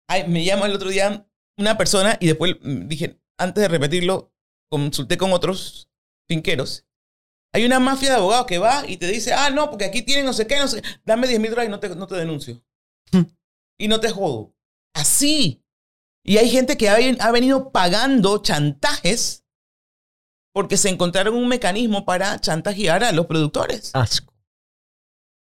Ay, 0.07 0.27
me 0.27 0.43
llama 0.43 0.67
el 0.67 0.75
otro 0.75 0.89
día 0.89 1.27
una 1.57 1.77
persona 1.77 2.17
y 2.19 2.27
después 2.27 2.55
mm, 2.61 2.87
dije, 2.87 3.19
antes 3.37 3.61
de 3.61 3.67
repetirlo, 3.67 4.33
consulté 4.69 5.17
con 5.17 5.33
otros 5.33 5.89
finqueros. 6.27 6.85
Hay 7.53 7.65
una 7.65 7.79
mafia 7.79 8.09
de 8.09 8.15
abogados 8.17 8.45
que 8.45 8.57
va 8.57 8.83
y 8.87 8.97
te 8.97 9.07
dice, 9.07 9.33
ah, 9.33 9.49
no, 9.49 9.69
porque 9.69 9.85
aquí 9.85 10.01
tienen 10.01 10.25
no 10.25 10.33
sé 10.33 10.45
qué, 10.45 10.59
no 10.59 10.67
sé 10.67 10.81
qué. 10.81 10.89
Dame 11.05 11.27
10 11.27 11.39
mil 11.39 11.49
dólares 11.49 11.69
y 11.69 11.71
no 11.71 11.79
te, 11.79 11.95
no 11.95 12.07
te 12.07 12.15
denuncio. 12.15 12.61
Hmm. 13.11 13.21
y 13.77 13.87
no 13.87 13.99
te 13.99 14.09
jodo. 14.09 14.53
Así. 14.93 15.63
Y 16.23 16.37
hay 16.37 16.49
gente 16.49 16.75
que 16.75 16.89
ha, 16.89 16.97
ha 17.19 17.31
venido 17.31 17.71
pagando 17.71 18.41
chantajes 18.41 19.44
porque 20.55 20.77
se 20.77 20.87
encontraron 20.89 21.35
un 21.35 21.49
mecanismo 21.49 22.05
para 22.05 22.39
chantajear 22.39 23.03
a 23.03 23.11
los 23.11 23.25
productores. 23.25 23.91
Asco. 23.93 24.33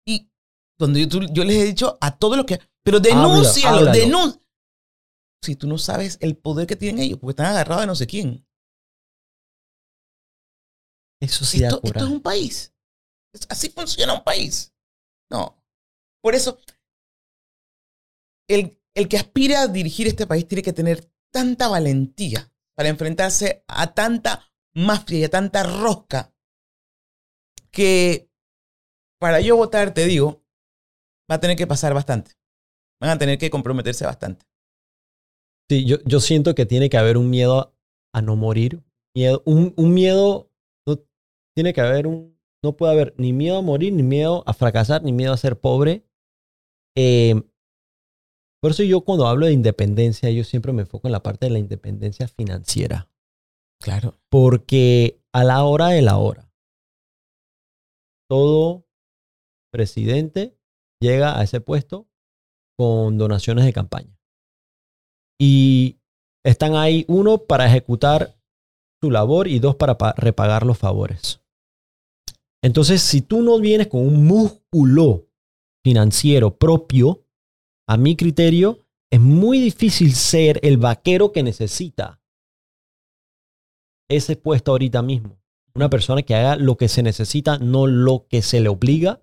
Y 0.07 0.29
donde 0.79 1.01
yo, 1.01 1.09
tú- 1.09 1.27
yo 1.33 1.43
les 1.43 1.57
he 1.57 1.65
dicho 1.65 1.97
a 1.99 2.17
todos 2.17 2.37
los 2.37 2.45
que... 2.45 2.59
Pero 2.81 3.01
denúncialo, 3.01 3.91
denúncialo. 3.91 4.41
Si 5.43 5.55
tú 5.57 5.67
no 5.67 5.77
sabes 5.77 6.17
el 6.21 6.37
poder 6.37 6.65
que 6.65 6.75
tienen 6.77 7.03
ellos, 7.03 7.19
porque 7.19 7.31
están 7.31 7.47
agarrados 7.47 7.81
de 7.81 7.87
no 7.87 7.95
sé 7.95 8.07
quién. 8.07 8.47
Eso 11.21 11.43
sí 11.45 11.59
da 11.61 11.67
Esto, 11.69 11.81
esto 11.83 11.99
es 11.99 12.11
un 12.11 12.21
país. 12.21 12.73
Así 13.49 13.69
funciona 13.69 14.13
un 14.13 14.23
país. 14.23 14.73
No. 15.31 15.61
Por 16.23 16.35
eso, 16.35 16.57
el, 18.49 18.79
el 18.95 19.09
que 19.09 19.17
aspira 19.17 19.61
a 19.61 19.67
dirigir 19.67 20.07
este 20.07 20.25
país 20.25 20.47
tiene 20.47 20.61
que 20.63 20.73
tener 20.73 21.11
tanta 21.33 21.67
valentía 21.67 22.51
para 22.77 22.89
enfrentarse 22.89 23.63
a 23.67 23.93
tanta 23.93 24.51
mafia 24.75 25.25
y 25.25 25.29
tanta 25.29 25.63
rosca 25.63 26.33
que 27.71 28.29
para 29.19 29.41
yo 29.41 29.55
votar, 29.55 29.93
te 29.93 30.05
digo, 30.05 30.43
va 31.29 31.35
a 31.35 31.39
tener 31.39 31.57
que 31.57 31.67
pasar 31.67 31.93
bastante. 31.93 32.33
Van 33.01 33.09
a 33.09 33.17
tener 33.17 33.37
que 33.37 33.49
comprometerse 33.49 34.05
bastante. 34.05 34.45
Sí, 35.69 35.85
yo, 35.85 35.97
yo 36.05 36.19
siento 36.19 36.53
que 36.53 36.65
tiene 36.65 36.89
que 36.89 36.97
haber 36.97 37.17
un 37.17 37.29
miedo 37.29 37.75
a 38.13 38.21
no 38.21 38.35
morir. 38.35 38.83
Miedo, 39.15 39.41
un, 39.45 39.73
un 39.77 39.93
miedo, 39.93 40.51
no, 40.85 40.99
tiene 41.55 41.73
que 41.73 41.81
haber 41.81 42.07
un, 42.07 42.37
no 42.63 42.75
puede 42.75 42.93
haber 42.93 43.15
ni 43.17 43.33
miedo 43.33 43.57
a 43.57 43.61
morir, 43.61 43.93
ni 43.93 44.03
miedo 44.03 44.43
a 44.45 44.53
fracasar, 44.53 45.03
ni 45.03 45.11
miedo 45.11 45.33
a 45.33 45.37
ser 45.37 45.59
pobre. 45.59 46.05
Eh, 46.95 47.41
por 48.61 48.71
eso 48.71 48.83
yo 48.83 49.01
cuando 49.01 49.27
hablo 49.27 49.45
de 49.45 49.53
independencia, 49.53 50.29
yo 50.31 50.43
siempre 50.43 50.73
me 50.73 50.83
enfoco 50.83 51.07
en 51.07 51.13
la 51.13 51.23
parte 51.23 51.45
de 51.45 51.51
la 51.51 51.59
independencia 51.59 52.27
financiera. 52.27 53.09
Claro. 53.81 54.15
Porque 54.29 55.21
a 55.33 55.43
la 55.43 55.63
hora 55.63 55.89
de 55.89 56.01
la 56.01 56.17
hora, 56.17 56.51
todo 58.29 58.85
presidente 59.71 60.57
llega 61.01 61.39
a 61.39 61.43
ese 61.43 61.61
puesto 61.61 62.07
con 62.77 63.17
donaciones 63.17 63.65
de 63.65 63.73
campaña. 63.73 64.17
Y 65.39 65.99
están 66.45 66.75
ahí, 66.75 67.05
uno, 67.07 67.39
para 67.39 67.65
ejecutar 67.67 68.35
su 69.01 69.11
labor 69.11 69.47
y 69.47 69.59
dos, 69.59 69.75
para 69.75 69.97
pa- 69.97 70.13
repagar 70.17 70.65
los 70.65 70.77
favores. 70.77 71.41
Entonces, 72.63 73.01
si 73.01 73.21
tú 73.21 73.41
no 73.41 73.59
vienes 73.59 73.87
con 73.87 74.01
un 74.01 74.25
músculo 74.25 75.27
financiero 75.83 76.57
propio, 76.57 77.21
a 77.87 77.97
mi 77.97 78.15
criterio, 78.15 78.79
es 79.11 79.19
muy 79.19 79.59
difícil 79.59 80.15
ser 80.15 80.59
el 80.63 80.77
vaquero 80.77 81.31
que 81.31 81.43
necesita 81.43 82.19
ese 84.09 84.35
puesto 84.35 84.71
ahorita 84.71 85.01
mismo. 85.01 85.39
Una 85.73 85.89
persona 85.89 86.21
que 86.21 86.35
haga 86.35 86.55
lo 86.55 86.77
que 86.77 86.87
se 86.87 87.03
necesita, 87.03 87.57
no 87.57 87.87
lo 87.87 88.27
que 88.27 88.41
se 88.41 88.61
le 88.61 88.69
obliga, 88.69 89.21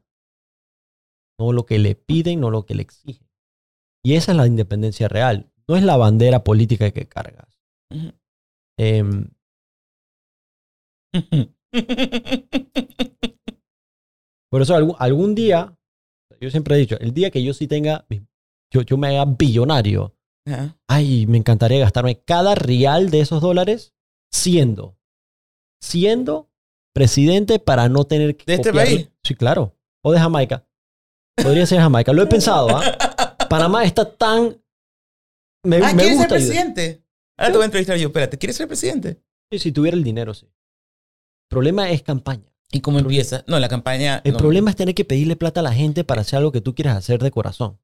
no 1.39 1.53
lo 1.53 1.65
que 1.65 1.79
le 1.79 1.95
piden, 1.95 2.41
no 2.41 2.51
lo 2.51 2.67
que 2.67 2.75
le 2.75 2.83
exigen. 2.83 3.29
Y 4.05 4.15
esa 4.15 4.33
es 4.33 4.39
la 4.39 4.47
independencia 4.47 5.09
real. 5.09 5.51
No 5.69 5.77
es 5.77 5.83
la 5.83 5.97
bandera 5.97 6.45
política 6.45 6.91
que 6.91 7.09
cargas. 7.09 7.49
Em, 8.79 9.31
por 14.51 14.63
eso 14.63 14.75
algún, 14.75 14.97
algún 14.99 15.35
día, 15.35 15.79
yo 16.41 16.51
siempre 16.51 16.75
he 16.75 16.79
dicho, 16.79 16.99
el 16.99 17.15
día 17.15 17.31
que 17.31 17.45
yo 17.45 17.55
sí 17.55 17.67
tenga, 17.69 18.07
yo, 18.71 18.83
yo 18.83 18.97
me 18.97 19.09
haga 19.09 19.25
billonario, 19.27 20.15
ay, 20.89 21.27
me 21.27 21.39
encantaría 21.39 21.79
gastarme 21.79 22.21
cada 22.23 22.55
real 22.55 23.11
de 23.11 23.21
esos 23.21 23.41
dólares 23.41 23.92
siendo, 24.33 24.99
siendo 25.81 26.51
presidente 26.95 27.59
para 27.59 27.89
no 27.89 28.05
tener 28.05 28.37
que... 28.37 28.45
¿De 28.47 28.55
este 28.55 28.71
copiar- 28.71 28.85
país? 28.87 29.09
Sí, 29.23 29.35
claro. 29.35 29.77
O 30.03 30.13
de 30.13 30.19
Jamaica. 30.19 30.67
Podría 31.43 31.67
ser 31.67 31.81
Jamaica. 31.81 32.13
Lo 32.13 32.23
he 32.23 32.27
pensado, 32.27 32.69
¿ah? 32.77 32.83
Panamá 33.49 33.85
está 33.85 34.11
tan... 34.17 34.61
Me, 35.65 35.77
ah, 35.77 35.93
me 35.95 36.03
¿quieres 36.03 36.09
ser 36.09 36.17
gusta. 36.19 36.35
ayudar. 36.35 36.39
presidente? 36.39 37.05
Ahora 37.39 37.53
te 37.53 37.57
voy 37.59 37.63
a 37.63 37.67
entrevistar 37.67 37.97
yo. 37.99 38.09
Espérate, 38.09 38.39
¿quieres 38.39 38.57
ser 38.57 38.67
presidente? 38.67 39.23
Sí, 39.51 39.59
si 39.59 39.73
tuviera 39.73 39.97
el 39.97 40.03
dinero, 40.05 40.35
sí. 40.35 40.47
El 40.47 41.49
problema 41.49 41.91
es 41.91 42.03
campaña. 42.03 42.53
¿Y 42.71 42.81
cómo 42.81 42.99
empieza? 42.99 43.45
No, 43.47 43.59
la 43.61 43.69
campaña... 43.69 44.21
El 44.25 44.33
no. 44.33 44.39
problema 44.39 44.71
es 44.71 44.77
tener 44.77 44.95
que 44.95 45.05
pedirle 45.05 45.37
plata 45.37 45.61
a 45.61 45.63
la 45.63 45.73
gente 45.73 46.05
para 46.05 46.23
hacer 46.23 46.39
algo 46.39 46.53
que 46.53 46.61
tú 46.63 46.75
quieres 46.75 46.95
hacer 46.95 47.23
de 47.23 47.31
corazón. 47.31 47.79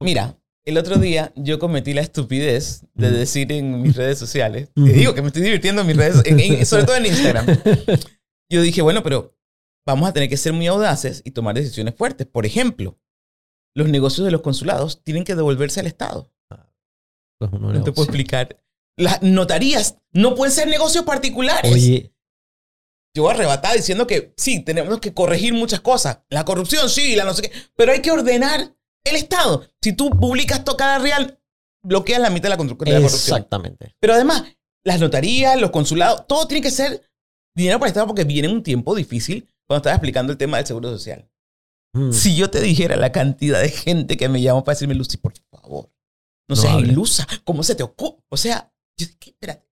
Mira, 0.00 0.38
el 0.66 0.76
otro 0.78 0.96
día 0.98 1.32
yo 1.36 1.58
cometí 1.58 1.94
la 1.94 2.02
estupidez 2.02 2.82
de 2.94 3.08
Ujú. 3.08 3.16
decir 3.16 3.50
en 3.52 3.80
mis 3.82 3.96
redes 3.96 4.18
sociales, 4.18 4.68
te 4.74 4.80
digo 4.82 5.14
que 5.14 5.22
me 5.22 5.28
estoy 5.28 5.42
divirtiendo 5.42 5.80
en 5.82 5.86
mis 5.86 5.96
redes, 5.96 6.22
en- 6.26 6.40
en- 6.40 6.66
sobre 6.66 6.84
todo 6.84 6.96
en 6.96 7.06
Instagram. 7.06 7.46
Yo 8.50 8.60
dije, 8.62 8.82
bueno, 8.82 9.02
pero 9.02 9.36
vamos 9.86 10.08
a 10.08 10.12
tener 10.12 10.28
que 10.28 10.36
ser 10.36 10.52
muy 10.52 10.66
audaces 10.66 11.22
y 11.24 11.30
tomar 11.30 11.54
decisiones 11.54 11.94
fuertes. 11.94 12.26
Por 12.26 12.44
ejemplo, 12.46 12.98
los 13.74 13.88
negocios 13.88 14.24
de 14.24 14.30
los 14.32 14.40
consulados 14.42 15.02
tienen 15.02 15.24
que 15.24 15.34
devolverse 15.34 15.80
al 15.80 15.86
Estado. 15.86 16.32
Uno 17.40 17.72
No 17.72 17.82
te 17.84 17.92
puedo 17.92 18.04
explicar. 18.04 18.62
Las 18.98 19.22
notarías 19.22 19.98
no 20.12 20.34
pueden 20.34 20.52
ser 20.54 20.68
negocios 20.68 21.04
particulares. 21.04 21.72
Oye, 21.72 22.12
Yo 23.14 23.28
arrebatada 23.30 23.74
diciendo 23.74 24.06
que 24.06 24.32
sí, 24.36 24.62
tenemos 24.62 25.00
que 25.00 25.12
corregir 25.14 25.52
muchas 25.54 25.80
cosas. 25.80 26.20
La 26.28 26.44
corrupción, 26.44 26.88
sí, 26.90 27.14
la 27.16 27.24
no 27.24 27.34
sé 27.34 27.42
qué. 27.42 27.52
Pero 27.76 27.92
hay 27.92 28.00
que 28.02 28.10
ordenar 28.10 28.75
el 29.10 29.16
Estado. 29.16 29.66
Si 29.82 29.92
tú 29.92 30.10
publicas 30.10 30.64
tocada 30.64 30.98
real, 30.98 31.40
bloqueas 31.82 32.20
la 32.20 32.30
mitad 32.30 32.44
de 32.50 32.56
la, 32.56 32.58
constru- 32.58 32.84
de 32.84 32.90
la 32.92 32.96
corrupción. 33.00 33.36
exactamente. 33.36 33.94
Pero 34.00 34.14
además, 34.14 34.44
las 34.84 35.00
notarías, 35.00 35.60
los 35.60 35.70
consulados, 35.70 36.26
todo 36.26 36.46
tiene 36.46 36.62
que 36.62 36.70
ser 36.70 37.08
dinero 37.56 37.78
para 37.78 37.88
el 37.88 37.92
Estado 37.92 38.06
porque 38.06 38.24
viene 38.24 38.48
un 38.48 38.62
tiempo 38.62 38.94
difícil 38.94 39.48
cuando 39.66 39.78
estaba 39.78 39.94
explicando 39.96 40.32
el 40.32 40.38
tema 40.38 40.56
del 40.58 40.66
seguro 40.66 40.90
social. 40.90 41.28
Mm. 41.94 42.12
Si 42.12 42.36
yo 42.36 42.50
te 42.50 42.60
dijera 42.60 42.96
la 42.96 43.10
cantidad 43.12 43.60
de 43.60 43.70
gente 43.70 44.16
que 44.16 44.28
me 44.28 44.40
llamó 44.42 44.62
para 44.64 44.74
decirme, 44.74 44.94
Lucy, 44.94 45.16
por 45.16 45.32
favor, 45.50 45.90
no, 46.48 46.54
No 46.54 46.56
seas 46.56 46.78
ilusa, 46.80 47.26
¿cómo 47.44 47.62
se 47.62 47.74
te 47.74 47.82
ocurre? 47.82 48.18
O 48.28 48.36
sea, 48.36 48.72
yo 48.98 49.06
dije, 49.06 49.18
espérate, 49.30 49.66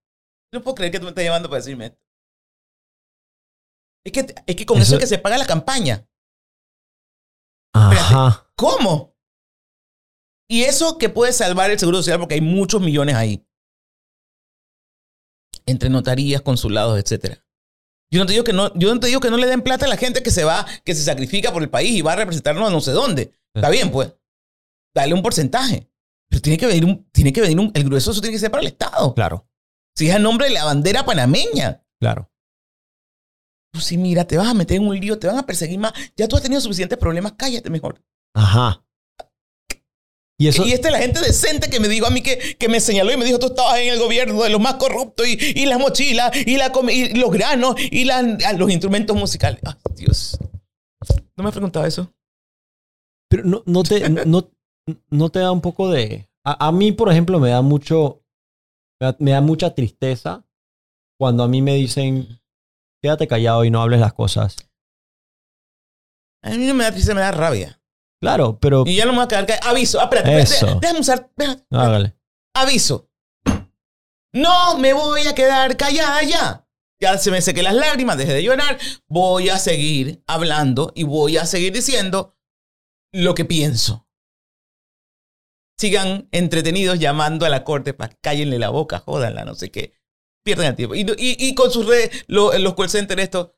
no 0.52 0.62
puedo 0.62 0.74
creer 0.76 0.90
que 0.92 0.98
tú 0.98 1.04
me 1.04 1.10
estás 1.10 1.24
llamando 1.24 1.48
para 1.48 1.60
decirme 1.60 1.86
esto. 1.86 2.00
Es 4.06 4.12
que, 4.12 4.34
es 4.46 4.56
que 4.56 4.66
con 4.66 4.78
eso, 4.78 4.86
Eso- 4.86 4.94
es 4.96 5.00
que 5.00 5.06
se 5.06 5.18
paga 5.18 5.38
la 5.38 5.46
campaña. 5.46 6.06
Ajá. 7.74 8.50
¿Cómo? 8.56 9.13
Y 10.48 10.62
eso 10.64 10.98
que 10.98 11.08
puede 11.08 11.32
salvar 11.32 11.70
el 11.70 11.78
seguro 11.78 11.98
social 11.98 12.18
porque 12.18 12.34
hay 12.34 12.40
muchos 12.40 12.80
millones 12.80 13.14
ahí. 13.14 13.46
Entre 15.66 15.88
notarías, 15.88 16.42
consulados, 16.42 16.98
etc. 16.98 17.38
Yo 18.10 18.20
no 18.20 18.26
te 18.26 18.32
digo 18.32 18.44
que 18.44 18.52
no, 18.52 18.72
yo 18.74 18.92
no 18.94 19.00
te 19.00 19.06
digo 19.06 19.20
que 19.20 19.30
no 19.30 19.38
le 19.38 19.46
den 19.46 19.62
plata 19.62 19.86
a 19.86 19.88
la 19.88 19.96
gente 19.96 20.22
que 20.22 20.30
se 20.30 20.44
va, 20.44 20.66
que 20.84 20.94
se 20.94 21.02
sacrifica 21.02 21.52
por 21.52 21.62
el 21.62 21.70
país 21.70 21.92
y 21.92 22.02
va 22.02 22.12
a 22.12 22.16
representarnos 22.16 22.68
a 22.68 22.70
no 22.70 22.80
sé 22.80 22.92
dónde. 22.92 23.32
Está 23.54 23.70
bien, 23.70 23.90
pues. 23.90 24.12
Dale 24.94 25.14
un 25.14 25.22
porcentaje. 25.22 25.90
Pero 26.28 26.42
tiene 26.42 26.58
que 26.58 26.66
venir 26.66 26.84
un, 26.84 27.08
tiene 27.10 27.32
que 27.32 27.40
venir 27.40 27.58
un, 27.58 27.70
el 27.74 27.84
grueso 27.84 28.10
eso 28.10 28.20
tiene 28.20 28.34
que 28.34 28.40
ser 28.40 28.50
para 28.50 28.60
el 28.60 28.68
Estado. 28.68 29.14
Claro, 29.14 29.48
Si 29.96 30.08
es 30.08 30.14
a 30.14 30.18
nombre 30.18 30.48
de 30.48 30.54
la 30.54 30.64
bandera 30.64 31.04
panameña. 31.04 31.82
claro. 32.00 32.30
Pues 33.72 33.86
sí, 33.86 33.98
mira, 33.98 34.24
te 34.24 34.36
vas 34.36 34.46
a 34.46 34.54
meter 34.54 34.76
en 34.76 34.86
un 34.86 34.96
lío, 35.00 35.18
te 35.18 35.26
van 35.26 35.36
a 35.38 35.46
perseguir 35.46 35.80
más. 35.80 35.92
Ya 36.16 36.28
tú 36.28 36.36
has 36.36 36.42
tenido 36.42 36.60
suficientes 36.60 36.96
problemas, 36.96 37.32
cállate 37.36 37.70
mejor. 37.70 38.00
Ajá. 38.32 38.83
Y 40.36 40.48
eso, 40.48 40.66
Y 40.66 40.72
esta 40.72 40.88
es 40.88 40.92
la 40.92 40.98
gente 40.98 41.20
decente 41.20 41.70
que 41.70 41.78
me 41.78 41.86
dijo 41.88 42.06
a 42.06 42.10
mí 42.10 42.20
que, 42.20 42.56
que 42.58 42.68
me 42.68 42.80
señaló 42.80 43.12
y 43.12 43.16
me 43.16 43.24
dijo, 43.24 43.38
tú 43.38 43.46
estabas 43.46 43.78
en 43.78 43.88
el 43.92 44.00
gobierno 44.00 44.42
de 44.42 44.50
los 44.50 44.60
más 44.60 44.74
corruptos 44.74 45.26
y, 45.28 45.38
y 45.40 45.66
las 45.66 45.78
mochilas 45.78 46.34
y, 46.36 46.56
la, 46.56 46.72
y 46.90 47.14
los 47.14 47.30
granos 47.30 47.76
y 47.78 48.04
la- 48.04 48.22
los 48.56 48.70
instrumentos 48.70 49.16
musicales. 49.16 49.60
Ay, 49.64 49.74
Dios. 49.94 50.36
¿No 51.36 51.42
me 51.44 51.48
has 51.48 51.54
preguntado 51.54 51.86
eso? 51.86 52.12
pero 53.28 53.42
no, 53.44 53.62
no 53.66 53.82
te, 53.82 54.08
no, 54.08 54.50
no 55.10 55.28
te 55.30 55.38
da 55.40 55.50
un 55.50 55.60
poco 55.60 55.90
de... 55.90 56.28
A, 56.44 56.68
a 56.68 56.72
mí, 56.72 56.92
por 56.92 57.10
ejemplo, 57.10 57.40
me 57.40 57.50
da 57.50 57.62
mucho... 57.62 58.22
Me 59.00 59.06
da, 59.08 59.16
me 59.18 59.30
da 59.32 59.40
mucha 59.40 59.74
tristeza 59.74 60.44
cuando 61.18 61.42
a 61.42 61.48
mí 61.48 61.60
me 61.62 61.74
dicen, 61.74 62.40
quédate 63.02 63.26
callado 63.26 63.64
y 63.64 63.70
no 63.70 63.82
hables 63.82 63.98
las 64.00 64.12
cosas. 64.12 64.56
A 66.42 66.50
mí 66.50 66.66
no 66.66 66.74
me 66.74 66.84
da 66.84 66.90
tristeza, 66.92 67.14
me 67.14 67.22
da 67.22 67.32
rabia. 67.32 67.80
Claro, 68.24 68.58
pero... 68.58 68.84
Y 68.86 68.96
ya 68.96 69.04
no 69.04 69.12
me 69.12 69.18
voy 69.18 69.24
a 69.24 69.28
quedar 69.28 69.46
callado. 69.46 69.68
Aviso. 69.70 70.00
Ah, 70.00 70.04
espérate, 70.04 70.38
Eso. 70.40 70.78
déjame 70.80 71.00
usar. 71.00 71.30
déjame- 71.36 71.64
Hágale. 71.70 72.16
Aviso. 72.54 73.10
No 74.32 74.78
me 74.78 74.92
voy 74.92 75.26
a 75.26 75.34
quedar 75.34 75.76
callada 75.76 76.22
ya. 76.22 76.66
Ya 77.00 77.18
se 77.18 77.30
me 77.30 77.40
sequé 77.42 77.62
las 77.62 77.74
lágrimas, 77.74 78.16
dejé 78.16 78.32
de 78.32 78.42
llorar. 78.42 78.78
Voy 79.06 79.48
a 79.48 79.58
seguir 79.58 80.22
hablando 80.26 80.90
y 80.94 81.02
voy 81.04 81.36
a 81.36 81.46
seguir 81.46 81.72
diciendo 81.72 82.36
lo 83.12 83.34
que 83.34 83.44
pienso. 83.44 84.08
Sigan 85.78 86.28
entretenidos 86.32 86.98
llamando 86.98 87.44
a 87.46 87.48
la 87.48 87.64
corte 87.64 87.94
para 87.94 88.14
cállenle 88.20 88.58
la 88.58 88.70
boca, 88.70 89.00
jódanla, 89.00 89.44
no 89.44 89.54
sé 89.54 89.70
qué. 89.70 89.92
Pierden 90.44 90.68
el 90.68 90.76
tiempo. 90.76 90.94
Y, 90.94 91.00
y- 91.02 91.36
y 91.48 91.54
con 91.54 91.70
sus 91.70 91.86
redes, 91.86 92.24
lo- 92.28 92.56
los 92.58 92.74
call 92.74 92.90
centers, 92.90 93.22
esto, 93.22 93.56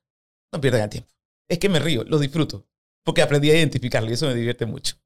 no 0.52 0.60
pierdan 0.60 0.82
el 0.82 0.88
tiempo. 0.90 1.12
Es 1.48 1.58
que 1.58 1.68
me 1.68 1.78
río, 1.78 2.04
lo 2.04 2.18
disfruto. 2.18 2.66
Porque 3.06 3.22
aprendí 3.22 3.50
a 3.50 3.56
identificarlo 3.56 4.10
y 4.10 4.14
eso 4.14 4.26
me 4.26 4.34
divierte 4.34 4.66
mucho. 4.66 4.96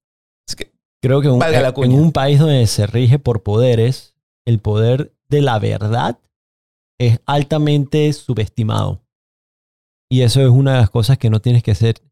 Que, 0.57 0.73
Creo 1.03 1.21
que 1.21 1.29
un- 1.29 1.39
la 1.39 1.69
en 1.77 1.93
un 1.93 2.13
país 2.13 2.39
donde 2.41 2.67
se 2.67 2.87
rige 2.87 3.19
por 3.19 3.43
poderes, 3.43 4.17
el 4.47 4.59
poder 4.59 5.15
de 5.29 5.43
la 5.43 5.59
verdad 5.59 6.19
es 6.99 7.21
altamente 7.27 8.13
subestimado. 8.13 9.03
Y 10.11 10.23
eso 10.23 10.41
es 10.41 10.49
una 10.49 10.73
de 10.73 10.79
las 10.81 10.91
cosas 10.91 11.19
que 11.19 11.31
no 11.31 11.41
tienes 11.41 11.63
que 11.63 11.75
ser. 11.75 12.03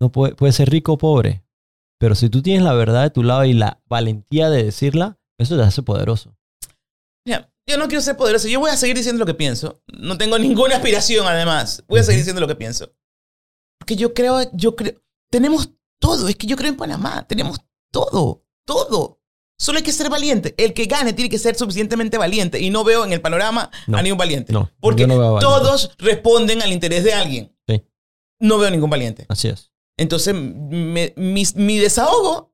No 0.00 0.10
puede, 0.10 0.34
puede 0.34 0.52
ser 0.52 0.68
rico 0.70 0.94
o 0.94 0.98
pobre. 0.98 1.44
Pero 2.00 2.14
si 2.16 2.28
tú 2.28 2.42
tienes 2.42 2.62
la 2.64 2.74
verdad 2.74 3.04
de 3.04 3.10
tu 3.10 3.22
lado 3.22 3.44
y 3.44 3.52
la 3.52 3.80
valentía 3.88 4.50
de 4.50 4.64
decirla, 4.64 5.18
eso 5.38 5.56
te 5.56 5.62
hace 5.62 5.82
poderoso. 5.82 6.34
Mira, 7.24 7.52
yo 7.68 7.78
no 7.78 7.86
quiero 7.86 8.00
ser 8.02 8.16
poderoso. 8.16 8.48
Yo 8.48 8.58
voy 8.58 8.70
a 8.70 8.76
seguir 8.76 8.96
diciendo 8.96 9.20
lo 9.20 9.26
que 9.26 9.34
pienso. 9.34 9.80
No 9.86 10.18
tengo 10.18 10.38
ninguna 10.38 10.76
aspiración, 10.76 11.26
además. 11.26 11.84
Voy 11.86 12.00
a 12.00 12.02
seguir 12.02 12.18
diciendo 12.20 12.40
lo 12.40 12.48
que 12.48 12.56
pienso. 12.56 12.92
Porque 13.82 13.96
yo 13.96 14.14
creo, 14.14 14.48
yo 14.52 14.76
creo, 14.76 14.92
tenemos 15.28 15.70
todo. 16.00 16.28
Es 16.28 16.36
que 16.36 16.46
yo 16.46 16.56
creo 16.56 16.70
en 16.70 16.76
Panamá. 16.76 17.26
Tenemos 17.26 17.58
todo, 17.90 18.44
todo. 18.64 19.18
Solo 19.58 19.78
hay 19.78 19.82
que 19.82 19.90
ser 19.90 20.08
valiente. 20.08 20.54
El 20.56 20.72
que 20.72 20.84
gane 20.86 21.12
tiene 21.12 21.28
que 21.28 21.38
ser 21.38 21.56
suficientemente 21.56 22.16
valiente. 22.16 22.60
Y 22.60 22.70
no 22.70 22.84
veo 22.84 23.04
en 23.04 23.12
el 23.12 23.20
panorama 23.20 23.72
No, 23.88 23.98
a 23.98 24.02
ningún 24.02 24.18
valiente. 24.18 24.52
No, 24.52 24.70
Porque 24.78 25.08
no 25.08 25.18
valiente. 25.18 25.40
todos 25.44 25.90
responden 25.98 26.62
al 26.62 26.70
interés 26.72 27.02
de 27.02 27.12
alguien. 27.12 27.52
Sí. 27.68 27.82
No 28.38 28.58
veo 28.58 28.70
ningún 28.70 28.88
valiente. 28.88 29.26
Así 29.28 29.48
es. 29.48 29.72
Entonces, 29.96 30.32
me- 30.32 31.12
mi, 31.16 31.42
mi 31.56 31.78
desahogo 31.78 32.52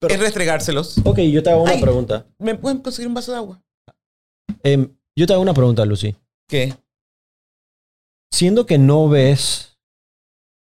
Pero- 0.00 0.14
es 0.14 0.20
restregárselos. 0.20 0.96
Ok, 1.04 1.18
yo 1.20 1.42
te 1.42 1.50
hago 1.50 1.64
una 1.64 1.72
Ay. 1.72 1.82
pregunta. 1.82 2.26
¿Me 2.38 2.54
pueden 2.54 2.78
conseguir 2.78 3.08
un 3.08 3.14
vaso 3.14 3.30
de 3.32 3.36
agua? 3.36 3.62
Em, 4.62 4.90
yo 5.14 5.26
te 5.26 5.34
hago 5.34 5.42
una 5.42 5.52
pregunta, 5.54 5.84
Lucy. 5.84 6.16
¿Qué? 6.48 6.74
siendo 8.30 8.64
que 8.64 8.78
no 8.78 9.08
ves 9.10 9.71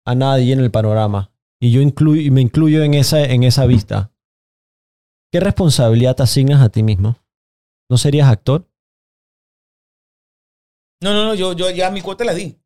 a 0.07 0.15
nadie 0.15 0.53
en 0.53 0.59
el 0.59 0.71
panorama, 0.71 1.31
y 1.59 1.71
yo 1.71 1.81
incluyo, 1.81 2.21
y 2.21 2.31
me 2.31 2.41
incluyo 2.41 2.83
en 2.83 2.93
esa, 2.93 3.23
en 3.23 3.43
esa 3.43 3.65
vista, 3.65 4.11
¿qué 5.31 5.39
responsabilidad 5.39 6.15
te 6.15 6.23
asignas 6.23 6.61
a 6.61 6.69
ti 6.69 6.81
mismo? 6.83 7.17
¿No 7.89 7.97
serías 7.97 8.29
actor? 8.29 8.67
No, 11.01 11.13
no, 11.13 11.25
no, 11.25 11.33
yo, 11.35 11.53
yo 11.53 11.69
ya 11.69 11.91
mi 11.91 12.01
cuota 12.01 12.23
la 12.25 12.33
di. 12.33 12.57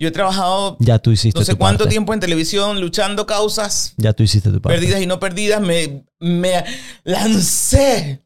Yo 0.00 0.08
he 0.08 0.12
trabajado 0.12 0.78
Ya 0.80 0.98
tú 0.98 1.10
hiciste 1.10 1.38
no 1.38 1.44
sé 1.44 1.52
tu 1.52 1.58
cuánto 1.58 1.84
parte. 1.84 1.90
tiempo 1.90 2.14
en 2.14 2.20
televisión 2.20 2.80
luchando 2.80 3.26
causas 3.26 3.92
Ya 3.98 4.14
tú 4.14 4.22
hiciste 4.22 4.50
tu 4.50 4.58
parte. 4.62 4.78
perdidas 4.78 5.02
y 5.02 5.06
no 5.06 5.20
perdidas. 5.20 5.60
Me, 5.60 6.06
me 6.18 6.64
lancé 7.04 8.24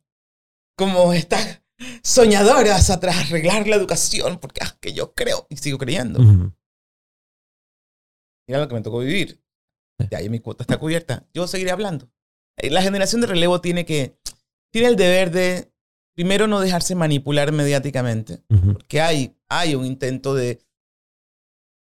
como 0.76 1.12
estas 1.12 1.62
soñadoras 2.04 2.90
a 2.90 3.00
tras 3.00 3.16
arreglar 3.16 3.66
la 3.66 3.74
educación 3.74 4.38
porque 4.38 4.60
ah, 4.62 4.76
que 4.80 4.92
yo 4.92 5.14
creo 5.14 5.48
y 5.50 5.56
sigo 5.56 5.78
creyendo. 5.78 6.20
Mira 8.46 8.60
lo 8.60 8.68
que 8.68 8.74
me 8.74 8.82
tocó 8.82 8.98
vivir. 9.00 9.40
Ya 10.10 10.18
ahí 10.18 10.28
mi 10.28 10.40
cuota 10.40 10.62
está 10.64 10.76
cubierta. 10.78 11.26
Yo 11.32 11.46
seguiré 11.46 11.70
hablando. 11.70 12.10
Eh, 12.58 12.70
La 12.70 12.82
generación 12.82 13.20
de 13.20 13.26
relevo 13.28 13.60
tiene 13.60 13.84
que 13.84 14.16
tiene 14.72 14.88
el 14.88 14.96
deber 14.96 15.30
de 15.30 15.72
primero 16.16 16.46
no 16.46 16.60
dejarse 16.60 16.94
manipular 16.94 17.52
mediáticamente. 17.52 18.42
Ujú. 18.50 18.78
que 18.88 19.00
hay, 19.00 19.36
hay 19.48 19.74
un 19.76 19.84
intento 19.86 20.34
de, 20.34 20.60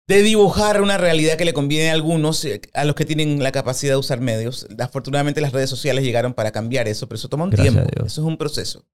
de 0.07 0.21
dibujar 0.23 0.81
una 0.81 0.97
realidad 0.97 1.37
que 1.37 1.45
le 1.45 1.53
conviene 1.53 1.89
a 1.89 1.93
algunos, 1.93 2.43
eh, 2.45 2.61
a 2.73 2.83
los 2.85 2.95
que 2.95 3.05
tienen 3.05 3.41
la 3.41 3.51
capacidad 3.53 3.93
de 3.93 3.97
usar 3.97 4.19
medios. 4.19 4.67
Afortunadamente 4.79 5.39
las 5.41 5.53
redes 5.53 5.69
sociales 5.69 6.03
llegaron 6.03 6.33
para 6.33 6.51
cambiar 6.51 6.87
eso, 6.89 7.07
pero 7.07 7.15
eso 7.17 7.29
toma 7.29 7.45
un 7.45 7.49
Gracias 7.51 7.73
tiempo. 7.73 8.05
Eso 8.05 8.21
es 8.21 8.27
un 8.27 8.37
proceso. 8.37 8.85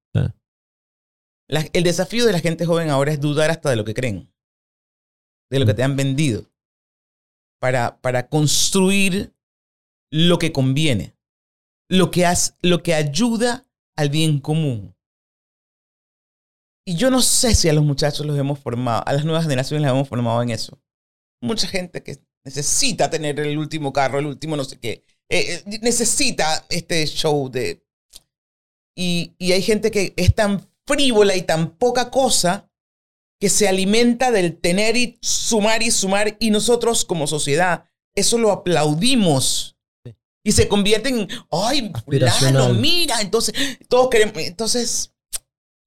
La- 1.50 1.66
el 1.74 1.84
desafío 1.84 2.26
de 2.26 2.34
la 2.34 2.40
gente 2.40 2.66
joven 2.66 2.90
ahora 2.90 3.12
es 3.12 3.20
dudar 3.22 3.50
hasta 3.50 3.70
de 3.70 3.78
lo 3.78 3.86
que 3.86 3.94
creen, 3.94 4.32
de 5.50 5.60
lo 5.60 5.66
que 5.66 5.74
Mm. 5.74 5.76
te 5.76 5.84
han 5.84 5.96
vendido, 5.96 6.46
para, 7.60 8.00
para 8.02 8.30
construir 8.30 9.34
lo 10.12 10.40
que 10.40 10.52
conviene, 10.52 11.16
lo 11.90 12.12
que, 12.12 12.26
lo 12.62 12.84
que 12.84 12.94
ayuda 12.94 13.66
al 13.96 14.10
bien 14.10 14.40
común. 14.40 14.96
Y 16.86 16.96
yo 16.96 17.10
no 17.12 17.22
sé 17.22 17.54
si 17.54 17.68
a 17.68 17.74
los 17.74 17.84
muchachos 17.84 18.26
los 18.26 18.38
hemos 18.38 18.60
formado, 18.60 19.04
a 19.06 19.14
las 19.14 19.26
nuevas 19.26 19.44
generaciones 19.44 19.82
las 19.82 19.92
hemos 19.92 20.08
formado 20.08 20.42
en 20.42 20.52
eso. 20.52 20.82
Mucha 21.42 21.68
gente 21.68 22.02
que 22.02 22.18
necesita 22.46 23.10
tener 23.10 23.40
el 23.40 23.58
último 23.58 23.92
carro, 23.92 24.20
el 24.20 24.26
último 24.26 24.56
no 24.56 24.64
sé 24.64 24.80
qué, 24.80 25.04
eh, 25.30 25.64
eh, 25.66 25.80
necesita 25.82 26.66
este 26.70 27.06
show 27.06 27.50
de... 27.50 27.84
Y, 28.96 29.36
y 29.38 29.52
hay 29.52 29.62
gente 29.62 29.92
que 29.92 30.14
es 30.16 30.34
tan 30.34 30.68
frívola 30.88 31.36
y 31.36 31.42
tan 31.42 31.78
poca 31.78 32.10
cosa 32.10 32.67
que 33.40 33.50
se 33.50 33.68
alimenta 33.68 34.32
del 34.32 34.58
tener 34.58 34.98
y 34.98 35.20
sumar 35.22 35.84
y 35.84 35.92
sumar 35.92 36.38
y 36.40 36.52
nosotros 36.52 37.06
como 37.06 37.28
sociedad 37.28 37.86
eso 38.18 38.38
lo 38.38 38.52
aplaudimos 38.52 39.78
y 40.44 40.52
se 40.54 40.68
convierte 40.68 41.10
en, 41.10 41.28
ay, 41.52 41.92
fulano, 42.06 42.74
mira, 42.74 43.22
entonces 43.22 43.54
todos 43.90 44.10
queremos, 44.10 44.38
entonces 44.38 45.14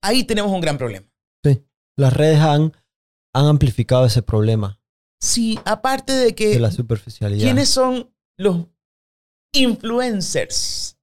ahí 0.02 0.22
tenemos 0.24 0.52
un 0.52 0.60
gran 0.60 0.77
problema. 0.78 1.10
Sí, 1.43 1.64
las 1.97 2.12
redes 2.12 2.40
han, 2.40 2.72
han 3.35 3.47
amplificado 3.47 4.05
ese 4.05 4.22
problema. 4.22 4.78
Sí, 5.18 5.59
aparte 5.64 6.12
de 6.12 6.35
que... 6.35 6.51
De 6.51 6.60
la 6.60 6.70
superficialidad. 6.70 7.43
¿Quiénes 7.43 7.70
son 7.70 8.14
los 8.39 8.66
influencers? 9.55 10.98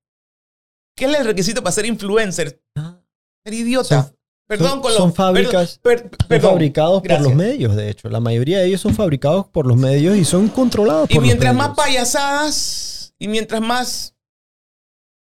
¿Qué 0.96 1.06
es 1.06 1.16
el 1.16 1.26
requisito 1.26 1.62
para 1.62 1.74
ser 1.74 1.88
influencer? 1.88 2.64
Ah. 2.76 3.02
ser 3.44 3.54
idiota. 3.54 4.14
Perdón 4.48 4.82
con 4.82 4.92
los... 4.92 4.98
Son 4.98 5.14
fábricas... 5.14 5.80
son 5.84 6.42
fabricados 6.42 7.02
por 7.02 7.22
los 7.22 7.36
medios, 7.36 7.76
de 7.76 7.90
hecho. 7.90 8.10
La 8.10 8.20
mayoría 8.20 8.60
de 8.60 8.68
ellos 8.68 8.82
son 8.82 8.96
fabricados 8.96 9.48
por 9.48 9.68
los 9.68 9.78
medios 9.78 10.16
y 10.16 10.24
son 10.24 10.48
controlados 10.48 11.10
por 11.10 11.16
los 11.16 11.22
medios. 11.22 11.36
Y 11.36 11.38
mientras 11.38 11.56
más 11.56 11.76
payasadas 11.76 13.14
y 13.20 13.28
mientras 13.28 13.62
más... 13.62 14.16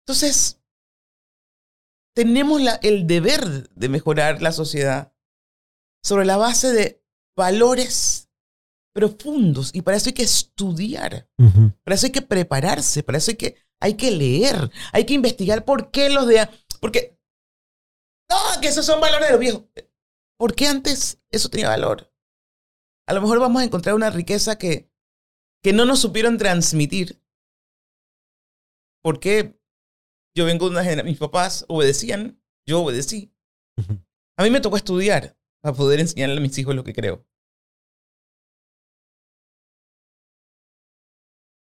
Entonces, 0.05 0.59
tenemos 2.13 2.61
la, 2.61 2.75
el 2.83 3.07
deber 3.07 3.69
de 3.69 3.89
mejorar 3.89 4.41
la 4.41 4.51
sociedad 4.51 5.13
sobre 6.03 6.25
la 6.25 6.37
base 6.37 6.71
de 6.71 7.01
valores 7.35 8.29
profundos. 8.93 9.71
Y 9.73 9.81
para 9.81 9.97
eso 9.97 10.09
hay 10.09 10.13
que 10.13 10.23
estudiar, 10.23 11.27
para 11.83 11.95
eso 11.95 12.05
hay 12.05 12.11
que 12.11 12.21
prepararse, 12.21 13.03
para 13.03 13.17
eso 13.17 13.31
hay 13.31 13.37
que, 13.37 13.55
hay 13.81 13.95
que 13.95 14.11
leer, 14.11 14.69
hay 14.93 15.05
que 15.05 15.13
investigar 15.13 15.65
por 15.65 15.91
qué 15.91 16.09
los 16.09 16.27
de... 16.27 16.47
Porque, 16.79 17.14
no, 18.29 18.61
que 18.61 18.67
esos 18.67 18.85
son 18.85 18.99
valores 18.99 19.27
de 19.27 19.31
los 19.31 19.39
viejos. 19.39 19.63
¿Por 20.37 20.55
qué 20.55 20.67
antes 20.67 21.21
eso 21.31 21.49
tenía 21.49 21.69
valor? 21.69 22.11
A 23.07 23.13
lo 23.13 23.21
mejor 23.21 23.39
vamos 23.39 23.61
a 23.61 23.65
encontrar 23.65 23.95
una 23.95 24.09
riqueza 24.09 24.57
que, 24.57 24.91
que 25.63 25.73
no 25.73 25.85
nos 25.85 25.99
supieron 25.99 26.37
transmitir. 26.37 27.21
Porque 29.03 29.59
yo 30.35 30.45
vengo 30.45 30.65
de 30.65 30.71
una 30.71 30.83
generación, 30.83 31.11
mis 31.11 31.19
papás 31.19 31.65
obedecían, 31.69 32.41
yo 32.67 32.81
obedecí. 32.81 33.33
A 34.37 34.43
mí 34.43 34.49
me 34.49 34.59
tocó 34.59 34.77
estudiar 34.77 35.37
para 35.61 35.75
poder 35.75 35.99
enseñarle 35.99 36.37
a 36.37 36.41
mis 36.41 36.57
hijos 36.57 36.75
lo 36.75 36.83
que 36.83 36.93
creo. 36.93 37.25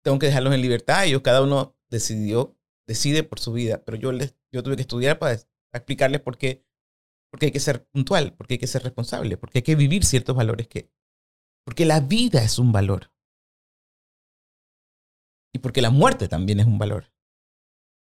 Tengo 0.02 0.18
que 0.20 0.26
dejarlos 0.26 0.54
en 0.54 0.62
libertad, 0.62 1.04
ellos 1.04 1.22
cada 1.22 1.42
uno 1.42 1.76
decidió, 1.90 2.56
decide 2.86 3.24
por 3.24 3.40
su 3.40 3.52
vida, 3.52 3.84
pero 3.84 3.98
yo, 3.98 4.12
les, 4.12 4.36
yo 4.52 4.62
tuve 4.62 4.76
que 4.76 4.82
estudiar 4.82 5.18
para, 5.18 5.36
explicarles 5.72 6.20
por 6.20 6.38
qué, 6.38 6.64
porque 7.30 7.46
hay 7.46 7.52
que 7.52 7.60
ser 7.60 7.86
puntual, 7.88 8.34
porque 8.34 8.54
hay 8.54 8.58
que 8.58 8.66
ser 8.66 8.82
responsable, 8.82 9.36
porque 9.36 9.58
hay 9.58 9.62
que 9.62 9.76
vivir 9.76 10.04
ciertos 10.04 10.36
valores 10.36 10.68
que... 10.68 10.90
Porque 11.64 11.84
la 11.84 12.00
vida 12.00 12.42
es 12.42 12.58
un 12.58 12.72
valor. 12.72 13.12
Y 15.52 15.58
porque 15.58 15.82
la 15.82 15.90
muerte 15.90 16.28
también 16.28 16.60
es 16.60 16.66
un 16.66 16.78
valor. 16.78 17.12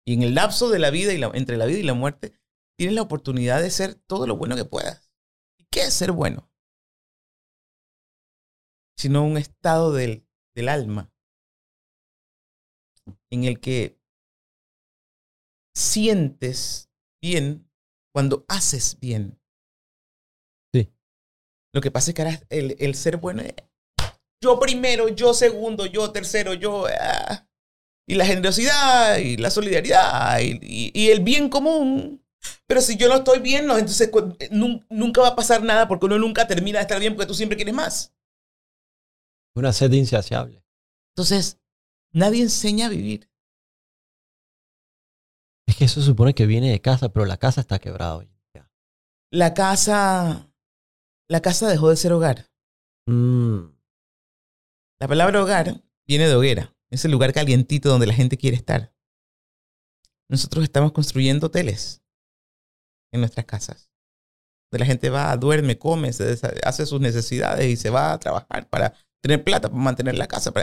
Y 0.05 0.13
en 0.13 0.21
el 0.21 0.35
lapso 0.35 0.69
de 0.69 0.79
la 0.79 0.91
vida 0.91 1.13
y 1.13 1.37
entre 1.37 1.57
la 1.57 1.65
vida 1.65 1.79
y 1.79 1.83
la 1.83 1.95
muerte, 1.95 2.39
tienes 2.77 2.95
la 2.95 3.01
oportunidad 3.01 3.61
de 3.61 3.71
ser 3.71 3.95
todo 3.95 4.27
lo 4.27 4.37
bueno 4.37 4.55
que 4.55 4.65
puedas. 4.65 5.11
¿Y 5.57 5.65
qué 5.71 5.81
es 5.81 5.93
ser 5.93 6.11
bueno? 6.11 6.51
Sino 8.97 9.25
un 9.25 9.37
estado 9.37 9.93
del, 9.93 10.27
del 10.53 10.69
alma 10.69 11.11
en 13.31 13.43
el 13.43 13.59
que 13.59 13.99
sientes 15.75 16.89
bien 17.25 17.69
cuando 18.13 18.45
haces 18.47 18.97
bien. 18.99 19.39
Sí. 20.73 20.91
Lo 21.73 21.81
que 21.81 21.91
pasa 21.91 22.11
es 22.11 22.15
que 22.15 22.39
el, 22.49 22.75
el 22.79 22.95
ser 22.95 23.17
bueno 23.17 23.41
es 23.41 23.53
yo 24.41 24.59
primero, 24.59 25.09
yo 25.09 25.33
segundo, 25.33 25.85
yo 25.85 26.11
tercero, 26.11 26.53
yo... 26.53 26.85
Ah 26.99 27.45
y 28.07 28.15
la 28.15 28.25
generosidad 28.25 29.17
y 29.17 29.37
la 29.37 29.49
solidaridad 29.49 30.39
y, 30.41 31.09
el 31.09 31.21
bien 31.21 31.49
común. 31.49 32.23
Pero 32.67 32.81
si 32.81 32.95
yo 32.95 33.09
no 33.09 33.15
estoy 33.15 33.39
bien, 33.39 33.65
no, 33.65 33.77
entonces 33.77 34.11
nunca 34.51 35.21
va 35.21 35.29
a 35.29 35.35
pasar 35.35 35.63
nada 35.63 35.87
porque 35.87 36.05
uno 36.05 36.19
nunca 36.19 36.47
termina 36.47 36.77
de 36.79 36.83
estar 36.83 36.99
bien 36.99 37.15
porque 37.15 37.27
tú 37.27 37.33
siempre 37.33 37.55
quieres 37.55 37.73
más. 37.73 38.13
Una 39.55 39.73
sed 39.73 39.91
insaciable. 39.93 40.63
Entonces, 41.15 41.59
nadie 42.11 42.43
enseña 42.43 42.85
a 42.85 42.89
vivir. 42.89 43.29
Es 45.75 45.79
que 45.79 45.85
eso 45.85 46.01
supone 46.01 46.33
que 46.33 46.45
viene 46.45 46.71
de 46.71 46.79
casa, 46.79 47.09
pero 47.09 47.25
la 47.25 47.35
casa 47.35 47.59
está 47.59 47.79
quebrada 47.79 48.15
hoy. 48.15 48.31
La 49.29 49.53
casa. 49.53 50.49
La 51.27 51.41
casa 51.41 51.67
dejó 51.67 51.89
de 51.89 51.97
ser 51.97 52.13
hogar. 52.13 52.49
Mm. 53.07 53.73
La 55.01 55.07
palabra 55.09 55.43
hogar 55.43 55.83
viene 56.07 56.29
de 56.29 56.35
hoguera. 56.35 56.73
Es 56.91 57.03
el 57.03 57.11
lugar 57.11 57.33
calientito 57.33 57.89
donde 57.89 58.07
la 58.07 58.13
gente 58.13 58.37
quiere 58.37 58.55
estar. 58.55 58.95
Nosotros 60.29 60.63
estamos 60.63 60.93
construyendo 60.93 61.47
hoteles 61.47 62.01
en 63.11 63.19
nuestras 63.19 63.45
casas. 63.45 63.91
Donde 64.71 64.79
la 64.79 64.85
gente 64.85 65.09
va, 65.09 65.35
duerme, 65.35 65.77
come, 65.77 66.07
hace 66.07 66.85
sus 66.85 67.01
necesidades 67.01 67.67
y 67.67 67.75
se 67.75 67.89
va 67.89 68.13
a 68.13 68.19
trabajar 68.19 68.69
para 68.69 68.93
tener 69.21 69.43
plata, 69.43 69.67
para 69.67 69.83
mantener 69.83 70.15
la 70.15 70.27
casa. 70.27 70.53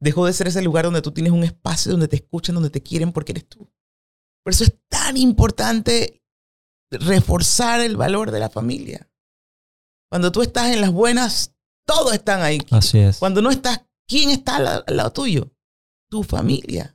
Dejó 0.00 0.26
de 0.26 0.34
ser 0.34 0.48
ese 0.48 0.60
lugar 0.60 0.84
donde 0.84 1.00
tú 1.00 1.12
tienes 1.12 1.32
un 1.32 1.44
espacio 1.44 1.92
donde 1.92 2.08
te 2.08 2.16
escuchan, 2.16 2.56
donde 2.56 2.68
te 2.68 2.82
quieren 2.82 3.10
porque 3.10 3.32
eres 3.32 3.48
tú. 3.48 3.66
Por 4.44 4.52
eso 4.52 4.64
es 4.64 4.74
tan 4.88 5.16
importante 5.16 6.22
reforzar 6.90 7.80
el 7.80 7.96
valor 7.96 8.30
de 8.30 8.40
la 8.40 8.50
familia. 8.50 9.08
Cuando 10.10 10.32
tú 10.32 10.42
estás 10.42 10.70
en 10.70 10.80
las 10.80 10.90
buenas, 10.90 11.54
todos 11.86 12.12
están 12.14 12.42
ahí. 12.42 12.60
Así 12.70 12.98
es. 12.98 13.18
Cuando 13.18 13.42
no 13.42 13.50
estás, 13.50 13.82
¿quién 14.08 14.30
está 14.30 14.56
al 14.56 14.84
lado 14.96 15.12
tuyo? 15.12 15.52
tu 16.10 16.24
familia. 16.24 16.94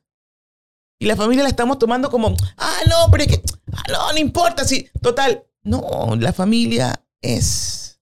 Y 1.00 1.08
la 1.08 1.16
familia 1.16 1.44
la 1.44 1.50
estamos 1.50 1.80
tomando 1.80 2.12
como, 2.12 2.36
ah, 2.58 2.80
no, 2.88 3.12
pero 3.12 3.24
es 3.24 3.30
que, 3.30 3.44
ah, 3.74 3.84
no, 3.92 4.12
no 4.14 4.20
importa 4.20 4.64
si, 4.64 4.88
total. 5.02 5.48
No, 5.64 6.16
la 6.20 6.32
familia 6.32 7.04
es 7.22 8.00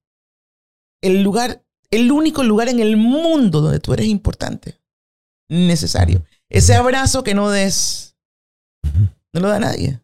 el 1.02 1.24
lugar, 1.24 1.66
el 1.92 2.12
único 2.12 2.44
lugar 2.44 2.68
en 2.68 2.80
el 2.80 2.98
mundo 2.98 3.62
donde 3.62 3.80
tú 3.80 3.94
eres 3.94 4.08
importante, 4.08 4.82
necesario. 5.48 6.26
Ese 6.50 6.76
abrazo 6.76 7.24
que 7.24 7.34
no 7.34 7.50
des, 7.50 8.18
no 9.34 9.42
lo 9.42 9.50
da 9.50 9.60
nadie. 9.60 10.02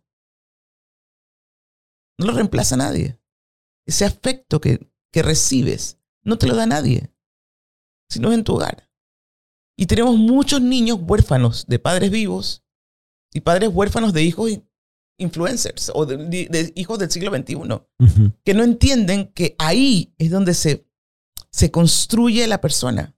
No 2.17 2.25
lo 2.25 2.33
reemplaza 2.33 2.75
nadie. 2.75 3.19
Ese 3.85 4.05
afecto 4.05 4.59
que, 4.59 4.91
que 5.11 5.23
recibes, 5.23 5.99
no 6.23 6.37
te 6.37 6.47
lo 6.47 6.55
da 6.55 6.65
nadie, 6.65 7.13
sino 8.09 8.33
en 8.33 8.43
tu 8.43 8.55
hogar. 8.55 8.89
Y 9.77 9.85
tenemos 9.85 10.17
muchos 10.17 10.61
niños 10.61 10.99
huérfanos 11.01 11.65
de 11.67 11.79
padres 11.79 12.11
vivos 12.11 12.65
y 13.33 13.41
padres 13.41 13.69
huérfanos 13.71 14.11
de 14.11 14.23
hijos 14.23 14.51
influencers 15.17 15.91
o 15.93 16.05
de, 16.05 16.73
hijos 16.75 16.99
del 16.99 17.11
siglo 17.11 17.31
XXI, 17.31 18.35
que 18.43 18.53
no 18.53 18.63
entienden 18.63 19.31
que 19.31 19.55
ahí 19.59 20.13
es 20.17 20.31
donde 20.31 20.53
se, 20.53 20.87
se 21.51 21.71
construye 21.71 22.47
la 22.47 22.59
persona. 22.59 23.15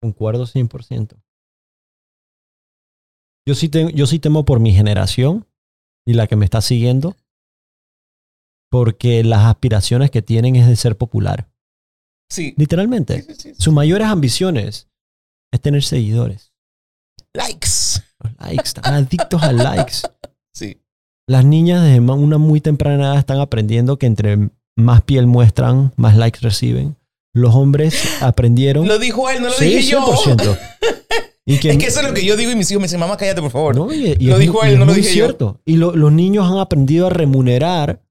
Concuerdo 0.00 0.46
100%. 0.46 1.20
Yo 3.48 3.54
sí, 3.54 3.70
yo 3.94 4.06
sí 4.06 4.18
temo 4.18 4.44
por 4.44 4.60
mi 4.60 4.74
generación 4.74 5.46
y 6.06 6.12
la 6.12 6.26
que 6.26 6.36
me 6.36 6.44
está 6.44 6.60
siguiendo, 6.60 7.16
porque 8.70 9.24
las 9.24 9.46
aspiraciones 9.46 10.10
que 10.10 10.20
tienen 10.20 10.54
es 10.54 10.68
de 10.68 10.76
ser 10.76 10.98
popular. 10.98 11.48
Sí. 12.30 12.52
Literalmente. 12.58 13.24
Sus 13.58 13.72
mayores 13.72 14.08
ambiciones 14.08 14.90
es 15.50 15.60
tener 15.62 15.82
seguidores. 15.82 16.52
Likes. 17.32 18.02
likes. 18.38 18.64
Están 18.64 18.92
adictos 18.92 19.42
a 19.42 19.52
likes. 19.52 19.96
Sí. 20.54 20.82
Las 21.28 21.44
niñas 21.44 21.84
desde 21.84 22.00
una 22.00 22.36
muy 22.36 22.60
temprana 22.60 23.04
edad 23.04 23.18
están 23.18 23.38
aprendiendo 23.38 23.96
que 23.96 24.06
entre 24.06 24.50
más 24.76 25.02
piel 25.02 25.28
muestran, 25.28 25.94
más 25.96 26.16
likes 26.16 26.40
reciben. 26.40 26.96
Los 27.32 27.54
hombres 27.54 28.20
aprendieron. 28.20 28.88
Lo 28.88 28.98
dijo 28.98 29.30
él, 29.30 29.40
no 29.40 29.50
lo 29.50 29.56
dije 29.56 29.82
yo. 29.82 30.04
Y 31.50 31.58
que, 31.58 31.70
es 31.70 31.78
que 31.78 31.86
eso 31.86 32.00
es 32.00 32.06
lo 32.06 32.12
que 32.12 32.24
yo 32.24 32.36
digo 32.36 32.52
y 32.52 32.56
mis 32.56 32.70
hijos 32.70 32.80
me 32.80 32.86
dicen, 32.86 33.00
mamá, 33.00 33.16
cállate, 33.16 33.40
por 33.40 33.50
favor. 33.50 33.74
No, 33.74 33.92
y, 33.92 34.14
lo 34.16 34.38
dijo 34.38 34.62
él, 34.64 34.78
no 34.78 34.84
lo 34.84 34.92
dije 34.92 35.08
cierto. 35.08 35.60
Y 35.64 35.76
los 35.76 36.12
niños 36.12 36.50
han 36.50 36.58
aprendido 36.58 37.06
a 37.06 37.10
remunerar 37.10 38.02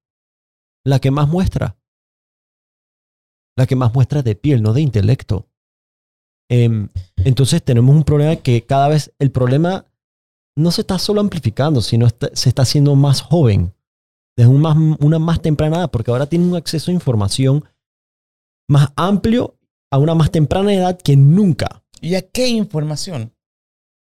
la 0.83 0.99
que 0.99 1.11
más 1.11 1.27
muestra 1.27 1.77
la 3.57 3.65
que 3.65 3.75
más 3.75 3.93
muestra 3.93 4.21
de 4.21 4.35
piel, 4.35 4.61
no 4.61 4.71
de 4.71 4.81
intelecto. 4.81 5.49
Em, 6.49 6.87
entonces 7.17 7.61
tenemos 7.61 7.93
un 7.93 8.03
problema 8.03 8.37
que 8.37 8.61
cada 8.61 8.87
vez 8.87 9.11
el 9.19 9.31
problema 9.31 9.85
no 10.55 10.71
se 10.71 10.81
está 10.81 10.97
solo 10.97 11.19
amplificando, 11.19 11.81
sino 11.81 12.07
se 12.07 12.49
está 12.49 12.61
haciendo 12.61 12.95
más 12.95 13.21
joven, 13.21 13.73
desde 14.37 14.51
una 14.51 15.19
más 15.19 15.41
temprana 15.41 15.77
edad, 15.77 15.91
porque 15.91 16.11
ahora 16.11 16.27
tienen 16.27 16.49
un 16.49 16.55
acceso 16.55 16.91
a 16.91 16.93
información 16.93 17.65
más 18.69 18.93
amplio 18.95 19.55
a 19.91 19.97
una 19.97 20.13
más 20.13 20.31
temprana 20.31 20.73
edad 20.73 20.97
que 21.01 21.15
nunca. 21.15 21.83
¿Y 22.01 22.15
a 22.15 22.21
qué 22.21 22.47
información? 22.47 23.33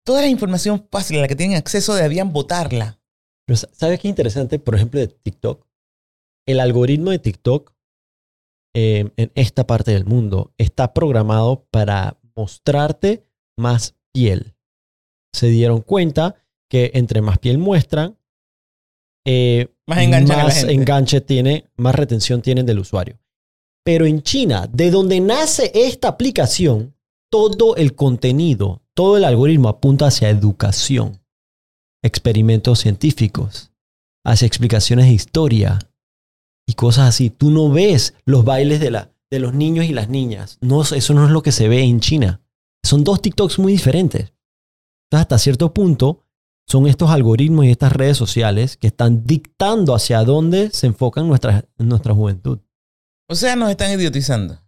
Toda 0.04 0.22
la 0.22 0.28
información 0.28 0.86
fácil 0.90 1.18
a 1.18 1.22
la 1.22 1.28
que 1.28 1.36
tienen 1.36 1.56
acceso 1.56 1.94
deberían 1.94 2.32
votarla. 2.32 3.00
Pero 3.46 3.56
¿sabes 3.72 4.00
qué 4.00 4.08
interesante, 4.08 4.58
por 4.58 4.74
ejemplo, 4.74 5.00
de 5.00 5.08
TikTok? 5.08 5.68
el 6.48 6.60
algoritmo 6.60 7.10
de 7.10 7.18
TikTok 7.18 7.74
eh, 8.74 9.10
en 9.16 9.30
esta 9.34 9.66
parte 9.66 9.92
del 9.92 10.06
mundo 10.06 10.54
está 10.56 10.94
programado 10.94 11.66
para 11.70 12.18
mostrarte 12.34 13.22
más 13.58 13.96
piel. 14.12 14.54
Se 15.34 15.48
dieron 15.48 15.82
cuenta 15.82 16.36
que 16.70 16.92
entre 16.94 17.20
más 17.20 17.38
piel 17.38 17.58
muestran, 17.58 18.16
eh, 19.26 19.68
Más 19.86 20.26
más 20.26 20.64
enganche 20.64 21.20
tiene, 21.20 21.66
más 21.76 21.94
retención 21.94 22.40
tienen 22.40 22.64
del 22.64 22.78
usuario. 22.78 23.18
Pero 23.84 24.06
en 24.06 24.22
China, 24.22 24.66
de 24.72 24.90
donde 24.90 25.20
nace 25.20 25.70
esta 25.74 26.08
aplicación, 26.08 26.94
todo 27.30 27.76
el 27.76 27.94
contenido, 27.94 28.82
todo 28.94 29.16
el 29.16 29.24
algoritmo 29.24 29.68
apunta 29.68 30.06
hacia 30.06 30.30
educación, 30.30 31.20
experimentos 32.02 32.80
científicos, 32.80 33.72
hacia 34.24 34.46
explicaciones 34.46 35.06
de 35.06 35.12
historia 35.12 35.78
y 36.66 36.74
cosas 36.74 37.08
así. 37.08 37.30
Tú 37.30 37.50
no 37.50 37.70
ves 37.70 38.14
los 38.24 38.44
bailes 38.44 38.80
de, 38.80 38.90
la, 38.90 39.12
de 39.30 39.40
los 39.40 39.54
niños 39.54 39.86
y 39.86 39.92
las 39.92 40.08
niñas. 40.08 40.58
No, 40.60 40.82
eso 40.82 41.14
no 41.14 41.24
es 41.24 41.30
lo 41.30 41.42
que 41.42 41.52
se 41.52 41.68
ve 41.68 41.82
en 41.82 42.00
China. 42.00 42.40
Son 42.82 43.04
dos 43.04 43.20
TikToks 43.22 43.58
muy 43.58 43.72
diferentes. 43.72 44.32
Entonces, 45.06 45.22
hasta 45.22 45.38
cierto 45.38 45.72
punto, 45.72 46.24
son 46.66 46.86
estos 46.86 47.10
algoritmos 47.10 47.64
y 47.64 47.70
estas 47.70 47.92
redes 47.92 48.16
sociales 48.16 48.76
que 48.76 48.88
están 48.88 49.24
dictando 49.24 49.94
hacia 49.94 50.22
dónde 50.22 50.70
se 50.70 50.86
enfocan 50.86 51.26
nuestra, 51.26 51.64
nuestra 51.78 52.14
juventud. 52.14 52.58
O 53.28 53.34
sea, 53.34 53.56
nos 53.56 53.70
están 53.70 53.92
idiotizando. 53.92 54.58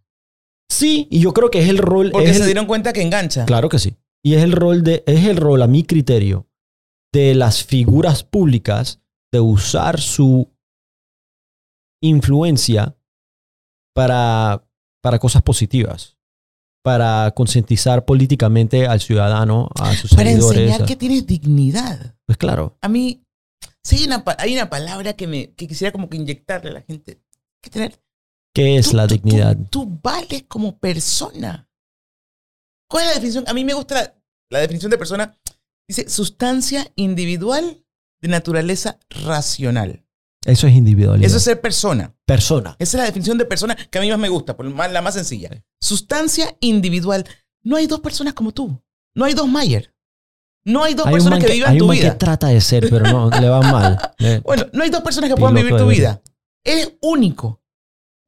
Sí, 0.70 1.08
y 1.10 1.18
yo 1.20 1.32
creo 1.34 1.50
que 1.50 1.58
es 1.60 1.68
el 1.68 1.78
rol. 1.78 2.10
Porque 2.12 2.30
es 2.30 2.36
se 2.36 2.42
el- 2.42 2.46
dieron 2.48 2.66
cuenta 2.66 2.92
que 2.92 3.02
engancha. 3.02 3.44
Claro 3.44 3.68
que 3.68 3.78
sí. 3.78 3.96
Y 4.22 4.34
es 4.34 4.42
el 4.42 4.52
rol 4.52 4.82
de, 4.84 5.02
es 5.06 5.26
el 5.26 5.36
rol, 5.36 5.62
a 5.62 5.66
mi 5.66 5.82
criterio, 5.82 6.46
de 7.12 7.34
las 7.34 7.64
figuras 7.64 8.22
públicas 8.22 9.00
de 9.32 9.40
usar 9.40 10.00
su 10.00 10.48
influencia 12.02 12.96
para, 13.94 14.64
para 15.02 15.18
cosas 15.18 15.42
positivas. 15.42 16.16
Para 16.82 17.30
concientizar 17.36 18.06
políticamente 18.06 18.86
al 18.86 19.00
ciudadano, 19.00 19.68
a 19.78 19.92
sus 19.94 20.12
Para 20.14 20.30
seguidores. 20.30 20.60
enseñar 20.60 20.82
a- 20.82 20.86
que 20.86 20.96
tienes 20.96 21.26
dignidad. 21.26 22.14
Pues 22.24 22.38
claro. 22.38 22.78
A 22.80 22.88
mí, 22.88 23.22
sí 23.82 23.96
hay 23.96 24.04
una, 24.04 24.24
hay 24.38 24.54
una 24.54 24.70
palabra 24.70 25.12
que, 25.12 25.26
me, 25.26 25.52
que 25.52 25.66
quisiera 25.68 25.92
como 25.92 26.08
que 26.08 26.16
inyectarle 26.16 26.70
a 26.70 26.74
la 26.74 26.80
gente. 26.80 27.20
Hay 27.20 27.60
que 27.60 27.70
tener 27.70 28.00
¿Qué 28.54 28.76
es 28.76 28.90
Tú- 28.90 28.96
la 28.96 29.06
dignidad? 29.06 29.56
Tú, 29.70 29.84
tú 29.86 30.00
vales 30.02 30.44
como 30.48 30.78
persona. 30.78 31.68
¿Cuál 32.88 33.04
es 33.04 33.08
la 33.10 33.14
definición? 33.14 33.44
A 33.46 33.54
mí 33.54 33.64
me 33.64 33.74
gusta 33.74 33.94
la, 33.94 34.14
la 34.50 34.58
definición 34.60 34.90
de 34.90 34.98
persona. 34.98 35.38
Dice 35.88 36.08
sustancia 36.08 36.90
individual 36.96 37.84
de 38.20 38.28
naturaleza 38.28 38.98
racional. 39.24 40.04
Eso 40.44 40.66
es 40.66 40.74
individualidad. 40.74 41.26
Eso 41.26 41.36
es 41.36 41.42
ser 41.44 41.60
persona. 41.60 42.14
persona. 42.26 42.74
Esa 42.78 42.96
es 42.96 43.00
la 43.00 43.04
definición 43.06 43.38
de 43.38 43.44
persona 43.44 43.76
que 43.76 43.98
a 43.98 44.00
mí 44.02 44.08
más 44.10 44.18
me 44.18 44.28
gusta, 44.28 44.56
por 44.56 44.68
más- 44.70 44.90
la 44.90 45.02
más 45.02 45.14
sencilla. 45.14 45.50
Sustancia 45.80 46.56
individual. 46.60 47.24
No 47.62 47.76
hay 47.76 47.86
dos 47.86 48.00
personas 48.00 48.34
como 48.34 48.52
tú. 48.52 48.80
No 49.14 49.24
hay 49.24 49.34
dos 49.34 49.48
Mayer. 49.48 49.94
No 50.64 50.82
hay 50.84 50.94
dos 50.94 51.06
Hay 51.06 51.14
personas 51.14 51.38
man 51.38 51.40
que, 51.42 51.46
que, 51.48 51.52
vivan 51.54 51.70
hay 51.70 51.76
un 51.76 51.80
tu 51.80 51.86
man 51.86 51.96
vida. 51.96 52.10
que 52.12 52.18
trata 52.18 52.48
de 52.48 52.60
ser, 52.60 52.88
pero 52.90 53.04
no, 53.10 53.30
le 53.30 53.48
va 53.48 53.60
mal. 53.62 54.14
Le- 54.18 54.40
Bueno, 54.44 54.66
no 54.72 54.82
hay 54.82 54.90
dos 54.90 55.02
personas 55.02 55.30
que 55.30 55.36
puedan 55.36 55.54
Piloto 55.54 55.74
vivir 55.74 55.82
tu 55.82 55.88
vida. 55.88 56.22
Eres 56.64 56.92
único. 57.00 57.59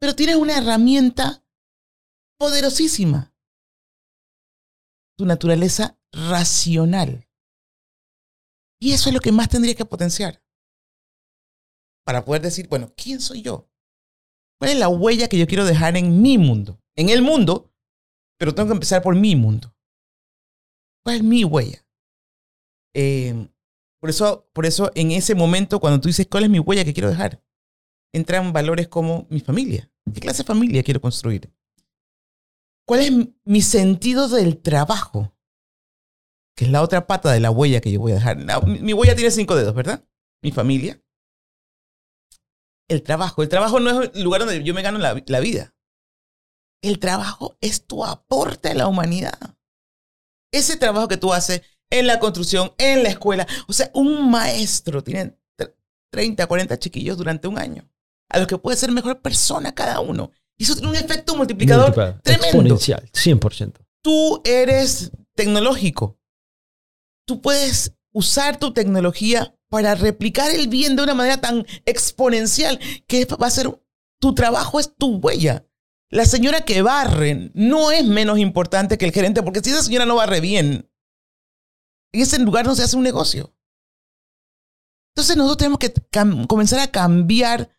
Pero 0.03 0.17
tienes 0.17 0.35
una 0.35 0.59
herramienta 0.59 1.45
poderosísima. 2.37 3.33
Tu 5.17 5.25
naturaleza 5.25 5.97
racional. 6.11 7.29
Y 8.81 8.95
eso 8.95 9.11
es 9.11 9.15
lo 9.15 9.21
que 9.21 9.31
más 9.31 9.49
tendría 9.49 9.77
que 9.77 9.85
potenciar. 9.85 10.43
Para 12.05 12.25
poder 12.25 12.43
decir, 12.43 12.67
bueno, 12.67 12.93
¿quién 12.97 13.21
soy 13.21 13.43
yo? 13.43 13.71
¿Cuál 14.59 14.73
es 14.73 14.79
la 14.81 14.89
huella 14.89 15.29
que 15.29 15.39
yo 15.39 15.47
quiero 15.47 15.65
dejar 15.65 15.97
en 15.97 16.21
mi 16.21 16.37
mundo? 16.37 16.83
En 16.97 17.09
el 17.09 17.23
mundo, 17.23 17.73
pero 18.41 18.57
tengo 18.57 18.71
que 18.71 18.75
empezar 18.75 19.03
por 19.03 19.15
mi 19.15 19.37
mundo. 19.37 19.73
¿Cuál 21.05 21.19
es 21.19 21.23
mi 21.23 21.45
huella? 21.45 21.87
Eh, 22.93 23.49
por, 24.01 24.11
eso, 24.11 24.51
por 24.53 24.67
eso, 24.67 24.91
en 24.97 25.13
ese 25.13 25.37
momento, 25.37 25.79
cuando 25.79 26.01
tú 26.01 26.09
dices, 26.09 26.27
¿cuál 26.29 26.43
es 26.43 26.51
mi 26.51 26.59
huella 26.59 26.85
que 26.85 26.93
quiero 26.93 27.09
dejar? 27.09 27.41
Entran 28.13 28.53
valores 28.53 28.89
como 28.89 29.29
mi 29.31 29.39
familia. 29.39 29.92
¿Qué 30.13 30.21
clase 30.21 30.43
de 30.43 30.47
familia 30.47 30.83
quiero 30.83 31.01
construir? 31.01 31.53
¿Cuál 32.87 33.01
es 33.01 33.13
mi 33.45 33.63
sentido 33.63 34.29
del 34.29 34.61
trabajo? 34.61 35.35
Que 36.57 36.67
es 36.67 36.71
la 36.71 36.83
otra 36.83 37.07
pata 37.07 37.33
de 37.33 37.41
la 37.41 37.51
huella 37.51 37.81
que 37.81 37.91
yo 37.93 38.01
voy 38.01 38.13
a 38.13 38.17
dejar. 38.17 38.37
Mi, 38.67 38.93
huella 38.93 39.15
tiene 39.15 39.31
cinco 39.31 39.57
dedos, 39.57 39.75
¿verdad? 39.75 40.05
Mi 40.43 40.53
familia. 40.53 41.01
El 42.89 43.03
trabajo. 43.03 43.43
El 43.43 43.49
trabajo 43.49 43.81
no 43.81 44.03
es 44.03 44.11
el 44.15 44.23
lugar 44.23 44.41
donde 44.41 44.63
yo 44.63 44.75
me 44.75 44.83
gano 44.83 44.99
la, 44.99 45.23
la 45.27 45.41
vida. 45.41 45.75
El 46.83 46.99
trabajo 46.99 47.57
es 47.61 47.87
tu 47.87 48.05
aporte 48.05 48.71
a 48.71 48.75
la 48.75 48.89
humanidad. 48.89 49.57
Ese 50.53 50.77
trabajo 50.77 51.09
que 51.09 51.17
tú 51.17 51.33
haces 51.33 51.63
en 51.91 52.07
la 52.07 52.19
construcción, 52.19 52.73
en 52.79 53.03
la 53.03 53.09
escuela. 53.11 53.47
O 53.69 53.73
sea, 53.73 53.91
un 53.95 54.31
maestro 54.31 55.03
tiene 55.03 55.39
tre- 55.57 55.75
30, 56.11 56.47
40 56.47 56.79
chiquillos 56.79 57.17
durante 57.17 57.49
un 57.49 57.59
año, 57.59 57.89
a 58.33 58.39
los 58.39 58.49
que 58.49 58.59
puede 58.59 58.77
ser 58.77 58.91
mejor 58.91 59.21
persona 59.21 59.75
cada 59.75 60.01
uno. 60.01 60.33
Y 60.57 60.65
eso 60.65 60.75
tiene 60.75 60.89
un 60.89 60.97
efecto 60.97 61.37
multiplicador 61.37 61.93
tremendo. 62.23 62.47
exponencial, 62.47 63.11
100%. 63.13 63.75
Tú 64.03 64.43
eres 64.45 65.13
tecnológico. 65.35 66.19
Tú 67.27 67.41
puedes 67.41 67.95
usar 68.13 68.59
tu 68.59 68.73
tecnología 68.73 69.57
para 69.69 69.95
replicar 69.95 70.51
el 70.51 70.69
bien 70.69 70.97
de 70.97 71.03
una 71.03 71.15
manera 71.15 71.41
tan 71.41 71.67
exponencial 71.87 72.79
que 73.07 73.25
va 73.25 73.47
a 73.47 73.51
ser 73.51 73.71
tu 74.21 74.35
trabajo 74.35 74.81
es 74.81 74.95
tu 74.97 75.17
huella. 75.17 75.67
La 76.11 76.27
señora 76.27 76.63
que 76.63 76.83
barre 76.83 77.51
no 77.55 77.91
es 77.91 78.05
menos 78.05 78.39
importante 78.39 78.99
que 78.99 79.07
el 79.07 79.13
gerente, 79.13 79.43
porque 79.43 79.61
si 79.61 79.71
esa 79.71 79.83
señora 79.83 80.05
no 80.05 80.17
barre 80.17 80.41
bien, 80.41 80.91
en 82.13 82.21
ese 82.21 82.39
lugar 82.39 82.67
no 82.67 82.75
se 82.75 82.83
hace 82.83 82.97
un 82.97 83.03
negocio. 83.03 83.55
Entonces 85.15 85.37
nosotros 85.37 85.59
tenemos 85.59 85.79
que 85.79 85.93
comenzar 86.47 86.81
a 86.81 86.91
cambiar 86.91 87.71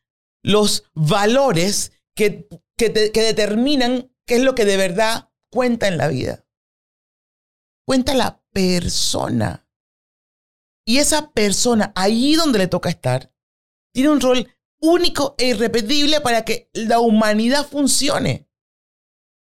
los 0.43 0.83
valores 0.93 1.93
que, 2.15 2.47
que, 2.77 2.89
te- 2.89 3.11
que 3.11 3.21
determinan 3.21 4.13
qué 4.25 4.35
es 4.35 4.43
lo 4.43 4.55
que 4.55 4.65
de 4.65 4.77
verdad 4.77 5.31
cuenta 5.49 5.87
en 5.87 5.97
la 5.97 6.07
vida. 6.07 6.45
Cuenta 7.85 8.13
la 8.13 8.43
persona. 8.51 9.67
Y 10.85 10.97
esa 10.97 11.31
persona, 11.31 11.91
ahí 11.95 12.35
donde 12.35 12.59
le 12.59 12.67
toca 12.67 12.89
estar, 12.89 13.33
tiene 13.93 14.09
un 14.09 14.21
rol 14.21 14.49
único 14.81 15.35
e 15.37 15.47
irrepetible 15.47 16.19
para 16.21 16.43
que 16.43 16.69
la 16.73 16.99
humanidad 16.99 17.65
funcione. 17.65 18.49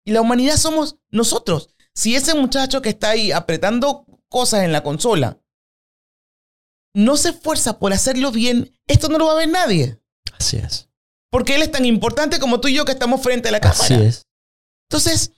Y 0.04 0.12
la 0.12 0.20
humanidad 0.20 0.56
somos 0.56 1.00
nosotros. 1.10 1.74
Si 1.94 2.14
ese 2.14 2.34
muchacho 2.34 2.80
que 2.80 2.90
está 2.90 3.10
ahí 3.10 3.32
apretando 3.32 4.06
cosas 4.28 4.62
en 4.64 4.72
la 4.72 4.82
consola 4.82 5.42
no 6.94 7.16
se 7.16 7.30
esfuerza 7.30 7.78
por 7.78 7.92
hacerlo 7.92 8.30
bien, 8.30 8.72
esto 8.86 9.08
no 9.08 9.18
lo 9.18 9.26
va 9.26 9.32
a 9.32 9.36
ver 9.36 9.48
nadie. 9.48 10.00
Así 10.38 10.56
es. 10.58 10.88
Porque 11.30 11.54
él 11.54 11.62
es 11.62 11.70
tan 11.70 11.84
importante 11.84 12.38
como 12.38 12.60
tú 12.60 12.68
y 12.68 12.74
yo 12.74 12.84
que 12.84 12.92
estamos 12.92 13.22
frente 13.22 13.48
a 13.48 13.52
la 13.52 13.60
cámara. 13.60 13.82
Así 13.82 13.94
es. 13.94 14.26
Entonces, 14.88 15.32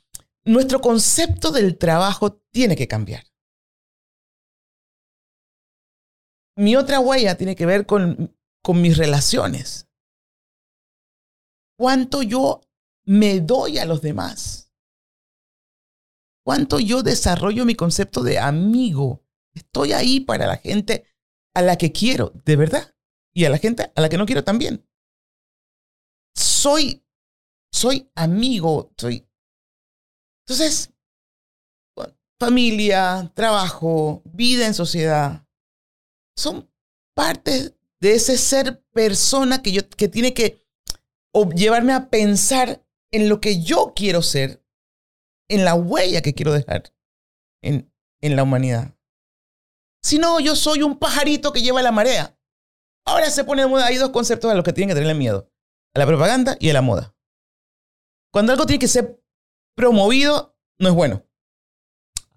nuestro 0.45 0.81
concepto 0.81 1.51
del 1.51 1.77
trabajo 1.79 2.41
tiene 2.53 2.77
que 2.77 2.89
cambiar. 2.89 3.25
Mi 6.57 6.77
otra 6.77 7.01
huella 7.01 7.37
tiene 7.37 7.55
que 7.55 7.67
ver 7.67 7.87
con, 7.87 8.37
con 8.63 8.81
mis 8.81 8.97
relaciones. 8.97 9.89
¿Cuánto 11.79 12.23
yo 12.23 12.61
me 13.05 13.41
doy 13.41 13.79
a 13.79 13.85
los 13.85 14.03
demás? 14.03 14.73
¿Cuánto 16.45 16.81
yo 16.81 17.03
desarrollo 17.03 17.65
mi 17.65 17.75
concepto 17.75 18.23
de 18.23 18.39
amigo? 18.39 19.23
Estoy 19.55 19.93
ahí 19.93 20.21
para 20.21 20.47
la 20.47 20.57
gente 20.57 21.05
a 21.55 21.63
la 21.63 21.77
que 21.77 21.93
quiero, 21.93 22.33
de 22.45 22.57
verdad. 22.57 22.95
Y 23.35 23.45
a 23.45 23.51
la 23.51 23.59
gente 23.59 23.93
a 23.95 24.01
la 24.01 24.09
que 24.09 24.17
no 24.17 24.27
quiero 24.27 24.43
también. 24.43 24.88
Soy, 26.59 27.05
soy 27.73 28.11
amigo, 28.17 28.91
soy 28.99 29.29
entonces, 30.49 30.91
familia, 32.41 33.31
trabajo, 33.35 34.23
vida 34.25 34.67
en 34.67 34.73
sociedad, 34.73 35.47
son 36.37 36.73
parte 37.15 37.77
de 38.01 38.15
ese 38.15 38.39
ser 38.39 38.83
persona 38.93 39.61
que, 39.61 39.73
yo, 39.73 39.89
que 39.91 40.09
tiene 40.09 40.33
que 40.33 40.67
llevarme 41.55 41.93
a 41.93 42.09
pensar 42.09 42.83
en 43.13 43.29
lo 43.29 43.43
que 43.43 43.63
yo 43.63 43.93
quiero 43.95 44.23
ser, 44.23 44.65
en 45.51 45.67
la 45.67 45.75
huella 45.75 46.23
que 46.23 46.35
quiero 46.35 46.55
dejar 46.55 46.95
en, 47.63 47.93
en 48.23 48.37
la 48.37 48.45
humanidad. 48.45 48.97
Si 50.03 50.19
no, 50.19 50.41
yo 50.41 50.57
soy 50.57 50.83
un 50.83 50.99
pajarito 50.99 51.53
que 51.53 51.61
lleva 51.61 51.83
la 51.83 51.93
marea. 51.93 52.39
Ahora 53.07 53.31
se 53.31 53.45
pone 53.45 53.63
de 53.63 53.69
moda, 53.69 53.87
hay 53.87 53.97
dos 53.97 54.11
conceptos 54.11 54.51
a 54.51 54.55
los 54.55 54.65
que 54.65 54.73
tienen 54.73 54.89
que 54.89 54.95
tenerle 54.95 55.15
miedo, 55.15 55.53
a 55.99 56.05
la 56.05 56.07
propaganda 56.07 56.57
y 56.61 56.71
a 56.71 56.73
la 56.73 56.83
moda. 56.83 57.15
Cuando 58.33 58.53
algo 58.53 58.67
tiene 58.67 58.79
que 58.79 58.89
ser 58.89 59.21
promovido 59.77 60.57
no 60.79 60.89
es 60.89 60.95
bueno, 60.95 61.25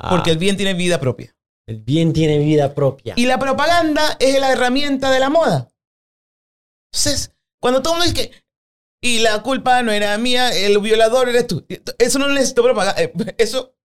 porque 0.09 0.31
Ah, 0.31 0.33
el 0.33 0.37
bien 0.39 0.57
tiene 0.57 0.73
vida 0.73 0.99
propia. 0.99 1.35
el 1.67 1.77
bien 1.81 2.11
tiene 2.13 2.39
vida 2.39 2.73
propia. 2.73 3.13
Y 3.17 3.25
la 3.27 3.37
propaganda 3.39 4.17
es 4.19 4.39
la 4.39 4.51
herramienta 4.51 5.11
de 5.11 5.19
la 5.19 5.29
moda. 5.29 5.69
Entonces, 6.91 7.33
Cuando 7.61 7.81
todo 7.83 7.93
el 7.93 7.99
mundo 7.99 8.11
dice 8.13 8.29
que, 8.29 8.43
y 9.03 9.19
la 9.19 9.43
culpa 9.43 9.83
no 9.83 9.91
era 9.91 10.17
mía, 10.17 10.49
el 10.49 10.79
violador 10.79 11.29
eres 11.29 11.45
tú. 11.47 11.63
Eso 11.99 12.17
no 12.19 12.27
necesito 12.29 12.63
propaganda. 12.63 13.01
Eh, 13.01 13.13
Eso, 13.37 13.75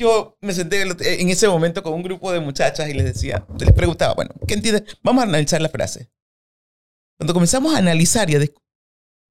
yo 0.00 0.36
me 0.40 0.52
senté 0.54 0.82
en 0.82 1.28
ese 1.28 1.46
momento 1.48 1.82
con 1.82 1.92
un 1.92 2.02
grupo 2.02 2.32
de 2.32 2.40
muchachas 2.40 2.88
y 2.88 2.94
les 2.94 3.04
decía, 3.04 3.46
les 3.58 3.72
preguntaba, 3.72 4.14
bueno, 4.14 4.30
¿qué 4.48 4.54
entiendes? 4.54 4.96
Vamos 5.02 5.22
a 5.24 5.28
analizar 5.28 5.60
la 5.60 5.68
frase. 5.68 6.10
Cuando 7.18 7.32
comenzamos 7.34 7.74
a 7.74 7.78
analizar 7.78 8.28
y 8.30 8.36
a 8.36 8.40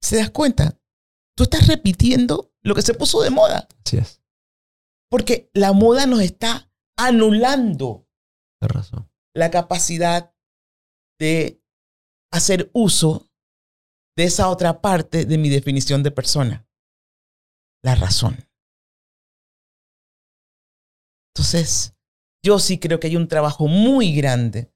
se 0.01 0.17
das 0.17 0.31
cuenta, 0.31 0.79
tú 1.35 1.43
estás 1.43 1.67
repitiendo 1.67 2.53
lo 2.61 2.75
que 2.75 2.81
se 2.81 2.93
puso 2.93 3.21
de 3.21 3.29
moda. 3.29 3.67
Así 3.85 3.97
es. 3.97 4.21
Porque 5.09 5.49
la 5.53 5.73
moda 5.73 6.05
nos 6.05 6.21
está 6.21 6.71
anulando 6.97 8.07
Tienes 8.59 8.75
razón. 8.75 9.11
la 9.35 9.51
capacidad 9.51 10.33
de 11.19 11.61
hacer 12.31 12.69
uso 12.73 13.29
de 14.17 14.25
esa 14.25 14.49
otra 14.49 14.81
parte 14.81 15.25
de 15.25 15.37
mi 15.37 15.49
definición 15.49 16.03
de 16.03 16.11
persona, 16.11 16.67
la 17.83 17.95
razón. 17.95 18.37
Entonces, 21.35 21.95
yo 22.43 22.59
sí 22.59 22.79
creo 22.79 22.99
que 22.99 23.07
hay 23.07 23.15
un 23.15 23.27
trabajo 23.27 23.67
muy 23.67 24.13
grande 24.15 24.72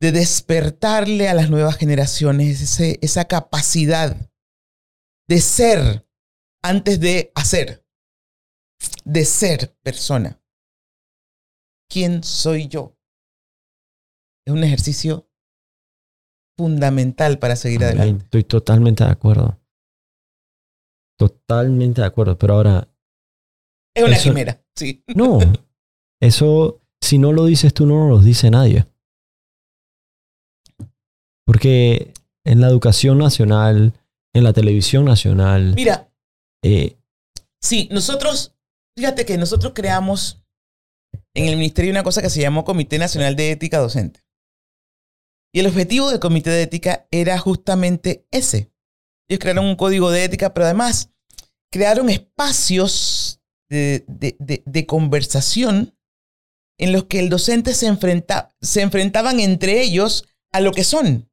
de 0.00 0.12
despertarle 0.12 1.28
a 1.28 1.34
las 1.34 1.50
nuevas 1.50 1.76
generaciones 1.76 2.60
ese- 2.60 2.98
esa 3.02 3.24
capacidad 3.26 4.30
de 5.28 5.40
ser 5.40 6.06
antes 6.62 7.00
de 7.00 7.32
hacer, 7.34 7.86
de 9.04 9.24
ser 9.24 9.76
persona. 9.82 10.40
¿Quién 11.90 12.22
soy 12.24 12.68
yo? 12.68 12.98
Es 14.46 14.52
un 14.52 14.64
ejercicio 14.64 15.30
fundamental 16.58 17.38
para 17.38 17.56
seguir 17.56 17.84
Amén. 17.84 17.98
adelante. 17.98 18.24
Estoy 18.24 18.44
totalmente 18.44 19.04
de 19.04 19.10
acuerdo. 19.10 19.60
Totalmente 21.18 22.00
de 22.00 22.06
acuerdo. 22.06 22.36
Pero 22.38 22.54
ahora, 22.54 22.88
Es 23.96 24.02
una 24.02 24.16
Eso- 24.16 24.30
quimera, 24.30 24.60
sí. 24.74 25.04
no. 25.14 25.38
Eso, 26.20 26.82
si 27.00 27.18
no 27.18 27.32
lo 27.32 27.44
dices 27.44 27.72
tú, 27.72 27.86
no 27.86 28.08
lo 28.08 28.18
dice 28.18 28.50
nadie. 28.50 28.86
Porque 31.46 32.12
en 32.44 32.60
la 32.60 32.68
educación 32.68 33.18
nacional, 33.18 33.92
en 34.34 34.44
la 34.44 34.52
televisión 34.52 35.04
nacional, 35.04 35.74
Mira, 35.74 36.10
eh, 36.62 36.96
sí, 37.60 37.88
nosotros, 37.92 38.54
fíjate 38.96 39.24
que 39.26 39.36
nosotros 39.38 39.72
creamos 39.74 40.42
en 41.34 41.46
el 41.46 41.56
ministerio 41.56 41.90
una 41.90 42.02
cosa 42.02 42.22
que 42.22 42.30
se 42.30 42.40
llamó 42.40 42.64
Comité 42.64 42.98
Nacional 42.98 43.36
de 43.36 43.50
Ética 43.52 43.78
Docente. 43.78 44.20
Y 45.52 45.60
el 45.60 45.66
objetivo 45.66 46.10
del 46.10 46.18
Comité 46.20 46.50
de 46.50 46.62
Ética 46.62 47.06
era 47.10 47.38
justamente 47.38 48.26
ese. 48.30 48.72
Ellos 49.28 49.40
crearon 49.40 49.66
un 49.66 49.76
código 49.76 50.10
de 50.10 50.24
ética, 50.24 50.52
pero 50.52 50.64
además 50.66 51.10
crearon 51.72 52.10
espacios 52.10 53.40
de, 53.70 54.04
de- 54.08 54.36
de- 54.38 54.62
de 54.66 54.86
conversación 54.86 55.96
en 56.78 56.92
los 56.92 57.04
que 57.04 57.20
el 57.20 57.28
docente 57.30 57.72
se, 57.72 57.86
enfrenta, 57.86 58.54
se 58.60 58.82
enfrentaban 58.82 59.38
entre 59.40 59.80
ellos 59.80 60.26
a 60.52 60.60
lo 60.60 60.72
que 60.72 60.84
son. 60.84 61.30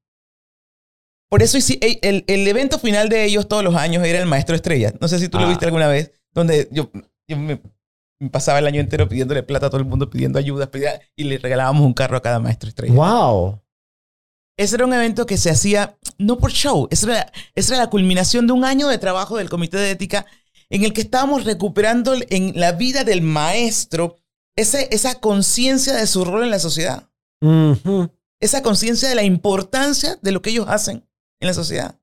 Por 1.32 1.42
eso 1.42 1.58
el, 1.80 2.26
el- 2.28 2.48
evento 2.48 2.78
final 2.78 3.08
de 3.08 3.24
ellos 3.24 3.48
todos 3.48 3.64
los 3.64 3.74
años 3.76 4.04
era 4.06 4.20
el 4.20 4.26
Maestro 4.26 4.54
Estrella. 4.54 4.94
No 5.00 5.08
sé 5.08 5.18
si 5.18 5.30
tú 5.30 5.40
lo 5.40 5.46
Ah. 5.46 5.50
viste 5.50 5.64
alguna 5.66 5.88
vez, 5.88 6.12
donde 6.34 6.68
yo, 6.72 6.92
yo 7.26 7.38
me, 7.38 7.62
me 8.20 8.30
pasaba 8.30 8.60
el 8.60 8.68
año 8.68 8.82
entero 8.82 9.08
pidiéndole 9.08 9.42
plata 9.42 9.68
a 9.68 9.70
todo 9.70 9.80
el 9.80 9.88
mundo, 9.88 10.10
pidiendo 10.10 10.38
ayuda, 10.38 10.70
pedía- 10.70 11.00
y 11.16 11.24
le 11.24 11.38
regalábamos 11.38 11.86
un 11.86 11.94
carro 11.94 12.18
a 12.18 12.22
cada 12.22 12.40
Maestro 12.40 12.68
Estrella. 12.68 12.94
wow. 12.94 13.62
Ese 14.58 14.76
era 14.76 14.86
un 14.86 14.94
evento 14.94 15.26
que 15.26 15.38
se 15.38 15.50
hacía 15.50 15.98
no 16.18 16.38
por 16.38 16.52
show, 16.52 16.88
esa 16.92 17.06
era, 17.10 17.32
esa 17.56 17.76
era 17.76 17.84
la 17.86 17.90
culminación 17.90 18.46
de 18.46 18.52
un 18.54 18.66
año 18.66 18.90
de 18.90 18.98
trabajo 18.98 19.38
del 19.38 19.50
Comité 19.50 19.78
de 19.78 19.92
Ética 19.92 20.26
en 20.70 20.84
el 20.84 20.92
que 20.92 21.02
estábamos 21.02 21.46
recuperando 21.46 22.14
en 22.30 22.60
la 22.60 22.74
vida 22.74 23.06
del 23.06 23.22
maestro 23.22 24.18
ese, 24.58 24.90
esa 24.92 25.16
conciencia 25.22 25.94
de 25.96 26.06
su 26.06 26.26
rol 26.26 26.44
en 26.44 26.52
la 26.52 26.60
sociedad, 26.60 27.10
esa 28.42 28.62
conciencia 28.62 29.08
de 29.08 29.16
la 29.16 29.24
importancia 29.24 30.20
de 30.22 30.32
lo 30.34 30.42
que 30.42 30.50
ellos 30.52 30.66
hacen 30.68 31.06
en 31.42 31.48
la 31.48 31.54
sociedad. 31.54 31.98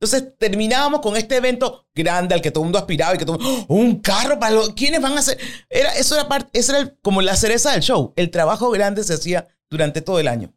Entonces 0.00 0.32
terminábamos 0.38 1.00
con 1.00 1.16
este 1.16 1.36
evento 1.36 1.88
grande 1.94 2.34
al 2.34 2.40
que 2.40 2.52
todo 2.52 2.62
el 2.62 2.66
mundo 2.66 2.78
aspiraba 2.78 3.14
y 3.16 3.18
que 3.18 3.24
todo 3.26 3.38
¡Oh! 3.42 3.66
un 3.74 4.00
carro 4.00 4.38
para 4.38 4.54
los 4.54 4.70
¿quiénes 4.74 5.00
van 5.02 5.12
a 5.14 5.18
hacer? 5.18 5.38
Era 5.68 5.90
eso 5.96 6.14
era 6.14 6.28
parte, 6.28 6.56
eso 6.58 6.72
era 6.72 6.80
el- 6.82 6.96
como 7.00 7.20
la 7.20 7.36
cereza 7.36 7.72
del 7.72 7.82
show. 7.82 8.12
El 8.16 8.30
trabajo 8.30 8.70
grande 8.70 9.02
se 9.02 9.14
hacía 9.14 9.48
durante 9.68 10.00
todo 10.00 10.20
el 10.20 10.28
año. 10.28 10.54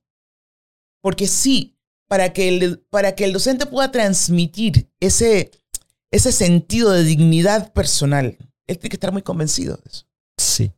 Porque 1.02 1.26
sí, 1.28 1.76
para 2.08 2.32
que 2.34 2.48
el, 2.50 2.80
para 2.92 3.16
que 3.16 3.24
el 3.26 3.34
docente 3.34 3.66
pueda 3.66 3.92
transmitir 3.92 4.92
ese, 5.00 5.50
ese 6.12 6.32
sentido 6.32 6.92
de 6.92 7.04
dignidad 7.04 7.74
personal, 7.74 8.38
él 8.68 8.78
tiene 8.78 8.90
que 8.90 8.96
estar 8.98 9.12
muy 9.12 9.24
convencido 9.24 9.78
de 9.78 9.90
eso. 9.90 10.06
Sí. 10.38 10.72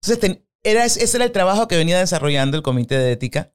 Entonces, 0.00 0.20
ten- 0.20 0.46
era, 0.62 0.84
ese 0.84 1.16
era 1.16 1.24
el 1.24 1.32
trabajo 1.32 1.66
que 1.66 1.76
venía 1.76 1.98
desarrollando 1.98 2.56
el 2.56 2.62
comité 2.62 2.96
de 2.98 3.10
ética 3.12 3.52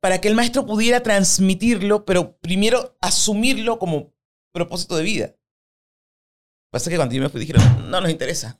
para 0.00 0.20
que 0.20 0.28
el 0.28 0.34
maestro 0.34 0.66
pudiera 0.66 1.02
transmitirlo, 1.02 2.04
pero 2.04 2.38
primero 2.38 2.96
asumirlo 3.00 3.78
como 3.78 4.14
propósito 4.52 4.96
de 4.96 5.02
vida. 5.02 5.36
Pasa 6.70 6.90
que 6.90 6.96
cuando 6.96 7.14
yo 7.14 7.22
me 7.22 7.28
fui 7.28 7.40
dijeron, 7.40 7.90
no 7.90 8.00
nos 8.00 8.10
interesa. 8.10 8.58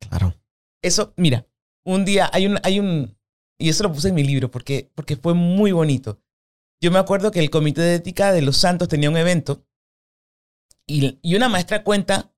Claro. 0.00 0.34
Eso, 0.82 1.12
mira, 1.16 1.46
un 1.84 2.04
día 2.04 2.30
hay 2.32 2.46
un, 2.46 2.58
hay 2.62 2.80
un, 2.80 3.16
y 3.58 3.68
eso 3.68 3.82
lo 3.82 3.92
puse 3.92 4.08
en 4.08 4.14
mi 4.14 4.24
libro 4.24 4.50
porque, 4.50 4.90
porque 4.94 5.16
fue 5.16 5.34
muy 5.34 5.72
bonito. 5.72 6.20
Yo 6.80 6.90
me 6.90 6.98
acuerdo 6.98 7.30
que 7.30 7.40
el 7.40 7.50
Comité 7.50 7.80
de 7.80 7.96
Ética 7.96 8.32
de 8.32 8.42
los 8.42 8.56
Santos 8.56 8.88
tenía 8.88 9.10
un 9.10 9.16
evento 9.16 9.66
y, 10.86 11.18
y 11.22 11.34
una 11.36 11.48
maestra 11.48 11.84
cuenta 11.84 12.32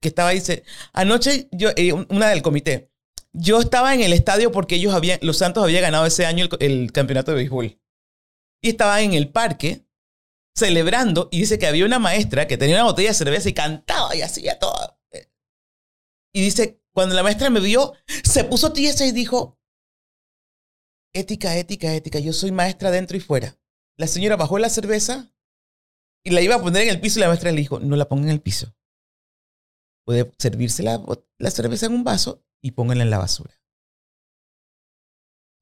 que 0.00 0.08
estaba 0.08 0.30
dice, 0.30 0.64
anoche 0.92 1.48
yo, 1.52 1.70
eh, 1.76 1.92
una 1.92 2.28
del 2.28 2.42
comité, 2.42 2.92
yo 3.36 3.60
estaba 3.60 3.94
en 3.94 4.00
el 4.00 4.12
estadio 4.12 4.50
porque 4.50 4.76
ellos 4.76 4.94
habían, 4.94 5.18
los 5.22 5.38
Santos 5.38 5.62
había 5.62 5.80
ganado 5.80 6.06
ese 6.06 6.24
año 6.24 6.48
el, 6.58 6.92
campeonato 6.92 7.30
de 7.30 7.36
béisbol. 7.36 7.78
Y 8.62 8.70
estaba 8.70 9.02
en 9.02 9.12
el 9.12 9.30
parque 9.30 9.86
celebrando 10.54 11.28
y 11.30 11.40
dice 11.40 11.58
que 11.58 11.66
había 11.66 11.84
una 11.84 11.98
maestra 11.98 12.46
que 12.46 12.56
tenía 12.56 12.76
una 12.76 12.84
botella 12.84 13.10
de 13.10 13.14
cerveza 13.14 13.48
y 13.48 13.52
cantaba 13.52 14.16
y 14.16 14.22
hacía 14.22 14.58
todo. 14.58 14.98
Y 16.32 16.40
dice, 16.40 16.82
cuando 16.92 17.14
la 17.14 17.22
maestra 17.22 17.50
me 17.50 17.60
vio, 17.60 17.92
se 18.24 18.44
puso 18.44 18.72
tiesa 18.72 19.06
y 19.06 19.12
dijo, 19.12 19.58
ética, 21.14 21.56
ética, 21.56 21.94
ética, 21.94 22.18
yo 22.18 22.32
soy 22.32 22.52
maestra 22.52 22.90
dentro 22.90 23.16
y 23.16 23.20
fuera. 23.20 23.58
La 23.98 24.06
señora 24.06 24.36
bajó 24.36 24.58
la 24.58 24.70
cerveza 24.70 25.32
y 26.24 26.30
la 26.30 26.40
iba 26.40 26.54
a 26.54 26.62
poner 26.62 26.82
en 26.82 26.88
el 26.88 27.00
piso 27.00 27.18
y 27.18 27.22
la 27.22 27.28
maestra 27.28 27.52
le 27.52 27.58
dijo, 27.58 27.80
no 27.80 27.96
la 27.96 28.08
ponga 28.08 28.24
en 28.24 28.30
el 28.30 28.40
piso. 28.40 28.74
Puede 30.04 30.32
servirse 30.38 30.82
la, 30.82 31.02
la 31.38 31.50
cerveza 31.50 31.86
en 31.86 31.94
un 31.94 32.04
vaso 32.04 32.45
y 32.66 32.72
póngala 32.72 33.02
en 33.04 33.10
la 33.10 33.18
basura. 33.18 33.54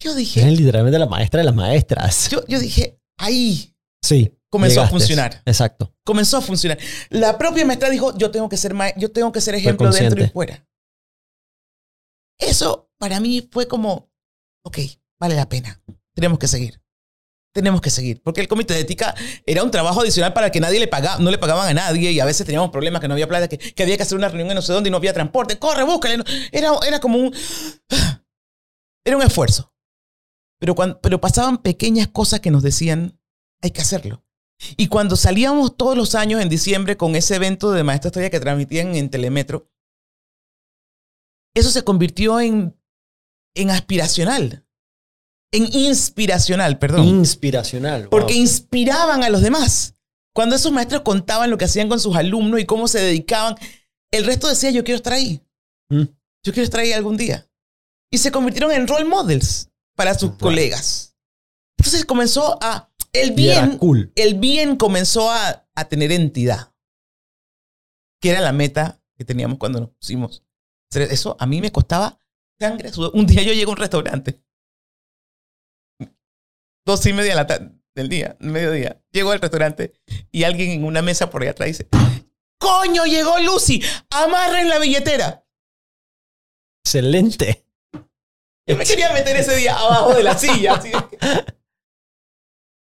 Yo 0.03 0.15
dije, 0.15 0.41
Es 0.41 0.59
literalmente 0.59 0.99
la 0.99 1.07
maestra 1.07 1.39
de 1.41 1.45
las 1.45 1.55
maestras. 1.55 2.29
yo, 2.31 2.45
yo 2.47 2.59
dije, 2.59 3.01
ahí 3.19 3.75
Sí. 4.03 4.37
comenzó 4.51 4.83
a 4.83 4.89
funcionar. 4.89 5.43
Exacto. 5.47 5.95
comenzó 6.05 6.39
a 6.39 6.41
funcionar. 6.41 6.79
La 7.11 7.37
propia 7.39 7.65
maestra 7.65 7.91
dijo, 7.91 8.17
yo 8.19 8.31
tengo 8.31 8.49
que 8.49 8.57
ser, 8.57 8.75
yo 8.97 9.11
tengo 9.13 9.33
que 9.33 9.41
ser 9.41 9.55
ejemplo 9.55 9.91
dentro 9.91 10.23
y 10.25 10.29
fuera. 10.29 10.67
Eso 12.39 12.91
para 12.99 13.21
mí 13.21 13.49
fue 13.51 13.69
como, 13.69 14.11
ok, 14.65 14.79
vale 15.21 15.37
la 15.37 15.49
pena. 15.49 15.83
Tenemos 16.15 16.39
que 16.39 16.49
seguir. 16.49 16.81
Tenemos 17.55 17.81
que 17.81 17.89
seguir. 17.89 18.21
Porque 18.21 18.41
el 18.41 18.49
comité 18.49 18.75
de 18.75 18.81
ética 18.81 19.15
era 19.47 19.63
un 19.63 19.71
trabajo 19.71 20.01
adicional 20.01 20.33
para 20.33 20.51
que 20.51 20.59
nadie 20.59 20.81
le 20.81 20.89
pagaba, 20.89 21.21
no 21.21 21.31
le 21.31 21.39
pagaban 21.39 21.69
a 21.69 21.73
nadie 21.73 22.11
y 22.11 22.19
a 22.19 22.25
veces 22.25 22.45
teníamos 22.45 22.71
problemas 22.71 23.01
que 23.01 23.07
no 23.07 23.15
había 23.15 23.29
plata, 23.29 23.47
que, 23.49 23.83
había 23.83 23.97
que 23.97 24.03
hacer 24.03 24.19
una 24.19 24.29
reunión 24.29 24.51
en 24.51 24.57
no 24.57 24.63
sé 24.63 24.73
dónde 24.73 24.89
y 24.89 24.91
no 24.91 24.97
había 24.97 25.13
transporte. 25.13 25.57
Corre, 25.57 25.85
búscale. 25.85 26.25
Era, 26.51 26.73
era 26.87 26.99
como 27.01 27.19
un... 27.19 27.35
Era 29.07 29.19
un 29.19 29.23
esfuerzo. 29.23 29.71
Pero, 30.59 30.75
cuando, 30.75 30.99
pero 31.03 31.21
pasaban 31.21 31.59
pequeñas 31.59 32.09
cosas 32.09 32.41
que 32.41 32.51
nos 32.51 32.63
decían, 32.63 33.21
hay 33.61 33.71
que 33.71 33.83
hacerlo. 33.83 34.25
Y 34.79 34.89
cuando 34.89 35.17
salíamos 35.17 35.77
todos 35.77 35.95
los 35.95 36.15
años 36.15 36.41
en 36.41 36.49
diciembre 36.49 36.97
con 36.97 37.15
ese 37.15 37.37
evento 37.37 37.71
de 37.73 37.85
Maestra 37.85 38.09
Estrella 38.09 38.31
que 38.31 38.41
transmitían 38.41 38.95
en 38.95 39.11
Telemetro, 39.11 39.71
eso 41.55 41.71
se 41.71 41.85
convirtió 41.85 42.41
en, 42.41 42.81
en 43.55 43.71
aspiracional, 43.71 44.64
en 45.57 45.69
inspiracional, 45.73 46.79
perdón. 46.79 47.05
Inspiracional. 47.07 48.03
wow. 48.03 48.11
porque 48.11 48.35
inspiraban 48.35 49.23
a 49.23 49.31
los 49.31 49.41
demás. 49.43 49.95
Cuando 50.35 50.57
esos 50.57 50.73
maestros 50.73 51.03
contaban 51.03 51.51
lo 51.51 51.57
que 51.59 51.65
hacían 51.67 51.89
con 51.89 52.01
sus 52.01 52.17
alumnos 52.17 52.59
y 52.61 52.65
cómo 52.67 52.89
se 52.89 52.99
dedicaban, 53.01 53.55
el 54.11 54.25
resto 54.25 54.49
decía, 54.49 54.71
yo 54.71 54.83
quiero 54.83 54.97
estar 54.97 55.13
ahí. 55.13 55.41
Mm. 55.91 56.03
Yo 56.43 56.53
quiero 56.53 56.63
estar 56.65 56.81
ahí 56.81 56.93
algún 56.93 57.17
día. 57.17 57.49
Y 58.11 58.19
se 58.19 58.33
convirtieron 58.33 58.73
en 58.73 58.87
role 58.89 59.05
models 59.05 59.71
para 59.97 60.15
sus 60.15 60.31
Right. 60.31 60.41
colegas. 60.41 61.17
Entonces 61.79 62.05
comenzó 62.05 62.59
a... 62.61 62.91
El 63.13 63.31
bien 63.31 63.79
cool. 63.79 64.13
el 64.17 64.35
bien 64.35 64.75
comenzó 64.75 65.31
a, 65.31 65.69
a 65.77 65.85
tener 65.85 66.11
entidad, 66.11 66.73
que 68.21 68.31
era 68.31 68.41
la 68.41 68.51
meta 68.51 69.01
que 69.17 69.25
teníamos 69.25 69.59
cuando 69.59 69.79
nos 69.81 69.91
pusimos. 69.91 70.43
Eso 70.91 71.37
a 71.39 71.47
mí 71.47 71.61
me 71.61 71.71
costaba 71.71 72.19
sangre. 72.59 72.91
Un 73.13 73.27
día 73.27 73.43
yo 73.43 73.53
llego 73.53 73.71
a 73.71 73.75
un 73.75 73.79
restaurante, 73.79 74.41
dos 76.85 77.05
y 77.07 77.13
media 77.13 77.31
de 77.31 77.37
la 77.37 77.47
tarde, 77.47 77.71
del 77.95 78.09
día, 78.09 78.37
mediodía, 78.41 79.01
llego 79.13 79.31
al 79.33 79.41
restaurante 79.41 79.93
y 80.31 80.45
alguien 80.45 80.71
en 80.71 80.85
una 80.85 81.03
mesa 81.03 81.31
por 81.31 81.43
allá 81.43 81.53
atrás 81.53 81.69
dice, 81.69 81.89
¡Coño, 82.59 83.05
llegó 83.05 83.39
Lucy! 83.41 83.83
¡Amarren 84.11 84.69
la 84.69 84.79
billetera! 84.79 85.45
Excelente. 86.85 87.65
Yo 88.67 88.77
me 88.77 88.85
quería 88.85 89.13
meter 89.13 89.37
ese 89.37 89.57
día 89.57 89.77
abajo 89.77 90.15
de 90.15 90.23
la 90.23 90.39
silla. 90.39 90.75
así. 90.75 90.91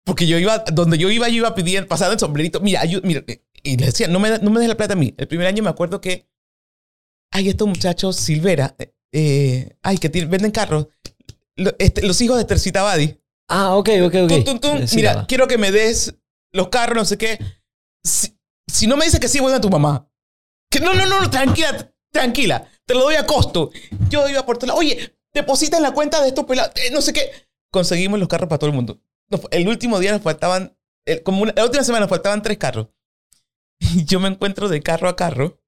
Porque 0.05 0.25
yo 0.25 0.37
iba, 0.37 0.59
donde 0.59 0.97
yo 0.97 1.09
iba, 1.09 1.27
yo 1.27 1.35
iba 1.35 1.53
pidiendo, 1.55 1.87
pasando 1.89 2.13
el 2.13 2.19
sombrerito. 2.19 2.61
Mira, 2.61 2.83
mira, 3.03 3.23
y 3.63 3.77
le 3.77 3.87
decía, 3.87 4.07
no 4.07 4.19
me, 4.19 4.39
no 4.39 4.49
me 4.51 4.59
des 4.61 4.69
la 4.69 4.77
plata 4.77 4.93
a 4.93 4.97
mí. 4.97 5.13
El 5.17 5.27
primer 5.27 5.47
año 5.47 5.63
me 5.63 5.69
acuerdo 5.69 5.99
que, 5.99 6.29
ay, 7.31 7.49
estos 7.49 7.67
muchachos, 7.67 8.15
Silvera, 8.15 8.75
eh, 8.79 8.93
eh, 9.11 9.77
ay, 9.83 9.97
que 9.97 10.07
venden 10.25 10.51
carros. 10.51 10.87
Lo- 11.57 11.75
este, 11.79 12.05
los 12.07 12.21
hijos 12.21 12.37
de 12.37 12.45
Tercita 12.45 12.83
Badi. 12.83 13.19
Ah, 13.47 13.75
ok, 13.75 13.89
ok, 14.05 14.15
ok. 14.25 14.31
Mira, 14.95 15.13
quiero 15.27 15.47
que 15.47 15.57
me 15.57 15.71
des 15.71 16.15
los 16.51 16.69
carros, 16.69 16.95
no 16.97 17.05
sé 17.05 17.17
qué. 17.17 17.39
Si, 18.03 18.37
si 18.67 18.87
no 18.87 18.97
me 18.97 19.05
dices 19.05 19.19
que 19.19 19.27
sí, 19.29 19.39
voy 19.39 19.53
a 19.53 19.61
tu 19.61 19.69
mamá. 19.69 20.09
Que 20.69 20.79
no, 20.79 20.93
no, 20.93 21.05
no, 21.05 21.21
no, 21.21 21.29
tranquila, 21.29 21.93
tranquila. 22.11 22.67
Te 22.85 22.93
lo 22.93 23.01
doy 23.01 23.15
a 23.15 23.25
costo. 23.25 23.71
Yo 24.09 24.27
iba 24.29 24.45
por 24.45 24.57
todo 24.57 24.67
lado. 24.67 24.79
Oye, 24.79 25.17
deposita 25.33 25.77
en 25.77 25.83
la 25.83 25.91
cuenta 25.93 26.21
de 26.21 26.29
estos 26.29 26.45
pelados. 26.45 26.73
eh, 26.75 26.89
no 26.91 27.01
sé 27.01 27.13
qué. 27.13 27.31
Conseguimos 27.71 28.19
los 28.19 28.27
carros 28.27 28.49
para 28.49 28.59
todo 28.59 28.69
el 28.69 28.75
mundo. 28.75 28.99
Nos- 29.29 29.41
El 29.51 29.67
último 29.67 29.99
día 29.99 30.11
nos 30.11 30.21
faltaban, 30.21 30.77
el- 31.05 31.23
como 31.23 31.41
una- 31.43 31.53
la 31.55 31.63
última 31.63 31.83
semana 31.83 32.01
nos 32.01 32.09
faltaban 32.09 32.41
tres 32.41 32.57
carros. 32.57 32.87
Y 33.79 34.05
yo 34.05 34.19
me 34.19 34.27
encuentro 34.27 34.67
de 34.67 34.81
carro 34.81 35.07
a 35.07 35.15
carro 35.15 35.61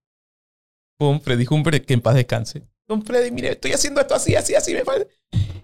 con 0.98 1.22
Freddy 1.22 1.46
Humber, 1.50 1.86
que 1.86 1.94
en 1.94 2.02
paz 2.02 2.16
descanse. 2.16 2.68
Don 2.88 3.06
Freddy, 3.06 3.32
mire, 3.32 3.52
estoy 3.52 3.72
haciendo 3.72 4.02
esto 4.02 4.16
así, 4.16 4.36
así, 4.36 4.56
así, 4.56 4.74
me 4.74 4.84
falta. 4.84 5.08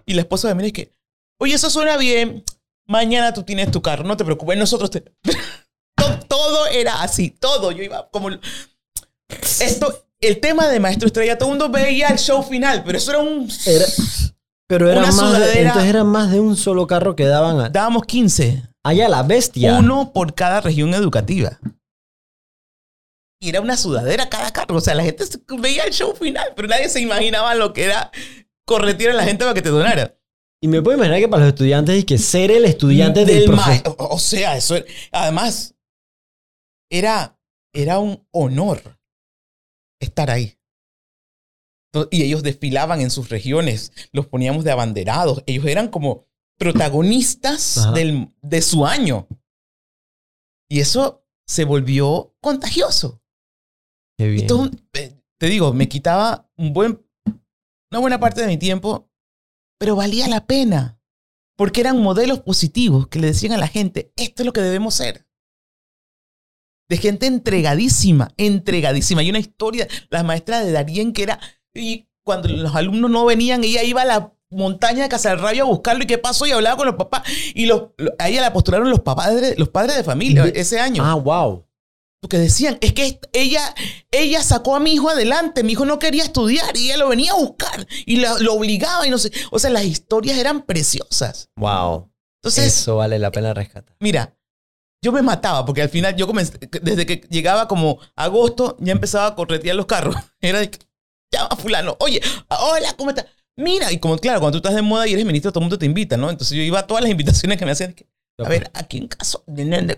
Y 0.06 0.14
la 0.14 0.22
esposa 0.22 0.48
de 0.48 0.54
mí 0.54 0.66
es 0.66 0.72
que, 0.72 0.95
oye, 1.38 1.54
eso 1.54 1.70
suena 1.70 1.96
bien. 1.96 2.44
Mañana 2.88 3.32
tú 3.34 3.42
tienes 3.42 3.70
tu 3.70 3.82
carro, 3.82 4.04
no 4.04 4.16
te 4.16 4.24
preocupes, 4.24 4.56
nosotros 4.56 4.90
te... 4.90 5.00
todo, 5.96 6.18
todo 6.28 6.66
era 6.68 7.02
así, 7.02 7.30
todo. 7.30 7.72
Yo 7.72 7.82
iba 7.82 8.08
como... 8.10 8.28
Esto, 9.60 10.06
el 10.20 10.38
tema 10.40 10.68
de 10.68 10.78
Maestro 10.80 11.06
Estrella, 11.08 11.36
todo 11.36 11.48
el 11.52 11.58
mundo 11.58 11.68
veía 11.68 12.08
el 12.08 12.18
show 12.18 12.42
final, 12.42 12.84
pero 12.84 12.98
eso 12.98 13.10
era 13.10 13.20
un... 13.20 13.48
Era- 13.66 13.86
pero 14.68 14.90
era 14.90 15.00
más 15.12 15.38
de, 15.38 15.60
entonces 15.62 15.88
era 15.90 16.02
más 16.02 16.32
de 16.32 16.40
un 16.40 16.56
solo 16.56 16.88
carro 16.88 17.14
que 17.14 17.24
daban 17.26 17.60
a- 17.60 17.68
Dábamos 17.68 18.02
15. 18.04 18.64
allá 18.82 19.08
la 19.08 19.22
bestia. 19.22 19.76
Uno 19.78 20.12
por 20.12 20.34
cada 20.34 20.60
región 20.60 20.92
educativa. 20.92 21.60
Y 23.40 23.50
era 23.50 23.60
una 23.60 23.76
sudadera 23.76 24.28
cada 24.28 24.52
carro. 24.52 24.76
O 24.76 24.80
sea, 24.80 24.94
la 24.94 25.04
gente 25.04 25.24
veía 25.58 25.84
el 25.84 25.92
show 25.92 26.16
final, 26.16 26.52
pero 26.56 26.66
nadie 26.66 26.88
se 26.88 27.00
imaginaba 27.00 27.54
lo 27.54 27.72
que 27.72 27.84
era 27.84 28.10
corretear 28.64 29.12
a 29.12 29.14
la 29.14 29.22
gente 29.24 29.44
para 29.44 29.54
que 29.54 29.62
te 29.62 29.68
donara. 29.68 30.15
Y 30.62 30.68
me 30.68 30.80
puedo 30.82 30.96
imaginar 30.96 31.20
que 31.20 31.28
para 31.28 31.44
los 31.44 31.52
estudiantes 31.52 31.98
y 31.98 32.04
que 32.04 32.18
ser 32.18 32.50
el 32.50 32.64
estudiante 32.64 33.24
del, 33.24 33.40
Del 33.40 33.44
profesor. 33.46 33.96
O 33.98 34.18
sea, 34.18 34.56
eso 34.56 34.76
era- 34.76 34.86
además 35.12 35.74
era, 36.90 37.38
era 37.74 37.98
un 37.98 38.26
honor 38.32 38.98
estar 40.00 40.30
ahí. 40.30 40.58
Y 42.10 42.22
ellos 42.24 42.42
desfilaban 42.42 43.00
en 43.00 43.10
sus 43.10 43.30
regiones, 43.30 43.92
los 44.12 44.26
poníamos 44.26 44.64
de 44.64 44.70
abanderados. 44.70 45.42
Ellos 45.46 45.64
eran 45.66 45.88
como 45.88 46.26
protagonistas 46.58 47.92
del, 47.94 48.30
de 48.42 48.60
su 48.62 48.86
año. 48.86 49.26
Y 50.68 50.80
eso 50.80 51.26
se 51.46 51.64
volvió 51.64 52.34
contagioso. 52.40 53.22
Qué 54.18 54.28
bien. 54.28 54.44
Es 54.44 54.70
eh, 54.94 55.16
te 55.38 55.46
digo, 55.46 55.72
me 55.72 55.88
quitaba 55.88 56.50
un 56.56 56.72
buen, 56.72 57.02
una 57.90 58.00
buena 58.00 58.18
parte 58.20 58.40
de 58.42 58.46
mi 58.48 58.58
tiempo, 58.58 59.10
pero 59.78 59.96
valía 59.96 60.28
la 60.28 60.46
pena. 60.46 60.98
Porque 61.56 61.80
eran 61.80 61.98
modelos 62.02 62.40
positivos 62.40 63.08
que 63.08 63.18
le 63.18 63.28
decían 63.28 63.52
a 63.52 63.56
la 63.58 63.66
gente, 63.68 64.12
esto 64.16 64.42
es 64.42 64.46
lo 64.46 64.52
que 64.52 64.60
debemos 64.60 64.94
ser. 64.94 65.26
De 66.88 66.98
gente 66.98 67.26
entregadísima, 67.26 68.32
entregadísima. 68.36 69.22
Hay 69.22 69.30
una 69.30 69.38
historia, 69.38 69.88
la 70.10 70.22
maestra 70.22 70.62
de 70.62 70.70
Darien, 70.72 71.12
que 71.12 71.22
era, 71.24 71.40
y 71.74 72.08
cuando 72.24 72.48
los 72.48 72.74
alumnos 72.76 73.10
no 73.10 73.24
venían, 73.24 73.64
ella 73.64 73.82
iba 73.82 74.02
a 74.02 74.06
la 74.06 74.32
montaña 74.50 75.02
de 75.04 75.08
Casarrabio 75.08 75.64
a 75.64 75.66
buscarlo 75.66 76.04
y 76.04 76.06
qué 76.06 76.18
pasó 76.18 76.46
y 76.46 76.52
hablaba 76.52 76.76
con 76.76 76.86
los 76.86 76.94
papás. 76.96 77.22
Y 77.54 77.66
los, 77.66 77.88
lo- 77.96 78.12
a 78.18 78.28
ella 78.28 78.42
la 78.42 78.52
postularon 78.52 78.90
los, 78.90 79.00
padres, 79.00 79.58
los 79.58 79.70
padres 79.70 79.96
de 79.96 80.04
familia 80.04 80.44
De- 80.44 80.60
ese 80.60 80.78
año. 80.78 81.02
Ah, 81.04 81.14
wow. 81.14 81.65
Porque 82.20 82.38
decían, 82.38 82.78
es 82.80 82.92
que 82.92 83.20
ella, 83.32 83.74
ella 84.10 84.42
sacó 84.42 84.74
a 84.74 84.80
mi 84.80 84.94
hijo 84.94 85.10
adelante, 85.10 85.62
mi 85.62 85.72
hijo 85.72 85.84
no 85.84 85.98
quería 85.98 86.24
estudiar 86.24 86.76
y 86.76 86.86
ella 86.86 86.96
lo 86.96 87.08
venía 87.08 87.32
a 87.32 87.36
buscar 87.36 87.86
y 88.04 88.16
lo 88.16 88.54
obligaba 88.54 89.06
y 89.06 89.10
no 89.10 89.18
sé. 89.18 89.30
O 89.50 89.58
sea, 89.58 89.70
las 89.70 89.84
historias 89.84 90.38
eran 90.38 90.62
preciosas. 90.62 91.50
Wow. 91.56 92.10
Entonces, 92.42 92.66
Eso 92.66 92.96
vale 92.96 93.18
la 93.18 93.30
pena 93.30 93.52
rescatar. 93.54 93.96
mira, 94.00 94.36
yo 95.02 95.12
me 95.12 95.22
mataba 95.22 95.64
porque 95.64 95.82
al 95.82 95.88
final 95.88 96.16
yo 96.16 96.26
comencé, 96.26 96.58
desde 96.82 97.06
que 97.06 97.26
llegaba 97.30 97.68
como 97.68 97.98
agosto, 98.16 98.76
ya 98.80 98.92
empezaba 98.92 99.26
a 99.26 99.34
corretear 99.34 99.76
los 99.76 99.86
carros. 99.86 100.16
Era 100.40 100.60
de 100.60 100.70
llama 101.32 101.48
a 101.50 101.56
fulano, 101.56 101.96
oye, 102.00 102.20
hola, 102.48 102.94
¿cómo 102.96 103.10
estás? 103.10 103.26
Mira, 103.56 103.90
y 103.92 103.98
como 103.98 104.18
claro, 104.18 104.40
cuando 104.40 104.60
tú 104.60 104.68
estás 104.68 104.74
de 104.74 104.82
moda 104.82 105.06
y 105.06 105.12
eres 105.12 105.24
ministro, 105.24 105.50
todo 105.50 105.60
el 105.60 105.64
mundo 105.64 105.78
te 105.78 105.86
invita, 105.86 106.16
¿no? 106.16 106.28
Entonces 106.30 106.56
yo 106.56 106.62
iba 106.62 106.80
a 106.80 106.86
todas 106.86 107.02
las 107.02 107.10
invitaciones 107.10 107.58
que 107.58 107.64
me 107.64 107.70
hacían. 107.70 107.94
que, 107.94 108.06
a 108.38 108.48
ver, 108.48 108.70
¿a 108.74 108.82
quién 108.84 109.08
caso? 109.08 109.44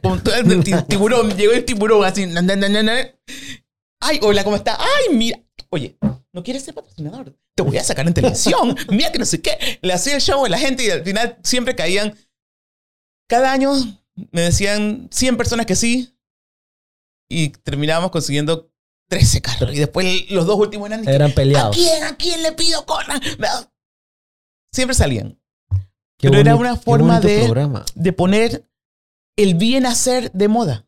Como 0.02 0.22
todo 0.22 0.34
el 0.34 0.62
ti- 0.64 0.72
tiburón, 0.88 1.30
llegó 1.36 1.52
el 1.52 1.64
tiburón 1.64 2.04
así. 2.04 2.24
Ay, 4.00 4.20
hola, 4.22 4.44
¿cómo 4.44 4.56
está? 4.56 4.76
Ay, 4.78 5.14
mira. 5.16 5.40
Oye, 5.70 5.98
¿no 6.32 6.42
quieres 6.42 6.62
ser 6.64 6.74
patrocinador? 6.74 7.36
Te 7.54 7.62
voy 7.62 7.76
a 7.78 7.84
sacar 7.84 8.06
en 8.06 8.14
televisión. 8.14 8.76
Mira 8.90 9.10
que 9.10 9.18
no 9.18 9.24
sé 9.24 9.42
qué. 9.42 9.78
Le 9.82 9.92
hacía 9.92 10.14
el 10.14 10.20
show 10.22 10.44
a 10.46 10.48
la 10.48 10.56
gente 10.58 10.84
y 10.84 10.90
al 10.90 11.02
final 11.02 11.36
siempre 11.42 11.74
caían. 11.74 12.16
Cada 13.28 13.52
año 13.52 13.72
me 14.30 14.42
decían 14.42 15.08
100 15.10 15.36
personas 15.36 15.66
que 15.66 15.74
sí. 15.74 16.16
Y 17.28 17.48
terminábamos 17.50 18.12
consiguiendo 18.12 18.72
13 19.10 19.42
carros. 19.42 19.74
Y 19.74 19.78
después 19.80 20.30
los 20.30 20.46
dos 20.46 20.56
últimos 20.56 20.88
eran. 20.88 21.06
Eran 21.08 21.32
¿A 21.32 21.34
peleados. 21.34 21.76
quién? 21.76 22.04
¿A 22.04 22.16
quién 22.16 22.42
le 22.44 22.52
pido 22.52 22.86
corran? 22.86 23.20
Siempre 24.72 24.94
salían. 24.94 25.38
Qué 26.18 26.28
Pero 26.28 26.40
era 26.40 26.56
una 26.56 26.76
forma 26.76 27.20
de- 27.20 27.44
programa. 27.44 27.84
De 27.94 28.12
poner 28.12 28.68
el 29.36 29.54
bien 29.54 29.86
hacer 29.86 30.32
de 30.32 30.48
moda. 30.48 30.86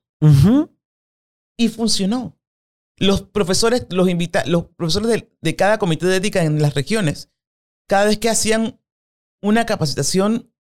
Y 1.57 1.69
funcionó. 1.69 2.37
Los 2.99 3.23
profesores, 3.23 3.87
los 3.91 4.09
invita 4.11 4.45
los 4.45 4.67
profesores 4.67 5.09
de, 5.09 5.33
de 5.41 5.57
cada 5.57 5.79
comité 5.79 6.07
de 6.07 6.17
ética 6.17 6.43
en 6.43 6.61
las 6.61 6.75
regiones, 6.75 7.31
cada 7.89 8.05
vez 8.07 8.19
que 8.19 8.29
hacían 8.29 8.79
una 9.43 9.65
capacitación, 9.65 10.53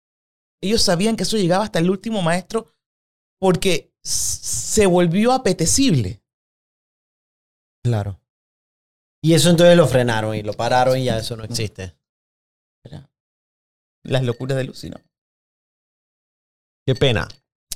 ellos 0.62 0.80
sabían 0.80 1.16
que 1.16 1.24
eso 1.24 1.36
llegaba 1.36 1.64
hasta 1.64 1.78
el 1.80 1.90
último 1.90 2.22
maestro 2.22 2.72
porque 3.38 3.92
se 4.02 4.86
volvió 4.86 5.32
apetecible. 5.32 6.22
Claro. 7.84 8.20
Y 9.22 9.34
eso 9.34 9.50
entonces 9.50 9.76
lo 9.76 9.86
frenaron 9.86 10.34
y 10.34 10.42
lo 10.42 10.54
pararon 10.54 10.96
y 10.98 11.04
ya 11.04 11.18
eso 11.18 11.36
no 11.36 11.44
existe. 11.44 11.94
Era 12.84 13.09
Las 14.04 14.22
locuras 14.24 14.56
de 14.56 14.64
Lucy, 14.64 14.90
¿no? 14.90 14.96
Qué 16.86 16.94
pena. 16.94 17.28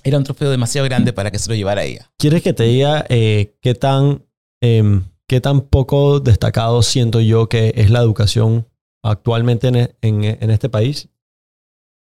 Era 0.03 0.19
un 0.19 0.25
trofeo 0.25 0.51
demasiado 0.51 0.85
grande 0.87 1.13
para 1.13 1.31
que 1.31 1.39
se 1.39 1.49
lo 1.49 1.55
llevara 1.55 1.85
ella. 1.85 2.11
¿Quieres 2.19 2.43
que 2.43 2.53
te 2.53 2.65
diga 2.65 3.05
eh, 3.09 3.57
qué 3.63 3.75
tan 3.75 4.25
em, 4.63 5.05
qué 5.29 5.41
tan 5.41 5.63
poco 5.63 6.21
destacado 6.21 6.83
siento 6.83 7.21
yo 7.21 7.49
que 7.49 7.73
es 7.77 7.91
la 7.91 8.01
educación 8.01 8.67
actualmente 9.03 9.69
en, 9.69 9.77
en- 10.03 10.25
en 10.43 10.51
este 10.51 10.69
país? 10.69 11.09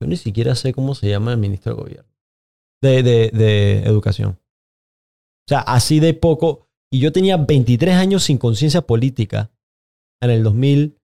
Yo 0.01 0.07
ni 0.07 0.15
siquiera 0.15 0.55
sé 0.55 0.73
cómo 0.73 0.95
se 0.95 1.09
llama 1.09 1.31
el 1.33 1.37
ministro 1.37 1.75
de 1.75 1.81
gobierno. 1.81 2.09
De, 2.81 3.03
de, 3.03 3.29
de 3.31 3.79
educación. 3.83 4.39
O 4.39 5.49
sea, 5.49 5.59
así 5.59 5.99
de 5.99 6.13
poco. 6.13 6.67
Y 6.91 6.99
yo 6.99 7.11
tenía 7.11 7.35
23 7.35 7.95
años 7.95 8.23
sin 8.23 8.37
conciencia 8.37 8.81
política 8.81 9.51
en 10.21 10.29
el 10.29 10.43
2009. 10.43 10.95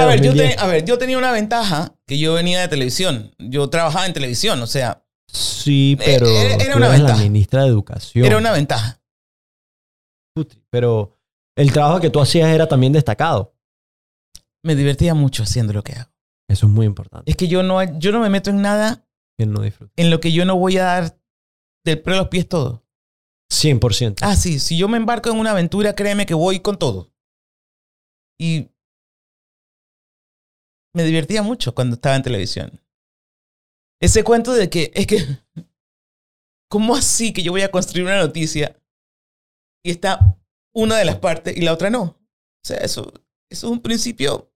A 0.00 0.06
ver, 0.06 0.18
yo 0.20 0.32
2010. 0.32 0.56
te- 0.56 0.60
a 0.60 0.66
ver, 0.66 0.84
yo 0.84 0.98
tenía 0.98 1.16
una 1.18 1.30
ventaja 1.30 1.94
que 2.08 2.18
yo 2.18 2.34
venía 2.34 2.60
de 2.60 2.66
televisión. 2.68 3.32
Yo 3.38 3.68
trabajaba 3.70 4.06
en 4.06 4.12
televisión, 4.14 4.60
o 4.60 4.66
sea, 4.66 5.04
Sí, 5.30 5.94
pero 6.02 6.26
Era- 6.26 6.54
era 6.54 6.72
tú 6.72 6.78
una 6.78 6.86
eres 6.88 7.00
la 7.00 7.06
ventaja. 7.06 7.22
ministra 7.22 7.62
de 7.62 7.68
educación. 7.68 8.24
era 8.24 8.38
una 8.38 8.50
ventaja. 8.50 9.00
Pero 10.70 11.14
el 11.56 11.72
trabajo 11.72 12.00
que 12.00 12.08
tú 12.10 12.18
hacías 12.20 12.48
era 12.48 12.66
también 12.66 12.92
destacado. 12.94 13.54
Me 14.64 14.74
divertía 14.74 15.12
mucho 15.14 15.42
haciendo 15.42 15.72
lo 15.74 15.82
que 15.82 15.92
hago. 15.92 16.10
Eso 16.48 16.66
es 16.66 16.72
muy 16.72 16.86
importante. 16.86 17.30
Es 17.30 17.36
que 17.36 17.46
yo 17.48 17.62
no, 17.62 17.82
yo 17.98 18.10
no 18.10 18.20
me 18.20 18.30
meto 18.30 18.48
en 18.50 18.62
nada 18.62 19.04
Que 19.38 19.44
no 19.46 19.62
en 19.64 20.10
lo 20.10 20.20
que 20.20 20.32
yo 20.32 20.44
no 20.46 20.56
voy 20.56 20.78
a 20.78 20.84
dar 20.84 21.18
del 21.84 22.00
pelo 22.00 22.16
a 22.16 22.20
los 22.20 22.28
pies 22.28 22.48
todo. 22.48 22.84
100%. 23.52 24.20
Ah, 24.22 24.34
sí, 24.36 24.58
si 24.58 24.78
yo 24.78 24.88
me 24.88 24.96
embarco 24.96 25.30
en 25.30 25.38
una 25.38 25.50
aventura, 25.50 25.94
créeme 25.94 26.24
que 26.26 26.34
voy 26.34 26.60
con 26.60 26.78
todo. 26.78 27.12
Y 28.40 28.70
me 30.94 31.04
divertía 31.04 31.42
mucho 31.42 31.74
cuando 31.74 31.94
estaba 31.94 32.16
en 32.16 32.22
televisión. 32.22 32.80
Ese 34.00 34.22
cuento 34.24 34.52
de 34.54 34.70
que 34.70 34.90
es 34.94 35.06
que, 35.06 35.18
¿cómo 36.70 36.94
así 36.94 37.32
que 37.32 37.42
yo 37.42 37.52
voy 37.52 37.62
a 37.62 37.70
construir 37.70 38.06
una 38.06 38.18
noticia 38.18 38.80
y 39.84 39.90
está 39.90 40.38
una 40.74 40.96
de 40.96 41.04
las 41.04 41.16
partes 41.16 41.56
y 41.56 41.62
la 41.62 41.72
otra 41.72 41.90
no? 41.90 42.02
O 42.02 42.66
sea, 42.66 42.78
eso, 42.78 43.12
eso 43.50 43.66
es 43.66 43.72
un 43.72 43.80
principio 43.80 44.52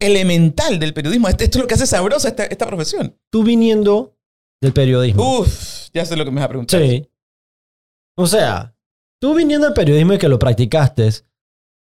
elemental 0.00 0.78
del 0.78 0.94
periodismo. 0.94 1.28
Esto 1.28 1.44
esto 1.44 1.58
es 1.58 1.62
lo 1.62 1.68
que 1.68 1.74
hace 1.74 1.86
sabrosa 1.86 2.28
esta, 2.28 2.44
esta 2.44 2.66
profesión. 2.66 3.18
Tú 3.30 3.42
viniendo 3.42 4.16
del 4.60 4.72
periodismo. 4.72 5.40
Uf, 5.40 5.88
ya 5.92 6.04
sé 6.04 6.16
lo 6.16 6.24
que 6.24 6.30
me 6.30 6.36
vas 6.36 6.46
a 6.46 6.48
preguntar. 6.48 6.80
Sí. 6.80 7.08
O 8.16 8.26
sea, 8.26 8.76
tú 9.20 9.34
viniendo 9.34 9.66
al 9.66 9.74
periodismo 9.74 10.14
y 10.14 10.18
que 10.18 10.28
lo 10.28 10.38
practicaste, 10.38 11.08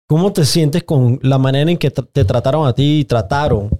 ¿cómo 0.06 0.32
te 0.32 0.44
sientes 0.44 0.84
con 0.84 1.18
la 1.22 1.38
manera 1.38 1.70
en 1.70 1.78
que 1.78 1.90
te 1.90 2.24
trataron 2.24 2.66
a 2.66 2.74
ti 2.74 3.00
y 3.00 3.04
trataron 3.04 3.70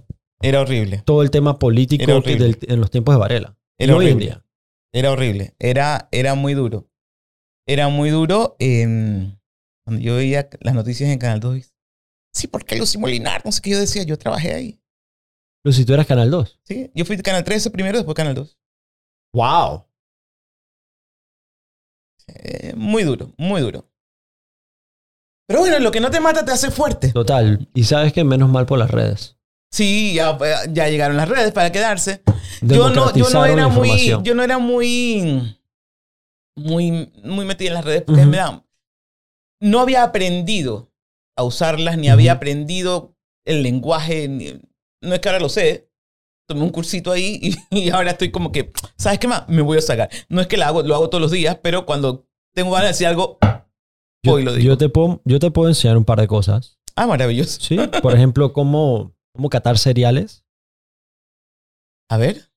Era 0.41 0.61
horrible. 0.61 1.01
todo 1.05 1.21
el 1.21 1.31
tema 1.31 1.57
político 1.59 2.05
del- 2.21 2.57
en 2.61 2.79
los 2.79 2.89
tiempos 2.91 3.15
de 3.15 3.19
Varela? 3.19 3.57
Era 3.77 3.91
en 3.93 3.97
horrible. 3.97 4.25
día. 4.25 4.45
Era 4.93 5.11
horrible. 5.11 5.53
Era, 5.59 6.07
era 6.11 6.35
muy 6.35 6.53
duro. 6.53 6.89
Era 7.67 7.89
muy 7.89 8.09
duro. 8.09 8.55
em, 8.59 9.37
cuando 9.85 10.01
yo 10.01 10.15
veía 10.15 10.49
las 10.61 10.73
noticias 10.73 11.09
en 11.09 11.19
Canal 11.19 11.39
2. 11.39 11.73
Sí, 12.33 12.47
porque 12.47 12.75
Lucy 12.77 12.97
Molinar, 12.97 13.43
no 13.45 13.51
sé 13.51 13.61
qué 13.61 13.69
yo 13.71 13.79
decía, 13.79 14.03
yo 14.03 14.17
trabajé 14.17 14.53
ahí. 14.53 14.81
Si 15.71 15.83
tú 15.85 15.93
eras 15.93 16.05
Canal 16.07 16.29
2. 16.31 16.59
Sí, 16.63 16.91
yo 16.93 17.05
fui 17.05 17.17
Canal 17.17 17.43
13 17.43 17.69
primero, 17.71 17.97
después 17.97 18.15
Canal 18.15 18.35
2. 18.35 18.57
¡Wow! 19.33 19.85
Eh, 22.27 22.73
muy 22.75 23.03
duro, 23.03 23.33
muy 23.37 23.61
duro. 23.61 23.89
Pero 25.47 25.59
bueno, 25.59 25.79
lo 25.79 25.91
que 25.91 25.99
no 25.99 26.09
te 26.09 26.19
mata 26.19 26.43
te 26.43 26.51
hace 26.51 26.71
fuerte. 26.71 27.11
Total. 27.11 27.67
Y 27.73 27.83
sabes 27.83 28.13
que 28.13 28.23
menos 28.23 28.49
mal 28.49 28.65
por 28.65 28.79
las 28.79 28.89
redes. 28.91 29.37
Sí, 29.71 30.13
ya, 30.15 30.37
ya 30.71 30.87
llegaron 30.89 31.17
las 31.17 31.27
redes 31.29 31.51
para 31.51 31.71
quedarse. 31.71 32.21
Yo 32.61 32.89
no, 32.89 33.13
yo 33.13 33.29
no 33.29 33.45
era 33.45 33.67
muy, 33.67 34.07
yo 34.23 34.33
no 34.33 34.41
era 34.43 34.57
muy, 34.57 35.57
muy, 36.55 37.11
muy 37.23 37.45
metida 37.45 37.69
en 37.69 37.73
las 37.75 37.85
redes 37.85 38.03
porque 38.03 38.21
Ujú. 38.21 38.29
me 38.31 38.37
da- 38.37 38.63
no 39.61 39.79
había 39.81 40.03
aprendido 40.03 40.91
a 41.35 41.43
usarlas, 41.43 41.97
ni 41.97 42.07
había 42.09 42.31
Ujú. 42.33 42.37
aprendido 42.37 43.15
el 43.45 43.63
lenguaje. 43.63 44.27
ni- 44.27 44.59
no 45.01 45.13
es 45.13 45.19
que 45.19 45.29
ahora 45.29 45.39
lo 45.41 45.49
sé. 45.49 45.89
Tomé 46.47 46.61
un 46.61 46.69
cursito 46.69 47.11
ahí 47.11 47.39
y, 47.41 47.55
y 47.85 47.89
ahora 47.89 48.11
estoy 48.11 48.31
como 48.31 48.51
que, 48.51 48.71
¿sabes 48.97 49.19
qué 49.19 49.27
más? 49.27 49.47
Me 49.49 49.61
voy 49.61 49.77
a 49.77 49.81
sacar. 49.81 50.09
No 50.29 50.41
es 50.41 50.47
que 50.47 50.57
lo 50.57 50.65
hago, 50.65 50.81
lo 50.83 50.95
hago 50.95 51.09
todos 51.09 51.21
los 51.21 51.31
días, 51.31 51.57
pero 51.61 51.85
cuando 51.85 52.25
tengo 52.53 52.71
ganas 52.71 52.85
de 52.85 52.93
decir 52.93 53.07
algo, 53.07 53.37
Yo, 54.25 54.31
voy 54.33 54.41
y 54.41 54.45
lo 54.45 54.53
digo. 54.53 54.65
yo 54.65 54.77
te 54.77 54.89
puedo, 54.89 55.21
yo 55.25 55.39
te 55.39 55.51
puedo 55.51 55.69
enseñar 55.69 55.97
un 55.97 56.05
par 56.05 56.19
de 56.19 56.27
cosas. 56.27 56.77
ah, 56.95 57.07
maravilloso. 57.07 57.59
Sí. 57.61 57.77
Por 58.01 58.13
ejemplo, 58.13 58.51
cómo, 58.53 59.13
cómo 59.33 59.49
catar 59.49 59.77
cereales. 59.77 60.43
A 62.09 62.17
ver. 62.17 62.51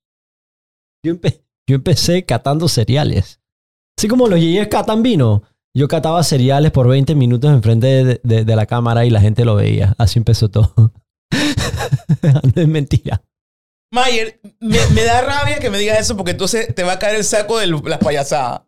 Yo, 1.05 1.15
empe- 1.15 1.43
yo 1.69 1.77
empecé 1.77 2.25
catando 2.25 2.69
cereales. 2.69 3.41
Así 3.99 4.09
como 4.09 4.29
los 4.29 4.39
yeyes 4.41 4.69
catan 4.69 5.03
vino. 5.03 5.43
Yo 5.77 5.87
cataba 5.89 6.23
cereales 6.25 6.73
por 6.73 6.89
20 6.89 7.15
minutos 7.15 7.51
enfrente 7.53 7.87
de, 8.05 8.21
de- 8.23 8.45
de 8.45 8.57
la 8.57 8.67
cámara 8.67 9.05
y 9.07 9.11
la 9.11 9.21
gente 9.21 9.45
lo 9.45 9.55
veía. 9.55 9.95
Así 9.99 10.19
empezó 10.19 10.49
todo. 10.51 10.73
no 12.55 12.63
es 12.63 12.69
mentira. 12.69 13.23
Mayer, 13.93 14.41
me, 14.61 14.79
me 14.95 15.03
da 15.05 15.23
rabia 15.23 15.59
que 15.61 15.71
me 15.71 15.79
digas 15.79 16.01
eso 16.01 16.17
porque 16.17 16.33
entonces 16.33 16.75
te 16.75 16.83
va 16.83 16.93
a 16.95 16.99
caer 16.99 17.17
el 17.17 17.25
saco 17.25 17.59
de 17.59 17.67
las 17.69 17.99
payasadas. 17.99 18.63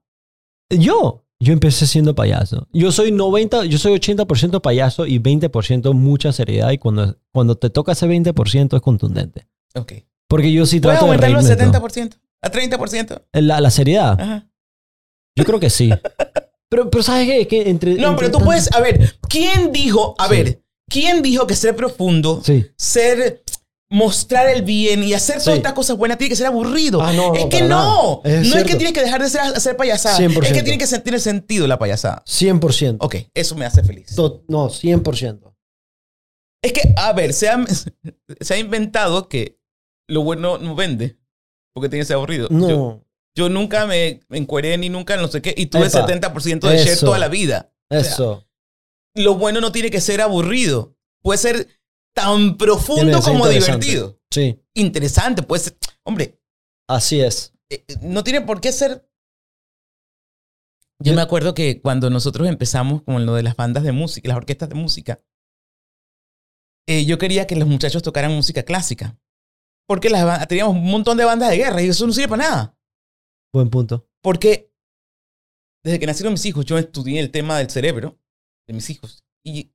Yo, 0.71 1.27
yo 1.43 1.53
empecé 1.53 1.87
siendo 1.87 2.15
payaso. 2.15 2.69
Yo 2.73 2.93
soy 2.93 3.13
90, 3.13 3.65
yo 3.65 3.79
soy 3.79 3.95
80% 3.95 4.61
payaso 4.61 5.07
y 5.07 5.19
20% 5.19 5.93
mucha 5.95 6.33
seriedad. 6.33 6.71
Y 6.71 6.79
cuando, 6.79 7.17
cuando 7.33 7.57
te 7.57 7.71
toca 7.71 7.93
ese 7.93 8.07
20% 8.07 8.77
es 8.77 8.83
contundente. 8.83 9.47
Ok. 9.75 9.93
Porque 10.29 10.53
yo 10.53 10.67
sí 10.67 10.81
¿Puedes 10.81 10.99
trato 10.99 11.07
de 11.07 11.13
aumentarlo 11.13 11.39
a 11.39 11.43
reírme 11.43 11.57
de 11.57 11.79
todo. 11.79 11.89
70%? 11.89 12.17
¿A 12.43 12.51
30%? 12.53 13.23
La, 13.41 13.61
la 13.61 13.71
seriedad, 13.71 14.21
Ajá. 14.21 14.49
yo 15.37 15.45
creo 15.45 15.59
que 15.61 15.71
sí. 15.71 15.91
Pero, 16.69 16.89
pero 16.91 17.03
¿sabes 17.03 17.27
qué? 17.27 17.49
Que 17.49 17.69
entre, 17.69 17.95
No, 17.95 18.11
entre 18.11 18.17
pero 18.17 18.27
tú 18.29 18.33
tanto- 18.39 18.45
puedes, 18.47 18.73
a 18.73 18.81
ver, 18.81 19.17
¿quién 19.29 19.73
dijo, 19.73 20.15
a 20.19 20.29
Sí. 20.29 20.35
ver, 20.35 20.63
quién 20.89 21.21
dijo 21.23 21.47
que 21.47 21.55
ser 21.57 21.75
profundo, 21.75 22.41
Sí. 22.45 22.67
ser, 22.77 23.43
mostrar 23.91 24.49
el 24.49 24.63
bien 24.63 25.03
y 25.03 25.13
hacer 25.15 25.35
todas 25.39 25.55
Sí. 25.55 25.59
estas 25.59 25.73
cosas 25.73 25.97
buenas 25.97 26.17
tiene 26.17 26.31
que 26.31 26.37
ser 26.37 26.47
aburrido? 26.47 27.03
Ah, 27.03 27.13
no, 27.13 27.35
es 27.35 27.47
que 27.47 27.63
no. 27.63 28.23
Es 28.25 28.49
no 28.49 28.57
es 28.57 28.65
que 28.65 28.77
tienes 28.77 28.93
que 28.93 29.01
dejar 29.03 29.21
de 29.23 29.29
ser, 29.29 29.41
hacer 29.41 29.77
payasada, 29.77 30.17
100%. 30.17 30.47
es 30.47 30.53
que 30.53 30.63
tiene 30.63 30.79
que 30.79 30.87
sentir 30.87 31.13
el 31.15 31.21
sentido 31.21 31.67
la 31.67 31.79
payasada. 31.79 32.23
100%. 32.25 32.99
Ok, 33.01 33.17
eso 33.35 33.57
me 33.57 33.65
hace 33.67 33.83
feliz. 33.83 34.15
To- 34.15 34.45
No, 34.49 34.69
100%. 34.71 35.55
Es 36.63 36.73
que, 36.73 36.93
a 36.97 37.13
ver, 37.13 37.33
se 37.33 37.49
ha, 37.49 37.65
se 38.41 38.55
ha 38.55 38.59
inventado 38.59 39.29
que 39.29 39.59
lo 40.09 40.23
bueno 40.23 40.59
no 40.59 40.75
vende, 40.75 41.19
porque 41.75 41.89
tiene 41.89 42.03
que 42.03 42.07
ser 42.07 42.17
aburrido. 42.17 42.49
No. 42.51 42.69
Yo, 42.69 43.05
yo 43.37 43.49
nunca 43.49 43.87
me 43.87 44.21
encueré 44.31 44.77
ni 44.79 44.89
nunca 44.89 45.17
no 45.17 45.27
sé 45.29 45.41
qué, 45.43 45.55
y 45.57 45.67
tuve 45.67 45.87
Epa, 45.87 46.07
70% 46.07 46.69
de 46.69 46.77
share 46.79 46.89
eso. 46.93 47.07
toda 47.07 47.19
la 47.19 47.29
vida. 47.29 47.73
eso. 47.91 48.47
lo 49.17 49.35
bueno 49.35 49.61
no 49.61 49.73
tiene 49.73 49.91
que 49.91 50.01
ser 50.01 50.21
aburrido. 50.21 50.97
Puede 51.23 51.39
ser 51.39 51.67
tan 52.15 52.57
profundo 52.57 53.21
como 53.23 53.49
divertido. 53.49 54.21
Sí, 54.31 54.61
Interesante, 54.75 55.43
puede 55.43 55.63
ser. 55.65 55.79
Hombre, 56.05 56.41
así 56.89 57.21
es. 57.21 57.53
eh, 57.71 57.85
eh, 57.89 57.97
no 58.03 58.23
tiene 58.25 58.41
por 58.43 58.61
qué 58.61 58.73
ser. 58.73 59.09
Yo 61.03 61.13
Yo- 61.13 61.15
me 61.15 61.23
acuerdo 61.23 61.55
que 61.55 61.81
cuando 61.81 62.11
nosotros 62.11 62.49
empezamos 62.49 63.03
con 63.03 63.25
lo 63.27 63.35
de 63.35 63.43
las 63.43 63.57
bandas 63.57 63.83
de 63.85 63.93
música, 63.93 64.29
las 64.29 64.37
orquestas 64.37 64.69
de 64.69 64.75
música, 64.75 65.23
eh, 66.89 67.05
yo 67.05 67.19
quería 67.19 67.47
que 67.47 67.57
los 67.57 67.69
muchachos 67.69 68.03
tocaran 68.03 68.33
música 68.35 68.63
clásica. 68.65 69.19
Porque 69.89 70.09
las, 70.11 70.47
teníamos 70.47 70.77
un 70.77 70.85
montón 70.91 71.17
de 71.17 71.25
bandas 71.25 71.51
de 71.51 71.57
guerra 71.57 71.83
y 71.83 71.89
eso 71.89 72.07
no 72.07 72.13
sirve 72.13 72.29
para 72.29 72.43
nada. 72.49 72.79
Buen 73.53 73.71
punto. 73.71 74.09
Porque 74.23 74.73
desde 75.85 75.99
que 75.99 76.07
nacieron 76.07 76.35
mis 76.35 76.45
hijos, 76.47 76.65
yo 76.65 76.79
estudié 76.79 77.19
el 77.21 77.31
tema 77.31 77.59
del 77.59 77.71
cerebro 77.71 78.21
de 78.69 78.75
mis 78.75 78.89
hijos. 78.91 79.25
Y 79.45 79.73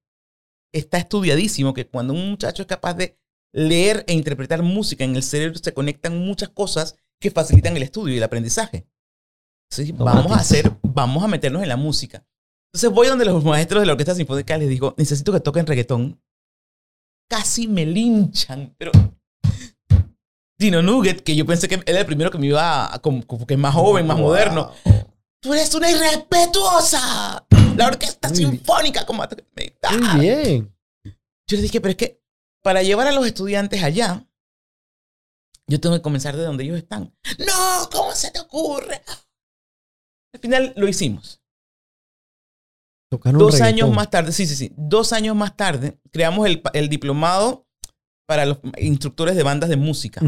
está 0.77 0.97
estudiadísimo 0.97 1.73
que 1.73 1.88
cuando 1.88 2.14
un 2.14 2.30
muchacho 2.30 2.61
es 2.64 2.68
capaz 2.68 2.93
de 2.95 3.18
leer 3.53 4.03
e 4.07 4.14
interpretar 4.14 4.61
música 4.61 5.03
en 5.03 5.15
el 5.15 5.23
cerebro, 5.23 5.57
se 5.61 5.73
conectan 5.73 6.18
muchas 6.19 6.49
cosas 6.49 6.95
que 7.19 7.31
facilitan 7.31 7.76
el 7.77 7.84
estudio 7.84 8.14
y 8.14 8.18
el 8.18 8.23
aprendizaje. 8.23 8.85
Entonces, 9.72 9.97
vamos 9.97 10.31
a 10.31 10.35
hacer, 10.35 10.72
vamos 10.84 11.23
a 11.23 11.27
meternos 11.27 11.64
en 11.64 11.69
la 11.69 11.77
música. 11.77 12.23
Entonces 12.73 12.91
voy 12.91 13.07
donde 13.07 13.23
los 13.26 13.43
maestros 13.43 13.81
de 13.81 13.85
la 13.85 13.93
orquesta 13.93 14.14
sinfónica 14.14 14.57
les 14.57 14.68
digo, 14.69 14.93
necesito 14.97 15.31
que 15.31 15.39
toquen 15.39 15.65
reggaetón. 15.65 16.22
Casi 17.30 17.68
me 17.68 17.85
linchan, 17.85 18.76
pero 18.77 18.91
Dino 20.60 20.81
Nugget, 20.81 21.22
que 21.23 21.35
yo 21.35 21.45
pensé 21.45 21.68
que 21.68 21.81
era 21.85 21.99
el 21.99 22.06
primero 22.06 22.30
que 22.31 22.38
me 22.38 22.47
iba 22.47 22.93
a, 22.93 22.99
como, 22.99 23.26
como 23.26 23.45
que 23.45 23.56
es 23.56 23.60
más 23.60 23.73
joven, 23.73 24.06
más 24.07 24.18
Wow. 24.18 24.26
moderno. 24.27 24.72
Tú 25.41 25.53
eres 25.53 25.73
una 25.76 25.89
irrespetuosa. 25.91 27.45
La 27.76 27.88
orquesta 27.88 28.30
Muy- 28.30 28.38
sinfónica, 28.38 29.06
como 29.06 29.23
Muy 29.23 30.19
bien. 30.19 30.76
Yo 31.47 31.57
le 31.57 31.61
dije, 31.64 31.80
pero 31.81 31.91
es 31.91 31.97
que 31.97 32.22
para 32.64 32.81
llevar 32.81 33.07
a 33.07 33.11
los 33.11 33.26
estudiantes 33.26 33.84
allá, 33.84 34.27
yo 35.68 35.80
tengo 35.80 35.95
que 35.95 36.02
comenzar 36.02 36.35
de 36.35 36.43
donde 36.43 36.64
ellos 36.64 36.77
están. 36.77 37.15
No, 37.39 37.89
¿cómo 37.91 38.11
se 38.14 38.31
te 38.31 38.39
ocurre? 38.39 39.02
Al 40.34 40.39
final 40.39 40.73
lo 40.76 40.88
hicimos. 40.88 41.41
Dos 43.11 43.22
reggaetón. 43.23 43.61
años 43.61 43.91
más 43.93 44.10
tarde, 44.10 44.31
sí, 44.31 44.45
sí, 44.45 44.56
sí. 44.56 44.73
Dos 44.76 45.14
años 45.14 45.35
más 45.35 45.56
tarde, 45.56 45.99
creamos 46.11 46.45
el, 46.47 46.61
el 46.73 46.89
diplomado 46.89 47.68
para 48.27 48.45
los 48.45 48.57
instructores 48.77 49.35
de 49.35 49.43
bandas 49.43 49.69
de 49.69 49.77
música. 49.77 50.22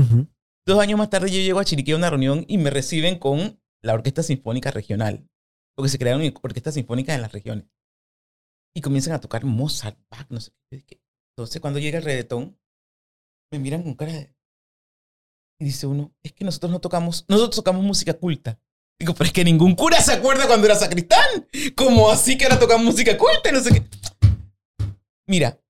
Dos 0.65 0.79
años 0.79 0.97
más 0.97 1.09
tarde 1.09 1.31
yo 1.31 1.39
llego 1.39 1.59
a 1.59 1.65
Chiriquí 1.65 1.91
a 1.93 1.95
una 1.95 2.09
reunión 2.09 2.45
y 2.47 2.57
me 2.57 2.69
reciben 2.69 3.17
con 3.17 3.59
la 3.81 3.93
Orquesta 3.93 4.21
Sinfónica 4.23 4.69
Regional. 4.71 5.27
Porque 5.77 5.89
se 5.89 5.99
crearon 5.99 6.23
orquestas 6.41 6.73
sinfónicas 6.73 7.15
en 7.15 7.21
las 7.21 7.31
regiones. 7.31 7.65
Y 8.75 8.81
comienzan 8.81 9.13
a 9.13 9.21
tocar 9.21 9.45
Mozart, 9.45 9.97
Bach, 10.09 10.25
no 10.29 10.41
sé 10.41 10.51
qué. 10.87 10.99
Entonces 11.35 11.61
cuando 11.61 11.79
llega 11.79 11.99
el 11.99 12.03
reggaetón, 12.03 12.59
me 13.51 13.59
miran 13.59 13.83
con 13.83 13.93
cara 13.93 14.11
de... 14.11 14.35
Y 15.59 15.65
dice 15.65 15.85
uno, 15.85 16.15
es 16.23 16.33
que 16.33 16.43
nosotros 16.43 16.71
no 16.71 16.79
tocamos, 16.79 17.25
nosotros 17.27 17.57
tocamos 17.57 17.83
música 17.83 18.15
culta. 18.15 18.59
Digo, 18.99 19.13
pero 19.13 19.27
es 19.27 19.33
que 19.33 19.43
ningún 19.43 19.75
cura 19.75 20.01
se 20.01 20.13
acuerda 20.13 20.47
cuando 20.47 20.65
era 20.65 20.75
sacristán. 20.75 21.47
¿Cómo 21.75 22.09
así 22.09 22.37
que 22.37 22.45
ahora 22.45 22.59
tocamos 22.59 22.85
música 22.85 23.15
culta? 23.15 23.49
y 23.49 23.51
No 23.51 23.59
sé 23.59 23.73
qué. 23.73 23.87
Mira, 25.27 25.61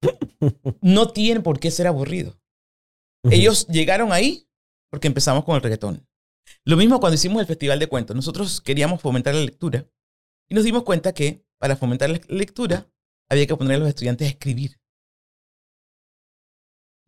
no 0.80 1.08
tiene 1.08 1.40
por 1.40 1.58
qué 1.58 1.72
ser 1.72 1.88
aburrido. 1.88 2.38
Ellos 3.24 3.66
llegaron 3.66 4.12
ahí 4.12 4.48
porque 4.90 5.08
empezamos 5.08 5.44
con 5.44 5.56
el 5.56 5.62
reggaetón. 5.62 6.06
Lo 6.64 6.76
mismo 6.76 7.00
cuando 7.00 7.14
hicimos 7.14 7.40
el 7.40 7.46
Festival 7.46 7.78
de 7.78 7.86
Cuentos. 7.86 8.16
Nosotros 8.16 8.60
queríamos 8.60 9.00
fomentar 9.00 9.34
la 9.34 9.42
lectura 9.42 9.86
y 10.48 10.54
nos 10.54 10.64
dimos 10.64 10.82
cuenta 10.84 11.12
que 11.12 11.44
para 11.58 11.76
fomentar 11.76 12.10
la 12.10 12.20
lectura 12.28 12.90
había 13.28 13.46
que 13.46 13.56
poner 13.56 13.76
a 13.76 13.78
los 13.80 13.88
estudiantes 13.88 14.26
a 14.26 14.30
escribir. 14.30 14.80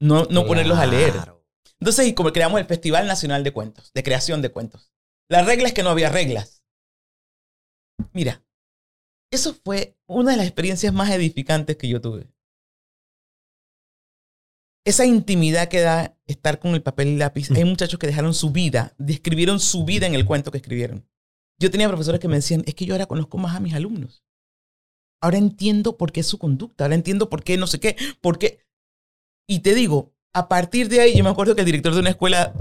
No, 0.01 0.25
no 0.27 0.47
ponerlos 0.47 0.79
a 0.79 0.87
leer. 0.87 1.15
Entonces, 1.81 2.07
y 2.07 2.15
como 2.15 2.33
creamos 2.33 2.61
el 2.61 2.67
Festival 2.67 3.07
Nacional 3.07 3.45
de 3.45 3.53
Cuentos, 3.53 3.93
de 3.93 4.03
creación 4.03 4.43
de 4.43 4.51
cuentos. 4.51 4.93
La 5.29 5.43
regla 5.43 5.69
es 5.69 5.75
que 5.75 5.83
no 5.83 5.91
había 5.91 6.09
reglas. 6.09 6.63
Mira, 8.13 8.45
eso 9.31 9.55
fue 9.55 9.97
una 10.07 10.33
de 10.33 10.39
las 10.39 10.47
experiencias 10.47 10.93
más 10.93 11.11
edificantes 11.11 11.77
que 11.77 11.89
yo 11.89 12.01
tuve. 12.01 12.33
Esa 14.89 15.05
intimidad 15.05 15.69
que 15.69 15.81
da 15.81 16.17
estar 16.27 16.61
con 16.61 16.75
el 16.75 16.81
papel 16.81 17.09
y 17.09 17.17
lápiz. 17.19 17.51
Hay 17.51 17.67
muchachos 17.67 17.99
que 17.99 18.07
dejaron 18.07 18.33
su 18.33 18.53
vida, 18.53 18.95
describieron 18.97 19.61
su 19.61 19.85
vida 19.85 20.07
en 20.07 20.15
el 20.15 20.25
cuento 20.25 20.51
que 20.51 20.57
escribieron. 20.57 21.07
Yo 21.61 21.71
tenía 21.71 21.89
profesores 21.89 22.19
que 22.19 22.27
me 22.27 22.37
decían, 22.37 22.63
es 22.67 22.75
que 22.75 22.87
yo 22.87 22.95
ahora 22.95 23.05
conozco 23.05 23.37
más 23.37 23.55
a 23.55 23.61
mis 23.61 23.75
alumnos. 23.75 24.25
Ahora 25.21 25.37
entiendo 25.37 25.99
por 25.99 26.11
qué 26.11 26.21
es 26.21 26.27
su 26.27 26.39
conducta, 26.39 26.85
ahora 26.85 26.95
entiendo 26.95 27.29
por 27.29 27.45
qué 27.45 27.59
no 27.59 27.67
sé 27.67 27.81
qué, 27.81 27.97
por 28.23 28.39
qué. 28.39 28.65
Y 29.47 29.59
te 29.59 29.75
digo, 29.75 30.15
a 30.33 30.49
partir 30.49 30.89
de 30.89 31.01
ahí, 31.01 31.15
yo 31.15 31.23
me 31.23 31.29
acuerdo 31.29 31.55
que 31.55 31.61
el 31.61 31.67
director 31.67 31.93
de 31.93 32.01
una 32.01 32.11
escuela 32.11 32.55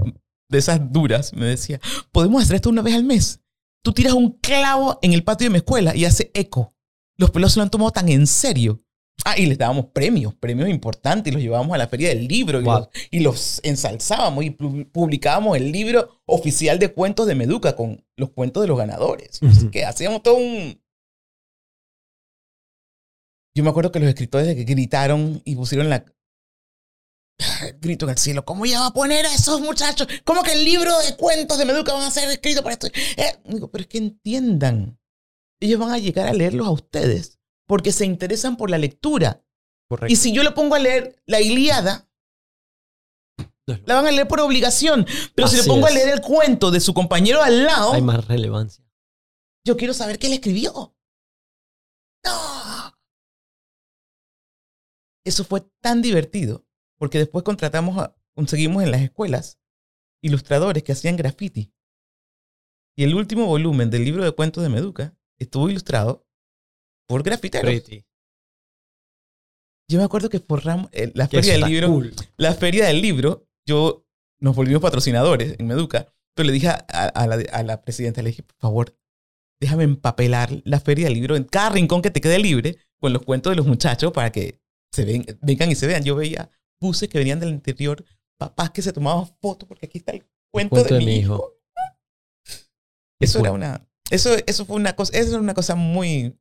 de 0.50 0.58
esas 0.58 0.92
duras, 0.92 1.32
me 1.32 1.46
decía, 1.46 1.80
podemos 2.12 2.42
hacer 2.42 2.56
esto 2.56 2.68
una 2.68 2.82
vez 2.82 2.94
al 2.94 3.04
mes. 3.04 3.40
Tú 3.82 3.94
tiras 3.94 4.12
un 4.12 4.32
clavo 4.32 4.98
en 5.00 5.14
el 5.14 5.24
patio 5.24 5.46
de 5.46 5.50
mi 5.50 5.56
escuela 5.56 5.96
y 5.96 6.04
hace 6.04 6.30
eco. 6.34 6.74
Los 7.16 7.30
pelos 7.30 7.54
se 7.54 7.58
lo 7.58 7.62
han 7.62 7.70
tomado 7.70 7.90
tan 7.90 8.10
en 8.10 8.26
serio. 8.26 8.84
Ah, 9.24 9.34
y 9.36 9.46
les 9.46 9.58
dábamos 9.58 9.86
premios, 9.86 10.32
premios 10.34 10.68
importantes, 10.68 11.30
y 11.30 11.34
los 11.34 11.42
llevábamos 11.42 11.74
a 11.74 11.78
la 11.78 11.88
feria 11.88 12.08
del 12.08 12.26
libro 12.28 12.60
y, 12.60 12.64
los, 12.64 12.88
y 13.10 13.20
los 13.20 13.60
ensalzábamos 13.64 14.44
y 14.44 14.50
pu- 14.50 14.90
publicábamos 14.90 15.56
el 15.56 15.70
libro 15.72 16.20
oficial 16.24 16.78
de 16.78 16.92
cuentos 16.92 17.26
de 17.26 17.34
Meduca 17.34 17.74
con 17.76 18.06
los 18.16 18.30
cuentos 18.30 18.62
de 18.62 18.68
los 18.68 18.78
ganadores. 18.78 19.40
Así 19.42 19.70
que 19.70 19.84
hacíamos 19.84 20.22
todo 20.22 20.36
un... 20.36 20.80
Yo 23.56 23.64
me 23.64 23.70
acuerdo 23.70 23.90
que 23.90 23.98
los 23.98 24.08
escritores 24.08 24.54
que 24.54 24.64
gritaron 24.64 25.42
y 25.44 25.56
pusieron 25.56 25.90
la... 25.90 26.04
Grito 27.80 28.06
en 28.06 28.10
el 28.10 28.18
cielo, 28.18 28.44
¿cómo 28.44 28.66
ya 28.66 28.80
va 28.80 28.86
a 28.86 28.92
poner 28.94 29.26
a 29.26 29.34
esos 29.34 29.60
muchachos? 29.60 30.06
¿Cómo 30.24 30.42
que 30.42 30.52
el 30.52 30.64
libro 30.64 30.96
de 31.00 31.16
cuentos 31.16 31.58
de 31.58 31.64
Meduca 31.64 31.92
van 31.92 32.04
a 32.04 32.10
ser 32.10 32.30
escritos 32.30 32.62
para 32.62 32.74
esto? 32.74 32.86
Eh, 32.86 33.36
digo, 33.44 33.70
pero 33.70 33.82
es 33.82 33.88
que 33.88 33.98
entiendan, 33.98 34.98
ellos 35.60 35.80
van 35.80 35.90
a 35.90 35.98
llegar 35.98 36.28
a 36.28 36.32
leerlos 36.32 36.66
a 36.66 36.70
ustedes 36.70 37.37
porque 37.68 37.92
se 37.92 38.06
interesan 38.06 38.56
por 38.56 38.70
la 38.70 38.78
lectura. 38.78 39.44
Correcto. 39.88 40.12
Y 40.12 40.16
si 40.16 40.32
yo 40.32 40.42
le 40.42 40.50
pongo 40.50 40.74
a 40.74 40.78
leer 40.78 41.22
la 41.26 41.40
Ilíada, 41.40 42.08
la 43.66 43.94
van 43.94 44.06
a 44.06 44.10
leer 44.10 44.26
por 44.26 44.40
obligación. 44.40 45.06
Pero 45.34 45.48
si 45.48 45.56
le 45.58 45.64
pongo 45.64 45.86
a 45.86 45.90
leer 45.90 46.08
el 46.08 46.20
cuento 46.22 46.70
de 46.70 46.80
su 46.80 46.94
compañero 46.94 47.42
al 47.42 47.64
lado, 47.64 47.92
Hay 47.92 48.02
más 48.02 48.26
relevancia. 48.26 48.84
yo 49.64 49.76
quiero 49.76 49.92
saber 49.92 50.18
qué 50.18 50.28
le 50.28 50.36
escribió. 50.36 50.96
No. 52.24 52.98
Eso 55.24 55.44
fue 55.44 55.60
tan 55.82 56.00
divertido, 56.00 56.66
porque 56.96 57.18
después 57.18 57.44
contratamos, 57.44 57.98
a, 57.98 58.16
conseguimos 58.34 58.82
en 58.82 58.90
las 58.90 59.02
escuelas 59.02 59.58
ilustradores 60.22 60.82
que 60.82 60.92
hacían 60.92 61.16
graffiti. 61.16 61.74
Y 62.96 63.04
el 63.04 63.14
último 63.14 63.44
volumen 63.46 63.90
del 63.90 64.04
libro 64.04 64.24
de 64.24 64.32
cuentos 64.32 64.62
de 64.62 64.70
Meduca 64.70 65.16
estuvo 65.38 65.68
ilustrado 65.68 66.27
por 67.08 67.22
grafiteros. 67.22 67.70
Pretty. 67.70 68.04
Yo 69.90 69.98
me 69.98 70.04
acuerdo 70.04 70.28
que 70.28 70.40
forramos 70.40 70.90
eh, 70.92 71.10
la 71.14 71.28
Que 71.28 71.38
feria 71.42 71.52
del 71.54 71.72
libro. 71.72 71.88
cool. 71.88 72.14
La 72.36 72.54
feria 72.54 72.86
del 72.86 73.00
libro, 73.00 73.48
yo 73.66 74.06
nos 74.38 74.54
volvimos 74.54 74.82
patrocinadores 74.82 75.56
en 75.58 75.66
Meduca. 75.66 76.06
Pero 76.34 76.46
le 76.46 76.52
dije 76.52 76.68
a, 76.68 76.76
a 76.76 77.26
la, 77.26 77.42
a 77.52 77.62
la 77.62 77.82
presidenta, 77.82 78.22
le 78.22 78.30
dije, 78.30 78.42
por 78.42 78.56
favor, 78.58 78.96
déjame 79.60 79.84
empapelar 79.84 80.50
la 80.64 80.78
feria 80.78 81.06
del 81.06 81.14
libro 81.14 81.36
en 81.36 81.44
cada 81.44 81.70
rincón 81.70 82.02
que 82.02 82.10
te 82.10 82.20
quede 82.20 82.38
libre 82.38 82.76
con 83.00 83.12
los 83.12 83.22
cuentos 83.22 83.50
de 83.50 83.56
los 83.56 83.66
muchachos 83.66 84.12
para 84.12 84.30
que 84.30 84.60
se 84.92 85.04
ven, 85.04 85.24
vengan 85.40 85.70
y 85.70 85.74
se 85.74 85.86
vean. 85.86 86.04
Yo 86.04 86.16
veía 86.16 86.50
buses 86.80 87.08
que 87.08 87.18
venían 87.18 87.40
del 87.40 87.50
interior, 87.50 88.04
papás 88.38 88.70
que 88.70 88.82
se 88.82 88.92
tomaban 88.92 89.26
fotos 89.40 89.68
porque 89.68 89.86
aquí 89.86 89.98
está 89.98 90.12
el 90.12 90.24
cuento, 90.52 90.82
de, 90.82 90.98
mi 90.98 91.16
hijo. 91.16 91.54
Eso 93.20 93.40
era 93.40 93.52
una, 93.52 93.88
eso, 94.10 94.36
eso 94.46 94.64
fue 94.64 94.76
una 94.76 94.94
cosa, 94.94 95.16
eso 95.18 95.32
era 95.32 95.40
una 95.40 95.54
cosa 95.54 95.74
muy. 95.74 96.38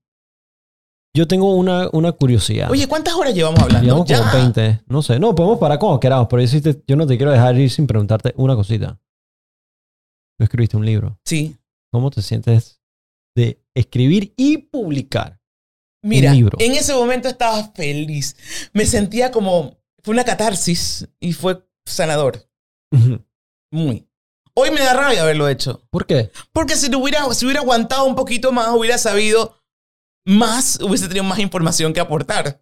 Yo 1.18 1.28
tengo 1.28 1.56
una, 1.56 1.90
una 1.94 2.12
curiosidad. 2.12 2.70
Oye, 2.70 2.88
¿cuántas 2.88 3.16
horas 3.16 3.34
llevamos 3.34 3.60
hablando? 3.60 3.92
Como 3.94 4.06
Ya. 4.06 4.32
20. 4.32 4.82
No 4.86 5.02
sé. 5.02 5.18
No, 5.20 5.34
podemos 5.34 5.58
parar 5.58 5.80
como 5.80 6.00
queramos, 6.00 6.28
pero 6.30 6.44
yo, 6.44 6.48
sí 6.48 6.62
te- 6.62 6.84
yo 6.86 6.96
no 6.96 7.08
te 7.08 7.18
quiero 7.18 7.32
dejar 7.32 7.58
ir 7.58 7.72
sin 7.72 7.88
preguntarte 7.88 8.34
una 8.38 8.56
cosita. 8.56 9.00
Tú 10.38 10.44
escribiste 10.44 10.78
un 10.78 10.86
libro. 10.86 11.20
Sí. 11.26 11.56
¿Cómo 11.92 12.12
te 12.12 12.22
sientes 12.22 12.80
de 13.36 13.60
escribir 13.76 14.34
y 14.38 14.58
publicar? 14.58 15.40
Mira, 16.04 16.32
libro. 16.34 16.56
en 16.62 16.74
ese 16.74 16.94
momento 16.94 17.28
estaba 17.28 17.64
feliz. 17.74 18.36
Me 18.74 18.86
sentía 18.86 19.32
como. 19.32 19.76
Fue 20.04 20.14
una 20.14 20.24
catarsis 20.24 21.08
y 21.20 21.34
fue 21.34 21.68
sanador. 21.86 22.48
Muy. 23.72 24.08
Hoy 24.54 24.72
me 24.72 24.80
da 24.82 24.94
rabia 24.94 25.24
haberlo 25.24 25.50
hecho. 25.50 25.82
¿Por 25.90 26.06
qué? 26.06 26.32
Porque 26.54 26.76
si, 26.76 26.94
hubiera, 26.96 27.32
si 27.34 27.46
hubiera 27.46 27.62
aguantado 27.62 28.06
un 28.06 28.16
poquito 28.16 28.52
más, 28.52 28.70
hubiera 28.70 28.98
sabido 28.98 29.57
más, 30.28 30.80
hubiese 30.82 31.08
tenido 31.08 31.24
más 31.24 31.40
información 31.40 31.94
que 31.94 32.00
aportar. 32.00 32.62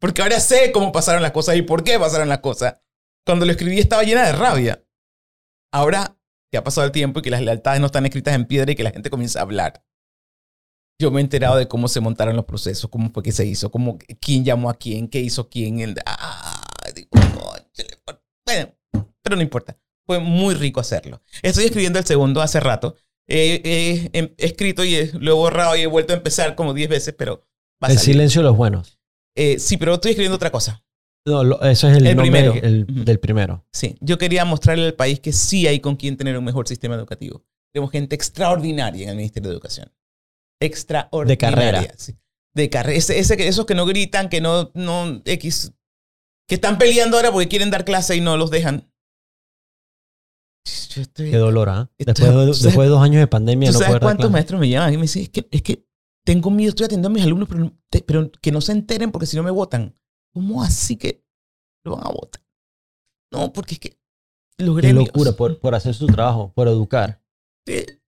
Porque 0.00 0.22
ahora 0.22 0.40
sé 0.40 0.72
cómo 0.72 0.92
pasaron 0.92 1.22
las 1.22 1.32
cosas 1.32 1.56
y 1.56 1.62
por 1.62 1.84
qué 1.84 1.98
pasaron 1.98 2.28
las 2.28 2.40
cosas. 2.40 2.78
Cuando 3.24 3.46
lo 3.46 3.52
escribí 3.52 3.78
estaba 3.78 4.02
llena 4.02 4.26
de 4.26 4.32
rabia. 4.32 4.84
Ahora 5.72 6.18
que 6.50 6.58
ha 6.58 6.64
pasado 6.64 6.86
el 6.86 6.92
tiempo 6.92 7.20
y 7.20 7.22
que 7.22 7.30
las 7.30 7.40
lealtades 7.40 7.80
no 7.80 7.86
están 7.86 8.04
escritas 8.04 8.34
en 8.34 8.44
piedra 8.46 8.72
y 8.72 8.74
que 8.74 8.82
la 8.82 8.90
gente 8.90 9.10
comienza 9.10 9.38
a 9.38 9.42
hablar. 9.42 9.84
Yo 11.00 11.10
me 11.10 11.20
he 11.20 11.24
enterado 11.24 11.56
de 11.56 11.66
cómo 11.66 11.88
se 11.88 12.00
montaron 12.00 12.36
los 12.36 12.44
procesos, 12.44 12.90
cómo 12.90 13.10
fue 13.10 13.22
que 13.22 13.32
se 13.32 13.46
hizo, 13.46 13.70
cómo, 13.70 13.98
quién 14.20 14.44
llamó 14.44 14.68
a 14.68 14.74
quién, 14.74 15.08
qué 15.08 15.20
hizo 15.20 15.48
quién. 15.48 15.80
el- 15.80 15.96
ah, 16.04 16.62
digo, 16.94 17.08
bueno, 18.46 18.76
pero 19.22 19.36
no 19.36 19.42
importa. 19.42 19.78
Fue 20.04 20.18
muy 20.18 20.54
rico 20.54 20.80
hacerlo. 20.80 21.22
Estoy 21.42 21.64
escribiendo 21.64 21.98
el 21.98 22.04
segundo 22.04 22.42
hace 22.42 22.60
rato. 22.60 22.96
He, 23.34 24.10
he 24.12 24.34
escrito 24.38 24.84
y 24.84 24.94
he- 24.94 25.10
lo 25.14 25.30
he 25.32 25.34
borrado 25.34 25.74
y 25.76 25.80
he 25.80 25.86
vuelto 25.86 26.12
a 26.12 26.16
empezar 26.16 26.54
como 26.54 26.74
10 26.74 26.88
veces, 26.90 27.14
pero 27.16 27.46
va 27.82 27.88
El 27.88 27.94
salir. 27.94 28.14
silencio 28.14 28.42
de 28.42 28.48
los 28.48 28.56
buenos. 28.56 28.98
Eh, 29.34 29.58
sí, 29.58 29.76
pero 29.78 29.94
estoy 29.94 30.10
escribiendo 30.10 30.36
otra 30.36 30.50
cosa. 30.50 30.84
No, 31.26 31.42
lo- 31.44 31.62
eso 31.62 31.88
es 31.88 31.96
el, 31.96 32.06
El 32.06 32.16
nombre 32.16 32.42
primero. 32.42 32.66
el- 32.66 33.04
del 33.04 33.20
primero. 33.20 33.64
Sí, 33.72 33.96
yo 34.00 34.18
quería 34.18 34.44
mostrarle 34.44 34.86
al 34.86 34.94
país 34.94 35.20
que 35.20 35.32
sí 35.32 35.66
hay 35.66 35.80
con 35.80 35.96
quien 35.96 36.16
tener 36.16 36.36
un 36.36 36.44
mejor 36.44 36.68
sistema 36.68 36.94
educativo. 36.96 37.42
Tenemos 37.72 37.90
gente 37.90 38.14
extraordinaria 38.14 39.04
en 39.04 39.10
el 39.10 39.16
Ministerio 39.16 39.48
de 39.48 39.54
Educación. 39.54 39.90
Extraordinaria. 40.60 41.26
De 41.26 41.38
carrera. 41.38 41.94
sí. 41.96 42.14
De 42.54 42.68
carrera. 42.68 42.98
Ese, 42.98 43.18
ese 43.18 43.48
esos 43.48 43.64
que 43.64 43.74
no 43.74 43.86
gritan, 43.86 44.28
que 44.28 44.40
no, 44.42 44.70
no, 44.74 45.22
X, 45.24 45.72
que 46.46 46.56
están 46.56 46.76
peleando 46.76 47.16
ahora 47.16 47.32
porque 47.32 47.48
quieren 47.48 47.70
dar 47.70 47.84
clase 47.86 48.14
y 48.16 48.20
no 48.20 48.36
los 48.36 48.50
dejan. 48.50 48.91
Yo 50.64 51.02
estoy- 51.02 51.30
Qué 51.30 51.36
dolor, 51.38 51.68
¿ah? 51.68 51.90
Esto- 51.98 52.12
Después, 52.12 52.30
de, 52.30 52.36
¿tú 52.46 52.54
sabes- 52.54 52.62
después 52.62 52.86
de 52.86 52.90
dos 52.90 53.02
años 53.02 53.20
de 53.20 53.26
pandemia 53.26 53.68
¿Tú 53.70 53.72
no 53.74 53.78
sabes 53.78 53.98
cuántos 54.00 54.16
clases. 54.16 54.32
maestros 54.32 54.60
me 54.60 54.68
llaman 54.68 54.92
y 54.94 54.96
me 54.96 55.02
dicen, 55.02 55.22
es 55.22 55.28
que, 55.30 55.48
es 55.50 55.62
que 55.62 55.86
tengo 56.24 56.50
miedo, 56.50 56.68
estoy 56.70 56.84
atendiendo 56.86 57.08
a 57.08 57.12
mis 57.12 57.24
alumnos, 57.24 57.48
pero, 57.48 57.72
te- 57.90 58.02
pero 58.02 58.30
que 58.30 58.52
no 58.52 58.60
se 58.60 58.72
enteren 58.72 59.10
porque 59.10 59.26
si 59.26 59.36
no 59.36 59.42
me 59.42 59.50
votan. 59.50 59.94
¿Cómo 60.34 60.62
así 60.62 60.96
que 60.96 61.24
lo 61.84 61.96
van 61.96 62.06
a 62.06 62.10
votar? 62.10 62.42
No, 63.32 63.52
porque 63.52 63.74
es 63.74 63.80
que 63.80 63.98
los 64.58 64.76
Qué 64.76 64.82
gremios... 64.82 65.06
locura 65.06 65.32
por, 65.32 65.58
por 65.58 65.74
hacer 65.74 65.94
su 65.94 66.06
trabajo, 66.06 66.52
por 66.54 66.68
educar. 66.68 67.22
eh, 67.66 67.98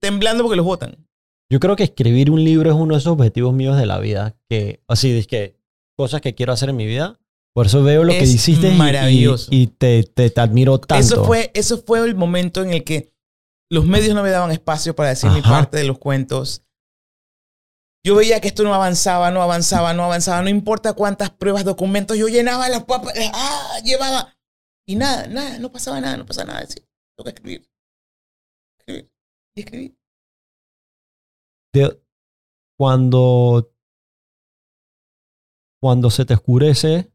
temblando 0.00 0.42
porque 0.44 0.56
los 0.56 0.66
votan. 0.66 1.06
Yo 1.50 1.60
creo 1.60 1.76
que 1.76 1.84
escribir 1.84 2.30
un 2.30 2.42
libro 2.44 2.70
es 2.70 2.76
uno 2.76 2.94
de 2.94 2.98
esos 3.00 3.12
objetivos 3.12 3.52
míos 3.54 3.76
de 3.76 3.86
la 3.86 3.98
vida. 3.98 4.36
Que, 4.48 4.82
así, 4.88 5.10
es 5.16 5.26
que 5.26 5.58
cosas 5.96 6.20
que 6.20 6.34
quiero 6.34 6.52
hacer 6.52 6.68
en 6.70 6.76
mi 6.76 6.86
vida. 6.86 7.18
Por 7.54 7.66
eso 7.66 7.82
veo 7.84 8.02
lo 8.04 8.12
que 8.12 8.18
Es 8.20 8.34
hiciste 8.34 8.72
y- 8.72 8.76
maravilloso. 8.76 9.48
y, 9.52 9.62
y 9.62 9.66
te, 9.68 10.02
te, 10.02 10.28
te 10.30 10.40
admiro 10.40 10.78
tanto. 10.80 11.00
Eso 11.04 11.24
fue, 11.24 11.50
eso 11.54 11.78
fue 11.82 12.00
el 12.00 12.14
momento 12.16 12.62
en 12.62 12.72
el 12.72 12.82
que 12.84 13.14
los 13.70 13.84
medios 13.86 14.14
no 14.14 14.22
me 14.22 14.30
daban 14.30 14.50
espacio 14.50 14.94
para 14.96 15.10
decir 15.10 15.30
mi 15.30 15.38
Ajá. 15.38 15.50
parte 15.50 15.76
de 15.76 15.84
los 15.84 15.98
cuentos. 15.98 16.62
Yo 18.06 18.16
veía 18.16 18.40
que 18.40 18.48
esto 18.48 18.64
no 18.64 18.74
avanzaba, 18.74 19.30
no 19.30 19.40
avanzaba, 19.40 19.94
no 19.94 20.04
avanzaba. 20.04 20.42
No 20.42 20.48
importa 20.50 20.92
cuántas 20.94 21.30
pruebas, 21.30 21.64
documentos 21.64 22.18
yo 22.18 22.28
llenaba 22.28 22.68
las 22.68 22.84
papas, 22.84 23.14
ah, 23.32 23.78
llevaba. 23.84 24.36
Y 24.86 24.96
nada, 24.96 25.26
nada, 25.28 25.58
no 25.58 25.72
pasaba 25.72 26.00
nada, 26.00 26.16
no 26.18 26.26
pasaba 26.26 26.48
nada. 26.52 26.60
Decía, 26.60 26.82
tengo 27.16 27.24
que 27.24 27.30
escribir. 27.30 27.70
Escribir. 28.80 29.10
Y 29.56 29.60
escribir. 29.60 29.98
De- 31.72 32.02
cuando, 32.76 33.72
cuando 35.80 36.10
se 36.10 36.24
te 36.26 36.34
oscurece 36.34 37.10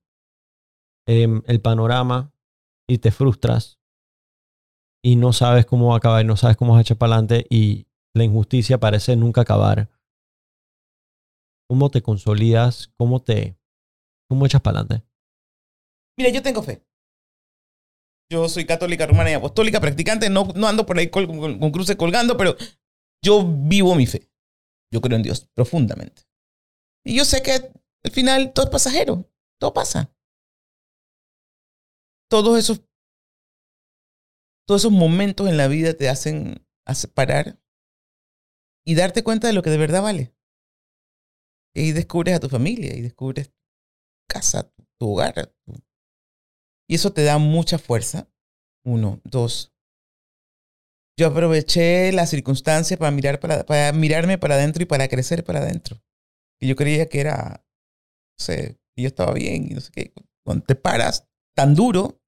em, 1.10 1.42
el 1.48 1.60
panorama 1.60 2.32
y 2.88 3.00
te 3.00 3.12
frustras 3.12 3.80
y 5.04 5.16
no 5.16 5.34
sabes 5.34 5.66
cómo 5.66 5.88
va 5.88 5.96
a 5.96 5.98
acabar, 5.98 6.24
no 6.26 6.38
sabes 6.38 6.56
cómo 6.56 6.74
vas 6.74 6.80
a 6.80 6.82
echar 6.82 6.98
para 6.98 7.14
adelante 7.16 7.46
y 7.50 7.88
la 8.14 8.24
injusticia 8.24 8.80
parece 8.80 9.16
nunca 9.16 9.42
acabar. 9.42 9.90
¿Cómo 11.68 11.90
te 11.90 12.02
consolidas? 12.02 12.92
¿Cómo 12.98 13.22
te 13.22 13.58
cómo 14.30 14.46
echas 14.46 14.62
para 14.62 14.80
adelante? 14.82 15.08
Mira, 16.18 16.30
yo 16.32 16.42
tengo 16.44 16.62
fe. 16.62 16.84
Yo 18.32 18.48
soy 18.48 18.66
católica, 18.66 19.08
romana 19.08 19.32
y 19.32 19.34
apostólica, 19.34 19.80
practicante. 19.82 20.30
No, 20.30 20.48
no 20.56 20.68
ando 20.68 20.86
por 20.86 21.00
ahí 21.00 21.10
col- 21.10 21.28
con, 21.28 21.60
con 21.60 21.72
cruces 21.72 21.96
colgando, 21.96 22.38
pero 22.38 22.56
yo 23.24 23.44
vivo 23.48 23.96
mi 23.96 24.06
fe. 24.06 24.30
Yo 24.94 25.02
creo 25.02 25.16
en 25.18 25.24
Dios 25.24 25.48
profundamente. 25.56 26.24
Y 27.06 27.16
yo 27.16 27.26
sé 27.26 27.42
que 27.42 27.54
al 27.54 28.12
final 28.12 28.54
todo 28.54 28.66
es 28.66 28.72
pasajero. 28.72 29.26
Todo 29.60 29.74
pasa. 29.74 30.12
Todos 32.30 32.60
esos, 32.60 32.82
todos 34.68 34.82
esos 34.82 34.92
momentos 34.92 35.50
en 35.50 35.58
la 35.58 35.68
vida 35.68 35.94
te 35.96 36.10
hacen 36.10 36.66
hace- 36.86 37.08
parar 37.08 37.60
y 38.86 38.96
darte 38.96 39.24
cuenta 39.24 39.48
de 39.48 39.54
lo 39.54 39.62
que 39.62 39.70
de 39.70 39.78
verdad 39.78 40.02
vale. 40.04 40.36
Y 41.76 41.92
descubres 41.92 42.36
a 42.36 42.40
tu 42.40 42.50
familia 42.50 42.96
y 42.96 43.02
descubres 43.02 43.52
casa, 44.30 44.64
tu, 44.70 44.84
tu 45.00 45.12
hogar. 45.12 45.54
tu- 45.66 45.84
Y 46.90 46.96
eso 46.96 47.14
te 47.14 47.24
da 47.24 47.38
mucha 47.38 47.78
fuerza. 47.78 48.30
Uno, 48.86 49.22
dos. 49.24 49.74
Yo 51.20 51.28
aproveché 51.28 52.12
la 52.14 52.26
circunstancia 52.26 52.98
para, 52.98 53.12
mirar 53.12 53.40
para, 53.40 53.66
para 53.66 53.92
mirarme 53.92 54.38
para 54.38 54.56
adentro 54.56 54.84
y 54.84 54.86
para 54.86 55.08
crecer 55.08 55.44
para 55.44 55.60
adentro. 55.60 56.02
Y 56.62 56.68
yo 56.68 56.76
creía 56.76 57.08
que 57.08 57.20
era, 57.20 57.66
no 58.38 58.44
sé, 58.46 58.80
yo 58.98 59.08
estaba 59.08 59.34
bien 59.34 59.66
y 59.70 59.74
no 59.76 59.82
sé 59.82 59.92
qué. 59.92 60.14
Cuando 60.46 60.66
te 60.66 60.76
paras 60.76 61.29
tan 61.60 61.76
duro 61.76 62.22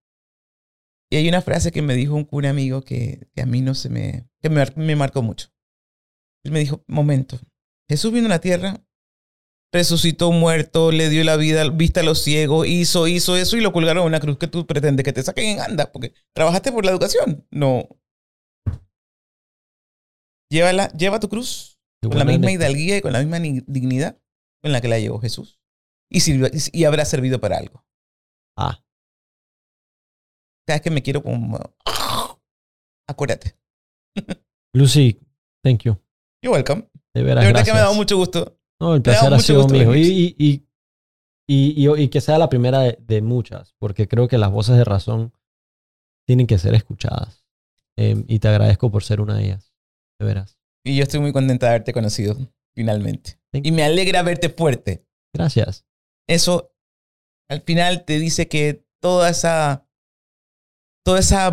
Y 1.09 1.15
hay 1.17 1.27
una 1.29 1.41
frase 1.41 1.71
que 1.71 1.81
me 1.81 1.93
dijo 1.93 2.15
un 2.15 2.25
cura 2.25 2.49
amigo 2.49 2.81
que, 2.81 3.29
que 3.33 3.41
a 3.41 3.45
mí 3.45 3.61
no 3.61 3.75
se 3.75 3.89
me, 3.89 4.29
que 4.41 4.49
me, 4.49 4.65
me 4.75 4.95
marcó 4.95 5.21
mucho. 5.21 5.47
Él 6.45 6.51
me 6.51 6.59
dijo, 6.59 6.83
momento, 6.87 7.37
Jesús 7.89 8.11
vino 8.11 8.25
a 8.27 8.29
la 8.29 8.39
tierra, 8.41 8.83
resucitó 9.73 10.31
muerto, 10.31 10.91
le 10.91 11.09
dio 11.09 11.23
la 11.23 11.35
vida, 11.37 11.69
vista 11.69 11.99
a 11.99 12.03
los 12.03 12.21
ciegos, 12.23 12.67
hizo, 12.67 13.07
hizo 13.07 13.35
eso 13.37 13.57
y 13.57 13.61
lo 13.61 13.71
colgaron 13.71 14.03
en 14.03 14.07
una 14.07 14.19
cruz 14.19 14.37
que 14.37 14.47
tú 14.47 14.65
pretendes 14.65 15.03
que 15.05 15.13
te 15.13 15.23
saquen 15.23 15.45
en 15.45 15.59
anda, 15.61 15.91
porque 15.91 16.13
trabajaste 16.33 16.71
por 16.71 16.83
la 16.85 16.91
educación. 16.91 17.45
No. 17.51 17.87
Llévala, 20.49 20.89
lleva 20.93 21.19
tu 21.19 21.29
cruz 21.29 21.79
Qué 22.01 22.09
con 22.09 22.17
la 22.19 22.25
misma 22.25 22.51
hidalguía 22.51 22.97
y 22.97 23.01
con 23.01 23.13
la 23.13 23.19
misma 23.19 23.39
ni- 23.39 23.63
dignidad 23.67 24.19
con 24.61 24.71
la 24.71 24.81
que 24.81 24.87
la 24.87 24.99
llevó 24.99 25.19
Jesús. 25.19 25.59
Y, 26.09 26.19
sirvió- 26.21 26.49
y 26.73 26.83
habrá 26.83 27.05
servido 27.05 27.39
para 27.39 27.57
algo. 27.57 27.85
Ah, 28.57 28.83
Cada 30.71 30.77
vez 30.77 30.83
que 30.83 30.89
me 30.91 31.03
quiero 31.03 31.21
como... 31.21 31.59
Acuérdate. 33.05 33.57
Lucy, 34.73 35.19
thank 35.61 35.81
you. 35.83 35.97
You're 36.41 36.55
welcome. 36.55 36.87
De 37.13 37.23
veras, 37.23 37.43
De 37.43 37.51
verdad 37.51 37.65
que 37.65 37.73
me 37.73 37.79
ha 37.79 37.81
dado 37.81 37.93
mucho 37.93 38.15
gusto. 38.15 38.57
No, 38.79 38.95
el 38.95 39.01
placer 39.01 39.33
ha 39.33 39.39
sido 39.39 39.67
mío. 39.67 39.93
Y, 39.93 40.33
y, 40.39 40.65
y, 41.45 41.89
y- 42.03 42.07
que 42.07 42.21
sea 42.21 42.37
la 42.37 42.47
primera 42.47 42.79
de, 42.79 42.97
de 43.01 43.21
muchas, 43.21 43.75
porque 43.79 44.07
creo 44.07 44.29
que 44.29 44.37
las 44.37 44.49
voces 44.49 44.77
de 44.77 44.85
razón 44.85 45.33
tienen 46.25 46.47
que 46.47 46.57
ser 46.57 46.73
escuchadas. 46.73 47.45
Em, 47.97 48.23
y 48.29 48.39
te 48.39 48.47
agradezco 48.47 48.89
por 48.89 49.03
ser 49.03 49.19
una 49.19 49.35
de 49.35 49.43
ellas. 49.43 49.73
De 50.21 50.25
veras. 50.25 50.57
Y 50.85 50.95
yo 50.95 51.03
estoy 51.03 51.19
muy 51.19 51.33
contenta 51.33 51.65
de 51.65 51.71
haberte 51.71 51.91
conocido, 51.91 52.37
finalmente. 52.73 53.41
Thank 53.51 53.65
Y 53.67 53.73
me 53.73 53.83
alegra 53.83 54.23
verte 54.23 54.47
fuerte. 54.47 55.05
Gracias. 55.35 55.85
Eso 56.29 56.73
al 57.49 57.59
final 57.59 58.05
te 58.05 58.19
dice 58.19 58.47
que 58.47 58.85
toda 59.01 59.29
esa, 59.29 59.85
toda 61.03 61.19
esa 61.19 61.51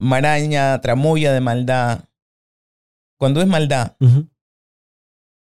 maraña, 0.00 0.80
tramoya 0.80 1.32
de 1.32 1.40
maldad, 1.40 2.04
cuando 3.18 3.40
es 3.40 3.46
maldad, 3.46 3.96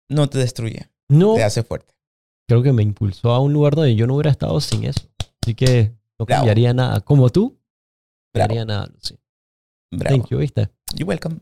no 0.08 0.28
te 0.28 0.38
destruye, 0.38 0.90
No, 1.08 1.34
te 1.34 1.44
hace 1.44 1.62
fuerte. 1.62 1.94
creo 2.48 2.62
que 2.62 2.72
me 2.72 2.82
impulsó 2.82 3.32
a 3.32 3.40
un 3.40 3.52
lugar 3.52 3.74
donde 3.74 3.94
yo 3.96 4.06
no 4.06 4.14
hubiera 4.14 4.30
estado 4.30 4.60
sin 4.60 4.84
eso. 4.84 5.08
Así 5.42 5.54
que 5.54 5.94
no 6.18 6.26
Bravo. 6.26 6.40
cambiaría 6.42 6.72
nada. 6.72 7.00
Como 7.00 7.30
tú, 7.30 7.58
no 8.34 8.40
cambiaría 8.40 8.64
nada, 8.64 8.86
Lucy. 8.86 9.18
Bravo. 9.90 10.16
Thank 10.16 10.30
you, 10.30 10.38
¿viste? 10.38 10.68
You're 10.94 11.04
welcome. 11.08 11.40